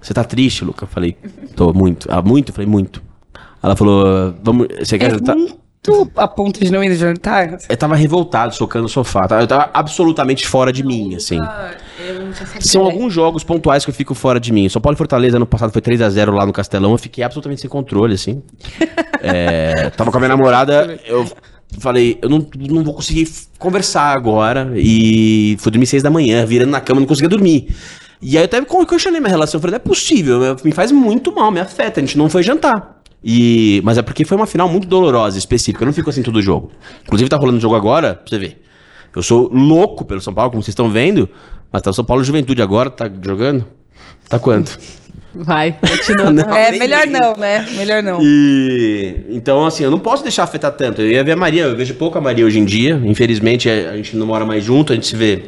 Você 0.00 0.12
tá 0.12 0.24
triste, 0.24 0.64
Luca? 0.64 0.84
Eu 0.84 0.88
falei, 0.88 1.16
tô 1.54 1.72
muito. 1.72 2.08
Ah, 2.10 2.20
muito? 2.20 2.50
Eu 2.50 2.54
falei, 2.54 2.68
muito. 2.68 3.00
Ela 3.62 3.76
falou, 3.76 4.34
vamos. 4.42 4.66
Você 4.80 4.98
quer 4.98 5.06
É 5.06 5.10
jantar? 5.10 5.36
muito 5.36 5.58
a 6.16 6.28
ponto 6.28 6.62
de 6.64 6.70
não 6.70 6.82
ir 6.82 6.94
jantar. 6.94 7.58
Eu 7.68 7.76
tava 7.76 7.96
revoltado, 7.96 8.54
socando 8.54 8.86
o 8.86 8.88
sofá. 8.88 9.20
tá? 9.26 9.40
Eu 9.40 9.46
tava 9.46 9.70
absolutamente 9.74 10.46
fora 10.46 10.72
de 10.72 10.84
mim, 10.84 11.14
assim. 11.16 11.38
São 12.60 12.84
alguns 12.84 13.12
jogos 13.12 13.42
pontuais 13.44 13.84
que 13.84 13.90
eu 13.90 13.94
fico 13.94 14.14
fora 14.14 14.38
de 14.38 14.52
mim. 14.52 14.68
São 14.68 14.80
Paulo 14.80 14.94
e 14.94 14.98
Fortaleza 14.98 15.36
ano 15.36 15.46
passado 15.46 15.72
foi 15.72 15.82
3 15.82 16.00
a 16.02 16.10
0 16.10 16.32
lá 16.32 16.46
no 16.46 16.52
Castelão. 16.52 16.92
Eu 16.92 16.98
fiquei 16.98 17.22
absolutamente 17.24 17.60
sem 17.60 17.70
controle, 17.70 18.14
assim. 18.14 18.42
É, 19.24 19.88
tava 19.90 20.10
com 20.10 20.16
a 20.16 20.20
minha 20.20 20.30
namorada, 20.30 20.98
eu 21.06 21.24
falei, 21.78 22.18
eu 22.20 22.28
não, 22.28 22.44
não 22.68 22.82
vou 22.82 22.92
conseguir 22.94 23.28
conversar 23.56 24.16
agora. 24.16 24.72
E 24.74 25.56
fui 25.60 25.70
dormir 25.70 25.86
6 25.86 26.02
da 26.02 26.10
manhã, 26.10 26.44
virando 26.44 26.70
na 26.72 26.80
cama, 26.80 26.98
não 26.98 27.06
conseguia 27.06 27.28
dormir. 27.28 27.68
E 28.20 28.36
aí 28.36 28.42
eu 28.42 28.46
até 28.46 28.60
questionei 28.84 29.20
minha 29.20 29.30
relação. 29.30 29.58
Eu 29.58 29.62
falei, 29.62 29.74
não 29.74 29.76
é 29.76 29.88
possível, 29.88 30.56
me 30.64 30.72
faz 30.72 30.90
muito 30.90 31.32
mal, 31.32 31.52
me 31.52 31.60
afeta. 31.60 32.00
A 32.00 32.02
gente 32.04 32.18
não 32.18 32.28
foi 32.28 32.42
jantar. 32.42 33.00
E, 33.24 33.80
mas 33.84 33.98
é 33.98 34.02
porque 34.02 34.24
foi 34.24 34.36
uma 34.36 34.46
final 34.46 34.68
muito 34.68 34.86
dolorosa, 34.88 35.38
específica. 35.38 35.82
Eu 35.84 35.86
não 35.86 35.92
fico 35.92 36.10
assim 36.10 36.22
todo 36.22 36.40
jogo. 36.42 36.70
Inclusive 37.04 37.28
tá 37.30 37.36
rolando 37.36 37.60
jogo 37.60 37.74
agora, 37.76 38.14
pra 38.14 38.24
você 38.28 38.38
ver. 38.38 38.62
Eu 39.14 39.22
sou 39.22 39.48
louco 39.52 40.04
pelo 40.04 40.20
São 40.20 40.32
Paulo, 40.34 40.50
como 40.50 40.62
vocês 40.62 40.72
estão 40.72 40.90
vendo. 40.90 41.28
Mas 41.70 41.82
tá 41.82 41.90
o 41.90 41.94
São 41.94 42.04
Paulo 42.04 42.24
Juventude 42.24 42.60
agora, 42.62 42.90
tá 42.90 43.10
jogando? 43.24 43.64
Tá 44.28 44.38
quanto? 44.38 44.78
Vai, 45.34 45.78
É, 46.54 46.70
nem- 46.70 46.78
melhor 46.80 47.06
não, 47.06 47.34
né? 47.36 47.66
Melhor 47.76 48.02
não. 48.02 48.18
E 48.22 49.24
então, 49.30 49.64
assim, 49.64 49.82
eu 49.84 49.90
não 49.90 49.98
posso 49.98 50.22
deixar 50.22 50.42
afetar 50.42 50.72
tanto. 50.72 51.00
Eu 51.00 51.10
ia 51.10 51.24
ver 51.24 51.32
a 51.32 51.36
Maria, 51.36 51.62
eu 51.64 51.76
vejo 51.76 51.94
pouco 51.94 52.18
a 52.18 52.20
Maria 52.20 52.44
hoje 52.44 52.58
em 52.58 52.64
dia. 52.64 53.00
Infelizmente, 53.04 53.68
a 53.70 53.92
a 53.92 53.96
gente 53.96 54.16
não 54.16 54.26
mora 54.26 54.44
mais 54.44 54.62
junto, 54.64 54.92
a 54.92 54.94
gente 54.96 55.06
se 55.06 55.16
vê 55.16 55.44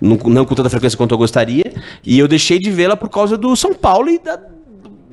não, 0.00 0.16
não 0.26 0.44
com 0.44 0.54
tanta 0.54 0.70
frequência 0.70 0.96
quanto 0.96 1.12
eu 1.12 1.18
gostaria. 1.18 1.64
E 2.04 2.18
eu 2.18 2.28
deixei 2.28 2.58
de 2.58 2.70
vê-la 2.70 2.96
por 2.96 3.08
causa 3.08 3.36
do 3.36 3.56
São 3.56 3.74
Paulo 3.74 4.08
e 4.10 4.18
da- 4.18 4.38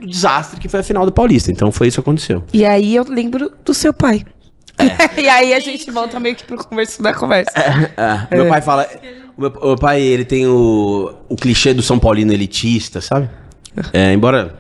desastre 0.06 0.60
que 0.60 0.68
foi 0.68 0.80
a 0.80 0.84
final 0.84 1.06
do 1.06 1.12
Paulista. 1.12 1.52
Então 1.52 1.72
foi 1.72 1.88
isso 1.88 1.96
que 1.96 2.02
aconteceu. 2.02 2.44
E 2.54 2.66
aí 2.66 2.96
eu 2.96 3.04
lembro 3.04 3.52
do 3.64 3.74
seu 3.74 3.94
pai. 3.94 4.24
É. 4.78 5.22
e 5.22 5.30
aí 5.30 5.54
a 5.54 5.60
gente 5.60 5.90
volta 5.92 6.20
meio 6.20 6.36
que 6.36 6.44
pro 6.44 6.58
converso 6.58 7.02
da 7.02 7.14
conversa. 7.14 7.52
Ah, 7.98 8.28
Meu 8.32 8.48
pai 8.48 8.62
fala. 8.62 8.88
O 9.38 9.42
meu, 9.42 9.50
o 9.50 9.68
meu 9.68 9.78
pai, 9.78 10.02
ele 10.02 10.26
tem 10.26 10.46
o, 10.46 11.14
o 11.28 11.36
clichê 11.36 11.74
do 11.74 11.82
São 11.82 11.98
Paulino 11.98 12.32
elitista, 12.32 13.02
sabe? 13.02 13.30
É, 13.92 14.14
embora. 14.14 14.60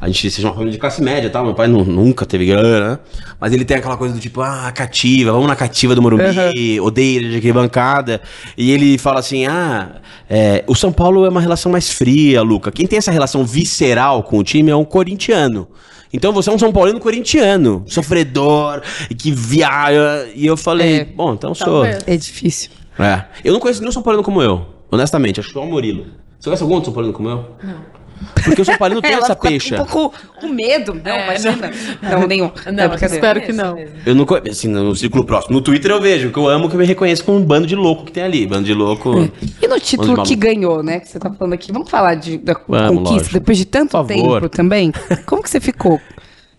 A 0.00 0.06
gente 0.08 0.30
seja 0.30 0.46
uma 0.48 0.52
família 0.54 0.72
de 0.72 0.78
classe 0.78 1.02
média 1.02 1.30
tal. 1.30 1.44
Meu 1.44 1.54
pai 1.54 1.66
nu- 1.68 1.84
nunca 1.84 2.24
teve 2.26 2.46
grana, 2.46 2.90
né? 2.90 2.98
Mas 3.40 3.52
ele 3.52 3.64
tem 3.64 3.76
aquela 3.76 3.96
coisa 3.96 4.14
do 4.14 4.20
tipo, 4.20 4.40
ah, 4.40 4.70
cativa, 4.72 5.32
vamos 5.32 5.46
na 5.46 5.56
cativa 5.56 5.94
do 5.94 6.02
Morumbi, 6.02 6.80
odeia 6.80 7.16
ele 7.16 7.28
de 7.30 7.34
arquibancada. 7.36 8.20
E 8.56 8.70
ele 8.70 8.98
fala 8.98 9.20
assim: 9.20 9.46
ah, 9.46 9.96
é, 10.28 10.64
o 10.66 10.74
São 10.74 10.92
Paulo 10.92 11.24
é 11.24 11.28
uma 11.28 11.40
relação 11.40 11.70
mais 11.72 11.90
fria, 11.90 12.42
Luca. 12.42 12.70
Quem 12.70 12.86
tem 12.86 12.98
essa 12.98 13.10
relação 13.10 13.44
visceral 13.44 14.22
com 14.22 14.38
o 14.38 14.44
time 14.44 14.70
é 14.70 14.76
um 14.76 14.84
corintiano. 14.84 15.68
Então 16.12 16.32
você 16.32 16.48
é 16.48 16.52
um 16.52 16.58
São 16.58 16.72
Paulino 16.72 17.00
corintiano, 17.00 17.84
sofredor, 17.86 18.80
e 19.10 19.14
que 19.14 19.32
viaja. 19.32 20.28
E 20.34 20.46
eu 20.46 20.56
falei, 20.56 21.00
É. 21.00 21.04
bom, 21.04 21.34
então 21.34 21.54
sou. 21.54 21.84
É 21.84 22.16
difícil. 22.16 22.70
É. 22.98 23.24
Eu 23.44 23.52
não 23.52 23.60
conheço 23.60 23.80
nenhum 23.80 23.92
São 23.92 24.02
Paulino 24.02 24.22
como 24.22 24.40
eu, 24.40 24.64
honestamente. 24.90 25.40
Acho 25.40 25.48
que 25.48 25.54
só 25.54 25.62
o 25.62 25.66
Murilo. 25.68 26.06
Você 26.38 26.48
conhece 26.48 26.62
algum 26.62 26.74
outro 26.74 26.86
São 26.86 26.94
Paulino 26.94 27.12
como 27.12 27.28
eu? 27.28 27.44
Não. 27.62 27.95
Porque 28.44 28.62
o 28.62 28.64
São 28.64 28.76
Paulino 28.76 29.00
tem 29.02 29.12
essa 29.16 29.34
peixa. 29.34 29.74
um 29.82 29.86
pouco 29.86 30.14
com 30.40 30.48
medo. 30.48 30.94
Não, 30.94 31.10
É, 31.12 31.24
imagina. 31.24 31.70
Não, 32.02 32.26
nenhum. 32.26 32.50
Não, 32.66 32.88
brincadeira. 32.88 33.06
espero 33.14 33.40
que 33.42 33.52
não. 33.52 33.76
Eu 34.04 34.14
não 34.14 34.24
conheço, 34.24 34.50
assim, 34.50 34.68
no 34.68 34.94
círculo 34.94 35.24
próximo. 35.24 35.54
No 35.54 35.60
Twitter 35.60 35.90
eu 35.90 36.00
vejo, 36.00 36.30
que 36.30 36.38
eu 36.38 36.48
amo, 36.48 36.68
que 36.68 36.74
eu 36.74 36.78
me 36.80 36.86
reconheço 36.86 37.24
como 37.24 37.38
um 37.38 37.42
bando 37.44 37.66
de 37.66 37.74
louco 37.74 38.04
que 38.04 38.12
tem 38.12 38.22
ali. 38.22 38.46
Bando 38.46 38.64
de 38.64 38.74
louco. 38.74 39.30
E 39.60 39.66
no 39.66 39.80
título 39.80 40.22
que 40.22 40.36
ganhou, 40.36 40.82
né? 40.82 41.00
Que 41.00 41.08
você 41.08 41.18
tá 41.18 41.30
falando 41.30 41.52
aqui. 41.54 41.72
Vamos 41.72 41.90
falar 41.90 42.14
de, 42.14 42.38
da 42.38 42.54
Vamos, 42.68 42.88
conquista 42.98 43.12
lógico. 43.14 43.32
depois 43.34 43.58
de 43.58 43.64
tanto 43.64 44.04
tempo 44.04 44.48
também. 44.48 44.92
Como 45.26 45.42
que 45.42 45.50
você 45.50 45.60
ficou? 45.60 46.00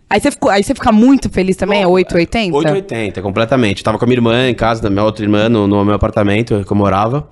Aí 0.10 0.22
você, 0.22 0.32
ficou, 0.32 0.50
aí 0.50 0.64
você 0.64 0.74
fica 0.74 0.90
muito 0.92 1.30
feliz 1.30 1.58
também? 1.58 1.82
É 1.82 1.88
880? 1.88 2.56
880, 2.58 3.22
completamente. 3.22 3.84
Tava 3.84 3.98
com 3.98 4.06
a 4.06 4.08
minha 4.08 4.18
irmã 4.18 4.50
em 4.50 4.56
casa, 4.56 4.82
da 4.82 4.90
minha 4.90 5.04
outra 5.04 5.24
irmã, 5.24 5.50
no, 5.50 5.68
no 5.68 5.84
meu 5.84 5.96
apartamento 5.96 6.64
que 6.66 6.72
eu 6.72 6.78
morava. 6.78 7.28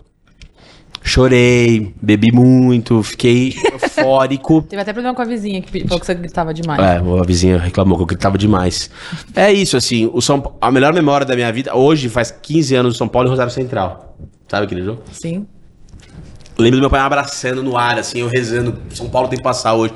Chorei, 1.08 1.94
bebi 2.02 2.32
muito, 2.32 3.04
fiquei 3.04 3.54
eufórico. 3.72 4.64
Teve 4.68 4.82
até 4.82 4.92
problema 4.92 5.16
com 5.16 5.22
a 5.22 5.26
vizinha 5.26 5.62
que 5.62 5.84
falou 5.88 6.00
que 6.00 6.06
você 6.06 6.16
gritava 6.16 6.52
demais. 6.52 6.80
É, 6.80 6.98
a 6.98 7.24
vizinha 7.24 7.60
reclamou 7.60 7.96
que 7.96 8.02
eu 8.02 8.08
gritava 8.08 8.40
demais. 8.40 8.90
É 9.36 9.54
isso, 9.54 9.78
assim, 9.78 10.10
o 10.12 10.20
São 10.20 10.56
a 10.60 10.72
melhor 10.72 10.92
memória 10.94 11.24
da 11.24 11.36
minha 11.36 11.52
vida, 11.54 11.76
hoje 11.76 12.10
faz 12.10 12.32
15 12.32 12.76
anos 12.76 12.98
São 12.98 13.08
Paulo 13.08 13.28
e 13.28 13.30
Rosário 13.30 13.54
Central. 13.54 14.18
Sabe 14.48 14.66
aquele 14.66 14.84
jogo? 14.84 15.04
Sim. 15.12 15.46
Eu 16.58 16.64
lembro 16.64 16.80
do 16.80 16.82
meu 16.82 16.90
pai 16.90 17.00
me 17.00 17.06
abraçando 17.06 17.62
no 17.62 17.78
ar, 17.78 18.00
assim, 18.00 18.20
eu 18.22 18.28
rezando, 18.28 18.76
São 18.90 19.08
Paulo 19.08 19.28
tem 19.28 19.38
que 19.38 19.44
passar 19.44 19.76
hoje. 19.76 19.94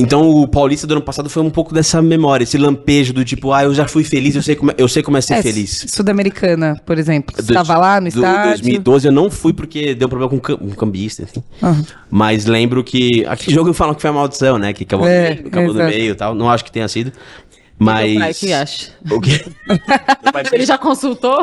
Então 0.00 0.28
o 0.30 0.48
Paulista 0.48 0.86
do 0.86 0.92
ano 0.94 1.02
passado 1.02 1.28
foi 1.28 1.42
um 1.42 1.50
pouco 1.50 1.74
dessa 1.74 2.00
memória, 2.00 2.44
esse 2.44 2.56
lampejo 2.58 3.12
do 3.12 3.24
tipo, 3.24 3.52
ah, 3.52 3.64
eu 3.64 3.74
já 3.74 3.86
fui 3.86 4.02
feliz, 4.04 4.34
eu 4.34 4.42
sei 4.42 4.56
como 4.56 4.70
é, 4.70 4.74
eu 4.78 4.88
sei 4.88 5.02
como 5.02 5.16
é 5.16 5.20
ser 5.20 5.34
É, 5.34 5.42
feliz. 5.42 5.84
Sul-Americana, 5.88 6.80
por 6.86 6.98
exemplo. 6.98 7.34
Você 7.36 7.52
estava 7.52 7.76
lá 7.76 8.00
no 8.00 8.08
estádio? 8.08 8.50
2012 8.62 9.06
eu 9.08 9.12
não 9.12 9.30
fui 9.30 9.52
porque 9.52 9.94
deu 9.94 10.08
problema 10.08 10.30
com 10.30 10.38
cam- 10.40 10.58
um 10.60 10.70
cambista, 10.70 11.22
enfim. 11.22 11.42
Aham. 11.62 11.84
Mas 12.10 12.46
lembro 12.46 12.82
que. 12.82 13.24
Aquele 13.26 13.54
jogo 13.54 13.72
falam 13.72 13.94
que 13.94 14.00
foi 14.00 14.10
a 14.10 14.12
maldição, 14.12 14.58
né? 14.58 14.72
Que 14.72 14.84
acabou, 14.84 15.06
É, 15.06 15.30
no 15.30 15.34
meio, 15.36 15.46
acabou 15.48 15.74
no 15.74 15.84
meio 15.84 16.12
e 16.12 16.14
tal. 16.14 16.34
Não 16.34 16.50
acho 16.50 16.64
que 16.64 16.72
tenha 16.72 16.88
sido. 16.88 17.12
Mas. 17.80 18.10
Meu 18.10 18.20
pai 18.20 18.34
que 18.34 18.52
acha. 18.52 18.90
O 19.10 19.20
quê? 19.20 19.42
Ele 20.52 20.66
já 20.66 20.76
consultou? 20.76 21.40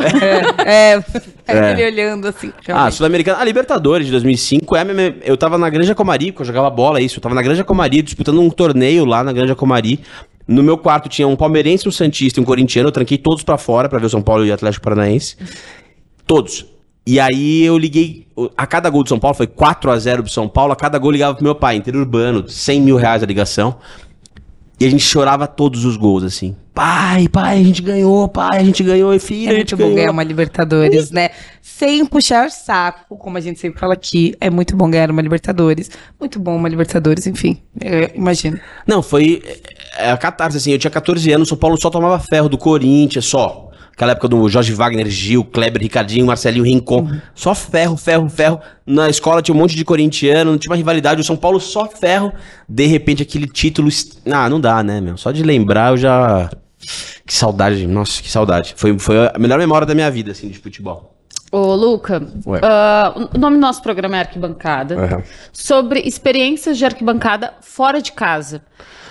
É, 0.63 0.93
é, 0.95 1.03
É. 1.47 1.71
ele 1.71 1.85
olhando 1.85 2.27
assim. 2.27 2.53
Ah, 2.59 2.61
realmente. 2.73 2.95
Sul-Americana. 2.95 3.39
A 3.39 3.43
Libertadores 3.43 4.05
de 4.05 4.11
2005 4.11 4.75
é 4.75 4.81
a 4.81 4.85
minha- 4.85 5.15
Eu 5.23 5.35
tava 5.35 5.57
na 5.57 5.69
Granja 5.69 5.95
Comari, 5.95 6.31
porque 6.31 6.43
eu 6.43 6.45
jogava 6.45 6.69
bola, 6.69 7.01
isso. 7.01 7.17
Eu 7.17 7.21
tava 7.21 7.33
na 7.33 7.41
Granja 7.41 7.63
Comari, 7.63 8.01
disputando 8.03 8.39
um 8.39 8.49
torneio 8.51 9.03
lá 9.03 9.23
na 9.23 9.33
Granja 9.33 9.55
Comari. 9.55 9.99
No 10.47 10.61
meu 10.63 10.77
quarto 10.77 11.09
tinha 11.09 11.27
um 11.27 11.35
palmeirense, 11.35 11.87
um 11.89 11.91
santista 11.91 12.39
e 12.39 12.43
um 12.43 12.45
corintiano. 12.45 12.87
Eu 12.89 12.91
tranquei 12.93 13.17
todos 13.17 13.43
pra 13.43 13.57
fora 13.57 13.89
pra 13.89 13.97
ver 13.99 14.05
o 14.05 14.09
São 14.09 14.21
Paulo 14.21 14.45
e 14.45 14.51
o 14.51 14.53
Atlético 14.53 14.83
Paranaense. 14.83 15.35
Todos. 16.25 16.65
E 17.05 17.19
aí 17.19 17.63
eu 17.63 17.77
liguei. 17.77 18.27
A 18.55 18.67
cada 18.67 18.89
gol 18.89 19.01
do 19.03 19.09
São 19.09 19.17
Paulo 19.19 19.35
foi 19.35 19.47
4 19.47 19.89
a 19.89 19.97
0 19.97 20.23
pro 20.23 20.31
São 20.31 20.47
Paulo. 20.47 20.73
A 20.73 20.75
cada 20.75 20.97
gol 20.99 21.09
eu 21.09 21.13
ligava 21.13 21.33
pro 21.35 21.43
meu 21.43 21.55
pai, 21.55 21.75
interurbano, 21.77 22.47
100 22.47 22.81
mil 22.81 22.95
reais 22.97 23.23
a 23.23 23.25
ligação. 23.25 23.77
E 24.79 24.85
a 24.85 24.89
gente 24.89 25.03
chorava 25.03 25.47
todos 25.47 25.85
os 25.85 25.97
gols, 25.97 26.23
assim. 26.23 26.55
Pai, 26.73 27.27
pai, 27.27 27.59
a 27.59 27.63
gente 27.63 27.81
ganhou, 27.81 28.27
pai, 28.27 28.59
a 28.59 28.63
gente 28.63 28.83
ganhou, 28.83 29.11
e 29.11 29.17
filho, 29.17 29.49
É 29.49 29.55
a 29.55 29.57
gente 29.57 29.71
muito 29.73 29.77
bom 29.77 29.83
ganhou. 29.85 29.95
ganhar 29.95 30.11
uma 30.11 30.23
Libertadores, 30.23 31.09
né? 31.09 31.31
Sem 31.59 32.05
puxar 32.05 32.51
saco, 32.51 33.17
como 33.17 33.37
a 33.37 33.41
gente 33.41 33.59
sempre 33.59 33.79
fala 33.79 33.95
aqui. 33.95 34.35
É 34.39 34.49
muito 34.51 34.75
bom 34.75 34.87
ganhar 34.87 35.09
uma 35.09 35.21
Libertadores. 35.21 35.89
Muito 36.19 36.39
bom 36.39 36.55
uma 36.55 36.69
Libertadores, 36.69 37.25
enfim. 37.25 37.57
Eu 37.81 38.11
imagino. 38.13 38.59
Não, 38.85 39.01
foi 39.01 39.41
é, 39.97 40.11
a 40.11 40.17
catarse, 40.17 40.57
assim, 40.57 40.71
eu 40.71 40.77
tinha 40.77 40.91
14 40.91 41.31
anos, 41.31 41.49
São 41.49 41.57
Paulo 41.57 41.81
só 41.81 41.89
tomava 41.89 42.19
ferro 42.19 42.47
do 42.47 42.57
Corinthians, 42.57 43.25
só. 43.25 43.66
Aquela 43.97 44.11
época 44.11 44.27
do 44.27 44.47
Jorge 44.47 44.71
Wagner, 44.73 45.09
Gil, 45.09 45.43
Kleber, 45.43 45.81
Ricardinho, 45.81 46.27
Marcelinho, 46.27 46.63
Rincon. 46.63 47.09
Só 47.33 47.55
ferro, 47.55 47.97
ferro, 47.97 48.29
ferro. 48.29 48.59
Na 48.85 49.09
escola 49.09 49.41
tinha 49.41 49.55
um 49.55 49.57
monte 49.57 49.75
de 49.75 49.83
corintiano, 49.83 50.51
não 50.51 50.57
tinha 50.59 50.69
uma 50.69 50.75
rivalidade. 50.77 51.19
O 51.19 51.23
São 51.23 51.35
Paulo 51.35 51.59
só 51.59 51.87
ferro. 51.87 52.31
De 52.69 52.85
repente, 52.85 53.23
aquele 53.23 53.47
título... 53.47 53.87
est- 53.87 54.19
Ah, 54.31 54.47
não 54.47 54.61
dá, 54.61 54.83
né, 54.83 55.01
meu? 55.01 55.17
Só 55.17 55.31
de 55.31 55.41
lembrar, 55.41 55.93
eu 55.93 55.97
já... 55.97 56.47
Que 57.25 57.33
saudade, 57.33 57.87
nossa, 57.87 58.21
que 58.21 58.29
saudade. 58.29 58.75
Foi, 58.77 58.97
foi 58.99 59.31
a 59.33 59.39
melhor 59.39 59.57
memória 59.57 59.87
da 59.87 59.95
minha 59.95 60.11
vida, 60.11 60.31
assim, 60.31 60.47
de 60.47 60.59
futebol. 60.59 61.15
Ô, 61.51 61.73
Luca, 61.73 62.21
Ué. 62.45 62.59
ah, 62.61 63.29
o 63.33 63.37
nome 63.39 63.55
do 63.55 63.61
nosso 63.61 63.81
programa 63.81 64.15
é 64.17 64.19
Arquibancada. 64.19 64.95
Aham. 64.95 65.23
Sobre 65.51 66.01
experiências 66.01 66.77
de 66.77 66.85
arquibancada 66.85 67.55
fora 67.61 67.99
de 67.99 68.11
casa. 68.11 68.61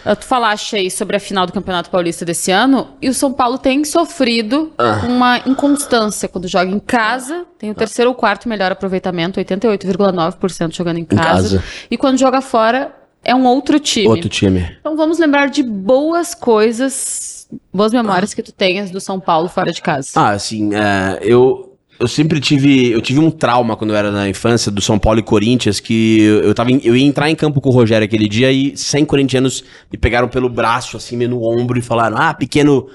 Ah, 0.04 0.14
tu 0.16 0.24
falaste 0.24 0.76
aí 0.76 0.90
sobre 0.90 1.16
a 1.16 1.20
final 1.20 1.46
do 1.46 1.52
Campeonato 1.52 1.90
Paulista 1.90 2.24
desse 2.24 2.50
ano, 2.50 2.88
e 3.00 3.08
o 3.08 3.14
São 3.14 3.32
Paulo 3.32 3.58
tem 3.58 3.84
sofrido 3.84 4.72
Ah. 4.78 5.02
uma 5.08 5.38
inconstância 5.46 6.28
quando 6.28 6.46
joga 6.48 6.70
em 6.70 6.78
casa, 6.78 7.44
tem 7.58 7.70
o 7.70 7.74
terceiro 7.74 8.10
ou 8.10 8.14
quarto 8.14 8.48
melhor 8.48 8.70
aproveitamento, 8.72 9.38
88,9% 9.40 10.74
jogando 10.74 10.98
em 10.98 11.04
casa, 11.04 11.58
casa. 11.58 11.64
E 11.90 11.96
quando 11.96 12.18
joga 12.18 12.40
fora, 12.40 12.94
é 13.24 13.34
um 13.34 13.44
outro 13.46 13.78
time. 13.80 14.08
Outro 14.08 14.28
time. 14.28 14.76
Então 14.80 14.96
vamos 14.96 15.18
lembrar 15.18 15.48
de 15.48 15.62
boas 15.62 16.34
coisas, 16.34 17.48
boas 17.72 17.92
memórias 17.92 18.32
que 18.34 18.42
tu 18.42 18.52
tenhas 18.52 18.90
do 18.90 19.00
São 19.00 19.18
Paulo 19.18 19.48
fora 19.48 19.72
de 19.72 19.82
casa. 19.82 20.10
Ah, 20.14 20.30
assim, 20.30 20.74
é, 20.74 21.18
eu, 21.22 21.65
eu 21.98 22.08
sempre 22.08 22.40
tive. 22.40 22.90
Eu 22.90 23.00
tive 23.00 23.18
um 23.20 23.30
trauma 23.30 23.76
quando 23.76 23.90
eu 23.90 23.96
era 23.96 24.10
na 24.10 24.28
infância 24.28 24.70
do 24.70 24.80
São 24.80 24.98
Paulo 24.98 25.18
e 25.18 25.22
Corinthians, 25.22 25.80
que 25.80 26.20
eu, 26.20 26.40
eu, 26.44 26.54
tava 26.54 26.70
em- 26.70 26.80
eu 26.84 26.96
ia 26.96 27.04
entrar 27.06 27.30
em 27.30 27.34
campo 27.34 27.60
com 27.60 27.68
o 27.68 27.72
Rogério 27.72 28.04
aquele 28.04 28.28
dia 28.28 28.50
e 28.52 28.76
100 28.76 29.04
corintianos 29.04 29.64
me 29.92 29.98
pegaram 29.98 30.28
pelo 30.28 30.48
braço, 30.48 30.96
assim, 30.96 31.16
no 31.26 31.42
ombro, 31.42 31.78
e 31.78 31.82
falaram: 31.82 32.16
ah, 32.18 32.34
pequeno. 32.34 32.86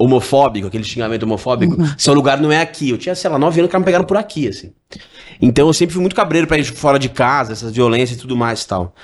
Homofóbico, 0.00 0.68
aquele 0.68 0.84
xingamento 0.84 1.24
homofóbico. 1.24 1.76
Seu 1.98 2.14
lugar 2.14 2.40
não 2.40 2.52
é 2.52 2.60
aqui. 2.60 2.90
Eu 2.90 2.96
tinha, 2.98 3.16
sei 3.16 3.28
lá, 3.28 3.36
9 3.36 3.58
anos 3.58 3.68
que 3.68 3.76
me 3.76 3.84
pegaram 3.84 4.04
por 4.04 4.16
aqui, 4.16 4.46
assim. 4.46 4.70
Então 5.42 5.66
eu 5.66 5.72
sempre 5.72 5.92
fui 5.92 6.00
muito 6.00 6.14
cabreiro 6.14 6.46
pra 6.46 6.56
ir 6.56 6.62
fora 6.62 7.00
de 7.00 7.08
casa, 7.08 7.50
essas 7.52 7.72
violências 7.72 8.16
e 8.16 8.20
tudo 8.20 8.36
mais 8.36 8.62
e 8.62 8.68
tal. 8.68 8.94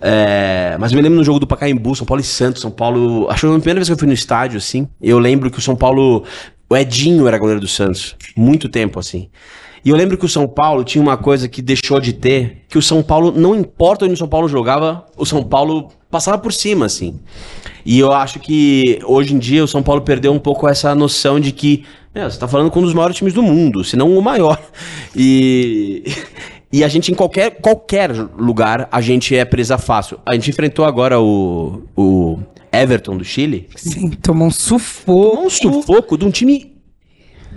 É, 0.00 0.76
mas 0.80 0.90
eu 0.90 0.96
me 0.96 1.02
lembro 1.02 1.16
no 1.16 1.22
jogo 1.24 1.38
do 1.38 1.46
Pacaembu, 1.46 1.94
São 1.94 2.04
Paulo 2.04 2.20
e 2.20 2.24
Santos, 2.24 2.60
São 2.60 2.72
Paulo. 2.72 3.28
Acho 3.30 3.42
que 3.42 3.46
foi 3.46 3.50
a 3.56 3.58
primeira 3.60 3.78
vez 3.78 3.88
que 3.88 3.92
eu 3.92 3.98
fui 3.98 4.08
no 4.08 4.14
estádio, 4.14 4.58
assim. 4.58 4.88
Eu 5.00 5.20
lembro 5.20 5.48
que 5.48 5.58
o 5.58 5.62
São 5.62 5.76
Paulo. 5.76 6.24
O 6.72 6.76
Edinho 6.76 7.28
era 7.28 7.36
goleiro 7.36 7.60
do 7.60 7.68
Santos. 7.68 8.16
Muito 8.34 8.66
tempo, 8.66 8.98
assim. 8.98 9.28
E 9.84 9.90
eu 9.90 9.96
lembro 9.96 10.16
que 10.16 10.24
o 10.24 10.28
São 10.28 10.48
Paulo 10.48 10.82
tinha 10.82 11.02
uma 11.02 11.18
coisa 11.18 11.46
que 11.46 11.60
deixou 11.60 12.00
de 12.00 12.14
ter, 12.14 12.62
que 12.66 12.78
o 12.78 12.82
São 12.82 13.02
Paulo, 13.02 13.30
não 13.30 13.54
importa 13.54 14.06
onde 14.06 14.14
o 14.14 14.16
São 14.16 14.26
Paulo 14.26 14.48
jogava, 14.48 15.04
o 15.14 15.26
São 15.26 15.44
Paulo 15.44 15.90
passava 16.10 16.38
por 16.38 16.50
cima, 16.50 16.86
assim. 16.86 17.20
E 17.84 17.98
eu 17.98 18.10
acho 18.10 18.40
que 18.40 18.98
hoje 19.04 19.34
em 19.34 19.38
dia 19.38 19.62
o 19.62 19.68
São 19.68 19.82
Paulo 19.82 20.00
perdeu 20.00 20.32
um 20.32 20.38
pouco 20.38 20.66
essa 20.66 20.94
noção 20.94 21.38
de 21.38 21.52
que, 21.52 21.84
meu, 22.14 22.30
você 22.30 22.38
tá 22.38 22.48
falando 22.48 22.70
com 22.70 22.80
um 22.80 22.84
dos 22.84 22.94
maiores 22.94 23.18
times 23.18 23.34
do 23.34 23.42
mundo, 23.42 23.84
se 23.84 23.94
não 23.94 24.16
o 24.16 24.22
maior. 24.22 24.58
E, 25.14 26.04
e 26.72 26.82
a 26.82 26.88
gente, 26.88 27.12
em 27.12 27.14
qualquer, 27.14 27.60
qualquer 27.60 28.10
lugar, 28.12 28.88
a 28.90 29.02
gente 29.02 29.36
é 29.36 29.44
presa 29.44 29.76
fácil. 29.76 30.18
A 30.24 30.32
gente 30.32 30.48
enfrentou 30.48 30.86
agora 30.86 31.20
o, 31.20 31.82
o 31.94 32.38
Everton 32.72 33.16
do 33.16 33.24
Chile. 33.24 33.68
Sim, 33.76 34.10
tomou 34.10 34.48
um 34.48 34.50
sufoco. 34.50 35.40
Um 35.46 35.50
sufoco 35.50 36.16
de 36.16 36.24
um 36.24 36.30
time 36.30 36.72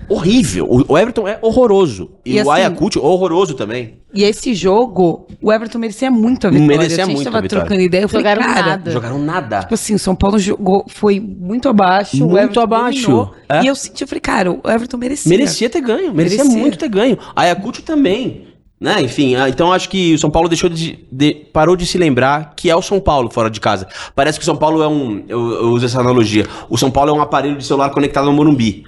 horrível. 0.09 0.67
O, 0.87 0.97
Everton 0.97 1.27
é 1.27 1.39
horroroso. 1.41 2.11
E, 2.25 2.33
E 2.33 2.37
o 2.37 2.41
assim- 2.41 2.49
Ayacucho, 2.61 2.99
horroroso 3.01 3.53
também. 3.55 3.95
E 4.13 4.23
esse 4.23 4.53
jogo, 4.53 5.27
o 5.41 5.51
Everton 5.51 5.79
merecia 5.79 6.11
muito 6.11 6.45
a 6.47 6.49
vitória. 6.49 6.67
Merecia 6.77 7.03
a 7.03 7.07
gente 7.07 7.15
muito 7.15 7.27
a 7.27 7.31
tava 7.31 7.41
vitória. 7.41 7.65
trocando 7.65 7.81
ideia, 7.81 8.03
eu 8.03 8.09
falei, 8.09 8.23
Jogaram 8.23 8.41
cara, 8.53 8.65
nada. 8.67 8.91
Jogaram 8.91 9.19
nada. 9.19 9.59
Tipo 9.61 9.73
assim, 9.73 9.95
o 9.95 9.99
São 9.99 10.15
Paulo 10.15 10.37
jogou, 10.37 10.85
foi 10.87 11.19
muito 11.19 11.67
abaixo. 11.67 12.25
Muito 12.25 12.59
abaixo, 12.59 13.01
dominou, 13.07 13.35
é. 13.49 13.63
E 13.63 13.67
eu 13.67 13.75
senti, 13.75 14.01
eu 14.03 14.07
falei, 14.07 14.21
cara, 14.21 14.51
o 14.51 14.61
Everton 14.69 14.97
merecia. 14.97 15.29
Merecia 15.29 15.69
ter 15.69 15.81
ganho, 15.81 16.13
merecia, 16.13 16.37
Merecia. 16.39 16.59
muito 16.61 16.77
ter 16.77 16.89
ganho. 16.89 17.17
Ayacucho 17.35 17.81
também. 17.81 18.47
Né? 18.79 19.01
Enfim, 19.01 19.35
ah, 19.35 19.47
então 19.47 19.71
acho 19.71 19.87
que 19.89 20.13
o 20.13 20.17
São 20.19 20.29
Paulo 20.29 20.49
deixou 20.49 20.69
de, 20.69 20.99
de- 21.11 21.33
parou 21.53 21.75
de 21.77 21.85
se 21.85 21.97
lembrar 21.97 22.53
que 22.55 22.69
é 22.69 22.75
o 22.75 22.81
São 22.81 22.99
Paulo 22.99 23.29
fora 23.29 23.49
de 23.49 23.59
casa. 23.61 23.87
Parece 24.13 24.37
que 24.37 24.43
o 24.43 24.45
São 24.45 24.57
Paulo 24.57 24.83
é 24.83 24.87
um. 24.87 25.23
Eu, 25.29 25.51
eu 25.53 25.69
uso 25.71 25.85
essa 25.85 25.99
analogia. 26.01 26.45
O 26.69 26.77
São 26.77 26.91
Paulo 26.91 27.09
é 27.09 27.13
um 27.13 27.21
aparelho 27.21 27.57
de 27.57 27.63
celular 27.65 27.89
conectado 27.91 28.27
ao 28.27 28.33
Morumbi. 28.33 28.85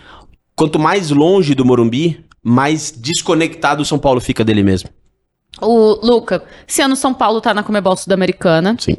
Quanto 0.55 0.77
mais 0.77 1.09
longe 1.09 1.55
do 1.55 1.63
Morumbi, 1.63 2.25
mais 2.43 2.91
desconectado 2.91 3.81
o 3.81 3.85
São 3.85 3.97
Paulo 3.97 4.19
fica 4.19 4.43
dele 4.43 4.61
mesmo. 4.61 4.89
O 5.61 6.05
Luca, 6.05 6.43
esse 6.67 6.81
ano 6.81 6.93
o 6.93 6.97
São 6.97 7.13
Paulo 7.13 7.39
tá 7.39 7.53
na 7.53 7.63
Comebol 7.63 7.95
Sudamericana. 7.95 8.75
Sim. 8.79 8.97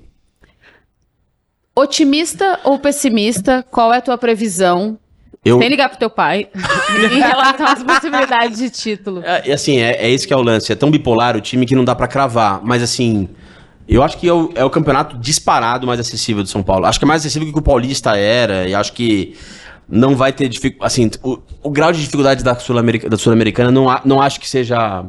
Otimista 1.76 2.58
ou 2.64 2.78
pessimista? 2.78 3.64
Qual 3.70 3.92
é 3.92 3.98
a 3.98 4.02
tua 4.02 4.18
previsão? 4.18 4.98
Eu, 5.44 5.58
Sem 5.58 5.68
ligar 5.68 5.88
pro 5.88 5.98
teu 5.98 6.10
pai. 6.10 6.48
em 7.12 7.20
relação 7.20 7.66
às 7.66 7.82
possibilidades 7.82 8.58
de 8.58 8.70
título. 8.70 9.22
É, 9.24 9.48
e 9.48 9.52
assim, 9.52 9.78
é, 9.78 9.92
é 9.92 10.10
esse 10.10 10.26
que 10.26 10.32
é 10.32 10.36
o 10.36 10.42
lance. 10.42 10.72
É 10.72 10.74
tão 10.74 10.90
bipolar 10.90 11.36
o 11.36 11.40
time 11.40 11.64
que 11.64 11.74
não 11.74 11.84
dá 11.84 11.94
pra 11.94 12.08
cravar. 12.08 12.60
Mas 12.62 12.82
assim, 12.82 13.28
Eu 13.88 14.02
acho 14.02 14.18
que 14.18 14.28
é 14.28 14.32
o, 14.32 14.50
é 14.54 14.62
o 14.64 14.68
campeonato 14.68 15.16
disparado 15.16 15.86
mais 15.86 15.98
acessível 15.98 16.42
do 16.42 16.48
São 16.48 16.62
Paulo. 16.62 16.84
Acho 16.84 16.98
que 16.98 17.04
é 17.06 17.08
mais 17.08 17.22
acessível 17.22 17.50
que 17.50 17.58
o 17.58 17.62
Paulista 17.62 18.16
era. 18.16 18.68
E 18.68 18.74
acho 18.74 18.92
que 18.92 19.34
não 19.88 20.14
vai 20.14 20.32
ter 20.32 20.48
dificuldade. 20.48 20.86
Assim, 20.92 21.10
o, 21.22 21.38
o 21.62 21.70
grau 21.70 21.90
de 21.90 22.00
dificuldade 22.00 22.44
da 22.44 22.54
Sul-Americana 22.54 23.16
Sul 23.16 23.34
não, 23.72 24.00
não 24.04 24.20
acho 24.20 24.38
que 24.38 24.48
seja 24.48 25.06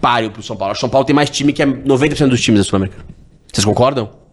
páreo 0.00 0.30
pro 0.30 0.42
São 0.42 0.56
Paulo. 0.56 0.70
Acho 0.70 0.78
que 0.78 0.84
o 0.84 0.86
São 0.86 0.90
Paulo 0.90 1.04
tem 1.04 1.16
mais 1.16 1.28
time 1.28 1.52
que 1.52 1.62
é 1.62 1.66
90% 1.66 2.28
dos 2.28 2.40
times 2.40 2.60
da 2.60 2.64
Sul-Americana. 2.64 3.04
Vocês 3.52 3.64
concordam? 3.64 4.25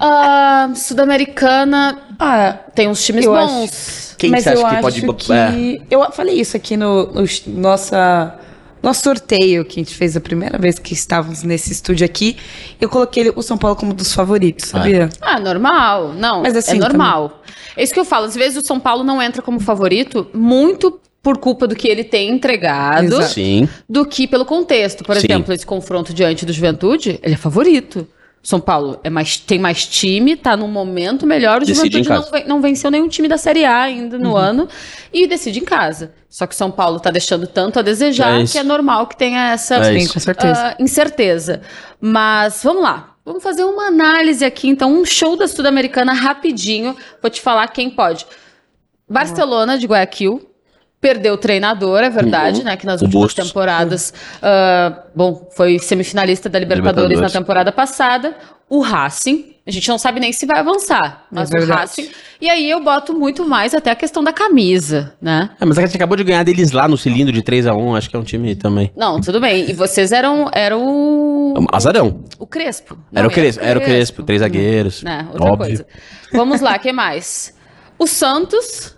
Ah, 0.00 0.70
Sul-Americana 0.74 1.98
Ah, 2.18 2.52
tem 2.74 2.88
uns 2.88 3.04
times 3.04 3.24
bons. 3.26 4.14
Quem 4.18 4.30
mas 4.30 4.42
você 4.44 4.50
acha 4.50 4.58
eu 4.58 4.66
que 4.68 4.74
acho 4.74 5.06
pode- 5.06 5.24
que... 5.24 5.32
é. 5.32 5.80
Eu 5.90 6.10
falei 6.12 6.40
isso 6.40 6.56
aqui 6.56 6.76
no, 6.76 7.06
no 7.12 7.24
nossa, 7.46 8.34
nosso 8.82 9.02
sorteio 9.02 9.64
que 9.64 9.80
a 9.80 9.84
gente 9.84 9.94
fez 9.94 10.16
a 10.16 10.20
primeira 10.20 10.58
vez 10.58 10.78
que 10.78 10.92
estávamos 10.92 11.42
nesse 11.42 11.72
estúdio 11.72 12.04
aqui. 12.04 12.36
Eu 12.80 12.88
coloquei 12.88 13.32
o 13.34 13.42
São 13.42 13.56
Paulo 13.56 13.76
como 13.76 13.92
um 13.92 13.94
dos 13.94 14.12
favoritos, 14.12 14.68
sabia? 14.68 15.08
Ah, 15.20 15.38
normal. 15.38 16.12
Não, 16.14 16.42
Mas 16.42 16.56
assim, 16.56 16.76
é 16.76 16.80
normal. 16.80 17.42
É 17.76 17.82
isso 17.82 17.94
que 17.94 18.00
eu 18.00 18.04
falo. 18.04 18.26
Às 18.26 18.34
vezes 18.34 18.62
o 18.62 18.66
São 18.66 18.80
Paulo 18.80 19.04
não 19.04 19.22
entra 19.22 19.40
como 19.40 19.60
favorito 19.60 20.26
muito 20.34 21.00
por 21.22 21.38
culpa 21.38 21.66
do 21.66 21.74
que 21.76 21.86
ele 21.88 22.04
tem 22.04 22.30
entregado 22.30 23.18
do 23.88 24.06
que 24.06 24.26
pelo 24.26 24.44
contexto. 24.44 25.04
Por 25.04 25.16
Sim. 25.16 25.26
exemplo, 25.28 25.52
esse 25.54 25.66
confronto 25.66 26.12
diante 26.14 26.44
do 26.46 26.52
Juventude, 26.52 27.18
ele 27.22 27.34
é 27.34 27.36
favorito. 27.36 28.06
São 28.42 28.60
Paulo 28.60 28.98
é 29.02 29.10
mais, 29.10 29.36
tem 29.36 29.58
mais 29.58 29.86
time, 29.86 30.36
tá 30.36 30.56
num 30.56 30.68
momento 30.68 31.26
melhor. 31.26 31.62
O 31.62 31.66
Decide 31.66 32.02
Juventude 32.02 32.44
não, 32.46 32.56
não 32.56 32.62
venceu 32.62 32.90
nenhum 32.90 33.08
time 33.08 33.28
da 33.28 33.36
Série 33.36 33.64
A 33.64 33.82
ainda 33.82 34.18
no 34.18 34.36
ano 34.36 34.68
e 35.12 35.26
decide 35.26 35.58
em 35.58 35.64
casa. 35.64 36.14
Só 36.28 36.46
que 36.46 36.54
São 36.54 36.70
Paulo 36.70 37.00
tá 37.00 37.10
deixando 37.10 37.46
tanto 37.46 37.78
a 37.78 37.82
desejar 37.82 38.40
É 38.40 38.44
que 38.44 38.58
é 38.58 38.62
normal 38.62 39.06
que 39.06 39.16
tenha 39.16 39.52
essa 39.52 39.76
É 39.76 39.98
Sim, 39.98 40.20
certeza. 40.20 40.68
ah, 40.68 40.76
incerteza. 40.78 41.62
Mas 42.00 42.62
vamos 42.62 42.82
lá. 42.82 43.14
Vamos 43.24 43.42
fazer 43.42 43.64
uma 43.64 43.88
análise 43.88 44.42
aqui, 44.42 44.68
então, 44.68 44.90
um 44.90 45.04
show 45.04 45.36
da 45.36 45.46
Sul-Americana 45.46 46.14
rapidinho. 46.14 46.96
Vou 47.20 47.30
te 47.30 47.42
falar 47.42 47.68
quem 47.68 47.90
pode. 47.90 48.26
Barcelona 49.08 49.78
de 49.78 49.86
Guayaquil. 49.86 50.48
Perdeu 51.00 51.34
o 51.34 51.36
treinador, 51.36 52.00
é 52.02 52.10
verdade, 52.10 52.58
Uhum. 52.58 52.64
né? 52.64 52.76
Que 52.76 52.84
nas 52.84 53.00
O 53.00 53.04
últimas 53.04 53.22
Bustos. 53.26 53.46
temporadas. 53.46 54.12
ah, 54.42 55.02
bom, 55.14 55.48
foi 55.56 55.78
semifinalista 55.78 56.48
da 56.48 56.58
Libertadores, 56.58 57.02
Libertadores. 57.10 57.34
na 57.34 57.40
temporada 57.40 57.70
passada. 57.72 58.36
O 58.68 58.80
Racing. 58.80 59.54
A 59.66 59.70
gente 59.70 59.86
não 59.88 59.98
sabe 59.98 60.18
nem 60.18 60.32
se 60.32 60.44
vai 60.46 60.58
avançar. 60.60 61.26
Mas 61.30 61.52
É 61.52 61.58
o. 61.58 61.66
Racing. 61.66 62.08
E 62.40 62.48
aí 62.48 62.68
eu 62.70 62.82
boto 62.82 63.12
muito 63.14 63.46
mais 63.46 63.74
até 63.74 63.90
a 63.90 63.94
questão 63.94 64.24
da 64.24 64.32
camisa, 64.32 65.12
né? 65.20 65.50
É, 65.60 65.64
mas 65.64 65.78
a 65.78 65.82
gente 65.82 65.94
acabou 65.94 66.16
de 66.16 66.24
ganhar 66.24 66.42
deles 66.42 66.72
lá 66.72 66.88
no 66.88 66.96
cilindro 66.96 67.32
de 67.32 67.42
3x1. 67.42 67.96
Acho 67.96 68.08
que 68.10 68.16
é 68.16 68.18
um 68.18 68.22
time 68.24 68.56
também. 68.56 68.90
Não, 68.96 69.20
tudo 69.20 69.40
bem. 69.40 69.70
E 69.70 69.74
vocês 69.74 70.10
eram, 70.10 70.50
eram 70.52 70.82
o, 70.84 71.54
Azarão. 71.70 72.24
o 72.38 72.46
Crespo. 72.46 72.98
Era 73.12 73.22
Não, 73.22 73.30
o 73.30 73.32
Crespo, 73.32 73.62
era 73.64 73.78
o 73.78 73.82
Crespo, 73.82 74.22
três 74.22 74.40
zagueiros. 74.40 75.02
né? 75.02 75.26
Outra 75.32 75.52
óbvio. 75.52 75.66
coisa. 75.66 75.86
Vamos 76.32 76.60
lá, 76.60 76.78
que 76.78 76.90
mais? 76.92 77.54
O 77.98 78.06
Santos, 78.06 78.96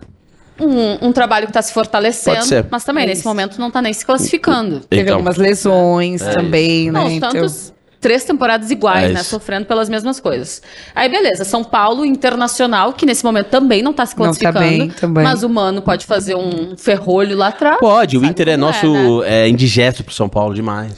um, 0.61 1.07
um 1.07 1.11
trabalho 1.11 1.45
que 1.47 1.51
está 1.51 1.61
se 1.61 1.73
fortalecendo, 1.73 2.37
Pode 2.37 2.47
ser. 2.47 2.65
mas 2.69 2.83
também 2.83 3.03
É 3.03 3.07
nesse 3.07 3.19
isso. 3.21 3.27
momento 3.27 3.59
não 3.59 3.67
está 3.69 3.81
nem 3.81 3.93
se 3.93 4.05
classificando. 4.05 4.81
Teve 4.81 5.03
Então, 5.03 5.15
algumas 5.15 5.37
lesões 5.37 6.21
também, 6.21 6.91
Não, 6.91 7.07
né? 7.09 7.17
o 7.17 7.19
Santos, 7.19 7.73
três 7.99 8.23
temporadas 8.23 8.71
iguais, 8.71 9.05
É 9.11 9.13
né? 9.13 9.21
isso. 9.21 9.29
Sofrendo 9.29 9.65
pelas 9.65 9.89
mesmas 9.89 10.19
coisas. 10.19 10.61
Aí, 10.95 11.07
beleza, 11.09 11.43
São 11.43 11.63
Paulo 11.63 12.05
Internacional, 12.05 12.93
que 12.93 13.05
nesse 13.05 13.23
momento 13.23 13.47
também 13.47 13.81
não 13.81 13.91
está 13.91 14.05
se 14.05 14.15
Não 14.17 14.25
tá 14.25 14.29
classificando. 14.51 14.59
bem, 14.59 14.89
também. 14.89 15.23
Mas 15.23 15.43
o 15.43 15.49
Mano 15.49 15.81
pode 15.81 16.05
fazer 16.05 16.35
um 16.35 16.75
ferrolho 16.77 17.35
lá 17.37 17.47
atrás. 17.47 17.77
Pode, 17.79 18.17
o 18.17 18.25
Inter 18.25 18.49
é 18.49 18.51
é, 18.53 18.57
nosso 18.57 19.23
é, 19.23 19.47
indigesto 19.47 20.03
pro 20.03 20.13
São 20.13 20.27
Paulo 20.29 20.53
demais. 20.53 20.93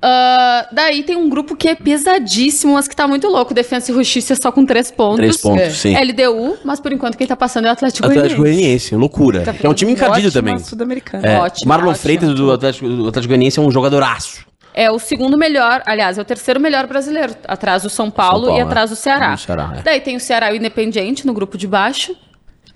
Ah, 0.00 0.68
daí 0.72 1.02
tem 1.02 1.16
um 1.16 1.28
grupo 1.28 1.56
que 1.56 1.68
é 1.68 1.74
pesadíssimo, 1.74 2.74
mas 2.74 2.86
que 2.86 2.94
tá 2.94 3.08
muito 3.08 3.26
louco. 3.28 3.54
Defensa 3.54 3.90
e 3.90 3.94
Justiça 3.94 4.34
só 4.36 4.52
com 4.52 4.64
três 4.64 4.90
pontos. 4.90 5.16
Três 5.16 5.36
pontos, 5.38 5.62
É. 5.62 5.70
sim. 5.70 5.94
LDU, 5.96 6.58
mas 6.64 6.80
por 6.80 6.92
enquanto 6.92 7.16
quem 7.16 7.26
tá 7.26 7.36
passando 7.36 7.66
é 7.66 7.68
o 7.68 7.72
Atlético, 7.72 8.06
Atlético 8.06 8.40
Goianiense. 8.42 8.56
Goianiense, 8.60 8.94
loucura. 8.94 9.40
que 9.54 9.66
é 9.66 9.68
um 9.68 9.74
time 9.74 9.92
encardido 9.92 10.28
Ótima 10.28 10.42
também. 10.42 11.02
É, 11.22 11.38
Ótimo, 11.38 11.68
Marlon 11.68 11.90
ótimo. 11.90 12.02
Freitas 12.02 12.34
do 12.34 12.52
Atlético, 12.52 12.88
do 12.88 13.08
Atlético 13.08 13.28
Goianiense 13.28 13.58
é 13.58 13.62
um 13.62 13.70
jogadoraço. 13.70 14.44
É 14.74 14.90
o 14.90 14.98
segundo 14.98 15.38
melhor, 15.38 15.82
aliás, 15.86 16.18
é 16.18 16.20
o 16.20 16.24
terceiro 16.24 16.60
melhor 16.60 16.86
brasileiro, 16.86 17.34
atrás 17.48 17.82
do 17.82 17.88
São 17.88 18.10
Paulo, 18.10 18.44
São 18.44 18.46
Paulo, 18.48 18.58
e 18.58 18.62
atrás 18.62 18.90
é. 18.90 18.94
do 18.94 18.96
Ceará. 18.96 19.34
Do 19.34 19.40
Ceará, 19.40 19.72
é. 19.78 19.82
Daí 19.82 20.00
tem 20.02 20.16
o 20.16 20.20
Ceará 20.20 20.50
e 20.52 20.54
o 20.54 20.56
Independiente 20.58 21.26
no 21.26 21.32
grupo 21.32 21.56
de 21.56 21.66
baixo. 21.66 22.14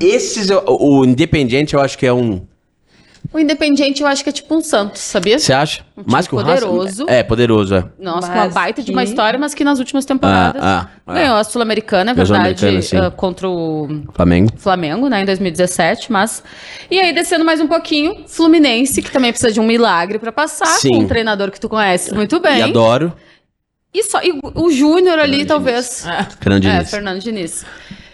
Esses, 0.00 0.48
o, 0.48 0.62
o 1.00 1.04
Independiente, 1.04 1.74
eu 1.74 1.80
acho 1.80 1.98
que 1.98 2.06
é 2.06 2.12
um. 2.12 2.40
O 3.32 3.38
Independiente 3.38 4.02
eu 4.02 4.08
acho 4.08 4.24
que 4.24 4.30
é 4.30 4.32
tipo 4.32 4.54
um 4.56 4.60
Santos, 4.60 5.00
sabia? 5.02 5.38
Você 5.38 5.52
acha? 5.52 5.82
time 5.94 6.04
Mais 6.10 6.26
que 6.26 6.34
o 6.34 6.38
poderoso. 6.38 7.06
É, 7.08 7.22
poderoso, 7.22 7.74
é. 7.74 7.84
Nossa, 7.98 8.28
com 8.28 8.34
Mas 8.34 8.46
uma 8.46 8.48
baita 8.54 8.80
de 8.82 8.86
que- 8.86 8.92
uma 8.92 9.04
história, 9.04 9.38
mas 9.38 9.54
que 9.54 9.62
nas 9.62 9.78
últimas 9.78 10.04
temporadas 10.04 10.60
Ah, 10.62 10.88
ah, 10.88 11.00
ah. 11.06 11.12
ganhou 11.14 11.36
a 11.36 11.44
Sul-Americana, 11.44 12.10
é 12.10 12.14
Ganhou 12.14 12.34
a 12.34 12.42
verdade, 12.42 12.96
ah, 12.96 13.10
contra 13.10 13.48
o 13.48 13.88
Flamengo. 14.14 14.50
Flamengo, 14.56 15.08
né, 15.08 15.22
em 15.22 15.24
2017, 15.26 16.10
mas... 16.10 16.42
E 16.90 16.98
aí, 16.98 17.12
descendo 17.12 17.44
mais 17.44 17.60
um 17.60 17.68
pouquinho, 17.68 18.24
Fluminense, 18.26 19.00
que 19.02 19.10
também 19.10 19.30
precisa 19.30 19.52
de 19.52 19.60
um 19.60 19.66
milagre 19.66 20.18
pra 20.18 20.32
passar, 20.32 20.66
Sim. 20.66 20.90
com 20.90 20.98
um 21.00 21.06
treinador 21.06 21.50
que 21.50 21.60
tu 21.60 21.68
conheces 21.68 22.12
muito 22.12 22.40
bem. 22.40 22.58
E 22.58 22.62
adoro. 22.62 23.12
E, 23.92 24.02
só, 24.04 24.20
e 24.22 24.38
o 24.54 24.70
Júnior 24.70 25.18
ali, 25.18 25.44
talvez... 25.44 26.06
Grande 26.40 26.68
É, 26.68 26.74
início. 26.76 26.90
Fernando 26.90 27.20
Diniz. 27.20 27.64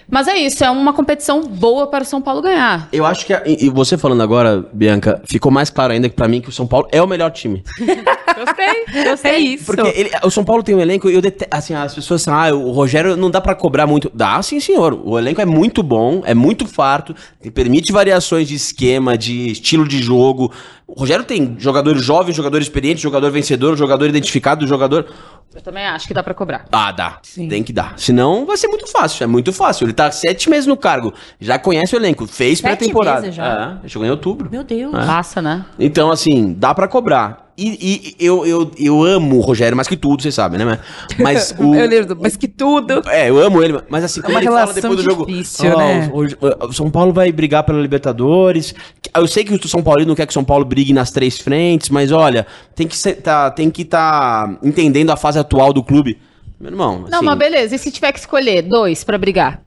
Mas 0.08 0.28
é 0.28 0.36
isso, 0.36 0.62
é 0.64 0.70
uma 0.70 0.92
competição 0.92 1.42
boa 1.42 1.86
para 1.88 2.02
o 2.02 2.06
São 2.06 2.22
Paulo 2.22 2.40
ganhar. 2.40 2.88
Eu 2.92 3.04
acho 3.04 3.26
que, 3.26 3.34
a- 3.34 3.42
e 3.44 3.68
você 3.68 3.98
falando 3.98 4.22
agora, 4.22 4.64
Bianca, 4.72 5.20
ficou 5.24 5.50
mais 5.50 5.68
claro 5.68 5.92
ainda 5.92 6.08
que 6.08 6.14
pra 6.14 6.28
mim 6.28 6.40
que 6.40 6.48
o 6.48 6.52
São 6.52 6.66
Paulo 6.66 6.86
é 6.92 7.02
o 7.02 7.06
melhor 7.06 7.30
time. 7.30 7.62
Gostei, 8.36 9.04
gostei. 9.04 9.30
É 9.32 9.38
isso. 9.38 9.64
Porque 9.64 9.88
ele- 9.88 10.10
o 10.22 10.30
São 10.30 10.44
Paulo 10.44 10.62
tem 10.62 10.74
um 10.74 10.80
elenco, 10.80 11.08
eu 11.08 11.20
detesto, 11.20 11.48
assim, 11.54 11.74
as 11.74 11.94
pessoas 11.94 12.26
assim, 12.28 12.30
ah, 12.50 12.54
o 12.54 12.70
Rogério 12.72 13.16
não 13.16 13.30
dá 13.30 13.40
pra 13.40 13.54
cobrar 13.54 13.86
muito. 13.86 14.10
Dá, 14.14 14.40
sim, 14.42 14.60
senhor. 14.60 15.00
O 15.04 15.18
elenco 15.18 15.40
é 15.40 15.46
muito 15.46 15.82
bom, 15.82 16.22
é 16.24 16.34
muito 16.34 16.66
farto, 16.66 17.14
te 17.42 17.50
permite 17.50 17.92
variações 17.92 18.46
de 18.48 18.54
esquema, 18.54 19.16
de 19.16 19.50
estilo 19.52 19.86
de 19.88 19.98
jogo. 20.02 20.52
O 20.86 21.00
Rogério 21.00 21.24
tem 21.24 21.56
jogadores 21.58 22.02
jovens, 22.04 22.36
jogador 22.36 22.60
experiente, 22.60 23.00
jogador 23.02 23.30
vencedor, 23.30 23.76
jogador 23.76 24.06
identificado, 24.08 24.66
jogador. 24.66 25.06
Eu 25.54 25.62
também 25.62 25.86
acho 25.86 26.06
que 26.06 26.12
dá 26.12 26.22
para 26.22 26.34
cobrar. 26.34 26.66
Ah, 26.70 26.92
dá. 26.92 27.18
Sim. 27.22 27.48
Tem 27.48 27.62
que 27.62 27.72
dar. 27.72 27.94
Senão 27.96 28.44
vai 28.44 28.58
ser 28.58 28.68
muito 28.68 28.86
fácil. 28.86 29.24
É 29.24 29.26
muito 29.26 29.52
fácil. 29.54 29.86
Ele 29.86 29.94
tá 29.94 30.10
sete 30.10 30.50
meses 30.50 30.66
no 30.66 30.76
cargo. 30.76 31.14
Já 31.40 31.58
conhece 31.58 31.94
o 31.94 31.98
elenco. 31.98 32.26
Fez 32.26 32.58
Sete 32.58 32.76
pré-temporada. 32.76 33.20
meses 33.22 33.34
já? 33.34 33.80
É, 33.82 33.88
chegou 33.88 34.06
em 34.06 34.10
outubro. 34.10 34.50
Meu 34.50 34.62
Deus. 34.62 34.92
É. 34.94 35.06
Passa, 35.06 35.40
né? 35.40 35.64
Então, 35.78 36.10
assim, 36.10 36.52
dá 36.56 36.74
pra 36.74 36.86
cobrar. 36.86 37.45
E, 37.58 38.14
e 38.20 38.24
eu, 38.26 38.44
eu, 38.44 38.70
eu 38.78 39.02
amo 39.02 39.36
o 39.38 39.40
Rogério 39.40 39.74
mais 39.74 39.88
que 39.88 39.96
tudo, 39.96 40.20
vocês 40.22 40.34
sabem, 40.34 40.58
né? 40.62 40.78
Mas 41.18 41.54
o. 41.58 41.74
Eu 41.74 41.88
lembro, 41.88 42.14
do- 42.14 42.20
mas 42.22 42.36
que 42.36 42.46
tudo. 42.46 43.02
É, 43.08 43.30
eu 43.30 43.38
amo 43.40 43.62
ele, 43.62 43.78
mas 43.88 44.04
assim, 44.04 44.20
É 44.22 44.28
uma 44.28 44.38
ele 44.40 44.46
fala 44.46 44.72
depois 44.74 44.96
do 44.96 45.02
jogo. 45.02 45.26
difícil, 45.26 45.70
"Ó, 45.72 45.78
né?" 45.78 46.10
o, 46.12 46.66
o 46.68 46.72
São 46.72 46.90
Paulo 46.90 47.12
vai 47.14 47.32
brigar 47.32 47.64
pela 47.64 47.80
Libertadores. 47.80 48.74
Eu 49.14 49.26
sei 49.26 49.42
que 49.44 49.54
o 49.54 49.68
São 49.68 49.82
Paulo 49.82 50.04
não 50.04 50.14
quer 50.14 50.26
que 50.26 50.32
o 50.32 50.34
São 50.34 50.44
Paulo 50.44 50.64
brigue 50.66 50.92
nas 50.92 51.10
três 51.10 51.38
frentes, 51.40 51.88
mas 51.88 52.12
olha, 52.12 52.46
tem 52.74 52.86
que 52.86 52.96
ser, 52.96 53.14
tá, 53.22 53.50
tem 53.50 53.70
que 53.70 53.84
tá 53.84 54.58
entendendo 54.62 55.10
a 55.10 55.16
fase 55.16 55.38
atual 55.38 55.72
do 55.72 55.82
clube. 55.82 56.18
Meu 56.60 56.70
irmão. 56.70 57.04
Não, 57.10 57.18
assim, 57.18 57.24
mas 57.26 57.38
beleza. 57.38 57.74
E 57.74 57.78
se 57.78 57.90
tiver 57.90 58.12
que 58.12 58.18
escolher 58.18 58.62
dois 58.62 59.02
para 59.04 59.16
brigar? 59.16 59.62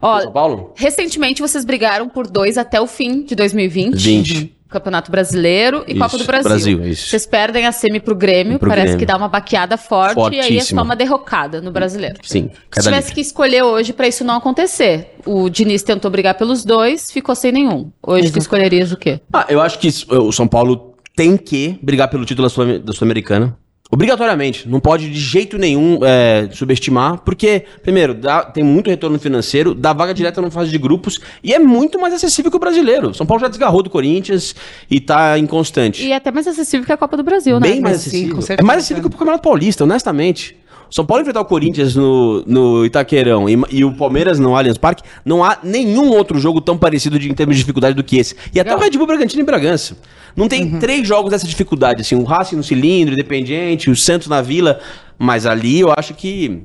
Ó, 0.00 0.20
São 0.20 0.32
Paulo? 0.32 0.72
recentemente 0.76 1.40
vocês 1.40 1.64
brigaram 1.64 2.08
por 2.08 2.26
dois 2.26 2.58
até 2.58 2.80
o 2.80 2.86
fim 2.86 3.22
de 3.24 3.34
2020. 3.34 3.94
20. 3.94 4.56
Campeonato 4.72 5.10
Brasileiro 5.10 5.84
e 5.86 5.92
Isso, 5.92 6.00
Copa 6.00 6.18
do 6.18 6.24
Brasil. 6.24 6.48
Brasil, 6.48 6.86
isso. 6.86 7.08
Vocês 7.08 7.26
perdem 7.26 7.66
a 7.66 7.72
semi 7.72 8.00
pro 8.00 8.14
Grêmio, 8.14 8.58
Pro 8.58 8.68
parece 8.68 8.86
Grêmio. 8.88 8.98
que 9.00 9.06
dá 9.06 9.16
uma 9.16 9.28
baqueada 9.28 9.76
forte 9.76 10.18
e 10.18 10.22
aí 10.22 10.38
é 10.38 10.42
Fortíssima. 10.44 10.80
só 10.80 10.84
uma 10.84 10.96
derrocada 10.96 11.60
no 11.60 11.70
brasileiro. 11.70 12.16
Sim. 12.22 12.50
Se 12.72 12.80
tivesse 12.82 13.08
livre. 13.08 13.14
que 13.14 13.20
escolher 13.20 13.62
hoje 13.62 13.92
pra 13.92 14.08
isso 14.08 14.24
não 14.24 14.36
acontecer, 14.36 15.14
o 15.24 15.48
Diniz 15.48 15.82
tentou 15.82 16.10
brigar 16.10 16.34
pelos 16.34 16.64
dois, 16.64 17.10
ficou 17.12 17.34
sem 17.34 17.52
nenhum. 17.52 17.90
Hoje 18.02 18.30
tu 18.32 18.38
escolherias 18.38 18.90
o 18.90 18.96
quê? 18.96 19.20
Ah, 19.32 19.46
eu 19.48 19.60
acho 19.60 19.78
que 19.78 19.88
o 20.10 20.32
São 20.32 20.48
Paulo 20.48 20.94
tem 21.14 21.36
que 21.36 21.78
brigar 21.82 22.08
pelo 22.08 22.24
título 22.24 22.48
da 22.48 22.50
Sul- 22.54 22.78
da 22.78 22.92
Sul-Americana. 22.92 23.56
Obrigatoriamente. 23.94 24.66
Não 24.66 24.80
pode 24.80 25.10
de 25.10 25.20
jeito 25.20 25.58
nenhum 25.58 25.98
é, 26.02 26.48
subestimar, 26.52 27.18
porque, 27.18 27.64
primeiro, 27.82 28.14
dá- 28.14 28.42
tem 28.42 28.64
muito 28.64 28.88
retorno 28.88 29.18
financeiro, 29.18 29.74
dá 29.74 29.92
vaga 29.92 30.14
direta 30.14 30.40
na 30.40 30.50
fase 30.50 30.70
de 30.70 30.78
grupos 30.78 31.20
e 31.44 31.52
é 31.52 31.58
muito 31.58 32.00
mais 32.00 32.14
acessível 32.14 32.50
que 32.50 32.56
o 32.56 32.60
brasileiro. 32.60 33.12
São 33.12 33.26
Paulo 33.26 33.42
já 33.42 33.48
desgarrou 33.48 33.82
do 33.82 33.90
Corinthians 33.90 34.54
e 34.90 34.98
tá 34.98 35.38
inconstante. 35.38 36.02
E 36.06 36.10
é 36.10 36.16
até 36.16 36.30
mais 36.30 36.46
acessível 36.46 36.86
que 36.86 36.92
a 36.92 36.96
Copa 36.96 37.18
do 37.18 37.22
Brasil, 37.22 37.60
né? 37.60 37.68
Bem 37.68 37.80
mais 37.82 37.98
sim, 37.98 38.08
acessível. 38.30 38.36
com 38.36 38.62
é 38.62 38.62
mais 38.62 38.78
acessível 38.78 39.02
que 39.02 39.14
o 39.14 39.18
Campeonato 39.18 39.42
Paulista, 39.42 39.84
honestamente. 39.84 40.56
São 40.92 41.06
Paulo 41.06 41.22
enfrentar 41.22 41.40
o 41.40 41.46
Corinthians 41.46 41.96
no, 41.96 42.44
no 42.46 42.84
Itaquerão 42.84 43.48
e, 43.48 43.58
e 43.70 43.82
o 43.82 43.94
Palmeiras 43.94 44.38
no 44.38 44.54
Allianz 44.54 44.76
Parque, 44.76 45.02
não 45.24 45.42
há 45.42 45.56
nenhum 45.62 46.10
outro 46.10 46.38
jogo 46.38 46.60
tão 46.60 46.76
parecido 46.76 47.18
de, 47.18 47.30
em 47.30 47.34
termos 47.34 47.56
de 47.56 47.62
dificuldade 47.62 47.96
do 47.96 48.04
que 48.04 48.18
esse. 48.18 48.36
E 48.54 48.60
até 48.60 48.76
o 48.76 48.78
Red 48.78 48.90
Bull 48.90 49.06
Bragantino 49.06 49.40
em 49.40 49.44
Bragança. 49.46 49.96
Não 50.36 50.48
tem 50.48 50.78
três 50.78 51.08
jogos 51.08 51.30
dessa 51.30 51.46
dificuldade, 51.46 52.02
assim, 52.02 52.14
o 52.14 52.24
Racing 52.24 52.56
no 52.56 52.62
cilindro, 52.62 53.14
Independiente, 53.14 53.90
o 53.90 53.96
Santos 53.96 54.28
na 54.28 54.42
Vila, 54.42 54.80
mas 55.18 55.46
ali 55.46 55.80
eu 55.80 55.94
acho 55.96 56.12
que... 56.12 56.62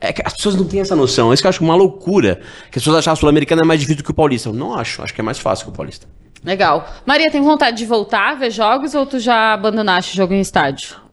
É 0.00 0.12
que 0.12 0.22
as 0.24 0.34
pessoas 0.34 0.54
não 0.54 0.64
têm 0.64 0.80
essa 0.80 0.94
noção. 0.94 1.30
É 1.30 1.34
isso 1.34 1.42
que 1.42 1.46
eu 1.46 1.50
acho 1.50 1.64
uma 1.64 1.74
loucura. 1.74 2.36
Que 2.70 2.78
as 2.78 2.84
pessoas 2.84 2.98
acham 2.98 3.12
que 3.12 3.18
a 3.18 3.20
Sul-Americana 3.20 3.62
é 3.64 3.66
mais 3.66 3.80
difícil 3.80 4.02
do 4.02 4.04
que 4.04 4.10
o 4.10 4.14
Paulista. 4.14 4.50
Eu 4.50 4.52
não 4.52 4.74
acho. 4.74 5.02
Acho 5.02 5.14
que 5.14 5.20
é 5.20 5.24
mais 5.24 5.38
fácil 5.38 5.64
que 5.64 5.72
o 5.72 5.74
Paulista. 5.74 6.06
Legal. 6.44 6.86
Maria, 7.06 7.30
tem 7.30 7.40
vontade 7.40 7.78
de 7.78 7.86
voltar 7.86 8.32
a 8.32 8.34
ver 8.34 8.50
jogos 8.50 8.94
ou 8.94 9.06
tu 9.06 9.18
já 9.18 9.54
abandonaste 9.54 10.12
o 10.12 10.16
jogo 10.16 10.34
em 10.34 10.40
estádio? 10.40 11.03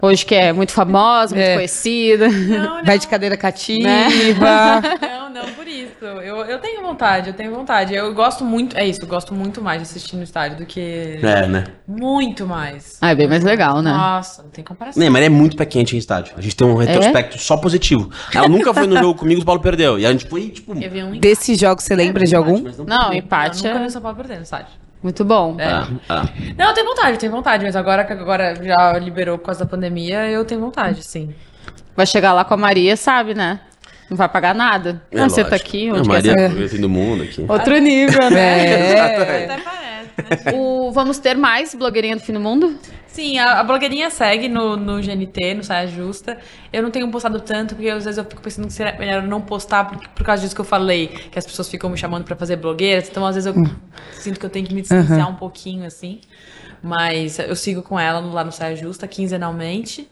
Hoje 0.00 0.24
que 0.24 0.34
é 0.34 0.52
muito 0.52 0.72
famosa, 0.72 1.34
muito 1.34 1.46
É. 1.46 1.54
conhecida. 1.54 2.28
Não, 2.28 2.76
não. 2.76 2.84
Vai 2.84 2.98
de 2.98 3.06
cadeira 3.06 3.36
cativa. 3.36 3.80
Não, 5.00 5.30
não, 5.30 5.52
por 5.52 5.66
isso. 5.66 6.04
Eu, 6.04 6.38
eu 6.44 6.58
tenho 6.58 6.82
vontade, 6.82 7.28
eu 7.28 7.34
tenho 7.34 7.54
vontade. 7.54 7.94
Eu 7.94 8.12
gosto 8.12 8.44
muito, 8.44 8.76
é 8.76 8.84
isso, 8.86 9.00
eu 9.02 9.06
gosto 9.06 9.32
muito 9.32 9.62
mais 9.62 9.78
de 9.80 9.88
assistir 9.88 10.16
no 10.16 10.22
estádio 10.24 10.58
do 10.58 10.66
que. 10.66 11.18
É, 11.22 11.46
né? 11.46 11.64
Muito 11.86 12.46
mais. 12.46 12.98
Ah, 13.00 13.12
é 13.12 13.14
bem 13.14 13.28
mais 13.28 13.44
legal, 13.44 13.80
né? 13.80 13.92
Nossa, 13.92 14.42
não 14.42 14.50
tem 14.50 14.64
comparação. 14.64 15.00
Nem, 15.00 15.08
mas 15.08 15.22
é 15.22 15.28
muito 15.28 15.56
pé 15.56 15.64
quente 15.64 15.94
em 15.94 15.98
estádio. 15.98 16.34
A 16.36 16.40
gente 16.40 16.56
tem 16.56 16.66
um 16.66 16.74
retrospecto 16.74 17.38
só 17.38 17.56
positivo. 17.56 18.10
Ela 18.34 18.48
nunca 18.48 18.74
foi 18.74 18.86
no 18.86 18.96
jogo 18.96 19.18
comigo, 19.18 19.42
o 19.42 19.44
Paulo 19.44 19.60
perdeu. 19.60 19.98
E 19.98 20.06
a 20.06 20.10
gente 20.12 20.26
foi, 20.26 20.48
tipo. 20.48 20.72
Um 20.72 21.18
Desses 21.18 21.58
jogos, 21.58 21.84
você 21.84 21.94
lembra 21.94 22.24
de 22.24 22.34
algum? 22.34 22.58
Não, 22.60 22.62
perdeu. 22.64 23.14
empate 23.14 23.64
eu 23.64 23.72
nunca 23.72 23.78
é 23.78 23.82
vi 23.82 23.86
o 23.86 23.90
São 23.90 24.02
Paulo 24.02 24.16
perder 24.16 24.36
no 24.36 24.42
estádio. 24.42 24.72
Muito 25.02 25.24
bom. 25.24 25.56
É. 25.58 25.64
Ah, 25.64 25.88
ah. 26.08 26.24
Não, 26.56 26.68
eu 26.68 26.74
tenho 26.74 26.86
vontade, 26.86 27.12
eu 27.12 27.18
tenho 27.18 27.32
vontade, 27.32 27.64
mas 27.64 27.76
agora 27.76 28.04
que 28.04 28.12
agora 28.12 28.54
já 28.62 28.98
liberou 28.98 29.38
por 29.38 29.46
causa 29.46 29.64
da 29.64 29.70
pandemia, 29.70 30.28
eu 30.30 30.44
tenho 30.44 30.60
vontade, 30.60 31.02
sim. 31.02 31.34
Vai 31.96 32.06
chegar 32.06 32.32
lá 32.32 32.44
com 32.44 32.54
a 32.54 32.56
Maria, 32.56 32.96
sabe, 32.96 33.34
né? 33.34 33.60
Não 34.08 34.16
vai 34.16 34.28
pagar 34.28 34.54
nada. 34.54 35.00
É 35.10 35.20
ah, 35.20 35.28
você 35.28 35.44
tá 35.44 35.54
aqui, 35.54 35.90
onde 35.92 36.08
quer 36.08 36.14
Maria, 36.14 36.32
ser? 36.32 36.64
é. 36.64 36.68
fim 36.68 36.80
do 36.80 36.88
mundo 36.88 37.22
aqui. 37.22 37.46
Outro 37.48 37.78
nível, 37.78 38.30
né? 38.30 38.66
É. 38.66 39.00
Até 39.00 39.58
parece? 39.62 39.89
O, 40.54 40.92
vamos 40.92 41.18
ter 41.18 41.36
mais 41.36 41.74
blogueirinha 41.74 42.16
do 42.16 42.22
fim 42.22 42.32
do 42.32 42.40
mundo? 42.40 42.78
Sim, 43.06 43.38
a, 43.38 43.60
a 43.60 43.64
blogueirinha 43.64 44.08
segue 44.10 44.48
no, 44.48 44.76
no 44.76 45.00
GNT, 45.00 45.54
no 45.54 45.64
Saia 45.64 45.86
Justa. 45.86 46.38
Eu 46.72 46.82
não 46.82 46.90
tenho 46.90 47.10
postado 47.10 47.40
tanto, 47.40 47.74
porque 47.74 47.88
às 47.90 48.04
vezes 48.04 48.18
eu 48.18 48.24
fico 48.24 48.40
pensando 48.40 48.66
que 48.66 48.72
seria 48.72 48.96
melhor 48.98 49.22
não 49.22 49.40
postar 49.40 49.84
por, 49.84 50.08
por 50.08 50.24
causa 50.24 50.42
disso 50.42 50.54
que 50.54 50.60
eu 50.60 50.64
falei, 50.64 51.08
que 51.08 51.38
as 51.38 51.44
pessoas 51.44 51.68
ficam 51.68 51.90
me 51.90 51.96
chamando 51.96 52.24
pra 52.24 52.36
fazer 52.36 52.56
blogueiras. 52.56 53.08
Então, 53.08 53.26
às 53.26 53.34
vezes, 53.34 53.54
eu 53.54 53.66
sinto 54.12 54.38
que 54.38 54.46
eu 54.46 54.50
tenho 54.50 54.66
que 54.66 54.74
me 54.74 54.80
distanciar 54.80 55.28
um 55.28 55.34
pouquinho, 55.34 55.84
assim. 55.84 56.20
Mas 56.82 57.38
eu 57.38 57.56
sigo 57.56 57.82
com 57.82 57.98
ela 57.98 58.20
lá 58.20 58.44
no 58.44 58.52
Saia 58.52 58.76
Justa, 58.76 59.06
quinzenalmente. 59.08 60.08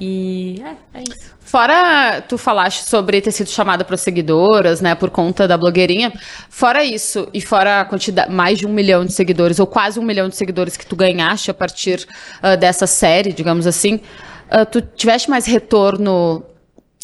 E 0.00 0.62
é, 0.64 0.98
é 0.98 1.02
isso. 1.08 1.34
Fora 1.40 2.20
tu 2.22 2.36
falaste 2.36 2.82
sobre 2.88 3.20
ter 3.20 3.30
sido 3.30 3.48
chamada 3.48 3.84
para 3.84 3.96
seguidoras, 3.96 4.80
né, 4.80 4.94
por 4.94 5.08
conta 5.10 5.46
da 5.46 5.56
blogueirinha. 5.56 6.12
Fora 6.48 6.82
isso, 6.82 7.28
e 7.32 7.40
fora 7.40 7.82
a 7.82 7.84
quantidade, 7.84 8.32
mais 8.32 8.58
de 8.58 8.66
um 8.66 8.72
milhão 8.72 9.04
de 9.04 9.12
seguidores, 9.12 9.60
ou 9.60 9.66
quase 9.66 10.00
um 10.00 10.02
milhão 10.02 10.28
de 10.28 10.34
seguidores 10.34 10.76
que 10.76 10.84
tu 10.84 10.96
ganhaste 10.96 11.50
a 11.50 11.54
partir 11.54 12.04
ah, 12.42 12.56
dessa 12.56 12.86
série, 12.88 13.32
digamos 13.32 13.66
assim, 13.68 14.00
ah, 14.50 14.64
tu 14.66 14.80
tiveste 14.80 15.30
mais 15.30 15.46
retorno. 15.46 16.44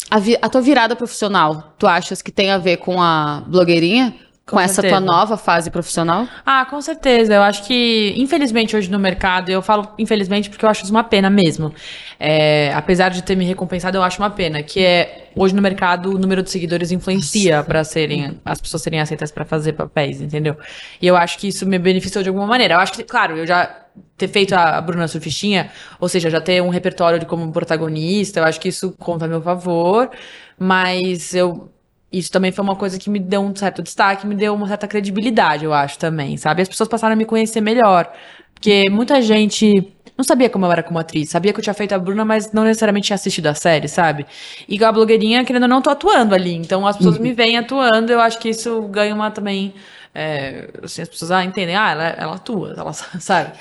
A, 0.09 0.19
vi- 0.19 0.37
a 0.41 0.49
tua 0.49 0.59
virada 0.61 0.95
profissional, 0.95 1.73
tu 1.79 1.87
achas 1.87 2.21
que 2.21 2.31
tem 2.31 2.51
a 2.51 2.57
ver 2.57 2.77
com 2.77 3.01
a 3.01 3.43
blogueirinha? 3.47 4.13
Com, 4.51 4.57
Com 4.57 4.61
essa 4.61 4.83
tua 4.83 4.99
nova 4.99 5.37
fase 5.37 5.71
profissional? 5.71 6.27
Ah, 6.45 6.65
com 6.65 6.81
certeza. 6.81 7.33
Eu 7.33 7.41
acho 7.41 7.63
que, 7.63 8.13
infelizmente, 8.17 8.75
hoje 8.75 8.91
no 8.91 8.99
mercado, 8.99 9.47
eu 9.49 9.61
falo 9.61 9.87
infelizmente 9.97 10.49
porque 10.49 10.65
eu 10.65 10.69
acho 10.69 10.83
isso 10.83 10.91
uma 10.91 11.05
pena 11.05 11.29
mesmo. 11.29 11.73
É, 12.19 12.73
apesar 12.73 13.07
de 13.09 13.23
ter 13.23 13.37
me 13.37 13.45
recompensado, 13.45 13.97
eu 13.97 14.03
acho 14.03 14.21
uma 14.21 14.29
pena. 14.29 14.61
Que 14.61 14.83
é, 14.83 15.29
hoje 15.37 15.55
no 15.55 15.61
mercado, 15.61 16.09
o 16.09 16.19
número 16.19 16.43
de 16.43 16.51
seguidores 16.51 16.91
influencia 16.91 17.63
para 17.63 17.81
serem, 17.85 18.41
as 18.43 18.59
pessoas 18.59 18.83
serem 18.83 18.99
aceitas 18.99 19.31
para 19.31 19.45
fazer 19.45 19.71
papéis, 19.71 20.19
entendeu? 20.19 20.57
E 21.01 21.07
eu 21.07 21.15
acho 21.15 21.37
que 21.37 21.47
isso 21.47 21.65
me 21.65 21.79
beneficiou 21.79 22.21
de 22.21 22.27
alguma 22.27 22.45
maneira. 22.45 22.73
Eu 22.73 22.79
acho 22.79 22.91
que, 22.91 23.03
claro, 23.03 23.37
eu 23.37 23.47
já 23.47 23.73
ter 24.17 24.27
feito 24.27 24.53
a 24.53 24.81
Bruna 24.81 25.07
Surfistinha, 25.07 25.71
ou 25.97 26.09
seja, 26.09 26.29
já 26.29 26.41
ter 26.41 26.61
um 26.61 26.69
repertório 26.69 27.19
de 27.19 27.25
como 27.25 27.49
protagonista, 27.53 28.41
eu 28.41 28.43
acho 28.43 28.59
que 28.59 28.67
isso 28.67 28.93
conta 28.99 29.23
a 29.23 29.27
meu 29.29 29.41
favor, 29.41 30.11
mas 30.59 31.33
eu 31.33 31.71
isso 32.11 32.31
também 32.31 32.51
foi 32.51 32.63
uma 32.63 32.75
coisa 32.75 32.99
que 32.99 33.09
me 33.09 33.19
deu 33.19 33.41
um 33.41 33.55
certo 33.55 33.81
destaque, 33.81 34.27
me 34.27 34.35
deu 34.35 34.53
uma 34.53 34.67
certa 34.67 34.87
credibilidade, 34.87 35.63
eu 35.63 35.73
acho 35.73 35.97
também, 35.97 36.35
sabe? 36.37 36.61
As 36.61 36.67
pessoas 36.67 36.89
passaram 36.89 37.13
a 37.13 37.15
me 37.15 37.25
conhecer 37.25 37.61
melhor, 37.61 38.11
porque 38.53 38.89
muita 38.89 39.21
gente 39.21 39.93
não 40.17 40.23
sabia 40.23 40.49
como 40.49 40.65
eu 40.65 40.71
era 40.71 40.83
como 40.83 40.99
atriz, 40.99 41.29
sabia 41.29 41.53
que 41.53 41.59
eu 41.59 41.63
tinha 41.63 41.73
feito 41.73 41.93
a 41.93 41.99
Bruna, 41.99 42.25
mas 42.25 42.51
não 42.51 42.63
necessariamente 42.63 43.07
tinha 43.07 43.15
assistido 43.15 43.47
a 43.47 43.53
série, 43.53 43.87
sabe? 43.87 44.25
E 44.67 44.83
a 44.83 44.91
blogueirinha, 44.91 45.43
querendo 45.45 45.63
ou 45.63 45.69
não, 45.69 45.81
tô 45.81 45.89
atuando 45.89 46.35
ali, 46.35 46.53
então 46.53 46.85
as 46.85 46.97
pessoas 46.97 47.17
me 47.17 47.31
veem 47.33 47.57
atuando, 47.57 48.11
eu 48.11 48.19
acho 48.19 48.37
que 48.39 48.49
isso 48.49 48.81
ganha 48.83 49.15
uma 49.15 49.31
também, 49.31 49.73
é, 50.13 50.69
assim, 50.83 51.01
as 51.01 51.09
pessoas 51.09 51.31
ah, 51.31 51.43
entendem, 51.43 51.75
ah, 51.75 51.91
ela, 51.91 52.03
ela 52.09 52.35
atua, 52.35 52.75
ela 52.77 52.93
sabe? 53.19 53.53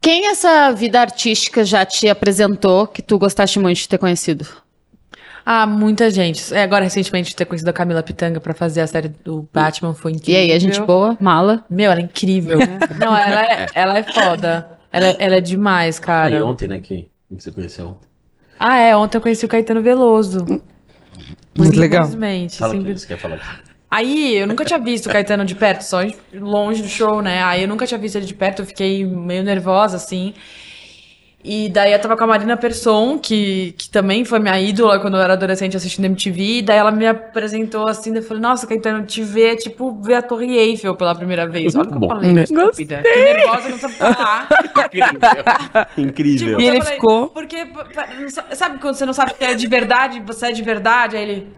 Quem 0.00 0.26
essa 0.26 0.70
vida 0.72 1.00
artística 1.00 1.64
já 1.64 1.84
te 1.86 2.08
apresentou 2.08 2.86
que 2.86 3.00
tu 3.00 3.18
gostaste 3.18 3.58
muito 3.58 3.78
de 3.78 3.88
ter 3.88 3.96
conhecido? 3.96 4.46
Ah, 5.46 5.66
muita 5.66 6.10
gente. 6.10 6.54
É, 6.54 6.62
agora, 6.62 6.84
recentemente, 6.84 7.36
ter 7.36 7.44
conhecido 7.44 7.68
a 7.68 7.72
Camila 7.72 8.02
Pitanga 8.02 8.40
pra 8.40 8.54
fazer 8.54 8.80
a 8.80 8.86
série 8.86 9.08
do 9.08 9.46
Batman 9.52 9.92
foi 9.94 10.12
E 10.12 10.16
incrível. 10.16 10.40
aí, 10.40 10.52
a 10.52 10.58
gente 10.58 10.80
boa? 10.80 11.16
Mala? 11.20 11.64
Meu, 11.68 11.90
ela 11.90 12.00
é 12.00 12.04
incrível. 12.04 12.58
Não, 12.98 13.14
ela 13.16 13.42
é, 13.44 13.66
ela 13.74 13.98
é 13.98 14.02
foda. 14.02 14.68
Ela, 14.90 15.06
é- 15.08 15.16
ela 15.18 15.36
é 15.36 15.40
demais, 15.40 15.98
Aí 15.98 16.04
cara. 16.04 16.46
ontem, 16.46 16.66
né, 16.68 16.78
que 16.80 17.08
você 17.30 17.50
conheceu 17.50 17.88
ontem. 17.88 18.08
Ah, 18.58 18.78
é. 18.78 18.96
Ontem 18.96 19.18
eu 19.18 19.20
conheci 19.20 19.44
o 19.44 19.48
Caetano 19.48 19.82
Veloso. 19.82 20.44
Muito 21.58 21.78
legal. 21.78 22.04
Simplesmente. 22.04 22.56
Fala 22.58 22.74
o 22.74 22.84
que 22.84 22.98
você 22.98 23.06
quer 23.06 23.18
falar 23.18 23.34
aqui. 23.36 23.44
Aí, 23.90 24.36
eu 24.36 24.46
nunca 24.46 24.64
tinha 24.64 24.78
visto 24.78 25.06
o 25.06 25.10
Caetano 25.12 25.44
de 25.44 25.54
perto, 25.54 25.82
só 25.82 25.98
longe 26.32 26.82
do 26.82 26.88
show, 26.88 27.20
né? 27.22 27.42
Aí 27.44 27.62
eu 27.62 27.68
nunca 27.68 27.86
tinha 27.86 27.98
visto 27.98 28.16
ele 28.16 28.26
de 28.26 28.34
perto, 28.34 28.62
eu 28.62 28.66
fiquei 28.66 29.04
meio 29.04 29.44
nervosa, 29.44 29.96
assim. 29.96 30.34
E 31.46 31.68
daí 31.68 31.92
eu 31.92 31.98
tava 32.00 32.16
com 32.16 32.24
a 32.24 32.26
Marina 32.26 32.56
Persson, 32.56 33.18
que, 33.18 33.74
que 33.76 33.90
também 33.90 34.24
foi 34.24 34.38
minha 34.38 34.58
ídola 34.58 34.98
quando 34.98 35.18
eu 35.18 35.20
era 35.20 35.34
adolescente 35.34 35.76
assistindo 35.76 36.06
MTV. 36.06 36.42
E 36.42 36.62
daí 36.62 36.78
ela 36.78 36.90
me 36.90 37.06
apresentou 37.06 37.86
assim, 37.86 38.12
daí 38.14 38.22
eu 38.22 38.26
falei, 38.26 38.42
nossa, 38.42 38.66
Caetano, 38.66 39.04
te 39.04 39.22
ver 39.22 39.52
é 39.52 39.56
tipo 39.56 40.00
ver 40.00 40.14
a 40.14 40.22
Torre 40.22 40.56
Eiffel 40.56 40.94
pela 40.96 41.14
primeira 41.14 41.46
vez. 41.46 41.74
Olha 41.76 41.84
o 41.84 41.88
que 41.88 41.94
eu 41.96 42.08
falei, 42.08 42.30
estúpida. 42.70 43.02
Fiquei 43.04 43.24
nervosa, 43.34 43.68
não 43.68 43.78
sabia 43.78 43.96
falar. 44.14 44.48
Incrível. 45.98 46.60
E 46.60 46.66
ele 46.66 46.78
falei, 46.80 46.94
ficou- 46.94 47.28
Porque, 47.28 47.66
sabe 48.52 48.78
quando 48.78 48.94
você 48.94 49.04
não 49.04 49.12
sabe 49.12 49.34
que 49.34 49.44
é 49.44 49.54
de 49.54 49.66
verdade, 49.66 50.22
você 50.26 50.46
é 50.46 50.52
de 50.52 50.62
verdade? 50.62 51.16
Aí 51.16 51.22
ele, 51.22 51.48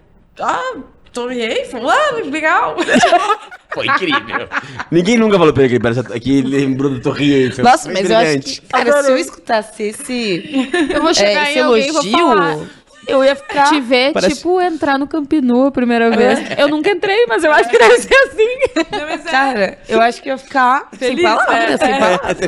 ah, 0.41 0.79
Torre 1.17 1.41
Eiffel? 1.41 1.89
Ah, 1.89 2.11
legal. 2.25 2.77
Foi 3.73 3.87
incrível. 3.87 4.49
Ninguém 4.91 5.17
nunca 5.17 5.39
falou 5.39 5.53
pra 5.53 5.63
ele 5.63 5.71
que 5.71 5.75
ele 5.77 5.83
parece 5.83 6.21
que 6.21 6.39
ele 6.39 6.49
lembrou 6.59 6.91
do 6.91 7.01
Torre 7.01 7.33
Eiffel. 7.45 7.65
Nossa, 7.65 7.85
Foi 7.85 7.95
mas 7.95 8.11
eu 8.11 8.17
acho 8.19 8.39
que, 8.41 8.61
cara, 8.61 9.03
se 9.03 9.11
eu 9.11 9.17
escutasse 9.17 9.83
esse, 9.83 10.69
Eu 10.93 11.03
vou 11.03 11.15
chegar 11.15 11.47
é, 11.47 11.51
esse 11.51 11.59
em 11.59 11.63
alguém 11.63 11.89
e 11.89 11.93
vou 11.93 12.03
falar. 12.03 12.53
elogio, 12.53 12.69
eu 13.07 13.25
ia 13.25 13.35
ficar... 13.37 13.69
Te 13.69 13.81
ver, 13.81 14.13
Parece- 14.13 14.37
tipo, 14.37 14.61
entrar 14.61 14.99
no 14.99 15.07
Campinu 15.07 15.67
a 15.67 15.71
primeira 15.73 16.11
vez. 16.11 16.39
Eu 16.59 16.69
nunca 16.69 16.91
entrei, 16.91 17.27
mas 17.27 17.45
eu 17.45 17.53
acho 17.53 17.69
que 17.69 17.79
deve 17.79 17.99
ser 17.99 18.15
assim. 18.15 18.59
Não, 18.93 19.09
é- 19.09 19.19
Cara, 19.19 19.79
eu 19.89 20.01
acho 20.01 20.23
que 20.23 20.29
eu 20.29 20.33
ia 20.35 20.39
ficar 20.39 20.89
Feliz, 20.93 21.17
sem 21.17 21.25
palavras, 21.37 21.71
é, 21.71 21.77
sem 21.79 21.93
é. 21.95 21.99
palavras. 21.99 22.39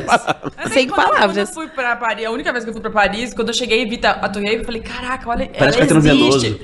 Sem 0.71 0.77
aí, 0.83 0.87
quando- 0.87 1.07
palavras. 1.09 1.49
Eu 1.49 1.53
fui 1.55 1.67
pra 1.67 1.95
Paris, 1.95 2.25
a 2.25 2.31
única 2.31 2.51
vez 2.51 2.63
que 2.63 2.69
eu 2.69 2.73
fui 2.73 2.81
pra 2.81 2.91
Paris, 2.91 3.33
quando 3.33 3.47
eu 3.49 3.53
cheguei 3.53 3.83
e 3.83 3.85
vi 3.89 3.99
a 4.03 4.29
Torre 4.29 4.45
Eiffel, 4.45 4.59
eu 4.61 4.65
falei, 4.65 4.81
caraca, 4.81 5.29
olha, 5.29 5.45
Parece 5.57 5.79
ela 5.79 5.87
Caetano 5.87 6.07
existe. 6.07 6.49
Veloso. 6.49 6.59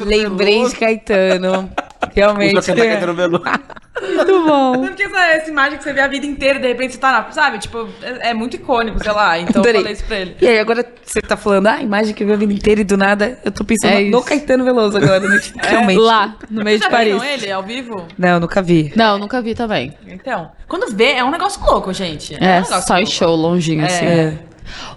Lembrei 0.04 0.64
de 0.68 0.76
Caetano. 0.76 1.70
Realmente. 2.14 2.62
Só 2.62 2.72
cantar 2.72 2.86
Caetano 2.86 3.14
Veloso. 3.14 3.44
Muito 4.02 4.44
bom. 4.46 4.86
Porque 4.86 5.04
essa, 5.04 5.20
essa 5.28 5.50
imagem 5.50 5.78
que 5.78 5.84
você 5.84 5.92
vê 5.92 6.00
a 6.00 6.08
vida 6.08 6.26
inteira, 6.26 6.58
de 6.58 6.66
repente 6.66 6.94
você 6.94 6.98
tá 6.98 7.12
na. 7.12 7.32
Sabe? 7.32 7.58
Tipo, 7.58 7.88
é, 8.02 8.30
é 8.30 8.34
muito 8.34 8.56
icônico, 8.56 9.02
sei 9.02 9.12
lá. 9.12 9.38
Então 9.38 9.54
eu 9.54 9.60
Adorei. 9.60 9.80
falei 9.80 9.92
isso 9.92 10.04
pra 10.04 10.18
ele. 10.18 10.36
E 10.40 10.48
aí, 10.48 10.58
agora 10.58 10.84
você 11.04 11.22
tá 11.22 11.36
falando, 11.36 11.68
ah, 11.68 11.74
a 11.74 11.82
imagem 11.82 12.12
que 12.12 12.22
eu 12.22 12.26
vi 12.26 12.32
a 12.32 12.36
vida 12.36 12.52
inteira 12.52 12.80
e 12.80 12.84
do 12.84 12.96
nada, 12.96 13.38
eu 13.44 13.52
tô 13.52 13.64
pensando 13.64 13.92
É 13.92 14.00
no 14.02 14.18
isso. 14.18 14.26
Caetano 14.26 14.64
Veloso 14.64 14.96
agora, 14.98 15.20
né? 15.20 15.40
Realmente. 15.62 16.00
Lá, 16.00 16.36
no 16.50 16.64
meio 16.64 16.78
de 16.78 16.84
Já 16.84 16.90
Paris. 16.90 17.14
viram 17.14 17.24
ele 17.24 17.50
ao 17.52 17.62
vivo? 17.62 18.06
Não, 18.18 18.40
nunca 18.40 18.60
vi. 18.60 18.92
Não, 18.96 19.16
nunca 19.16 19.40
vi 19.40 19.54
também. 19.54 19.94
Então. 20.06 20.50
Quando 20.68 20.94
vê, 20.94 21.12
é 21.12 21.24
um 21.24 21.30
negócio 21.30 21.64
louco, 21.64 21.92
gente. 21.92 22.34
É, 22.34 22.58
um 22.58 22.62
negócio 22.62 22.82
só 22.86 22.98
em 22.98 23.06
show, 23.06 23.34
longinho, 23.34 23.86
assim. 23.86 24.04
É. 24.04 24.38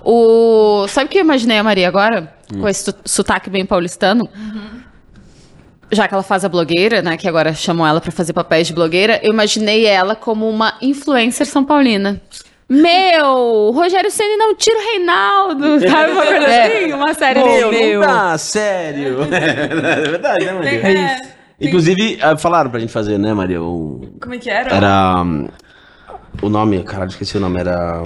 O... 0.04 0.86
Sabe 0.88 1.06
o 1.06 1.10
que 1.10 1.18
eu 1.20 1.24
imaginei 1.24 1.60
a 1.60 1.64
Maria 1.64 1.88
agora? 1.88 2.34
Com 2.60 2.68
esse 2.68 2.94
sotaque 3.06 3.50
bem 3.50 3.66
paulistano? 3.66 4.28
Já 5.92 6.08
que 6.08 6.14
ela 6.14 6.24
faz 6.24 6.44
a 6.44 6.50
blogueira, 6.50 7.02
né? 7.02 7.16
Que 7.18 7.28
agora 7.28 7.54
chamam 7.54 7.86
ela 7.88 8.02
pra 8.02 8.12
fazer 8.12 8.34
papéis 8.34 8.68
de 8.68 8.74
blogueira, 8.74 9.20
eu 9.24 9.32
imaginei 9.32 9.86
ela 9.86 10.16
como 10.16 10.50
uma 10.50 10.74
influencer 10.82 11.46
são 11.46 11.64
paulina. 11.64 12.20
Meu, 12.70 13.72
Rogério 13.74 14.12
Ceni 14.12 14.36
não 14.36 14.54
tira 14.54 14.78
o 14.78 14.82
Reinaldo, 14.92 15.80
sabe? 15.90 16.12
Uma 16.12 16.26
coisa 16.26 16.46
É. 16.48 16.66
assim, 16.84 16.94
uma 16.94 17.14
série 17.14 17.40
Meu, 17.44 17.70
assim. 17.70 17.94
não 17.94 18.02
dá, 18.02 18.38
sério. 18.38 19.18
É 19.32 20.02
verdade, 20.02 20.46
né, 20.46 20.52
Maria? 20.52 20.82
Tem- 20.82 20.96
é, 20.98 21.16
tem- 21.60 21.68
Inclusive, 21.70 22.20
ah, 22.22 22.38
falaram 22.38 22.70
pra 22.70 22.80
gente 22.80 22.92
fazer, 22.92 23.18
né, 23.18 23.34
Maria? 23.34 23.62
O... 23.62 24.10
Como 24.22 24.34
é 24.36 24.38
que 24.38 24.50
era? 24.50 24.76
Era. 24.76 25.22
hum, 25.24 25.48
O 26.42 26.50
nome, 26.50 26.84
caralho, 26.84 27.10
esqueci 27.10 27.38
o 27.38 27.40
nome, 27.40 27.60
era. 27.60 28.04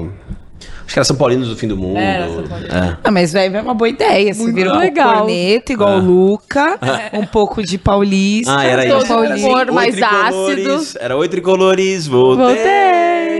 Acho 0.85 0.93
que 0.93 0.99
era 0.99 1.03
São 1.05 1.15
Paulinos 1.15 1.47
do 1.47 1.55
Fim 1.55 1.67
do 1.67 1.77
Mundo. 1.77 1.97
É. 1.97 2.97
Ah, 3.03 3.11
mas 3.11 3.33
velho, 3.33 3.57
é 3.57 3.61
uma 3.61 3.73
boa 3.73 3.89
ideia. 3.89 4.33
Você 4.33 4.41
Muito 4.43 4.55
vira 4.55 4.73
um 4.73 4.77
legal. 4.77 5.19
corneta, 5.19 5.71
igual 5.73 5.99
o 5.99 6.01
Luca, 6.01 6.77
um 7.13 7.25
pouco 7.25 7.63
de 7.63 7.77
paulista. 7.77 8.55
Ah, 8.57 8.63
era 8.65 8.85
Todo 8.87 9.03
isso. 9.03 9.13
Era 9.13 9.33
assim, 9.33 9.45
humor 9.45 9.67
oi, 9.67 9.71
mais 9.71 10.01
ácido. 10.01 10.83
Era 10.99 11.17
oi 11.17 11.29
tricolores, 11.29 12.07
voltei. 12.07 12.45
Voltei! 12.45 12.91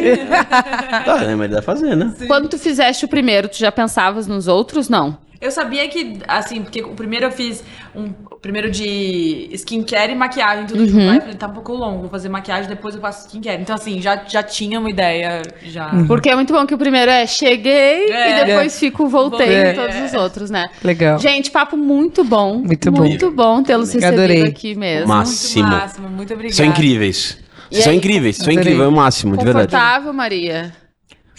Tá, 1.05 1.17
né, 1.19 1.35
mas 1.35 1.51
dá 1.51 1.61
fazer, 1.61 1.95
né? 1.95 2.11
Quando 2.25 2.47
tu 2.49 2.57
fizeste 2.57 3.05
o 3.05 3.07
primeiro, 3.07 3.47
tu 3.47 3.57
já 3.57 3.71
pensavas 3.71 4.25
nos 4.25 4.47
outros? 4.47 4.89
Não. 4.89 5.15
Eu 5.41 5.49
sabia 5.51 5.87
que, 5.89 6.19
assim, 6.27 6.61
porque 6.61 6.81
o 6.83 6.89
primeiro 6.93 7.25
eu 7.25 7.31
fiz 7.31 7.63
um 7.95 8.09
o 8.31 8.35
primeiro 8.41 8.71
de 8.71 9.49
skincare 9.53 10.11
e 10.13 10.15
maquiagem, 10.15 10.65
tudo 10.65 10.85
junto. 10.87 10.99
Aí 11.09 11.15
eu 11.17 11.21
falei, 11.21 11.35
tá 11.35 11.47
um 11.47 11.53
pouco 11.53 11.73
longo, 11.73 12.01
vou 12.01 12.09
fazer 12.09 12.27
maquiagem, 12.29 12.67
depois 12.67 12.95
eu 12.95 13.01
faço 13.01 13.27
skincare. 13.27 13.61
Então, 13.61 13.75
assim, 13.75 14.01
já, 14.01 14.23
já 14.27 14.41
tinha 14.41 14.79
uma 14.79 14.89
ideia, 14.89 15.41
já. 15.63 15.89
Porque 16.07 16.29
é 16.29 16.35
muito 16.35 16.51
bom 16.53 16.65
que 16.65 16.73
o 16.73 16.77
primeiro 16.77 17.11
é 17.11 17.27
cheguei 17.27 18.09
É. 18.11 18.41
e 18.41 18.45
depois 18.45 18.79
fico 18.79 19.07
voltei 19.07 19.47
É. 19.53 19.71
em 19.71 19.75
todos 19.75 19.95
os 20.01 20.13
outros, 20.13 20.49
né? 20.49 20.69
Legal. 20.83 21.19
Gente, 21.19 21.51
papo 21.51 21.75
muito 21.77 22.23
bom. 22.23 22.57
Muito 22.65 22.91
bom. 22.91 22.99
Muito 22.99 23.31
bom 23.31 23.61
tê-los 23.63 23.93
recebido 23.93 24.19
Adorei. 24.21 24.43
aqui 24.43 24.73
mesmo. 24.75 25.07
Máximo. 25.07 25.63
Muito 25.67 25.77
máximo, 25.81 26.09
muito 26.09 26.33
obrigada. 26.33 26.55
São 26.55 26.65
incríveis. 26.65 27.37
E 27.69 27.81
são 27.81 27.91
aí? 27.91 27.97
incríveis, 27.97 28.37
são 28.37 28.51
incríveis, 28.51 28.81
é 28.81 28.87
o 28.87 28.91
máximo, 28.91 29.37
de 29.37 29.45
verdade. 29.45 29.67
Confortável, 29.71 30.11
Maria. 30.13 30.73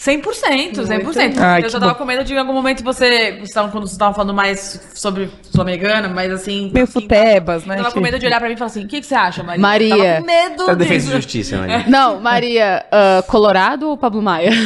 100%, 0.03 0.85
100%. 0.85 1.37
Ai, 1.37 1.63
eu 1.63 1.69
já 1.69 1.79
tava 1.79 1.93
bom. 1.93 1.99
com 1.99 2.05
medo 2.05 2.25
de 2.25 2.33
em 2.33 2.37
algum 2.37 2.51
momento 2.51 2.83
você, 2.83 3.37
você 3.39 3.53
tava, 3.53 3.69
quando 3.69 3.87
você 3.87 3.97
tava 3.97 4.13
falando 4.13 4.33
mais 4.33 4.81
sobre 4.93 5.29
Sul-Americana, 5.43 6.09
mas 6.09 6.29
assim... 6.29 6.69
Meio 6.73 6.83
assim, 6.83 7.01
futebas, 7.01 7.65
né? 7.65 7.75
Eu 7.75 7.83
tava 7.83 7.93
com 7.93 8.01
medo 8.01 8.19
de 8.19 8.25
olhar 8.25 8.37
pra 8.37 8.49
mim 8.49 8.55
e 8.55 8.57
falar 8.57 8.67
assim, 8.67 8.83
o 8.83 8.87
que, 8.87 8.99
que 8.99 9.07
você 9.07 9.15
acha, 9.15 9.41
Maria? 9.43 9.61
Maria. 9.61 9.95
Eu 9.95 9.97
tava 9.97 10.19
com 10.19 10.25
medo 10.25 10.65
Tá 10.65 10.73
defesa 10.73 11.07
de 11.07 11.13
justiça, 11.13 11.57
Maria. 11.57 11.85
Não, 11.87 12.19
Maria, 12.19 12.85
ah, 12.91 13.23
Colorado 13.27 13.89
ou 13.89 13.97
Pablo 13.97 14.21
Maia? 14.21 14.51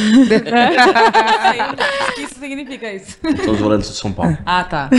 O 2.08 2.12
que 2.14 2.22
isso 2.22 2.34
significa 2.40 2.92
isso? 2.92 3.16
São 3.44 3.54
os 3.54 3.60
volantes 3.60 3.90
de 3.90 3.96
São 3.96 4.12
Paulo. 4.12 4.36
Ah, 4.44 4.64
tá. 4.64 4.90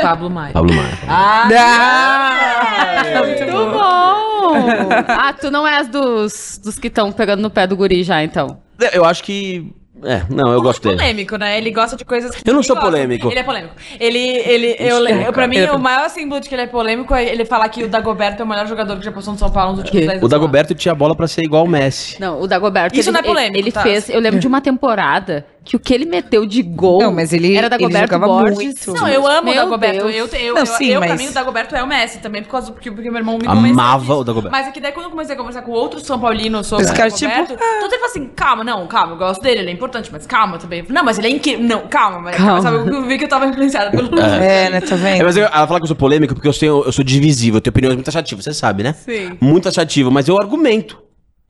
Pablo 0.00 0.28
Maia. 0.28 0.52
Pablo 0.52 0.74
Maia. 0.74 0.98
Ah, 1.08 1.48
Ah! 1.52 3.22
Muito 3.24 3.46
bom! 3.72 4.88
Ah, 5.06 5.32
tu 5.32 5.50
não 5.50 5.66
és 5.66 5.88
dos, 5.88 6.60
dos 6.62 6.78
que 6.78 6.88
estão 6.88 7.12
pegando 7.12 7.40
no 7.40 7.50
pé 7.50 7.66
do 7.66 7.76
guri 7.76 8.02
já, 8.02 8.22
então. 8.22 8.58
Eu 8.92 9.04
acho 9.04 9.22
que. 9.22 9.72
É, 10.04 10.22
não, 10.28 10.52
eu 10.52 10.60
gosto 10.60 10.82
dele. 10.82 10.96
polêmico, 10.96 11.36
né? 11.36 11.56
Ele 11.56 11.70
gosta 11.70 11.96
de 11.96 12.04
coisas 12.04 12.34
que 12.34 12.48
Eu 12.48 12.52
não 12.54 12.62
sou 12.62 12.74
gosta. 12.74 12.90
polêmico. 12.90 13.28
Ele 13.30 13.38
é 13.38 13.42
polêmico. 13.44 13.74
Ele, 14.00 14.18
ele, 14.18 14.76
eu, 14.76 14.96
sou, 14.96 15.08
eu, 15.08 15.32
pra 15.32 15.46
mim, 15.46 15.58
Ele 15.58 15.66
é 15.66 15.72
o 15.72 15.78
maior 15.78 16.08
símbolo 16.10 16.40
de 16.40 16.48
que 16.48 16.54
ele 16.56 16.62
é 16.62 16.66
polêmico 16.66 17.14
é 17.14 17.24
ele 17.24 17.44
falar 17.44 17.68
que 17.68 17.84
o 17.84 17.88
Dagoberto 17.88 18.42
é 18.42 18.44
o 18.44 18.48
melhor 18.48 18.66
jogador 18.66 18.98
que 18.98 19.04
já 19.04 19.12
passou 19.12 19.32
no 19.32 19.38
São 19.38 19.48
Paulo 19.50 19.76
nos 19.76 19.78
últimos 19.80 20.00
quê? 20.00 20.06
10 20.06 20.10
anos. 20.18 20.24
O 20.24 20.28
Dagoberto 20.28 20.74
tinha 20.74 20.92
bola 20.92 21.14
pra 21.14 21.28
ser 21.28 21.42
igual 21.44 21.64
o 21.64 21.68
Messi. 21.68 22.20
Não, 22.20 22.40
o 22.40 22.48
Dagoberto. 22.48 22.98
Isso 22.98 23.10
ele, 23.10 23.14
não 23.14 23.20
é 23.20 23.22
polêmico, 23.22 23.54
Ele, 23.56 23.64
ele 23.66 23.72
tá? 23.72 23.82
fez. 23.82 24.08
Eu 24.08 24.18
lembro 24.18 24.40
de 24.40 24.46
uma 24.48 24.60
temporada 24.60 25.46
que 25.64 25.76
o 25.76 25.78
que 25.78 25.94
ele 25.94 26.04
meteu 26.04 26.44
de 26.44 26.60
gol. 26.62 27.00
Não, 27.02 27.12
mas 27.12 27.32
ele- 27.32 27.54
era 27.54 27.66
ele 27.66 27.70
Dagoberto 27.70 28.12
jogava 28.12 28.26
Borges. 28.26 28.54
muito. 28.56 28.94
Não, 28.94 29.08
eu 29.08 29.26
amo 29.26 29.44
Meu 29.44 29.52
o 29.52 29.56
Dagoberto. 29.56 30.08
Eu, 30.08 30.10
eu, 30.10 30.54
Não, 30.54 30.60
eu, 30.62 30.66
sim, 30.66 30.86
eu 30.86 31.00
pra 31.00 31.10
mas- 31.10 31.20
mim, 31.20 31.28
o 31.28 31.32
Dagoberto 31.32 31.76
é 31.76 31.82
o 31.82 31.86
Messi 31.86 32.18
também, 32.18 32.42
por 32.42 32.50
causa 32.50 32.72
porque, 32.72 32.90
porque 32.90 33.08
meu 33.10 33.18
irmão 33.20 33.38
me 33.40 33.46
Amava 33.46 34.16
o 34.16 34.24
Dagoberto. 34.24 34.50
Mas 34.50 34.66
é 34.66 34.70
que 34.72 34.80
daí 34.80 34.92
quando 34.92 35.04
eu 35.06 35.10
comecei 35.10 35.34
a 35.34 35.38
conversar 35.38 35.62
com 35.62 35.70
outros 35.70 36.02
São 36.02 36.18
Paulinos 36.18 36.66
sobre 36.66 36.84
Os 36.84 36.90
o 36.90 36.94
caras, 36.94 37.12
Dagoberto, 37.20 37.52
tipo, 37.54 37.64
tudo 37.80 37.92
ele 37.92 37.98
fala 38.00 38.06
assim, 38.10 38.30
calma, 38.34 38.64
não, 38.64 38.86
calma, 38.86 39.12
eu 39.12 39.18
gosto 39.18 39.40
dele, 39.40 39.60
ele 39.60 39.70
é 39.70 39.72
importante, 39.72 40.10
mas 40.12 40.26
calma 40.26 40.58
também. 40.58 40.80
Eu 40.80 40.86
Não, 40.92 41.04
mas 41.04 41.18
ele 41.18 41.28
é 41.28 41.30
incrível. 41.30 41.64
Não, 41.64 41.86
calma, 41.86 42.18
mas 42.20 42.36
Calma. 42.36 42.60
sabe, 42.60 42.76
eu 42.90 43.02
vi 43.06 43.16
que 43.18 43.24
eu 43.24 43.28
tava 43.28 43.46
influenciada 43.46 43.90
pelo 43.90 44.08
É, 44.18 44.68
né? 44.70 44.80
Tá 44.80 44.94
É, 44.94 44.98
vendo? 44.98 45.24
mas 45.24 45.36
eu- 45.36 45.44
ela 45.44 45.66
fala 45.66 45.78
que 45.78 45.84
eu 45.84 45.88
sou 45.88 45.96
polêmico 45.96 46.34
porque 46.34 46.48
eu, 46.48 46.52
tenho, 46.52 46.82
eu 46.84 46.92
sou 46.92 47.04
divisivo, 47.04 47.58
eu 47.58 47.60
tenho 47.60 47.70
opiniões 47.72 47.94
muito 47.94 48.06
taxativas, 48.06 48.44
você 48.44 48.52
sabe, 48.52 48.82
né? 48.82 48.92
Sim. 48.94 49.36
Muito 49.40 49.64
taxativo, 49.64 50.10
mas 50.10 50.26
eu 50.28 50.36
argumento. 50.40 51.00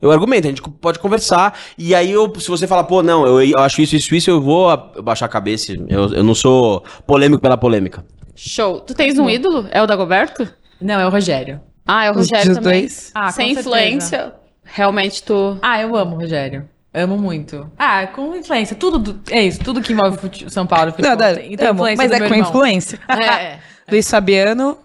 Eu 0.03 0.11
argumento, 0.11 0.45
a 0.45 0.49
gente 0.49 0.61
pode 0.61 0.99
conversar. 0.99 1.57
E 1.77 1.95
aí, 1.95 2.11
eu, 2.11 2.31
se 2.39 2.47
você 2.49 2.67
falar, 2.67 2.83
pô, 2.83 3.01
não, 3.01 3.25
eu, 3.25 3.41
eu 3.41 3.57
acho 3.59 3.81
isso, 3.81 3.95
isso, 3.95 4.13
isso, 4.13 4.29
eu 4.29 4.41
vou 4.41 4.75
baixar 5.01 5.25
a 5.27 5.29
cabeça. 5.29 5.73
Eu, 5.87 6.13
eu 6.13 6.23
não 6.23 6.35
sou 6.35 6.83
polêmico 7.07 7.41
pela 7.41 7.57
polêmica. 7.57 8.05
Show. 8.35 8.81
Tu 8.81 8.93
tens 8.93 9.17
um 9.17 9.29
ídolo? 9.29 9.67
É 9.71 9.81
o 9.81 9.87
Dagoberto? 9.87 10.47
Não, 10.81 10.99
é 10.99 11.05
o 11.07 11.09
Rogério. 11.09 11.61
Ah, 11.87 12.05
é 12.05 12.09
o 12.09 12.11
Os 12.11 12.17
Rogério 12.17 12.47
dos 12.49 12.57
também. 12.63 12.81
dois? 12.81 13.11
Ah, 13.15 13.31
Sem 13.31 13.51
influência. 13.53 14.33
Realmente 14.65 15.23
tu. 15.23 15.57
Ah, 15.61 15.81
eu 15.81 15.95
amo 15.95 16.15
o 16.15 16.19
Rogério. 16.19 16.67
Amo 16.93 17.17
muito. 17.17 17.69
Ah, 17.77 18.05
com 18.07 18.35
influência. 18.35 18.75
Tudo 18.75 18.99
do- 18.99 19.19
é 19.31 19.41
isso, 19.43 19.59
tudo 19.63 19.81
que 19.81 19.93
envolve 19.93 20.17
São 20.49 20.67
Paulo. 20.67 20.91
Futebol, 20.91 21.15
Não, 21.17 21.27
não, 21.29 21.35
tem 21.35 21.67
amo, 21.67 21.73
influência 21.87 22.07
mas 22.07 22.11
é 22.11 22.17
com 22.19 22.23
irmão. 22.35 22.39
influência. 22.49 22.99
É. 23.09 23.57
Luiz 23.89 24.09
Fabiano. 24.09 24.77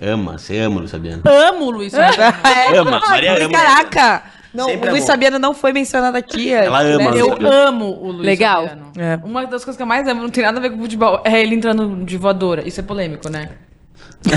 Ama, 0.00 0.38
você 0.38 0.58
ama, 0.58 0.78
Luiz 0.80 0.90
Fabiano. 0.90 1.22
Amo 1.24 1.66
o 1.66 1.70
Luiz 1.70 1.92
Fabiano. 1.94 2.78
Ama, 2.80 3.00
Maria 3.00 3.44
ama. 3.44 3.52
Caraca! 3.52 4.22
Não, 4.54 4.66
Sempre 4.66 4.88
o 4.88 4.90
Luiz 4.92 5.04
amou. 5.04 5.12
Fabiano 5.14 5.38
não 5.38 5.54
foi 5.54 5.72
mencionado 5.72 6.16
aqui. 6.16 6.52
Ela 6.52 6.80
ama, 6.82 6.98
né? 6.98 7.08
Luiz 7.10 7.20
Eu 7.20 7.28
Fabiano. 7.30 7.54
amo 7.56 7.98
o 8.02 8.10
Luiz 8.12 8.26
Legal. 8.26 8.68
Fabiano. 8.68 8.92
É. 8.98 9.18
Uma 9.24 9.46
das 9.46 9.64
coisas 9.64 9.76
que 9.76 9.82
eu 9.82 9.86
mais 9.86 10.06
amo, 10.06 10.22
não 10.22 10.28
tem 10.30 10.44
nada 10.44 10.58
a 10.58 10.60
ver 10.62 10.70
com 10.70 10.78
futebol, 10.78 11.20
é 11.24 11.40
ele 11.42 11.54
entrando 11.54 12.04
de 12.04 12.16
voadora. 12.18 12.66
Isso 12.66 12.80
é 12.80 12.82
polêmico, 12.82 13.28
né? 13.30 13.48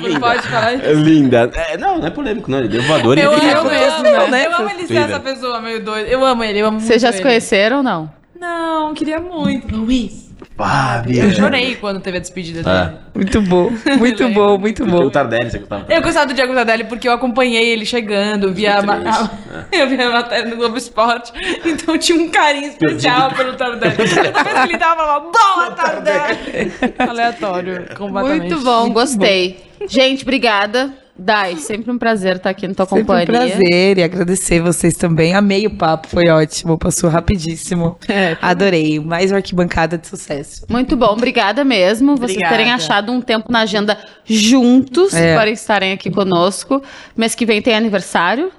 Não 0.00 0.18
pode 0.20 0.42
falar 0.48 0.72
É 0.74 0.92
linda. 0.94 1.50
É, 1.54 1.76
não, 1.76 1.98
não 1.98 2.06
é 2.06 2.10
polêmico, 2.10 2.50
não. 2.50 2.58
Ele 2.58 2.68
deu 2.68 2.82
voador 2.82 3.16
e 3.18 3.20
Eu, 3.20 3.32
ele 3.34 3.50
amo, 3.50 3.68
eu, 3.68 3.70
mesmo, 3.70 4.20
amo, 4.20 4.28
né? 4.30 4.46
eu 4.46 4.54
amo 4.56 4.70
ele 4.70 4.86
ser 4.86 4.96
essa 4.96 5.20
pessoa 5.20 5.60
meio 5.60 5.84
doida. 5.84 6.08
Eu 6.08 6.24
amo 6.24 6.42
ele, 6.42 6.58
eu 6.60 6.66
amo 6.66 6.80
Vocês 6.80 6.90
muito 6.90 7.00
já 7.02 7.12
se 7.12 7.18
ele. 7.18 7.24
conheceram 7.28 7.76
ou 7.78 7.82
não? 7.82 8.10
Não, 8.40 8.94
queria 8.94 9.20
muito. 9.20 9.76
Luiz. 9.76 10.31
Fábio. 10.56 11.22
Eu 11.24 11.30
chorei 11.32 11.74
quando 11.76 12.00
teve 12.00 12.16
a 12.18 12.20
despedida 12.20 12.60
É. 12.60 12.84
dele. 12.84 12.96
Muito 13.14 13.42
bom, 13.42 13.70
muito 13.98 14.28
bom, 14.30 14.58
muito 14.58 14.86
bom. 14.86 15.04
O 15.04 15.10
Tardelli, 15.10 15.50
você 15.50 15.58
gostava. 15.58 15.86
Eu 15.92 16.02
gostava 16.02 16.26
do 16.26 16.34
Diego 16.34 16.54
Tardelli 16.54 16.84
porque 16.84 17.08
eu 17.08 17.12
acompanhei 17.12 17.68
ele 17.70 17.84
chegando, 17.84 18.52
via, 18.52 18.76
a, 18.76 18.80
a- 18.80 19.30
eu 19.72 19.88
via 19.88 20.08
a 20.08 20.12
matéria 20.12 20.48
no 20.50 20.56
Globo 20.56 20.76
Esporte, 20.76 21.32
então 21.64 21.96
tinha 21.98 22.18
um 22.18 22.28
carinho 22.30 22.68
especial 22.68 23.30
pelo 23.32 23.54
Tardelli. 23.54 23.96
Toda 23.96 24.42
vez 24.42 24.54
que 24.60 24.68
ele 24.68 24.78
tava, 24.78 25.02
eu 25.02 25.06
falava, 25.06 25.20
boa, 25.30 25.70
Tardelli! 25.72 26.72
Aleatório, 26.98 27.86
completamente. 27.96 28.50
Muito 28.52 28.64
bom, 28.64 28.90
gostei. 28.90 29.60
Gente, 29.88 30.22
obrigada. 30.22 30.90
Dai, 31.24 31.56
sempre 31.56 31.90
um 31.90 31.98
prazer 31.98 32.36
estar 32.36 32.50
aqui 32.50 32.66
na 32.66 32.74
tua 32.74 32.84
Sempre 32.84 33.02
um 33.02 33.06
companhia. 33.06 33.26
prazer 33.56 33.98
e 33.98 34.02
agradecer 34.02 34.60
vocês 34.60 34.94
também. 34.94 35.34
Amei 35.34 35.66
o 35.66 35.70
papo, 35.76 36.08
foi 36.08 36.28
ótimo, 36.28 36.76
passou 36.76 37.08
rapidíssimo. 37.08 37.96
É, 38.08 38.36
Adorei. 38.42 38.98
Mais 38.98 39.30
uma 39.30 39.36
arquibancada 39.36 39.96
de 39.96 40.08
sucesso. 40.08 40.66
Muito 40.68 40.96
bom, 40.96 41.06
obrigada 41.12 41.64
mesmo. 41.64 42.16
Vocês 42.16 42.32
Obrigada. 42.32 42.56
terem 42.56 42.72
achado 42.72 43.12
um 43.12 43.20
tempo 43.20 43.52
na 43.52 43.60
agenda 43.60 43.96
juntos 44.24 45.14
É. 45.14 45.34
para 45.36 45.48
estarem 45.50 45.92
aqui 45.92 46.10
conosco. 46.10 46.82
Mês 47.16 47.34
que 47.36 47.46
vem 47.46 47.62
tem 47.62 47.74
aniversário. 47.74 48.50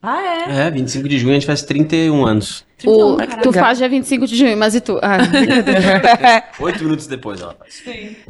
Ah, 0.00 0.22
é? 0.22 0.66
É, 0.66 0.70
25 0.70 1.08
de 1.08 1.18
junho 1.18 1.32
a 1.32 1.34
gente 1.34 1.46
faz 1.46 1.62
31 1.62 2.24
anos. 2.24 2.64
O, 2.84 3.16
caraca. 3.16 3.42
tu 3.42 3.52
faz 3.52 3.78
dia 3.78 3.88
25 3.88 4.26
de 4.28 4.36
junho, 4.36 4.56
mas 4.56 4.76
e 4.76 4.80
tu? 4.80 5.00
Ah, 5.02 5.18
Oito 6.60 6.84
minutos 6.84 7.08
depois 7.08 7.40
ela 7.40 7.56
faz. 7.58 7.82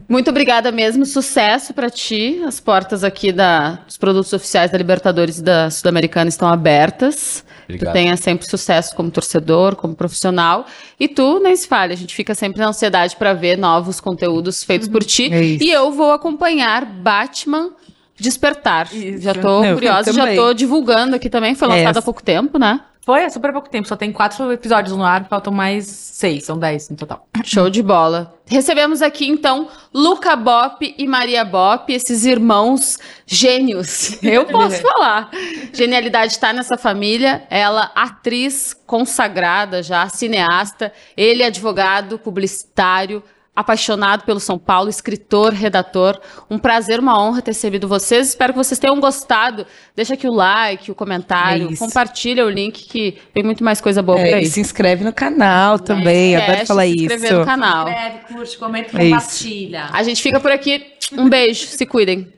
muito 0.09 0.31
obrigada 0.31 0.73
mesmo. 0.73 1.05
Sucesso 1.05 1.75
pra 1.75 1.91
ti. 1.91 2.43
As 2.47 2.59
portas 2.59 3.05
aqui 3.05 3.31
da, 3.31 3.73
dos 3.87 3.99
produtos 3.99 4.33
oficiais 4.33 4.71
da 4.71 4.79
Libertadores 4.79 5.39
e 5.39 5.43
da 5.43 5.69
Sul-Americana 5.69 6.31
estão 6.31 6.49
abertas. 6.49 7.45
Obrigado. 7.65 7.93
Tu 7.93 7.93
tenha 7.93 8.17
sempre 8.17 8.49
sucesso 8.49 8.97
como 8.97 9.11
torcedor, 9.11 9.77
como 9.77 9.95
profissional. 9.95 10.65
E 10.99 11.07
tu, 11.07 11.39
nem 11.39 11.55
se 11.55 11.69
fale, 11.69 11.93
a 11.93 11.97
gente 11.97 12.15
fica 12.15 12.35
sempre 12.35 12.61
na 12.61 12.69
ansiedade 12.69 13.15
pra 13.17 13.35
ver 13.35 13.59
novos 13.59 14.01
conteúdos 14.01 14.65
feitos 14.65 14.89
por 14.89 15.05
ti. 15.05 15.31
É. 15.31 15.43
E 15.43 15.71
eu 15.71 15.93
vou 15.93 16.13
acompanhar 16.13 16.87
Batman 16.87 17.73
Despertar. 18.19 18.93
Isso. 18.93 19.23
Já 19.23 19.35
tô 19.35 19.65
Eu 19.65 19.75
curiosa, 19.75 20.13
já 20.13 20.35
tô 20.35 20.53
divulgando 20.53 21.17
aqui 21.17 21.29
também. 21.31 21.55
Foi 21.55 21.69
lançado 21.69 21.97
É. 21.97 21.99
há 21.99 22.03
pouco 22.03 22.23
tempo, 22.23 22.59
né? 22.59 22.81
Foi 23.05 23.25
há 23.25 23.31
super 23.31 23.51
pouco 23.55 23.71
tempo, 23.71 23.89
só 23.89 23.97
tem 23.97 24.13
quatro 24.13 24.53
episódios 24.53 24.95
no 24.95 25.03
ar, 25.03 25.27
faltam 25.31 25.51
mais 25.51 25.87
seis, 25.87 26.45
são 26.45 26.59
dez 26.59 26.91
no 26.91 26.97
total. 26.97 27.27
Show 27.43 27.71
de 27.71 27.83
bola. 27.83 28.35
Recebemos 28.47 29.01
aqui 29.01 29.27
então 29.27 29.67
Luca 29.95 30.37
Bop 30.37 30.95
e 30.99 31.07
Maria 31.07 31.43
Bop, 31.43 31.91
esses 31.91 32.27
irmãos 32.27 32.99
gênios. 33.27 34.19
Eu 34.23 34.45
posso 34.45 34.83
falar. 34.83 35.31
Genialidade 35.73 36.33
está 36.33 36.53
nessa 36.53 36.77
família. 36.77 37.45
Ela, 37.49 37.91
atriz 37.95 38.75
consagrada 38.87 39.83
já, 39.83 40.07
cineasta. 40.11 40.93
Ele, 41.17 41.43
advogado, 41.43 42.19
publicitário. 42.19 43.23
Apaixonado 43.59 44.23
pelo 44.23 44.39
São 44.39 44.57
Paulo, 44.57 44.89
escritor, 44.89 45.53
redator. 45.53 46.17
Um 46.49 46.59
prazer, 46.61 47.01
uma 47.01 47.21
honra 47.21 47.43
ter 47.43 47.51
recebido 47.51 47.89
vocês. 47.89 48.29
Espero 48.29 48.53
que 48.53 48.57
vocês 48.57 48.79
tenham 48.79 49.01
gostado. 49.01 49.67
Deixa 49.97 50.15
aqui 50.15 50.29
o 50.29 50.33
like, 50.33 50.93
o 50.93 50.95
comentário, 50.95 51.69
É 51.73 51.77
compartilha 51.77 52.47
o 52.47 52.49
link 52.49 52.85
que 52.85 53.19
tem 53.35 53.43
muito 53.43 53.65
mais 53.65 53.81
coisa 53.81 54.01
boa 54.01 54.17
por 54.17 54.25
É, 54.27 54.35
aí. 54.35 54.45
e 54.45 54.47
se 54.47 54.61
inscreve 54.61 55.03
no 55.03 55.13
canal 55.13 55.77
também. 55.77 56.35
Esquece 56.35 56.51
Adoro 56.53 56.67
falar 56.69 56.83
se 56.85 56.89
isso. 56.95 57.03
inscrever 57.07 57.33
no 57.41 57.45
canal. 57.45 57.89
Inscreve, 57.89 58.19
curte, 58.33 58.59
comenta, 58.59 58.97
É 58.97 59.05
isso. 59.05 59.11
compartilha. 59.15 59.85
A 59.93 60.03
gente 60.05 60.23
fica 60.23 60.39
por 60.39 60.53
aqui. 60.53 60.87
Um 61.13 61.29
beijo, 61.29 61.67
se 61.67 61.85
cuidem. 61.85 62.33